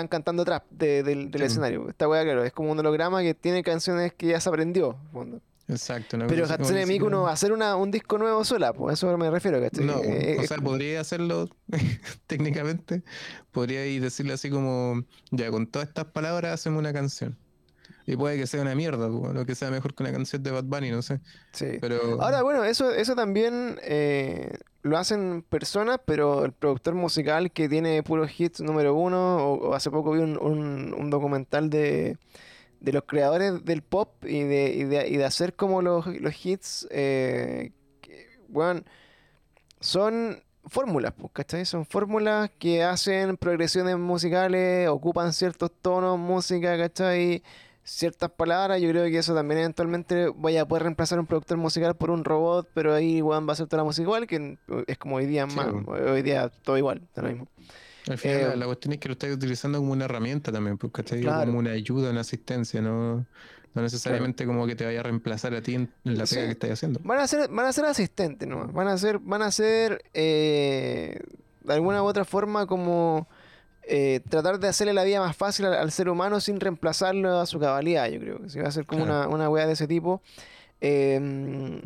cantando 0.08 0.42
atrás 0.42 0.62
del, 0.70 1.30
escenario. 1.34 1.88
Esta 1.88 2.08
wea, 2.08 2.24
claro, 2.24 2.44
es 2.44 2.52
como 2.52 2.72
un 2.72 2.78
holograma 2.80 3.22
que 3.22 3.34
tiene 3.34 3.62
canciones 3.62 4.12
que 4.14 4.26
ya 4.28 4.40
se 4.40 4.48
aprendió. 4.48 4.96
Exacto. 5.68 6.16
Pero 6.28 6.46
Hatsune 6.46 6.86
Miku 6.86 7.10
no 7.10 7.22
va 7.22 7.30
a 7.30 7.32
hacer 7.32 7.52
una, 7.52 7.76
un 7.76 7.90
disco 7.90 8.18
nuevo 8.18 8.44
sola, 8.44 8.72
pues 8.72 8.94
eso 8.94 9.16
me 9.18 9.30
refiero. 9.30 9.58
No, 9.80 10.02
eh, 10.02 10.36
o 10.38 10.46
sea, 10.46 10.58
podría 10.58 11.00
hacerlo 11.00 11.48
técnicamente. 12.26 13.02
Podría 13.50 13.84
ir 13.86 14.02
decirle 14.02 14.34
así 14.34 14.48
como, 14.50 15.02
ya 15.30 15.50
con 15.50 15.66
todas 15.66 15.88
estas 15.88 16.06
palabras 16.06 16.54
hacemos 16.54 16.78
una 16.78 16.92
canción. 16.92 17.36
Y 18.06 18.16
puede 18.16 18.38
que 18.38 18.46
sea 18.46 18.62
una 18.62 18.76
mierda, 18.76 19.08
lo 19.08 19.44
que 19.46 19.56
sea 19.56 19.70
mejor 19.70 19.92
que 19.92 20.04
una 20.04 20.12
canción 20.12 20.40
de 20.40 20.52
Bad 20.52 20.64
Bunny, 20.64 20.90
no 20.90 21.02
sé. 21.02 21.20
Sí. 21.52 21.78
Pero... 21.80 22.22
Ahora, 22.22 22.42
bueno, 22.42 22.62
eso, 22.62 22.92
eso 22.92 23.16
también 23.16 23.80
eh, 23.82 24.58
lo 24.82 24.96
hacen 24.96 25.42
personas, 25.42 25.98
pero 26.04 26.44
el 26.44 26.52
productor 26.52 26.94
musical 26.94 27.50
que 27.50 27.68
tiene 27.68 28.04
puros 28.04 28.30
hits 28.38 28.60
número 28.60 28.94
uno, 28.94 29.36
o, 29.38 29.74
hace 29.74 29.90
poco 29.90 30.12
vi 30.12 30.20
un, 30.20 30.38
un, 30.38 31.10
documental 31.10 31.68
de, 31.68 32.16
de, 32.80 32.92
los 32.92 33.04
creadores 33.04 33.64
del 33.64 33.82
pop 33.82 34.24
y 34.24 34.42
de, 34.42 34.74
y 34.74 34.84
de, 34.84 35.08
y 35.08 35.16
de 35.16 35.24
hacer 35.24 35.54
como 35.54 35.82
los, 35.82 36.06
los 36.06 36.46
hits, 36.46 36.86
eh, 36.90 37.72
bueno, 38.48 38.82
son 39.80 40.42
fórmulas, 40.64 41.12
pues, 41.12 41.32
¿cachai? 41.32 41.64
Son 41.64 41.86
fórmulas 41.86 42.50
que 42.58 42.82
hacen 42.82 43.36
progresiones 43.36 43.96
musicales, 43.98 44.88
ocupan 44.88 45.32
ciertos 45.32 45.70
tonos, 45.80 46.18
música, 46.18 46.76
¿cachai? 46.76 47.42
ciertas 47.86 48.30
palabras, 48.32 48.80
yo 48.80 48.88
creo 48.90 49.04
que 49.04 49.18
eso 49.18 49.32
también 49.32 49.60
eventualmente 49.60 50.32
vaya 50.34 50.62
a 50.62 50.66
poder 50.66 50.82
reemplazar 50.82 51.20
un 51.20 51.26
productor 51.26 51.56
musical 51.56 51.94
por 51.94 52.10
un 52.10 52.24
robot, 52.24 52.68
pero 52.74 52.92
ahí 52.92 53.20
va 53.20 53.38
a 53.38 53.54
ser 53.54 53.68
toda 53.68 53.82
la 53.82 53.84
música 53.84 54.02
igual, 54.02 54.26
que 54.26 54.58
es 54.88 54.98
como 54.98 55.16
hoy 55.16 55.26
día 55.26 55.46
más, 55.46 55.68
hoy 55.86 56.22
día 56.22 56.50
todo 56.64 56.76
igual, 56.76 57.02
lo 57.14 57.22
mismo. 57.22 57.46
Al 58.08 58.18
final 58.18 58.52
eh, 58.52 58.56
la 58.56 58.66
cuestión 58.66 58.92
es 58.94 59.00
que 59.00 59.08
lo 59.08 59.12
estás 59.12 59.32
utilizando 59.32 59.78
como 59.78 59.92
una 59.92 60.04
herramienta 60.04 60.52
también, 60.52 60.78
porque 60.78 61.02
como 61.22 61.58
una 61.58 61.72
ayuda, 61.72 62.10
una 62.10 62.20
asistencia, 62.20 62.80
no, 62.80 63.26
no 63.74 63.82
necesariamente 63.82 64.46
como 64.46 64.66
que 64.66 64.76
te 64.76 64.84
vaya 64.84 65.00
a 65.00 65.02
reemplazar 65.02 65.54
a 65.54 65.60
ti 65.60 65.74
en, 65.74 65.90
la 66.04 66.24
pega 66.24 66.44
que 66.46 66.52
estás 66.52 66.70
haciendo. 66.70 67.00
Van 67.02 67.18
a 67.18 67.26
ser, 67.26 67.48
van 67.50 67.66
a 67.66 67.72
ser 67.72 67.84
asistentes, 67.84 68.48
¿no? 68.48 68.68
Van 68.68 68.88
a 68.88 68.96
ser, 68.96 69.18
van 69.18 69.42
a 69.42 69.50
ser 69.50 70.02
eh, 70.14 71.18
de 71.62 71.72
alguna 71.72 72.02
u 72.02 72.06
otra 72.06 72.24
forma 72.24 72.66
como 72.66 73.28
eh, 73.82 74.20
tratar 74.28 74.60
de 74.60 74.68
hacerle 74.68 74.94
la 74.94 75.04
vida 75.04 75.20
más 75.20 75.36
fácil 75.36 75.66
al, 75.66 75.90
ser 75.90 76.08
humano 76.08 76.40
sin 76.40 76.60
reemplazarlo 76.60 77.38
a 77.40 77.46
su 77.46 77.58
cabalidad, 77.58 78.08
yo 78.08 78.20
creo. 78.20 78.42
que 78.42 78.50
Si 78.50 78.58
va 78.60 78.68
a 78.68 78.72
ser 78.72 78.86
como 78.86 79.02
una, 79.02 79.28
una 79.28 79.48
weá 79.48 79.66
de 79.66 79.72
ese 79.72 79.88
tipo. 79.88 80.22
Em, 80.80 81.80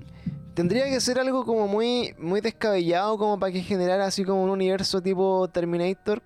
tendría 0.55 0.85
que 0.87 1.01
ser 1.01 1.19
algo 1.19 1.45
como 1.45 1.69
muy, 1.69 2.15
muy 2.19 2.41
descabellado 2.41 3.17
como 3.19 3.39
para 3.39 3.53
que 3.53 3.63
generara 3.63 4.07
así 4.07 4.25
como 4.25 4.43
un 4.43 4.51
universo 4.51 5.01
tipo 5.01 5.49
Terminator, 5.49 6.23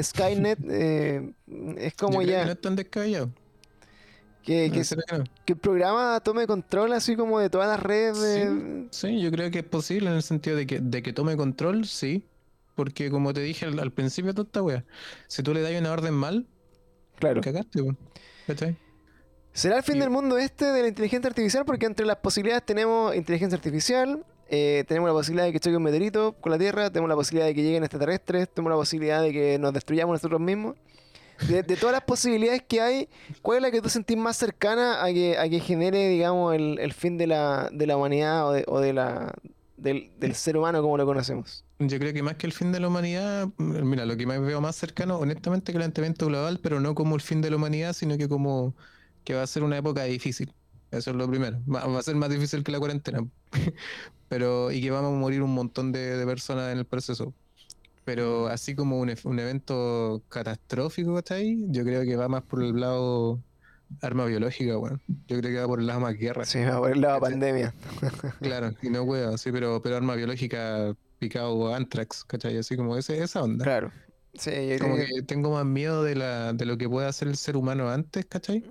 Skynet. 0.00 0.58
Eh, 0.68 1.32
es 1.78 1.94
como 1.94 2.22
ya... 2.22 2.40
Que 2.40 2.46
no 2.46 2.52
es 2.52 2.60
tan 2.60 2.76
descabellado. 2.76 3.30
Que, 4.42 4.72
que, 4.72 5.52
el 5.52 5.58
programa 5.58 6.18
tome 6.20 6.48
control 6.48 6.92
así 6.94 7.14
como 7.14 7.38
de 7.38 7.48
todas 7.48 7.68
las 7.68 7.80
redes. 7.80 8.88
Sí, 8.90 9.20
yo 9.20 9.30
creo 9.30 9.52
que 9.52 9.60
es 9.60 9.64
posible 9.64 10.10
en 10.10 10.16
el 10.16 10.22
sentido 10.24 10.56
de 10.56 10.66
que, 10.66 10.80
de 10.80 11.00
que 11.00 11.12
tome 11.12 11.36
control, 11.36 11.86
sí. 11.86 12.24
Porque 12.74 13.10
como 13.10 13.32
te 13.32 13.40
dije 13.40 13.66
al, 13.66 13.92
principio 13.92 14.32
de 14.32 14.34
toda 14.34 14.46
esta 14.46 14.62
wea, 14.62 14.84
si 15.28 15.42
tú 15.42 15.54
le 15.54 15.60
das 15.60 15.72
una 15.78 15.92
orden 15.92 16.14
mal, 16.14 16.46
claro. 17.18 17.40
cagaste, 17.40 17.82
¿Será 19.54 19.76
el 19.76 19.82
fin 19.82 19.98
del 19.98 20.08
mundo 20.08 20.38
este 20.38 20.64
de 20.64 20.80
la 20.80 20.88
inteligencia 20.88 21.28
artificial? 21.28 21.66
Porque 21.66 21.84
entre 21.84 22.06
las 22.06 22.16
posibilidades 22.16 22.64
tenemos 22.64 23.14
inteligencia 23.14 23.54
artificial, 23.54 24.24
eh, 24.48 24.84
tenemos 24.88 25.10
la 25.10 25.12
posibilidad 25.12 25.44
de 25.44 25.52
que 25.52 25.60
choque 25.60 25.76
un 25.76 25.82
meteorito 25.82 26.32
con 26.40 26.52
la 26.52 26.58
Tierra, 26.58 26.88
tenemos 26.88 27.10
la 27.10 27.16
posibilidad 27.16 27.46
de 27.46 27.54
que 27.54 27.62
lleguen 27.62 27.82
extraterrestres, 27.82 28.48
tenemos 28.48 28.70
la 28.70 28.76
posibilidad 28.76 29.20
de 29.20 29.30
que 29.30 29.58
nos 29.58 29.74
destruyamos 29.74 30.14
nosotros 30.14 30.40
mismos. 30.40 30.76
De, 31.48 31.62
todas 31.64 31.92
las 31.92 32.02
posibilidades 32.02 32.62
que 32.62 32.80
hay, 32.80 33.08
¿cuál 33.42 33.56
es 33.58 33.62
la 33.62 33.70
que 33.70 33.82
tú 33.82 33.88
sentís 33.88 34.16
más 34.16 34.36
cercana 34.36 35.04
a 35.04 35.12
que, 35.12 35.36
a 35.36 35.48
que 35.48 35.60
genere, 35.60 36.08
digamos, 36.08 36.54
el, 36.54 36.92
fin 36.92 37.18
de 37.18 37.26
la, 37.26 37.68
de 37.72 37.86
la 37.86 37.96
humanidad 37.96 38.48
o, 38.48 38.52
de, 38.52 38.64
o 38.68 38.80
de 38.80 38.92
la, 38.92 39.34
del, 39.76 40.12
del, 40.18 40.34
ser 40.34 40.56
humano 40.56 40.80
como 40.80 40.96
lo 40.96 41.04
conocemos? 41.04 41.64
Yo 41.78 41.98
creo 41.98 42.12
que 42.12 42.22
más 42.22 42.36
que 42.36 42.46
el 42.46 42.52
fin 42.52 42.70
de 42.70 42.78
la 42.78 42.88
humanidad, 42.88 43.48
mira, 43.58 44.06
lo 44.06 44.16
que 44.16 44.24
me 44.24 44.38
veo 44.38 44.60
más 44.60 44.76
cercano, 44.76 45.18
honestamente, 45.18 45.72
que 45.72 45.78
el 45.78 45.82
calentamiento 45.82 46.26
global, 46.26 46.60
pero 46.62 46.80
no 46.80 46.94
como 46.94 47.16
el 47.16 47.20
fin 47.20 47.42
de 47.42 47.50
la 47.50 47.56
humanidad, 47.56 47.92
sino 47.92 48.16
que 48.16 48.28
como 48.28 48.74
que 49.24 49.34
va 49.34 49.42
a 49.42 49.46
ser 49.46 49.62
una 49.62 49.78
época 49.78 50.04
difícil. 50.04 50.52
Eso 50.90 51.10
es 51.10 51.16
lo 51.16 51.28
primero. 51.28 51.58
Va, 51.72 51.98
a 51.98 52.02
ser 52.02 52.16
más 52.16 52.30
difícil 52.30 52.62
que 52.62 52.72
la 52.72 52.78
cuarentena. 52.78 53.26
pero, 54.28 54.70
y 54.70 54.80
que 54.82 54.90
vamos 54.90 55.12
a 55.12 55.16
morir 55.16 55.42
un 55.42 55.54
montón 55.54 55.90
de, 55.92 56.22
personas 56.26 56.72
en 56.72 56.78
el 56.78 56.84
proceso. 56.84 57.32
Pero 58.04 58.48
así 58.48 58.74
como 58.74 58.98
un, 58.98 59.14
un 59.24 59.38
evento 59.38 60.22
catastrófico, 60.28 61.20
ahí 61.30 61.64
Yo 61.68 61.84
creo 61.84 62.02
que 62.02 62.16
va 62.16 62.28
más 62.28 62.42
por 62.42 62.62
el 62.62 62.78
lado 62.78 63.40
arma 64.00 64.24
biológica, 64.24 64.76
bueno. 64.76 65.00
Yo 65.28 65.38
creo 65.38 65.50
que 65.52 65.60
va 65.60 65.66
por 65.66 65.80
el 65.80 65.86
lado 65.86 66.00
más 66.00 66.16
guerra. 66.16 66.44
Sí, 66.44 66.60
va 66.60 66.78
por 66.78 66.92
el 66.92 67.00
lado 67.00 67.20
pandemia. 67.20 67.74
claro, 68.40 68.72
y 68.82 68.90
no 68.90 69.02
huevo, 69.02 69.36
sí, 69.38 69.52
pero, 69.52 69.82
pero 69.82 69.96
arma 69.96 70.14
biológica 70.14 70.94
picado 71.18 71.74
anthrax, 71.74 72.24
¿cachai? 72.24 72.56
Así 72.56 72.76
como 72.76 72.96
ese, 72.96 73.22
esa 73.22 73.42
onda. 73.42 73.64
Claro. 73.64 73.92
Sí, 74.34 74.50
como 74.80 74.96
que... 74.96 75.22
tengo 75.26 75.52
más 75.52 75.66
miedo 75.66 76.02
de, 76.02 76.14
la, 76.14 76.52
de 76.52 76.64
lo 76.64 76.78
que 76.78 76.88
puede 76.88 77.06
hacer 77.06 77.28
el 77.28 77.36
ser 77.36 77.56
humano 77.56 77.90
antes, 77.90 78.24
¿cachai? 78.26 78.64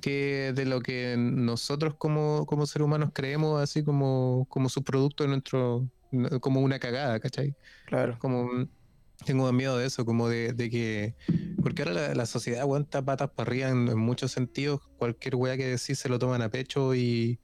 Que 0.00 0.52
de 0.54 0.64
lo 0.64 0.80
que 0.80 1.16
nosotros 1.18 1.94
como, 1.96 2.46
como 2.46 2.66
seres 2.66 2.86
humanos 2.86 3.10
creemos 3.12 3.60
así 3.60 3.82
como, 3.82 4.46
como 4.48 4.68
subproducto 4.68 5.24
de 5.24 5.30
nuestro, 5.30 5.88
como 6.40 6.60
una 6.60 6.78
cagada, 6.78 7.18
¿cachai? 7.20 7.54
Claro. 7.86 8.18
Como 8.18 8.68
tengo 9.24 9.50
miedo 9.52 9.78
de 9.78 9.86
eso, 9.86 10.04
como 10.04 10.28
de, 10.28 10.54
que, 10.70 11.14
porque 11.62 11.82
ahora 11.82 12.14
la, 12.14 12.26
sociedad 12.26 12.60
aguanta 12.60 13.04
patas 13.04 13.30
para 13.30 13.48
arriba 13.48 13.68
en, 13.68 13.98
muchos 13.98 14.32
sentidos, 14.32 14.80
cualquier 14.98 15.36
weá 15.36 15.56
que 15.56 15.66
decís 15.66 15.98
se 15.98 16.08
lo 16.08 16.18
toman 16.18 16.42
a 16.42 16.50
pecho 16.50 16.94
y, 16.94 17.40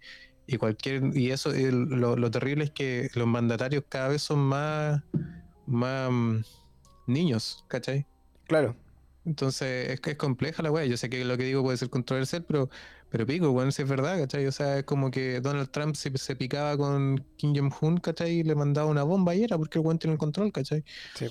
y 0.47 0.59
cualquier, 0.59 1.17
y 1.17 1.31
eso, 1.31 1.51
lo, 1.53 2.17
lo, 2.17 2.31
terrible 2.31 2.65
es 2.65 2.71
que 2.71 3.11
los 3.15 3.27
mandatarios 3.27 3.85
cada 3.89 4.09
vez 4.09 4.23
son 4.23 4.41
más, 4.41 5.03
más 5.67 6.11
mm, 6.11 6.41
niños, 7.07 7.65
¿cachai? 7.69 8.07
Claro. 8.45 8.77
Entonces 9.25 9.91
es 9.91 10.01
que 10.01 10.13
es 10.13 10.17
compleja 10.17 10.63
la 10.63 10.71
weá. 10.73 10.85
Yo 10.85 10.97
sé 10.97 11.09
que 11.09 11.25
lo 11.25 11.37
que 11.37 11.45
digo 11.45 11.63
puede 11.63 11.77
ser 11.77 11.91
controversial, 11.91 12.45
pero, 12.45 12.69
pero 13.09 13.27
pico, 13.27 13.53
bueno, 13.53 13.71
si 13.71 13.83
es 13.83 13.89
verdad, 13.89 14.19
¿cachai? 14.19 14.47
O 14.47 14.53
sea, 14.53 14.79
es 14.79 14.85
como 14.85 15.11
que 15.11 15.41
Donald 15.41 15.71
Trump 15.71 15.95
se, 15.95 16.17
se 16.19 16.37
picaba 16.37 16.77
con 16.77 17.25
Kim 17.37 17.55
Jong-un, 17.55 17.99
¿cachai? 17.99 18.41
Y 18.41 18.43
le 18.43 18.55
mandaba 18.55 18.89
una 18.89 19.05
bomba 19.05 19.35
y 19.35 19.45
era 19.45 19.57
porque 19.59 19.79
el 19.79 19.85
weón 19.85 19.99
tiene 19.99 20.15
el 20.15 20.19
control, 20.19 20.53
¿cachai? 20.53 20.85
Sí. 21.15 21.27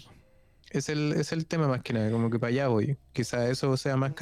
Es 0.70 0.88
el, 0.88 1.12
es 1.14 1.34
el 1.34 1.48
tema 1.48 1.68
más 1.68 1.82
que 1.82 1.92
nada, 1.92 2.10
como 2.12 2.30
que 2.30 2.40
para 2.40 2.50
allá 2.50 2.68
voy. 2.70 2.98
Quizá 3.12 3.50
eso 3.50 3.76
sea 3.76 3.98
más 3.98 4.14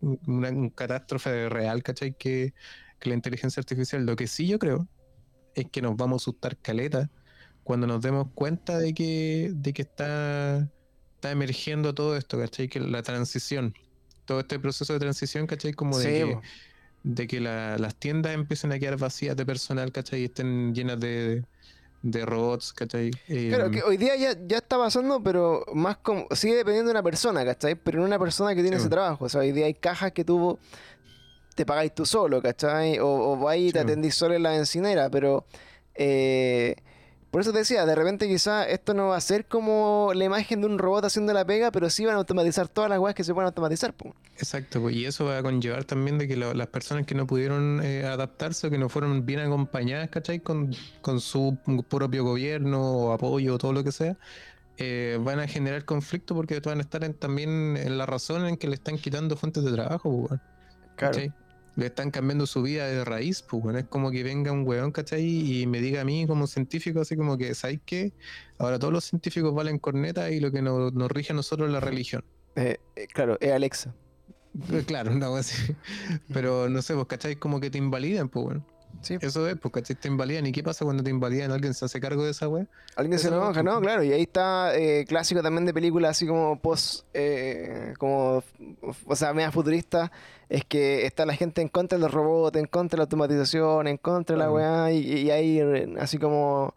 una, 0.00 0.50
un 0.50 0.70
catástrofe 0.70 1.48
real, 1.48 1.82
¿cachai? 1.84 2.14
Que, 2.14 2.54
que 2.98 3.08
la 3.08 3.14
inteligencia 3.14 3.60
artificial. 3.60 4.04
Lo 4.04 4.16
que 4.16 4.26
sí 4.26 4.48
yo 4.48 4.58
creo 4.58 4.88
es 5.54 5.66
que 5.70 5.80
nos 5.80 5.96
vamos 5.96 6.22
a 6.22 6.24
asustar 6.24 6.56
caleta 6.56 7.10
cuando 7.62 7.86
nos 7.86 8.02
demos 8.02 8.28
cuenta 8.34 8.78
de 8.78 8.94
que, 8.94 9.52
de 9.54 9.72
que 9.72 9.82
está 9.82 10.68
está 11.22 11.30
emergiendo 11.30 11.94
todo 11.94 12.16
esto, 12.16 12.36
¿cachai? 12.36 12.66
Que 12.66 12.80
la 12.80 13.00
transición, 13.00 13.72
todo 14.24 14.40
este 14.40 14.58
proceso 14.58 14.92
de 14.92 14.98
transición, 14.98 15.46
¿cachai? 15.46 15.72
Como 15.72 15.96
de 15.96 16.12
que, 16.12 16.38
de 17.04 17.26
que 17.28 17.40
las 17.40 17.94
tiendas 17.94 18.34
empiecen 18.34 18.72
a 18.72 18.78
quedar 18.80 18.98
vacías 18.98 19.36
de 19.36 19.46
personal, 19.46 19.92
¿cachai? 19.92 20.22
Y 20.22 20.24
estén 20.24 20.74
llenas 20.74 20.98
de, 20.98 21.44
robots, 22.02 22.72
¿cachai? 22.72 23.12
Claro, 23.28 23.70
que 23.70 23.84
hoy 23.84 23.98
día 23.98 24.16
ya, 24.16 24.36
ya 24.48 24.56
está 24.56 24.78
pasando, 24.78 25.22
pero 25.22 25.64
más 25.72 25.98
como, 25.98 26.26
sigue 26.32 26.56
dependiendo 26.56 26.88
de 26.88 26.94
una 26.94 27.04
persona, 27.04 27.44
¿cachai? 27.44 27.76
Pero 27.76 28.00
no 28.00 28.06
una 28.06 28.18
persona 28.18 28.52
que 28.56 28.62
tiene 28.62 28.78
ese 28.78 28.88
trabajo. 28.88 29.26
O 29.26 29.28
sea, 29.28 29.42
hoy 29.42 29.52
día 29.52 29.66
hay 29.66 29.74
cajas 29.74 30.10
que 30.10 30.24
tú 30.24 30.58
te 31.54 31.64
pagáis 31.64 31.94
tú 31.94 32.04
solo, 32.04 32.42
¿cachai? 32.42 32.98
O, 32.98 33.06
o 33.06 33.36
vais 33.36 33.68
y 33.68 33.72
te 33.72 33.78
atendís 33.78 34.16
solo 34.16 34.34
en 34.34 34.42
la 34.42 34.56
encinera, 34.56 35.08
pero... 35.08 35.46
Eh, 35.94 36.74
por 37.32 37.40
eso 37.40 37.50
te 37.50 37.60
decía, 37.60 37.86
de 37.86 37.94
repente 37.94 38.28
quizá 38.28 38.68
esto 38.68 38.92
no 38.92 39.08
va 39.08 39.16
a 39.16 39.20
ser 39.22 39.46
como 39.46 40.10
la 40.14 40.22
imagen 40.22 40.60
de 40.60 40.66
un 40.66 40.78
robot 40.78 41.06
haciendo 41.06 41.32
la 41.32 41.46
pega, 41.46 41.70
pero 41.70 41.88
sí 41.88 42.04
van 42.04 42.16
a 42.16 42.18
automatizar 42.18 42.68
todas 42.68 42.90
las 42.90 42.98
weas 42.98 43.14
que 43.14 43.24
se 43.24 43.32
pueden 43.32 43.46
automatizar. 43.46 43.94
Exacto, 44.36 44.90
y 44.90 45.06
eso 45.06 45.24
va 45.24 45.38
a 45.38 45.42
conllevar 45.42 45.84
también 45.84 46.18
de 46.18 46.28
que 46.28 46.36
las 46.36 46.66
personas 46.66 47.06
que 47.06 47.14
no 47.14 47.26
pudieron 47.26 47.80
eh, 47.82 48.04
adaptarse 48.04 48.66
o 48.66 48.70
que 48.70 48.76
no 48.76 48.90
fueron 48.90 49.24
bien 49.24 49.40
acompañadas, 49.40 50.10
¿cachai? 50.10 50.40
Con, 50.40 50.74
su 51.20 51.56
propio 51.88 52.22
gobierno 52.22 52.82
o 52.82 53.12
apoyo 53.14 53.54
o 53.54 53.58
todo 53.58 53.72
lo 53.72 53.82
que 53.82 53.92
sea, 53.92 54.18
eh, 54.76 55.18
van 55.18 55.40
a 55.40 55.48
generar 55.48 55.86
conflicto 55.86 56.34
porque 56.34 56.60
van 56.60 56.80
a 56.80 56.82
estar 56.82 57.08
también 57.14 57.78
en 57.78 57.96
la 57.96 58.04
razón 58.04 58.44
en 58.44 58.58
que 58.58 58.68
le 58.68 58.74
están 58.74 58.98
quitando 58.98 59.38
fuentes 59.38 59.64
de 59.64 59.72
trabajo. 59.72 60.28
Claro 60.96 61.18
le 61.76 61.86
están 61.86 62.10
cambiando 62.10 62.46
su 62.46 62.62
vida 62.62 62.86
de 62.86 63.04
raíz, 63.04 63.42
pues 63.42 63.62
bueno, 63.62 63.78
es 63.78 63.86
como 63.86 64.10
que 64.10 64.22
venga 64.22 64.52
un 64.52 64.66
weón, 64.66 64.92
¿cachai? 64.92 65.24
Y 65.24 65.66
me 65.66 65.80
diga 65.80 66.02
a 66.02 66.04
mí 66.04 66.26
como 66.26 66.46
científico, 66.46 67.00
así 67.00 67.16
como 67.16 67.38
que, 67.38 67.54
¿sabes 67.54 67.80
qué? 67.84 68.12
Ahora 68.58 68.78
todos 68.78 68.92
los 68.92 69.04
científicos 69.04 69.54
valen 69.54 69.78
corneta 69.78 70.30
y 70.30 70.40
lo 70.40 70.52
que 70.52 70.62
nos, 70.62 70.92
rige 71.10 71.32
a 71.32 71.36
nosotros 71.36 71.68
es 71.68 71.72
la 71.72 71.80
religión. 71.80 72.24
Eh, 72.56 72.76
eh, 72.96 73.06
claro, 73.06 73.38
es 73.40 73.52
Alexa. 73.52 73.94
Eh, 74.70 74.84
claro, 74.86 75.14
no, 75.14 75.36
así. 75.36 75.74
Pero 76.32 76.68
no 76.68 76.82
sé, 76.82 76.94
pues, 76.94 77.06
¿cachai? 77.06 77.36
Como 77.36 77.60
que 77.60 77.70
te 77.70 77.78
invalidan, 77.78 78.28
pues 78.28 78.44
bueno. 78.44 78.66
Eso 79.20 79.48
es, 79.48 79.56
porque 79.56 79.82
te 79.82 80.08
invalidan. 80.08 80.46
¿Y 80.46 80.52
qué 80.52 80.62
pasa 80.62 80.84
cuando 80.84 81.02
te 81.02 81.10
invalidan? 81.10 81.50
¿Alguien 81.50 81.74
se 81.74 81.84
hace 81.84 82.00
cargo 82.00 82.24
de 82.24 82.30
esa 82.30 82.48
weá? 82.48 82.66
Alguien 82.94 83.18
se 83.18 83.28
enoja, 83.28 83.62
¿no? 83.62 83.80
Claro, 83.80 84.02
y 84.02 84.12
ahí 84.12 84.22
está 84.22 84.76
eh, 84.76 85.04
clásico 85.06 85.42
también 85.42 85.64
de 85.66 85.74
películas 85.74 86.12
así 86.12 86.26
como 86.26 86.58
post, 86.60 87.04
eh, 87.12 87.94
como, 87.98 88.42
o 89.06 89.16
sea, 89.16 89.32
media 89.34 89.50
futurista, 89.50 90.12
es 90.48 90.64
que 90.64 91.06
está 91.06 91.26
la 91.26 91.34
gente 91.34 91.62
en 91.62 91.68
contra 91.68 91.98
de 91.98 92.02
los 92.02 92.12
robots, 92.12 92.56
en 92.58 92.66
contra 92.66 92.96
de 92.96 92.98
la 92.98 93.04
automatización, 93.04 93.88
en 93.88 93.96
contra 93.96 94.36
de 94.36 94.42
la 94.42 94.52
weá, 94.52 94.92
y, 94.92 95.30
hay 95.30 95.60
así 95.98 96.18
como 96.18 96.74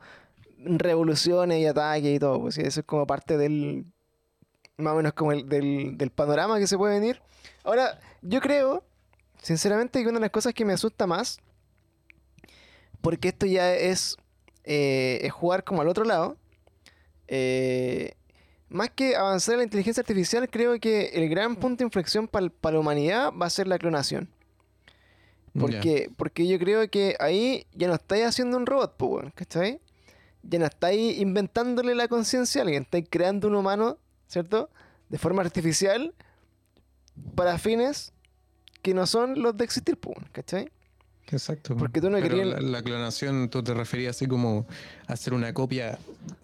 revoluciones 0.57 1.59
y 1.59 1.67
ataques 1.67 2.15
y 2.15 2.19
todo. 2.19 2.41
Pues 2.41 2.57
eso 2.57 2.79
es 2.79 2.85
como 2.85 3.05
parte 3.05 3.37
del, 3.37 3.85
más 4.77 4.93
o 4.93 4.97
menos 4.97 5.13
como 5.13 5.31
el, 5.31 5.47
del, 5.47 5.97
del 5.97 6.09
panorama 6.09 6.57
que 6.57 6.67
se 6.67 6.77
puede 6.77 6.99
venir. 6.99 7.21
Ahora, 7.63 7.99
yo 8.21 8.41
creo, 8.41 8.83
sinceramente, 9.41 10.01
que 10.01 10.07
una 10.07 10.17
de 10.17 10.21
las 10.21 10.31
cosas 10.31 10.53
que 10.53 10.65
me 10.65 10.73
asusta 10.73 11.05
más 11.05 11.39
porque 13.01 13.29
esto 13.29 13.45
ya 13.45 13.73
es, 13.73 14.17
eh, 14.63 15.19
es 15.21 15.31
jugar 15.31 15.63
como 15.63 15.81
al 15.81 15.87
otro 15.87 16.05
lado. 16.05 16.37
Eh, 17.27 18.13
más 18.69 18.89
que 18.89 19.15
avanzar 19.15 19.53
en 19.53 19.59
la 19.59 19.63
inteligencia 19.63 20.01
artificial, 20.01 20.49
creo 20.49 20.79
que 20.79 21.07
el 21.13 21.29
gran 21.29 21.55
punto 21.55 21.79
de 21.79 21.85
inflexión 21.85 22.27
para 22.27 22.49
la 22.73 22.79
humanidad 22.79 23.31
va 23.31 23.45
a 23.45 23.49
ser 23.49 23.67
la 23.67 23.77
clonación. 23.77 24.29
Porque, 25.57 26.11
porque 26.17 26.47
yo 26.47 26.59
creo 26.59 26.89
que 26.89 27.15
ahí 27.19 27.65
ya 27.73 27.87
no 27.87 27.93
estáis 27.93 28.25
haciendo 28.25 28.57
un 28.57 28.65
robot, 28.65 28.97
pues, 28.97 29.33
¿cachai? 29.35 29.79
Ya 30.43 30.59
no 30.59 30.65
estáis 30.65 31.17
inventándole 31.17 31.95
la 31.95 32.09
conciencia 32.09 32.61
a 32.61 32.63
alguien, 32.63 32.83
estáis 32.83 33.05
creando 33.09 33.47
un 33.47 33.55
humano, 33.55 33.97
¿cierto? 34.27 34.69
De 35.07 35.17
forma 35.17 35.43
artificial 35.43 36.13
para 37.35 37.57
fines 37.57 38.11
que 38.81 38.93
no 38.93 39.07
son 39.07 39.41
los 39.41 39.55
de 39.55 39.63
existir, 39.63 39.97
pues, 39.97 40.17
¿cachai? 40.33 40.69
Exacto. 41.31 41.75
Porque 41.75 42.01
tú 42.01 42.09
no 42.09 42.21
querías. 42.21 42.61
La, 42.61 42.81
clonación, 42.81 43.49
tú 43.49 43.63
te 43.63 43.73
referías 43.73 44.15
así 44.15 44.27
como 44.27 44.65
hacer 45.07 45.33
una 45.33 45.53
copia 45.53 45.97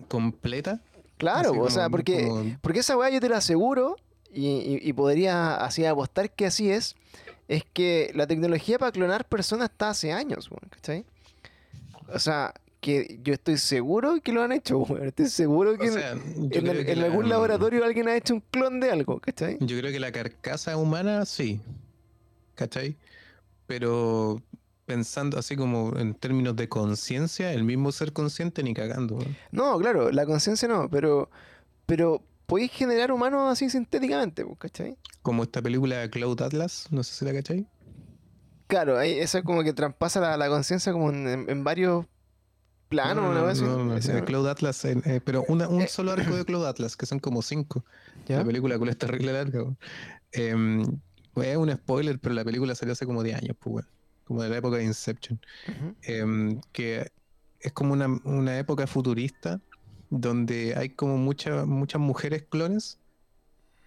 completa. 0.08 0.80
Claro, 1.18 1.54
o 1.62 1.70
sea, 1.70 1.90
porque, 1.90 2.58
porque 2.62 2.80
esa 2.80 2.98
weá 2.98 3.12
yo 3.12 3.20
te 3.20 3.30
la 3.30 3.38
aseguro 3.38 3.96
y, 4.34 4.92
podría 4.94 5.56
así 5.56 5.86
apostar 5.86 6.32
que 6.32 6.48
así 6.48 6.72
es. 6.72 6.96
Es 7.48 7.64
que 7.66 8.12
la 8.16 8.28
tecnología 8.28 8.80
para 8.80 8.92
clonar 8.92 9.26
personas 9.26 9.70
está 9.72 9.90
hace 9.90 10.14
años, 10.14 10.50
¿cachai? 10.70 11.06
O 12.08 12.18
sea, 12.18 12.54
porque 12.82 13.20
yo 13.22 13.36
estoy 13.36 13.58
seguro 13.58 14.20
que 14.24 14.32
lo 14.32 14.42
han 14.42 14.52
hecho, 14.52 14.84
Estoy 15.04 15.28
seguro 15.28 15.78
que, 15.78 15.88
en, 15.88 17.00
algún 17.00 17.30
laboratorio 17.30 17.86
alguien 17.86 18.08
ha 18.08 18.16
hecho 18.16 18.34
un 18.34 18.44
clon 18.50 18.80
de 18.80 18.90
algo, 18.90 19.20
¿cachai? 19.20 19.58
Yo 19.60 19.78
creo 19.78 19.92
que 19.92 20.00
la 20.00 20.12
carcasa 20.12 20.76
humana 20.78 21.26
sí, 21.28 21.62
¿cachai? 22.56 22.96
Pero 23.68 24.42
pensando 24.92 25.40
así 25.40 25.56
como 25.56 25.98
en 25.98 26.14
términos 26.14 26.54
de 26.58 26.68
conciencia, 26.68 27.54
el 27.54 27.64
mismo 27.64 27.94
ser 27.94 28.12
consciente 28.12 28.62
ni 28.62 28.74
cagando. 28.74 29.20
No, 29.50 29.80
claro, 29.80 30.12
la 30.12 30.26
conciencia 30.26 30.68
no, 30.68 30.90
pero, 30.90 31.30
pero 31.86 32.22
podéis 32.46 32.74
generar 32.74 33.14
humanos 33.14 33.50
así 33.50 33.70
sintéticamente, 33.70 34.46
¿cachai? 34.58 34.98
Como 35.22 35.44
esta 35.44 35.62
película 35.62 36.00
de 36.00 36.10
Cloud 36.10 36.42
Atlas, 36.42 36.88
no 36.92 37.04
sé 37.04 37.14
si 37.14 37.24
la 37.24 37.32
cachai. 37.32 37.66
Claro, 38.68 38.98
ahí 38.98 39.18
eso 39.18 39.38
es 39.38 39.46
como 39.46 39.64
que 39.64 39.72
traspasa 39.72 40.36
la, 40.36 40.50
conciencia 40.50 40.92
como 40.92 41.10
en, 41.10 41.64
varios 41.64 42.06
planos, 42.90 43.34
no, 43.34 43.86
no, 43.86 43.96
no, 43.96 44.26
Cloud 44.26 44.48
Atlas, 44.50 44.84
eh, 44.84 45.22
pero 45.24 45.46
un 45.48 45.82
eh. 45.82 45.88
solo 45.88 46.12
arco 46.12 46.36
de 46.36 46.44
Cloud 46.44 46.66
Atlas, 46.66 46.98
que 46.98 47.06
son 47.06 47.20
como 47.20 47.42
cinco. 47.42 47.86
La 48.28 48.44
película 48.44 48.78
con 48.78 48.90
esta 48.90 49.08
regla 49.16 49.32
larga. 49.32 49.64
Eh, 50.34 50.84
es 51.38 51.58
un 51.58 51.72
spoiler, 51.72 52.20
pero 52.20 52.36
la 52.36 52.44
película 52.44 52.76
salió 52.76 52.92
hace 52.92 53.06
como 53.06 53.24
10 53.24 53.38
años, 53.38 53.56
pues, 53.58 53.72
bueno 53.72 53.88
como 54.32 54.44
de 54.44 54.50
la 54.50 54.58
época 54.58 54.78
de 54.78 54.86
Inception, 54.86 55.38
em, 56.04 56.62
que 56.72 57.12
es 57.60 57.72
como 57.74 57.92
una, 57.94 58.58
época 58.58 58.88
futurista 58.88 59.60
donde 60.10 60.74
hay 60.78 60.92
como 60.92 61.18
muchas 61.18 61.68
muchas 61.68 62.00
mujeres 62.00 62.46
clones, 62.50 62.98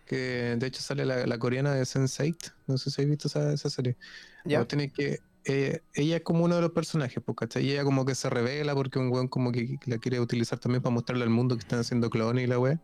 que 0.05 0.57
de 0.59 0.67
hecho 0.67 0.83
sale 0.83 1.07
la, 1.07 1.39
coreana 1.39 1.73
de 1.73 1.83
Sense8, 1.85 2.53
no 2.67 2.77
sé 2.77 2.91
si 2.91 3.01
habéis 3.01 3.17
visto 3.17 3.29
esa, 3.29 3.71
serie. 3.71 3.97
Ya. 4.45 4.67
Tiene 4.67 4.93
que 4.93 5.21
eh, 5.47 5.81
ella 5.95 6.17
es 6.17 6.23
como 6.23 6.45
uno 6.45 6.57
de 6.57 6.61
los 6.61 6.73
personajes, 6.73 7.23
porque 7.25 7.47
Y 7.63 7.73
ella 7.73 7.85
como 7.85 8.05
que 8.05 8.15
se 8.15 8.29
revela 8.29 8.75
porque 8.75 8.99
un 8.99 9.11
weón 9.11 9.29
como 9.29 9.51
que 9.51 9.79
la 9.87 9.97
quiere 9.97 10.21
utilizar 10.21 10.59
también 10.59 10.83
para 10.83 10.93
mostrarle 10.93 11.25
al 11.25 11.31
mundo 11.31 11.57
que 11.57 11.61
están 11.61 11.79
haciendo 11.79 12.11
clones 12.11 12.45
y 12.45 12.47
la 12.47 12.59
wea. 12.59 12.81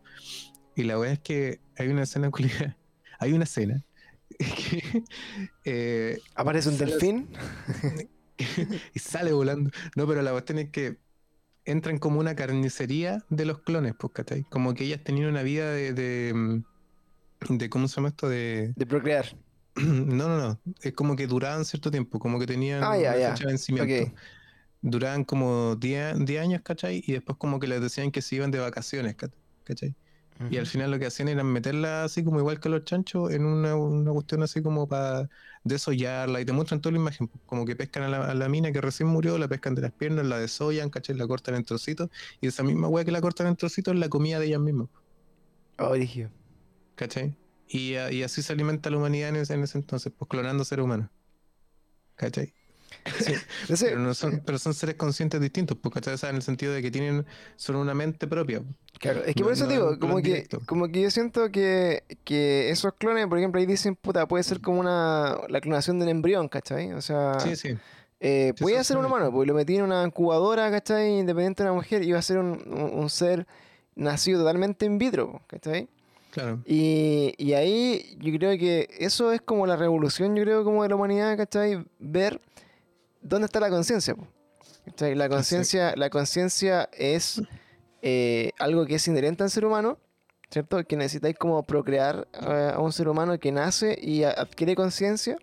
Y 0.75 0.83
la 0.83 0.97
wea 0.97 1.11
es 1.11 1.19
que 1.19 1.59
hay 1.77 1.89
una 1.89 2.03
escena 2.03 2.31
hay 3.19 3.33
una 3.33 3.43
escena 3.43 3.83
Eh, 5.65 6.17
¿Aparece 6.35 6.69
un 6.69 6.77
delfín? 6.77 7.29
y 8.93 8.99
sale 8.99 9.31
volando. 9.31 9.69
No, 9.95 10.07
pero 10.07 10.21
la 10.21 10.31
cuestión 10.31 10.59
es 10.59 10.69
que 10.69 10.97
entran 11.65 11.99
como 11.99 12.19
una 12.19 12.35
carnicería 12.35 13.23
de 13.29 13.45
los 13.45 13.59
clones, 13.59 13.93
pues, 13.97 14.13
¿cachai? 14.13 14.43
Como 14.43 14.73
que 14.73 14.85
ellas 14.85 15.01
tenían 15.03 15.29
una 15.29 15.43
vida 15.43 15.71
de, 15.71 15.93
de, 15.93 16.33
mm, 16.33 17.67
¿cómo 17.69 17.87
se 17.87 17.95
llama 17.95 18.09
esto? 18.09 18.29
De, 18.29 18.73
de 18.75 18.85
procrear. 18.85 19.25
No, 19.75 20.27
no, 20.27 20.37
no. 20.37 20.61
Es 20.81 20.93
como 20.93 21.15
que 21.15 21.27
duraban 21.27 21.63
cierto 21.63 21.91
tiempo, 21.91 22.19
como 22.19 22.39
que 22.39 22.45
tenían 22.45 22.83
ah, 22.83 22.93
fecha 22.93 23.33
de 23.35 23.45
vencimiento. 23.45 24.13
Duraban 24.81 25.23
como 25.23 25.75
10 25.75 26.19
años, 26.39 26.61
¿cachai? 26.61 27.03
Y 27.05 27.13
después 27.13 27.37
como 27.37 27.59
que 27.59 27.67
les 27.67 27.79
decían 27.81 28.11
que 28.11 28.21
se 28.21 28.35
iban 28.35 28.51
de 28.51 28.59
vacaciones, 28.59 29.15
¿cachai? 29.63 29.95
Y 30.49 30.57
al 30.57 30.65
final 30.65 30.91
lo 30.91 30.99
que 30.99 31.05
hacían 31.05 31.27
era 31.29 31.43
meterla 31.43 32.03
así 32.03 32.23
como 32.23 32.39
igual 32.39 32.59
que 32.59 32.69
los 32.69 32.83
chanchos 32.83 33.31
en 33.31 33.45
una, 33.45 34.11
cuestión 34.11 34.43
así 34.43 34.61
como 34.61 34.87
para 34.87 35.29
desollarla 35.63 36.41
y 36.41 36.45
te 36.45 36.53
muestran 36.53 36.81
toda 36.81 36.93
la 36.93 36.99
imagen, 36.99 37.29
como 37.45 37.65
que 37.65 37.75
pescan 37.75 38.13
a 38.13 38.33
la, 38.33 38.49
mina 38.49 38.71
que 38.71 38.81
recién 38.81 39.09
murió, 39.09 39.37
la 39.37 39.47
pescan 39.47 39.75
de 39.75 39.81
las 39.81 39.91
piernas, 39.91 40.25
la 40.25 40.39
desollan, 40.39 40.89
¿cachai? 40.89 41.15
La 41.15 41.27
cortan 41.27 41.55
en 41.55 41.63
trocitos 41.63 42.09
y 42.39 42.47
esa 42.47 42.63
misma 42.63 42.87
weá 42.87 43.05
que 43.05 43.11
la 43.11 43.21
cortan 43.21 43.47
en 43.47 43.55
trocitos 43.55 43.93
es 43.93 43.99
la 43.99 44.09
comida 44.09 44.39
de 44.39 44.47
ellas 44.47 44.61
mismas. 44.61 44.87
Oh, 45.77 45.93
¿Cachai? 46.95 47.35
Y, 47.67 47.93
y, 47.93 48.23
así 48.23 48.41
se 48.41 48.53
alimenta 48.53 48.89
la 48.89 48.97
humanidad 48.97 49.29
en 49.29 49.37
ese, 49.37 49.53
en 49.53 49.63
ese 49.63 49.77
entonces, 49.77 50.11
pues 50.17 50.27
clonando 50.29 50.65
seres 50.65 50.83
humanos. 50.83 51.09
¿Cachai? 52.15 52.53
Pero, 53.67 53.99
no 53.99 54.13
son, 54.13 54.41
pero 54.45 54.57
son 54.59 54.73
seres 54.73 54.95
conscientes 54.95 55.39
distintos, 55.41 55.77
porque 55.77 55.99
en 55.99 56.35
el 56.35 56.41
sentido 56.41 56.73
de 56.73 56.81
que 56.81 56.91
tienen 56.91 57.25
son 57.55 57.75
una 57.75 57.93
mente 57.93 58.27
propia. 58.27 58.61
Claro, 58.99 59.23
es 59.25 59.35
que 59.35 59.43
por 59.43 59.53
eso 59.53 59.67
digo, 59.67 59.97
como 59.99 60.21
que, 60.21 60.47
como 60.65 60.87
que 60.87 61.01
yo 61.01 61.11
siento 61.11 61.51
que, 61.51 62.03
que 62.23 62.69
esos 62.69 62.93
clones, 62.93 63.25
por 63.27 63.37
ejemplo, 63.37 63.59
ahí 63.59 63.65
dicen, 63.65 63.95
puta, 63.95 64.27
puede 64.27 64.43
ser 64.43 64.61
como 64.61 64.79
una 64.79 65.37
la 65.49 65.61
clonación 65.61 65.99
de 65.99 66.05
un 66.05 66.09
embrión, 66.09 66.47
¿cachai? 66.47 66.93
O 66.93 67.01
sea, 67.01 67.39
sí, 67.39 67.55
sí. 67.55 67.77
Eh, 68.23 68.53
podía 68.59 68.83
ser 68.83 68.97
un 68.97 69.05
humano, 69.05 69.31
porque 69.31 69.47
lo 69.47 69.55
metí 69.55 69.77
en 69.77 69.83
una 69.83 70.03
incubadora, 70.03 70.69
¿cachai? 70.69 71.19
Independiente 71.19 71.63
de 71.63 71.69
una 71.69 71.75
mujer, 71.75 72.03
iba 72.03 72.19
a 72.19 72.21
ser 72.21 72.37
un, 72.37 72.61
un, 72.71 73.09
ser 73.09 73.47
nacido 73.95 74.41
totalmente 74.41 74.85
in 74.85 74.99
vitro, 74.99 75.41
¿cachai? 75.47 75.89
Claro. 76.29 76.61
Y, 76.65 77.33
y, 77.39 77.53
ahí 77.53 78.15
yo 78.19 78.31
creo 78.37 78.57
que 78.59 78.87
eso 78.99 79.31
es 79.31 79.41
como 79.41 79.65
la 79.65 79.75
revolución, 79.75 80.35
yo 80.35 80.43
creo, 80.43 80.63
como 80.63 80.83
de 80.83 80.89
la 80.89 80.95
humanidad, 80.95 81.35
¿cachai? 81.35 81.83
Ver 81.97 82.39
¿dónde 83.21 83.45
está 83.45 83.59
la 83.59 83.69
conciencia? 83.69 84.15
La 84.97 85.29
conciencia, 85.29 85.93
la 85.95 86.09
conciencia 86.09 86.89
es 86.93 87.41
eh, 88.01 88.51
algo 88.59 88.85
que 88.85 88.95
es 88.95 89.07
inherente 89.07 89.43
al 89.43 89.49
ser 89.49 89.65
humano, 89.65 89.99
¿cierto? 90.49 90.83
Que 90.83 90.95
necesitáis 90.97 91.37
como 91.37 91.63
procrear 91.63 92.27
a 92.33 92.79
un 92.79 92.91
ser 92.91 93.07
humano 93.07 93.39
que 93.39 93.51
nace 93.51 93.97
y 94.01 94.23
adquiere 94.23 94.75
conciencia, 94.75 95.37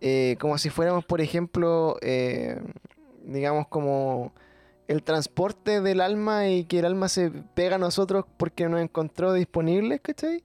eh, 0.00 0.36
como 0.40 0.58
si 0.58 0.70
fuéramos, 0.70 1.04
por 1.04 1.20
ejemplo, 1.20 1.96
eh, 2.02 2.60
digamos 3.24 3.68
como 3.68 4.32
el 4.88 5.04
transporte 5.04 5.80
del 5.80 6.00
alma 6.00 6.48
y 6.48 6.64
que 6.64 6.80
el 6.80 6.84
alma 6.84 7.08
se 7.08 7.30
pega 7.30 7.76
a 7.76 7.78
nosotros 7.78 8.24
porque 8.36 8.68
nos 8.68 8.80
encontró 8.80 9.32
disponibles, 9.32 10.00
¿cachai? 10.00 10.44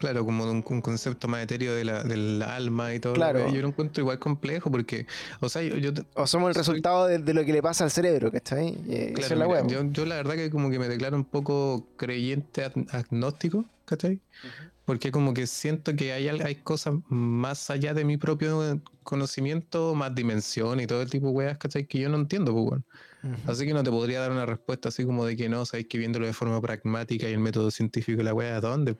Claro, 0.00 0.24
como 0.24 0.50
un, 0.50 0.62
concepto 0.62 1.28
más 1.28 1.42
etéreo 1.42 1.74
de 1.74 1.84
la, 1.84 2.02
del 2.02 2.40
alma 2.40 2.94
y 2.94 3.00
todo. 3.00 3.12
Claro. 3.12 3.52
Yo 3.52 3.60
lo 3.60 3.68
encuentro 3.68 4.00
igual 4.00 4.18
complejo 4.18 4.70
porque, 4.70 5.06
o 5.40 5.48
sea, 5.50 5.62
yo... 5.62 5.92
o 6.14 6.26
somos 6.26 6.48
el 6.48 6.54
resultado 6.54 7.06
de, 7.06 7.34
lo 7.34 7.44
que 7.44 7.52
le 7.52 7.60
pasa 7.60 7.84
al 7.84 7.90
cerebro, 7.90 8.32
¿cachai? 8.32 8.78
Claro, 9.14 9.36
la 9.36 9.66
yo, 9.66 9.84
yo, 9.92 10.06
la 10.06 10.14
verdad 10.14 10.36
que 10.36 10.48
como 10.48 10.70
que 10.70 10.78
me 10.78 10.88
declaro 10.88 11.18
un 11.18 11.26
poco 11.26 11.86
creyente 11.98 12.64
agnóstico, 12.92 13.66
¿cachai? 13.84 14.20
Porque 14.86 15.12
como 15.12 15.34
que 15.34 15.46
siento 15.46 15.94
que 15.94 16.14
hay, 16.14 16.28
hay 16.28 16.54
cosas 16.54 16.94
más 17.10 17.68
allá 17.68 17.92
de 17.92 18.06
mi 18.06 18.16
propio 18.16 18.80
conocimiento, 19.02 19.94
más 19.94 20.14
dimensión 20.14 20.80
y 20.80 20.86
todo 20.86 21.02
el 21.02 21.10
tipo 21.10 21.26
de 21.26 21.32
weas, 21.34 21.58
¿cachai? 21.58 21.84
Que 21.84 21.98
yo 21.98 22.08
no 22.08 22.16
entiendo, 22.16 22.54
pues 22.54 22.64
bueno. 22.64 22.84
Así 23.46 23.66
que 23.66 23.74
no 23.74 23.82
te 23.82 23.90
podría 23.90 24.20
dar 24.20 24.30
una 24.30 24.46
respuesta 24.46 24.88
así 24.88 25.04
como 25.04 25.26
de 25.26 25.36
que 25.36 25.50
no, 25.50 25.66
sabéis 25.66 25.88
que 25.88 25.98
viéndolo 25.98 26.24
de 26.24 26.32
forma 26.32 26.58
pragmática 26.62 27.28
y 27.28 27.34
el 27.34 27.38
método 27.38 27.70
científico 27.70 28.22
la 28.22 28.32
wea, 28.32 28.62
¿dónde? 28.62 28.96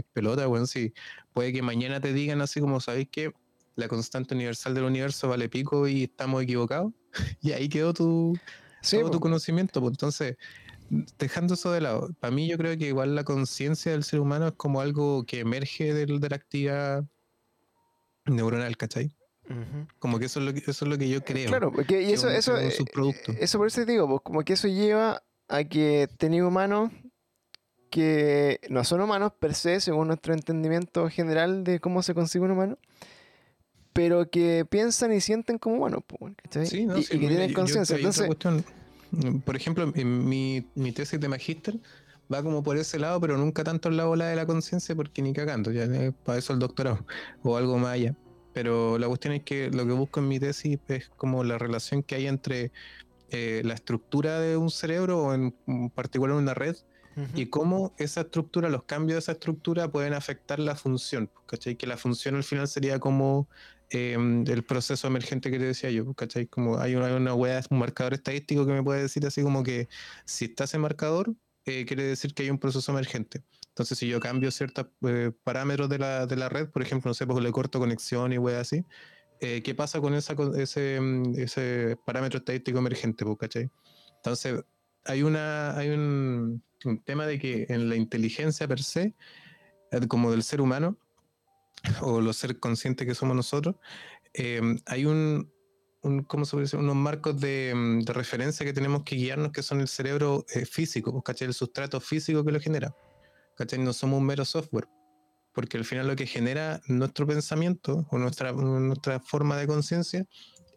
Es 0.00 0.04
pelota, 0.12 0.48
weón. 0.48 0.66
Si 0.66 0.92
puede 1.32 1.52
que 1.52 1.62
mañana 1.62 2.00
te 2.00 2.12
digan 2.12 2.40
así 2.40 2.60
como, 2.60 2.80
¿sabéis 2.80 3.08
que 3.10 3.32
la 3.74 3.88
constante 3.88 4.34
universal 4.34 4.74
del 4.74 4.84
universo 4.84 5.28
vale 5.28 5.48
pico 5.48 5.88
y 5.88 6.04
estamos 6.04 6.42
equivocados? 6.42 6.92
y 7.40 7.52
ahí 7.52 7.68
quedó 7.68 7.92
tu, 7.92 8.38
todo 8.88 9.10
tu 9.10 9.20
conocimiento. 9.20 9.80
Pues 9.80 9.92
entonces, 9.92 10.36
dejando 11.18 11.54
eso 11.54 11.72
de 11.72 11.80
lado, 11.80 12.10
para 12.20 12.32
mí 12.32 12.48
yo 12.48 12.58
creo 12.58 12.76
que 12.76 12.86
igual 12.86 13.14
la 13.14 13.24
conciencia 13.24 13.92
del 13.92 14.04
ser 14.04 14.20
humano 14.20 14.48
es 14.48 14.54
como 14.54 14.80
algo 14.80 15.24
que 15.24 15.40
emerge 15.40 15.94
de, 15.94 16.06
de 16.06 16.28
la 16.28 16.36
actividad 16.36 17.04
neuronal, 18.26 18.76
¿cachai? 18.76 19.14
Como 19.98 20.18
que 20.18 20.26
eso 20.26 20.40
es 20.40 20.46
lo 20.46 20.54
que 20.54 20.60
eso 20.60 20.84
es 20.84 20.88
lo 20.88 20.96
que 20.96 21.08
yo 21.08 21.22
creo. 21.22 21.48
Claro, 21.48 21.72
porque 21.72 22.02
y 22.02 22.12
eso, 22.12 22.30
eso, 22.30 22.56
eh, 22.56 22.68
eso 22.68 23.58
por 23.58 23.66
eso 23.66 23.84
te 23.84 23.92
digo, 23.92 24.08
pues 24.08 24.20
como 24.22 24.42
que 24.44 24.54
eso 24.54 24.68
lleva 24.68 25.22
a 25.48 25.64
que 25.64 26.08
tener 26.16 26.44
humanos 26.44 26.90
que 27.92 28.58
no 28.70 28.84
son 28.84 29.02
humanos 29.02 29.32
per 29.38 29.54
se, 29.54 29.78
según 29.78 30.08
nuestro 30.08 30.32
entendimiento 30.32 31.10
general 31.10 31.62
de 31.62 31.78
cómo 31.78 32.02
se 32.02 32.14
consigue 32.14 32.46
un 32.46 32.52
humano, 32.52 32.78
pero 33.92 34.30
que 34.30 34.64
piensan 34.64 35.12
y 35.12 35.20
sienten 35.20 35.58
como 35.58 35.76
humanos, 35.76 36.02
sí, 36.64 36.86
no, 36.86 36.96
y, 36.96 37.04
que 37.04 37.18
tienen 37.18 37.52
conciencia. 37.52 37.98
por 39.44 39.56
ejemplo, 39.56 39.92
en 39.94 40.26
mi, 40.26 40.66
mi 40.74 40.92
tesis 40.92 41.20
de 41.20 41.28
magíster 41.28 41.78
va 42.32 42.42
como 42.42 42.62
por 42.62 42.78
ese 42.78 42.98
lado, 42.98 43.20
pero 43.20 43.36
nunca 43.36 43.62
tanto 43.62 43.90
en 43.90 43.98
la 43.98 44.06
bola 44.06 44.26
de 44.26 44.36
la 44.36 44.46
conciencia, 44.46 44.96
porque 44.96 45.20
ni 45.20 45.34
cagando, 45.34 45.70
ya 45.70 45.86
para 46.24 46.38
eso 46.38 46.54
el 46.54 46.60
doctorado 46.60 47.04
o 47.42 47.58
algo 47.58 47.76
más 47.76 47.92
allá. 47.92 48.16
Pero 48.54 48.98
la 48.98 49.06
cuestión 49.06 49.34
es 49.34 49.42
que 49.42 49.70
lo 49.70 49.86
que 49.86 49.92
busco 49.92 50.20
en 50.20 50.28
mi 50.28 50.40
tesis 50.40 50.78
es 50.88 51.10
como 51.10 51.44
la 51.44 51.58
relación 51.58 52.02
que 52.02 52.14
hay 52.14 52.26
entre 52.26 52.72
eh, 53.28 53.60
la 53.66 53.74
estructura 53.74 54.40
de 54.40 54.56
un 54.56 54.70
cerebro 54.70 55.24
o 55.24 55.34
en 55.34 55.52
particular 55.94 56.36
una 56.36 56.54
red 56.54 56.76
y 57.34 57.46
cómo 57.46 57.94
esa 57.98 58.22
estructura, 58.22 58.68
los 58.68 58.84
cambios 58.84 59.16
de 59.16 59.18
esa 59.20 59.32
estructura 59.32 59.90
pueden 59.90 60.14
afectar 60.14 60.58
la 60.58 60.76
función, 60.76 61.30
¿cachai? 61.46 61.76
Que 61.76 61.86
la 61.86 61.96
función 61.96 62.36
al 62.36 62.44
final 62.44 62.68
sería 62.68 62.98
como 62.98 63.48
em, 63.90 64.44
el 64.46 64.64
proceso 64.64 65.06
emergente 65.06 65.50
que 65.50 65.58
te 65.58 65.64
decía 65.64 65.90
yo, 65.90 66.12
¿cachai? 66.14 66.46
Como 66.46 66.78
hay 66.78 66.94
una, 66.94 67.14
una 67.14 67.34
web, 67.34 67.64
un 67.70 67.78
marcador 67.78 68.14
estadístico 68.14 68.66
que 68.66 68.72
me 68.72 68.82
puede 68.82 69.02
decir 69.02 69.26
así 69.26 69.42
como 69.42 69.62
que 69.62 69.88
si 70.24 70.46
está 70.46 70.64
ese 70.64 70.78
marcador, 70.78 71.34
eh, 71.64 71.84
quiere 71.86 72.04
decir 72.04 72.34
que 72.34 72.42
hay 72.42 72.50
un 72.50 72.58
proceso 72.58 72.90
emergente. 72.92 73.42
Entonces, 73.68 73.98
si 73.98 74.08
yo 74.08 74.20
cambio 74.20 74.50
ciertos 74.50 74.86
eh, 75.06 75.32
parámetros 75.44 75.88
de 75.88 75.98
la, 75.98 76.26
de 76.26 76.36
la, 76.36 76.48
red, 76.48 76.68
por 76.68 76.82
ejemplo, 76.82 77.08
no 77.10 77.14
sé, 77.14 77.26
pues 77.26 77.42
le 77.42 77.52
corto 77.52 77.78
conexión 77.78 78.32
y 78.32 78.38
web 78.38 78.58
así, 78.58 78.84
eh, 79.40 79.62
¿qué 79.62 79.74
pasa 79.74 80.00
con 80.00 80.14
esa, 80.14 80.34
ese, 80.56 81.00
mm, 81.00 81.34
ese 81.36 81.96
parámetro 82.04 82.38
estadístico 82.38 82.78
emergente, 82.78 83.24
¿cachai? 83.38 83.70
Entonces, 84.16 84.64
hay 85.04 85.22
una, 85.22 85.76
hay 85.76 85.90
un, 85.90 86.62
un 86.84 87.02
tema 87.02 87.26
de 87.26 87.38
que 87.38 87.66
en 87.68 87.88
la 87.88 87.96
inteligencia 87.96 88.68
per 88.68 88.82
se, 88.82 89.14
eh, 89.90 90.06
como 90.08 90.30
del 90.30 90.42
ser 90.42 90.60
humano, 90.60 90.98
o 92.00 92.20
los 92.20 92.36
seres 92.36 92.58
conscientes 92.58 93.06
que 93.06 93.14
somos 93.14 93.36
nosotros, 93.36 93.76
em, 94.34 94.78
hay 94.86 95.04
un 95.04 95.50
un, 96.02 96.24
¿cómo 96.24 96.44
se 96.44 96.58
dice? 96.60 96.76
unos 96.76 96.96
marcos 96.96 97.40
de, 97.40 97.72
mm, 97.74 98.00
de, 98.00 98.12
referencia 98.12 98.66
que 98.66 98.72
tenemos 98.72 99.04
que 99.04 99.16
guiarnos, 99.16 99.52
que 99.52 99.62
son 99.62 99.80
el 99.80 99.88
cerebro 99.88 100.44
eh, 100.54 100.66
físico, 100.66 101.12
pues, 101.12 101.24
¿cachai? 101.24 101.48
El 101.48 101.54
sustrato 101.54 102.00
físico 102.00 102.44
que 102.44 102.52
lo 102.52 102.60
genera. 102.60 102.94
¿Cachai? 103.56 103.78
No 103.78 103.92
somos 103.92 104.18
un 104.18 104.26
mero 104.26 104.44
software. 104.44 104.88
Porque 105.52 105.76
al 105.76 105.84
final 105.84 106.08
lo 106.08 106.16
que 106.16 106.26
genera 106.26 106.80
nuestro 106.86 107.26
pensamiento 107.26 108.06
o 108.10 108.18
nuestra, 108.18 108.52
nuestra 108.52 109.20
forma 109.20 109.56
de 109.56 109.66
conciencia 109.66 110.26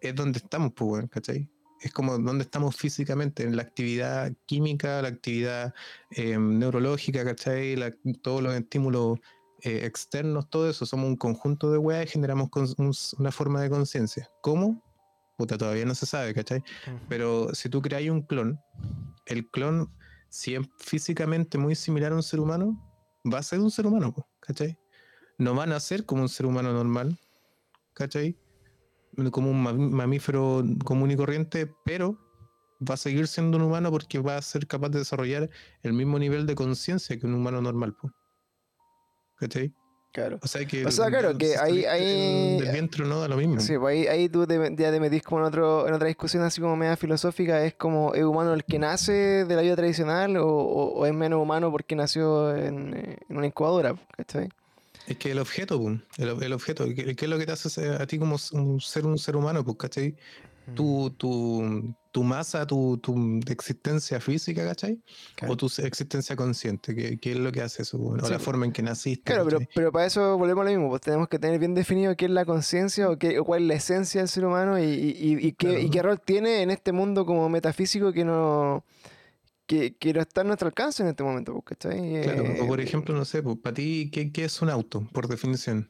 es 0.01 0.13
donde 0.13 0.39
estamos, 0.39 0.73
pues, 0.75 1.09
¿cachai? 1.09 1.49
Es 1.85 1.91
como 1.91 2.17
donde 2.17 2.43
estamos 2.43 2.75
físicamente, 2.75 3.43
en 3.43 3.55
la 3.55 3.61
actividad 3.61 4.33
química, 4.47 5.03
la 5.03 5.09
actividad 5.09 5.75
eh, 6.09 6.35
neurológica, 6.35 7.23
¿cachai? 7.23 7.75
todos 8.23 8.41
los 8.41 8.55
estímulos 8.55 9.19
eh, 9.61 9.85
externos, 9.85 10.49
todo 10.49 10.67
eso, 10.67 10.87
somos 10.87 11.05
un 11.05 11.15
conjunto 11.15 11.71
de 11.71 11.77
weas 11.77 12.07
y 12.07 12.09
generamos 12.09 12.49
una 13.19 13.31
forma 13.31 13.61
de 13.61 13.69
conciencia. 13.69 14.27
¿Cómo? 14.41 14.81
Puta, 15.37 15.59
todavía 15.59 15.85
no 15.85 15.93
se 15.93 16.07
sabe, 16.07 16.33
¿cachai? 16.33 16.63
Pero 17.07 17.53
si 17.53 17.69
tú 17.69 17.83
creas 17.83 18.09
un 18.09 18.23
clon, 18.23 18.59
el 19.27 19.47
clon, 19.51 19.87
si 20.27 20.55
es 20.55 20.67
físicamente 20.79 21.59
muy 21.59 21.75
similar 21.75 22.13
a 22.13 22.15
un 22.15 22.23
ser 22.23 22.39
humano, 22.39 22.81
va 23.31 23.37
a 23.37 23.43
ser 23.43 23.59
un 23.59 23.69
ser 23.69 23.85
humano, 23.85 24.11
¿cachai? 24.39 24.75
No 25.37 25.53
van 25.53 25.71
a 25.71 25.79
ser 25.79 26.03
como 26.03 26.23
un 26.23 26.29
ser 26.29 26.47
humano 26.47 26.73
normal, 26.73 27.15
¿cachai? 27.93 28.35
Como 29.31 29.51
un 29.51 29.91
mamífero 29.93 30.63
común 30.83 31.11
y 31.11 31.15
corriente, 31.15 31.73
pero 31.85 32.17
va 32.81 32.95
a 32.95 32.97
seguir 32.97 33.27
siendo 33.27 33.57
un 33.57 33.63
humano 33.63 33.91
porque 33.91 34.19
va 34.19 34.37
a 34.37 34.41
ser 34.41 34.67
capaz 34.67 34.89
de 34.89 34.99
desarrollar 34.99 35.49
el 35.81 35.93
mismo 35.93 36.19
nivel 36.19 36.45
de 36.45 36.55
conciencia 36.55 37.17
que 37.17 37.25
un 37.25 37.33
humano 37.33 37.61
normal, 37.61 37.95
¿cachai? 39.37 39.73
Claro. 40.15 40.39
O 40.41 40.47
sea, 40.47 40.65
que, 40.65 40.85
claro, 40.85 41.37
que 41.37 41.57
ahí... 41.57 41.83
ahí 41.83 42.57
del 42.57 42.71
vientre 42.71 43.03
no 43.03 43.19
da 43.19 43.27
lo 43.27 43.35
mismo. 43.35 43.59
Sí, 43.59 43.77
pues 43.77 43.97
ahí, 43.97 44.07
ahí 44.07 44.29
tú 44.29 44.47
ya 44.47 44.89
te 44.89 44.99
metís 45.01 45.21
como 45.21 45.41
en, 45.41 45.47
otro, 45.47 45.85
en 45.89 45.93
otra 45.93 46.07
discusión 46.07 46.41
así 46.43 46.61
como 46.61 46.77
media 46.77 46.95
filosófica. 46.95 47.65
¿Es 47.65 47.73
como, 47.73 48.13
¿es 48.13 48.23
humano 48.23 48.53
el 48.53 48.63
que 48.63 48.79
nace 48.79 49.43
de 49.43 49.55
la 49.55 49.61
vida 49.61 49.75
tradicional 49.75 50.37
o, 50.37 50.47
o, 50.47 51.05
es 51.05 51.13
menos 51.13 51.41
humano 51.41 51.69
porque 51.69 51.97
nació 51.97 52.55
en, 52.55 53.17
una 53.27 53.45
incubadora? 53.45 53.93
¿Cachai? 54.15 54.47
Es 55.07 55.17
que 55.17 55.31
el 55.31 55.39
objeto, 55.39 55.81
el, 56.17 56.43
el 56.43 56.53
objeto, 56.53 56.85
¿qué, 56.93 57.15
es 57.19 57.29
lo 57.29 57.37
que 57.37 57.45
te 57.45 57.51
hace 57.51 57.89
a 57.89 58.05
ti 58.07 58.17
como 58.17 58.37
un 58.53 58.81
ser 58.81 59.05
un 59.05 59.17
ser 59.17 59.35
humano? 59.35 59.63
Pues, 59.63 59.77
¿cachai? 59.77 60.15
tu, 60.73 61.11
tu, 61.11 61.93
tu 62.11 62.23
masa, 62.23 62.65
tu, 62.65 62.97
tu, 62.97 63.39
existencia 63.47 64.19
física, 64.19 64.65
¿cachai? 64.65 64.99
O 65.47 65.55
tu 65.55 65.67
existencia 65.83 66.35
consciente, 66.35 67.17
¿qué, 67.17 67.31
es 67.31 67.37
lo 67.37 67.51
que 67.51 67.61
hace 67.61 67.83
eso? 67.83 67.97
O 67.99 68.15
la 68.15 68.39
forma 68.39 68.65
en 68.65 68.71
que 68.71 68.81
naciste. 68.81 69.23
Claro, 69.23 69.45
pero, 69.45 69.59
pero, 69.73 69.91
para 69.91 70.05
eso 70.05 70.37
volvemos 70.37 70.63
a 70.63 70.65
lo 70.65 70.71
mismo, 70.71 70.89
pues 70.89 71.01
tenemos 71.01 71.27
que 71.27 71.37
tener 71.37 71.59
bien 71.59 71.75
definido 71.75 72.15
qué 72.15 72.25
es 72.25 72.31
la 72.31 72.45
conciencia 72.45 73.09
o, 73.09 73.17
qué, 73.17 73.39
cuál 73.41 73.63
es 73.63 73.67
la 73.67 73.73
esencia 73.75 74.21
del 74.21 74.27
ser 74.27 74.45
humano 74.45 74.79
y, 74.79 74.83
y, 74.83 75.47
y, 75.47 75.51
qué, 75.53 75.81
y 75.81 75.89
qué 75.89 76.01
rol 76.01 76.19
tiene 76.19 76.61
en 76.61 76.71
este 76.71 76.91
mundo 76.91 77.25
como 77.25 77.47
metafísico 77.49 78.11
que 78.11 78.25
no... 78.25 78.83
Que, 79.65 79.95
que 79.95 80.13
no 80.13 80.21
está 80.21 80.41
a 80.41 80.43
nuestro 80.43 80.67
alcance 80.67 81.01
en 81.01 81.09
este 81.09 81.23
momento, 81.23 81.53
pues, 81.53 81.65
¿cachai? 81.65 82.21
Claro, 82.21 82.43
o 82.61 82.67
por 82.67 82.79
eh, 82.79 82.83
ejemplo, 82.83 83.15
no 83.15 83.25
sé, 83.25 83.41
pues, 83.41 83.57
para 83.57 83.73
ti, 83.73 84.09
¿qué, 84.11 84.31
¿qué 84.31 84.45
es 84.45 84.61
un 84.61 84.69
auto, 84.69 85.07
por 85.11 85.27
definición? 85.27 85.89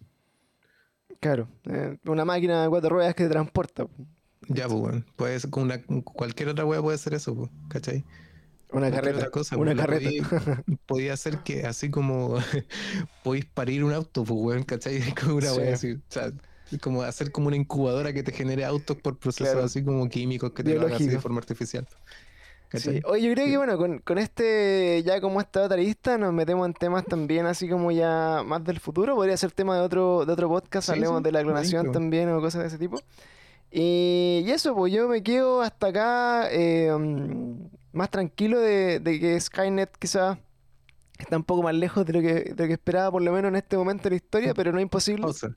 Claro, 1.19 1.47
eh, 1.65 1.97
una 2.05 2.23
máquina 2.23 2.63
de 2.63 2.69
cuatro 2.69 2.89
ruedas 2.89 3.15
que 3.15 3.23
te 3.23 3.29
transporta. 3.29 3.87
Ya, 4.47 4.67
pues, 4.67 4.79
bueno. 4.79 5.03
Puede 5.15 5.39
ser, 5.39 5.49
una, 5.55 5.81
cualquier 6.03 6.49
otra 6.49 6.65
wea 6.65 6.81
puede 6.81 6.97
ser 6.97 7.15
eso, 7.15 7.35
pues, 7.35 7.49
¿cachai? 7.69 8.05
Una 8.71 8.91
carreta. 8.91 9.29
cosa, 9.29 9.57
una 9.57 9.75
carreta. 9.75 10.63
Podía, 10.85 11.15
ser 11.17 11.39
que 11.39 11.65
así 11.65 11.89
como 11.89 12.35
podéis 13.23 13.45
parir 13.45 13.83
un 13.83 13.93
auto, 13.93 14.23
pues, 14.23 14.39
weón, 14.39 14.63
¿cachai? 14.63 15.01
Como 15.19 15.35
una 15.35 15.53
wea 15.53 15.73
así. 15.73 15.93
O 15.93 16.01
sea, 16.09 16.31
como 16.81 17.03
hacer 17.03 17.31
como 17.31 17.47
una 17.47 17.55
incubadora 17.55 18.11
que 18.11 18.23
te 18.23 18.31
genere 18.31 18.65
autos 18.65 18.97
por 18.97 19.17
procesos 19.17 19.63
así 19.63 19.83
como 19.83 20.09
químicos 20.09 20.51
que 20.51 20.63
te 20.63 20.73
lo 20.73 20.81
hagan 20.81 20.93
así 20.93 21.07
de 21.07 21.19
forma 21.19 21.37
artificial. 21.37 21.87
Sí. 22.73 23.01
Oye, 23.05 23.27
yo 23.27 23.33
creo 23.33 23.47
que 23.47 23.57
bueno, 23.57 23.77
con, 23.77 23.99
con 23.99 24.17
este, 24.17 25.01
ya 25.05 25.21
como 25.21 25.39
esta 25.39 25.63
otra 25.63 25.77
lista, 25.77 26.17
nos 26.17 26.33
metemos 26.33 26.67
en 26.67 26.73
temas 26.73 27.05
también 27.05 27.45
así 27.45 27.69
como 27.69 27.91
ya 27.91 28.43
más 28.45 28.63
del 28.63 28.79
futuro. 28.79 29.15
Podría 29.15 29.37
ser 29.37 29.51
tema 29.51 29.75
de 29.75 29.81
otro, 29.81 30.25
de 30.25 30.33
otro 30.33 30.49
podcast, 30.49 30.89
hablemos 30.89 31.23
de 31.23 31.31
la 31.31 31.41
clonación 31.41 31.91
también 31.91 32.29
o 32.29 32.41
cosas 32.41 32.61
de 32.61 32.67
ese 32.67 32.77
tipo. 32.77 32.99
Y, 33.71 34.45
eso, 34.49 34.73
pues 34.73 34.93
yo 34.93 35.07
me 35.09 35.21
quedo 35.21 35.61
hasta 35.61 35.87
acá 35.87 36.47
eh, 36.49 36.89
mm, 36.97 37.67
más 37.91 38.09
tranquilo 38.09 38.59
de, 38.59 39.01
que 39.03 39.39
Skynet 39.39 39.97
quizá 39.97 40.39
está 41.17 41.37
un 41.37 41.43
poco 41.43 41.63
más 41.63 41.75
lejos 41.75 42.05
de 42.05 42.13
lo, 42.13 42.21
que, 42.21 42.33
de 42.33 42.55
lo 42.57 42.67
que 42.67 42.73
esperaba, 42.73 43.11
por 43.11 43.21
lo 43.21 43.31
menos 43.31 43.49
en 43.49 43.57
este 43.57 43.77
momento 43.77 44.03
de 44.03 44.11
la 44.11 44.15
historia, 44.15 44.53
pero 44.55 44.71
no 44.71 44.77
es 44.77 44.83
imposible. 44.83 45.23
Pausa. 45.23 45.55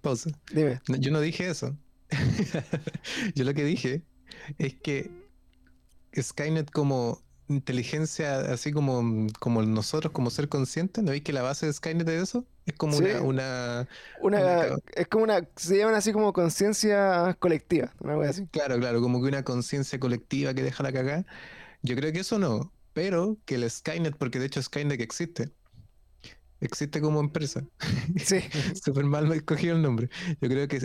Pausa. 0.00 0.30
Dime. 0.52 0.80
yo 0.98 1.10
no 1.10 1.20
dije 1.20 1.50
eso. 1.50 1.76
yo 3.34 3.44
lo 3.44 3.52
que 3.52 3.64
dije 3.64 4.02
es 4.56 4.74
que 4.76 5.10
Skynet 6.22 6.70
como 6.70 7.22
inteligencia, 7.48 8.40
así 8.40 8.72
como, 8.72 9.26
como 9.38 9.62
nosotros, 9.62 10.12
como 10.12 10.30
ser 10.30 10.48
consciente, 10.48 11.02
¿no 11.02 11.10
veis 11.10 11.22
que 11.22 11.32
la 11.32 11.42
base 11.42 11.66
de 11.66 11.72
Skynet 11.72 12.08
es 12.08 12.22
eso? 12.22 12.46
Es 12.66 12.74
como 12.74 12.98
una, 12.98 13.86
una, 14.20 14.78
Es 14.94 15.08
como 15.08 15.24
una. 15.24 15.48
Se 15.56 15.78
llaman 15.78 15.94
así 15.94 16.12
como 16.12 16.32
conciencia 16.32 17.34
colectiva, 17.38 17.94
una 18.00 18.28
así. 18.28 18.46
Claro, 18.48 18.78
claro, 18.78 19.00
como 19.00 19.22
que 19.22 19.28
una 19.28 19.42
conciencia 19.42 19.98
colectiva 19.98 20.52
que 20.52 20.62
deja 20.62 20.82
la 20.82 20.92
cagada. 20.92 21.24
Yo 21.82 21.96
creo 21.96 22.12
que 22.12 22.20
eso 22.20 22.38
no, 22.38 22.72
pero 22.92 23.38
que 23.46 23.54
el 23.54 23.70
Skynet, 23.70 24.16
porque 24.16 24.38
de 24.38 24.46
hecho 24.46 24.62
Skynet 24.62 25.00
existe. 25.00 25.50
Existe 26.60 27.00
como 27.00 27.20
empresa. 27.20 27.64
Sí. 28.22 28.40
Súper 28.84 29.04
mal 29.04 29.28
me 29.28 29.36
escogido 29.36 29.76
el 29.76 29.82
nombre. 29.82 30.10
Yo 30.40 30.48
creo 30.48 30.66
que 30.68 30.80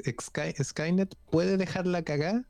Skynet 0.64 1.16
puede 1.32 1.58
dejar 1.58 1.88
la 1.88 2.04
cagada 2.04 2.46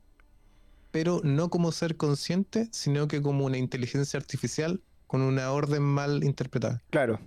pero 0.94 1.20
no 1.24 1.50
como 1.50 1.72
ser 1.72 1.96
consciente, 1.96 2.68
sino 2.70 3.08
que 3.08 3.20
como 3.20 3.46
una 3.46 3.58
inteligencia 3.58 4.16
artificial 4.16 4.80
con 5.08 5.22
una 5.22 5.50
orden 5.50 5.82
mal 5.82 6.22
interpretada. 6.22 6.84
Claro. 6.90 7.18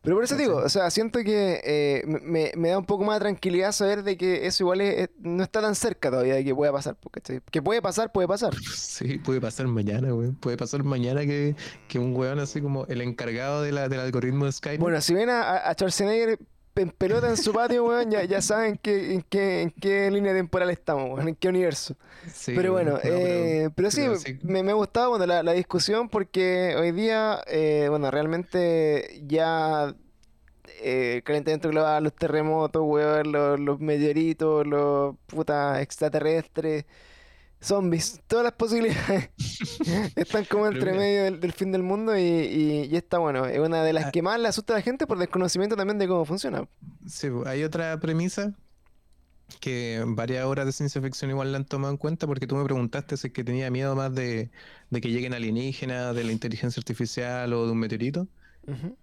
Pero 0.00 0.16
por 0.16 0.24
eso 0.24 0.36
digo, 0.36 0.56
o 0.56 0.68
sea, 0.70 0.90
siento 0.90 1.18
que 1.22 1.60
eh, 1.62 2.02
me, 2.06 2.70
da 2.70 2.78
un 2.78 2.86
poco 2.86 3.04
más 3.04 3.16
de 3.16 3.20
tranquilidad 3.20 3.72
saber 3.72 4.04
de 4.04 4.16
que 4.16 4.46
eso 4.46 4.62
igual 4.62 4.80
no 5.18 5.42
está 5.42 5.60
tan 5.60 5.74
cerca 5.74 6.10
todavía 6.10 6.36
de 6.36 6.46
que 6.46 6.54
pueda 6.54 6.72
pasar. 6.72 6.96
Porque, 6.98 7.42
que 7.50 7.60
puede 7.60 7.82
pasar, 7.82 8.10
puede 8.10 8.26
pasar. 8.26 8.54
Sí, 8.74 9.18
puede 9.18 9.42
pasar 9.42 9.66
mañana, 9.66 10.12
güey. 10.12 10.30
Puede 10.30 10.56
pasar 10.56 10.82
mañana 10.82 11.20
que, 11.26 11.54
un 11.96 12.16
weón 12.16 12.38
así 12.38 12.62
como 12.62 12.86
el 12.86 13.02
encargado 13.02 13.60
de 13.60 13.72
la, 13.72 13.90
del 13.90 14.00
algoritmo 14.00 14.46
de 14.46 14.52
Skype. 14.52 14.78
Bueno, 14.78 14.98
si 15.02 15.12
ven 15.12 15.28
a, 15.28 15.58
a 15.58 15.74
Schwarzenegger 15.74 16.38
en 16.74 16.90
pelota 16.90 17.28
en 17.28 17.36
su 17.36 17.52
patio, 17.52 17.84
weón, 17.84 18.10
ya, 18.10 18.24
ya 18.24 18.40
saben 18.40 18.76
que, 18.78 19.14
en, 19.14 19.22
qué, 19.22 19.62
en 19.62 19.70
qué 19.70 20.10
línea 20.10 20.32
temporal 20.32 20.70
estamos, 20.70 21.10
weón, 21.10 21.28
en 21.28 21.34
qué 21.34 21.48
universo. 21.48 21.96
pero 22.46 22.72
bueno, 22.72 22.98
eh, 23.02 23.70
pero, 23.74 23.90
sí, 23.90 24.06
Me, 24.42 24.62
me, 24.62 24.70
ha 24.70 24.74
gustado 24.74 25.18
la, 25.26 25.52
discusión 25.52 26.08
porque 26.08 26.74
hoy 26.78 26.92
día, 26.92 27.42
eh, 27.46 27.86
bueno, 27.90 28.10
realmente 28.10 29.22
ya 29.26 29.94
eh, 30.82 31.22
calentamiento 31.24 31.68
global, 31.68 32.04
los 32.04 32.14
terremotos, 32.14 32.82
weón, 32.84 33.32
los, 33.32 33.60
los 33.60 33.80
meteoritos, 33.80 34.66
los 34.66 35.16
putas 35.26 35.80
extraterrestres 35.80 36.86
zombies, 37.60 38.20
todas 38.26 38.44
las 38.44 38.52
posibilidades 38.54 39.30
están 40.16 40.44
como 40.46 40.66
entre 40.66 40.92
medio 40.92 41.24
del, 41.38 41.52
fin 41.52 41.72
del 41.72 41.82
mundo 41.82 42.16
y, 42.16 42.22
y, 42.22 42.96
está 42.96 43.18
bueno. 43.18 43.46
Es 43.46 43.58
una 43.58 43.82
de 43.82 43.92
las 43.92 44.06
ah. 44.06 44.10
que 44.10 44.22
más 44.22 44.40
le 44.40 44.48
asusta 44.48 44.74
a 44.74 44.76
la 44.76 44.82
gente 44.82 45.06
por 45.06 45.18
desconocimiento 45.18 45.76
también 45.76 45.98
de 45.98 46.08
cómo 46.08 46.24
funciona. 46.24 46.66
Sí, 47.06 47.28
hay 47.46 47.64
otra 47.64 47.98
premisa 48.00 48.54
que 49.58 50.02
varias 50.06 50.44
horas 50.44 50.66
de 50.66 50.72
ciencia 50.72 51.02
ficción 51.02 51.30
igual 51.30 51.50
la 51.52 51.58
han 51.58 51.64
tomado 51.64 51.92
en 51.92 51.98
cuenta 51.98 52.26
porque 52.26 52.46
tú 52.46 52.56
me 52.56 52.64
preguntaste 52.64 53.16
si 53.16 53.28
es 53.28 53.32
que 53.32 53.42
tenía 53.42 53.70
miedo 53.70 53.96
más 53.96 54.14
de, 54.14 54.50
que 54.90 55.10
lleguen 55.10 55.34
alienígenas, 55.34 56.14
de 56.14 56.24
la 56.24 56.32
inteligencia 56.32 56.80
artificial 56.80 57.52
o 57.52 57.66
de 57.66 57.72
un 57.72 57.78
meteorito. 57.78 58.28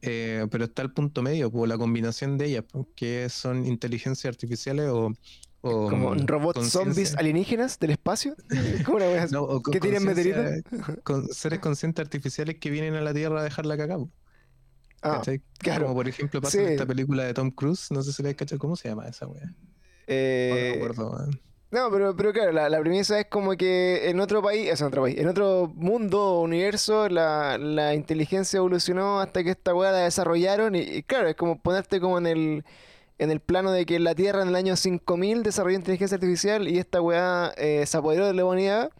Eh, 0.01 0.47
pero 0.49 0.65
está 0.65 0.81
el 0.81 0.93
punto 0.93 1.21
medio, 1.21 1.51
por 1.51 1.67
la 1.67 1.77
combinación 1.77 2.37
de 2.37 2.45
ellas, 2.45 2.63
que 2.95 3.27
son 3.27 3.65
inteligencias 3.65 4.31
artificiales 4.31 4.87
o 4.89 5.11
como 5.61 6.13
robots 6.15 6.69
zombies 6.69 7.15
alienígenas 7.15 7.79
del 7.79 7.91
espacio. 7.91 8.35
¿Cómo 8.85 8.99
¿Qué 9.71 9.79
tienen 9.79 10.03
meteoritos? 10.03 10.63
Con 11.03 11.27
seres 11.29 11.59
conscientes 11.59 12.03
artificiales 12.03 12.57
que 12.59 12.69
vienen 12.69 12.95
a 12.95 13.01
la 13.01 13.13
Tierra 13.13 13.41
a 13.41 13.43
dejar 13.43 13.65
la 13.65 13.77
cagada. 13.77 14.05
Ah, 15.03 15.21
claro. 15.59 15.85
Como 15.85 15.95
por 15.95 16.07
ejemplo 16.07 16.41
pasa 16.41 16.61
en 16.61 16.69
esta 16.69 16.85
película 16.85 17.23
de 17.23 17.33
Tom 17.33 17.51
Cruise, 17.51 17.91
no 17.91 18.01
sé 18.01 18.11
si 18.11 18.23
la 18.23 18.33
cachado, 18.33 18.59
¿cómo 18.59 18.75
se 18.75 18.89
llama 18.89 19.07
esa 19.07 19.27
wea? 19.27 19.53
Eh... 20.07 20.81
No, 21.69 21.91
pero, 21.91 22.15
pero 22.15 22.31
claro, 22.31 22.53
la, 22.53 22.79
premisa 22.79 23.19
es 23.19 23.25
como 23.27 23.57
que 23.57 24.09
en 24.09 24.21
otro 24.21 24.41
país, 24.41 24.69
es 24.71 24.79
en 24.79 24.87
otro 24.87 25.01
país, 25.01 25.17
en 25.17 25.27
otro 25.27 25.69
mundo 25.75 26.23
o 26.23 26.41
universo, 26.41 27.09
la, 27.09 27.57
la 27.57 27.93
inteligencia 27.93 28.57
evolucionó 28.57 29.19
hasta 29.19 29.43
que 29.43 29.49
esta 29.49 29.75
weá 29.75 29.91
la 29.91 29.97
desarrollaron 29.99 30.75
y, 30.75 31.03
claro, 31.03 31.27
es 31.27 31.35
como 31.35 31.61
ponerte 31.61 31.99
como 31.99 32.19
en 32.19 32.27
el 32.27 32.65
en 33.19 33.31
el 33.31 33.39
plano 33.39 33.71
de 33.71 33.85
que 33.85 33.99
la 33.99 34.15
Tierra 34.15 34.41
en 34.41 34.49
el 34.49 34.55
año 34.55 34.75
5000 34.75 35.43
desarrolló 35.43 35.75
inteligencia 35.75 36.15
artificial 36.15 36.67
y 36.67 36.77
esta 36.77 37.01
weá 37.01 37.53
eh, 37.57 37.83
se 37.85 37.97
apoderó 37.97 38.27
de 38.27 38.33
la 38.33 38.45
humanidad. 38.45 38.91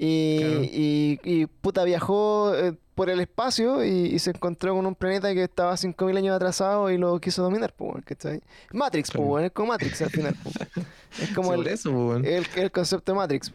Y, 0.00 1.18
y, 1.24 1.46
puta 1.60 1.82
viajó 1.82 2.54
eh, 2.54 2.72
por 2.94 3.10
el 3.10 3.18
espacio 3.18 3.84
y, 3.84 4.16
se 4.20 4.30
encontró 4.30 4.74
con 4.74 4.86
un 4.86 4.94
planeta 4.94 5.34
que 5.34 5.42
estaba 5.42 5.74
5.000 5.74 6.18
años 6.18 6.36
atrasado 6.36 6.88
y 6.90 6.98
lo 6.98 7.20
quiso 7.20 7.42
dominar, 7.42 7.74
pues, 7.76 8.04
¿cachai? 8.04 8.40
Matrix, 8.72 9.10
pues, 9.10 9.46
es 9.46 9.52
como 9.52 9.68
Matrix 9.68 10.02
al 10.02 10.10
final, 10.10 10.36
Es 11.20 11.30
como 11.34 11.52
el, 11.54 11.66
el, 11.66 12.70
concepto 12.70 13.12
de 13.12 13.18
Matrix, 13.18 13.52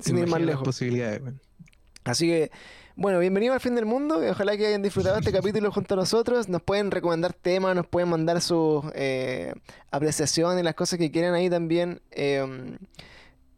sin 0.00 0.18
ir 0.18 0.28
más 0.28 0.40
lejos. 0.40 0.64
Posibilidades, 0.64 1.22
Así 2.04 2.28
que, 2.28 2.50
bueno, 2.96 3.18
bienvenido 3.18 3.54
al 3.54 3.60
fin 3.60 3.74
del 3.74 3.86
mundo. 3.86 4.20
Ojalá 4.30 4.56
que 4.56 4.66
hayan 4.68 4.82
disfrutado 4.82 5.18
este 5.18 5.32
capítulo 5.32 5.72
junto 5.72 5.94
a 5.94 5.96
nosotros. 5.96 6.48
Nos 6.48 6.62
pueden 6.62 6.92
recomendar 6.92 7.32
temas, 7.32 7.74
nos 7.74 7.86
pueden 7.86 8.08
mandar 8.08 8.40
sus 8.40 8.84
eh, 8.94 9.52
apreciaciones, 9.90 10.62
las 10.62 10.74
cosas 10.74 10.98
que 10.98 11.10
quieran 11.10 11.34
ahí 11.34 11.50
también. 11.50 12.00
Eh, 12.12 12.76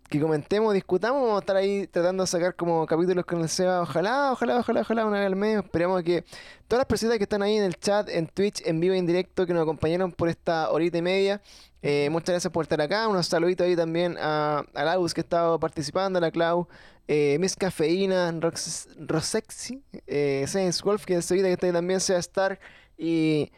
que 0.09 0.21
comentemos, 0.21 0.73
discutamos, 0.75 1.21
vamos 1.21 1.37
a 1.37 1.41
estar 1.41 1.57
ahí 1.57 1.87
tratando 1.87 2.23
de 2.23 2.27
sacar 2.27 2.55
como 2.55 2.87
capítulos 2.87 3.25
con 3.25 3.41
el 3.41 3.49
SEBA. 3.49 3.83
Ojalá, 3.83 4.33
ojalá, 4.33 4.59
ojalá, 4.59 4.81
ojalá, 4.83 5.07
una 5.07 5.19
vez 5.19 5.27
al 5.27 5.37
mes. 5.37 5.59
Esperemos 5.65 6.03
que 6.03 6.25
todas 6.69 6.81
las 6.81 6.87
personas 6.87 7.19
que 7.19 7.25
están 7.25 7.43
ahí 7.43 7.57
en 7.57 7.65
el 7.65 7.77
chat, 7.77 8.09
en 8.09 8.27
Twitch, 8.27 8.63
en 8.65 8.81
vivo 8.81 8.95
en 8.95 9.07
directo, 9.07 9.47
que 9.47 9.53
nos 9.53 9.63
acompañaron 9.63 10.13
por 10.13 10.29
esta 10.29 10.71
horita 10.71 10.99
y 10.99 11.03
media. 11.03 11.43
Eh, 11.83 12.09
muchas 12.11 12.31
gracias 12.31 12.53
por 12.53 12.65
estar 12.65 12.81
acá. 12.81 13.09
Unos 13.09 13.27
saluditos 13.27 13.67
ahí 13.67 13.77
también 13.77 14.17
a, 14.19 14.65
a 14.75 14.97
que 15.15 15.21
ha 15.21 15.23
estado 15.23 15.59
participando, 15.59 16.19
a 16.19 16.21
la 16.21 16.31
Clau, 16.31 16.69
eh, 17.09 17.37
Miss 17.39 17.55
Cafeína, 17.55 18.33
Rox, 18.33 18.89
Rosexy, 18.99 19.83
eh, 20.07 20.45
Saints 20.49 20.83
Wolf, 20.83 21.05
que 21.05 21.15
es 21.15 21.29
que 21.29 21.53
está 21.53 21.67
ahí 21.67 21.73
también, 21.73 22.01
sea 22.01 22.19
Star 22.19 22.59
y 22.99 23.53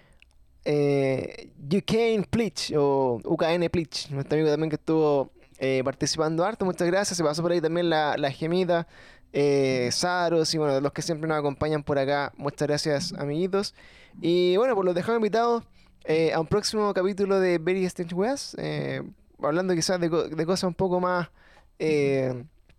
eh, 0.64 1.50
UKN 1.58 2.24
Plitch 2.24 2.74
o 2.76 3.20
UKN 3.24 3.70
Plitch, 3.70 4.10
nuestro 4.10 4.36
amigo 4.36 4.50
también 4.50 4.68
que 4.68 4.76
estuvo 4.76 5.30
eh, 5.58 5.82
participando 5.84 6.44
harto. 6.44 6.64
Muchas 6.64 6.86
gracias. 6.86 7.16
Se 7.16 7.24
pasó 7.24 7.42
por 7.42 7.52
ahí 7.52 7.60
también 7.60 7.90
la, 7.90 8.16
la 8.16 8.30
gemita, 8.30 8.86
eh, 9.32 9.90
Saros 9.92 10.54
y 10.54 10.58
bueno, 10.58 10.80
los 10.80 10.92
que 10.92 11.02
siempre 11.02 11.28
nos 11.28 11.38
acompañan 11.38 11.82
por 11.82 11.98
acá. 11.98 12.32
Muchas 12.36 12.68
gracias, 12.68 13.12
amiguitos. 13.18 13.74
Y 14.20 14.56
bueno, 14.56 14.74
pues 14.74 14.86
los 14.86 14.94
dejamos 14.94 15.18
invitados 15.18 15.64
eh, 16.04 16.32
a 16.32 16.40
un 16.40 16.46
próximo 16.46 16.92
capítulo 16.94 17.40
de 17.40 17.58
Very 17.58 17.84
Strange 17.84 18.14
West. 18.14 18.54
Eh, 18.58 19.02
hablando 19.42 19.74
quizás 19.74 20.00
de, 20.00 20.08
de, 20.08 20.46
cosas 20.46 20.64
un 20.64 20.74
poco 20.74 21.00
más 21.00 21.28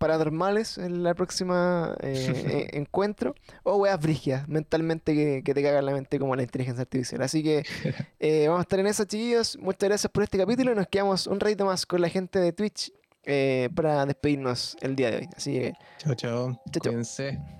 paranormales 0.00 0.78
en 0.78 1.04
la 1.04 1.14
próxima 1.14 1.94
eh, 2.00 2.68
e, 2.72 2.78
encuentro. 2.78 3.36
O 3.62 3.76
weas 3.76 4.00
brigias, 4.00 4.48
mentalmente 4.48 5.14
que, 5.14 5.42
que, 5.44 5.54
te 5.54 5.62
cagan 5.62 5.86
la 5.86 5.92
mente 5.92 6.18
como 6.18 6.34
la 6.34 6.42
inteligencia 6.42 6.82
artificial. 6.82 7.22
Así 7.22 7.44
que 7.44 7.62
eh, 8.18 8.46
vamos 8.48 8.60
a 8.60 8.62
estar 8.62 8.80
en 8.80 8.88
eso, 8.88 9.04
chiquillos. 9.04 9.56
Muchas 9.60 9.88
gracias 9.88 10.10
por 10.10 10.24
este 10.24 10.38
capítulo. 10.38 10.74
Nos 10.74 10.88
quedamos 10.88 11.28
un 11.28 11.38
ratito 11.38 11.66
más 11.66 11.86
con 11.86 12.00
la 12.00 12.08
gente 12.08 12.40
de 12.40 12.52
Twitch 12.52 12.92
eh, 13.24 13.68
para 13.76 14.06
despedirnos 14.06 14.76
el 14.80 14.96
día 14.96 15.10
de 15.10 15.16
hoy. 15.18 15.28
Así 15.36 15.52
que. 15.52 15.74
Chao, 15.98 16.14
chao. 16.14 16.60
chao, 16.72 17.02
chao. 17.02 17.59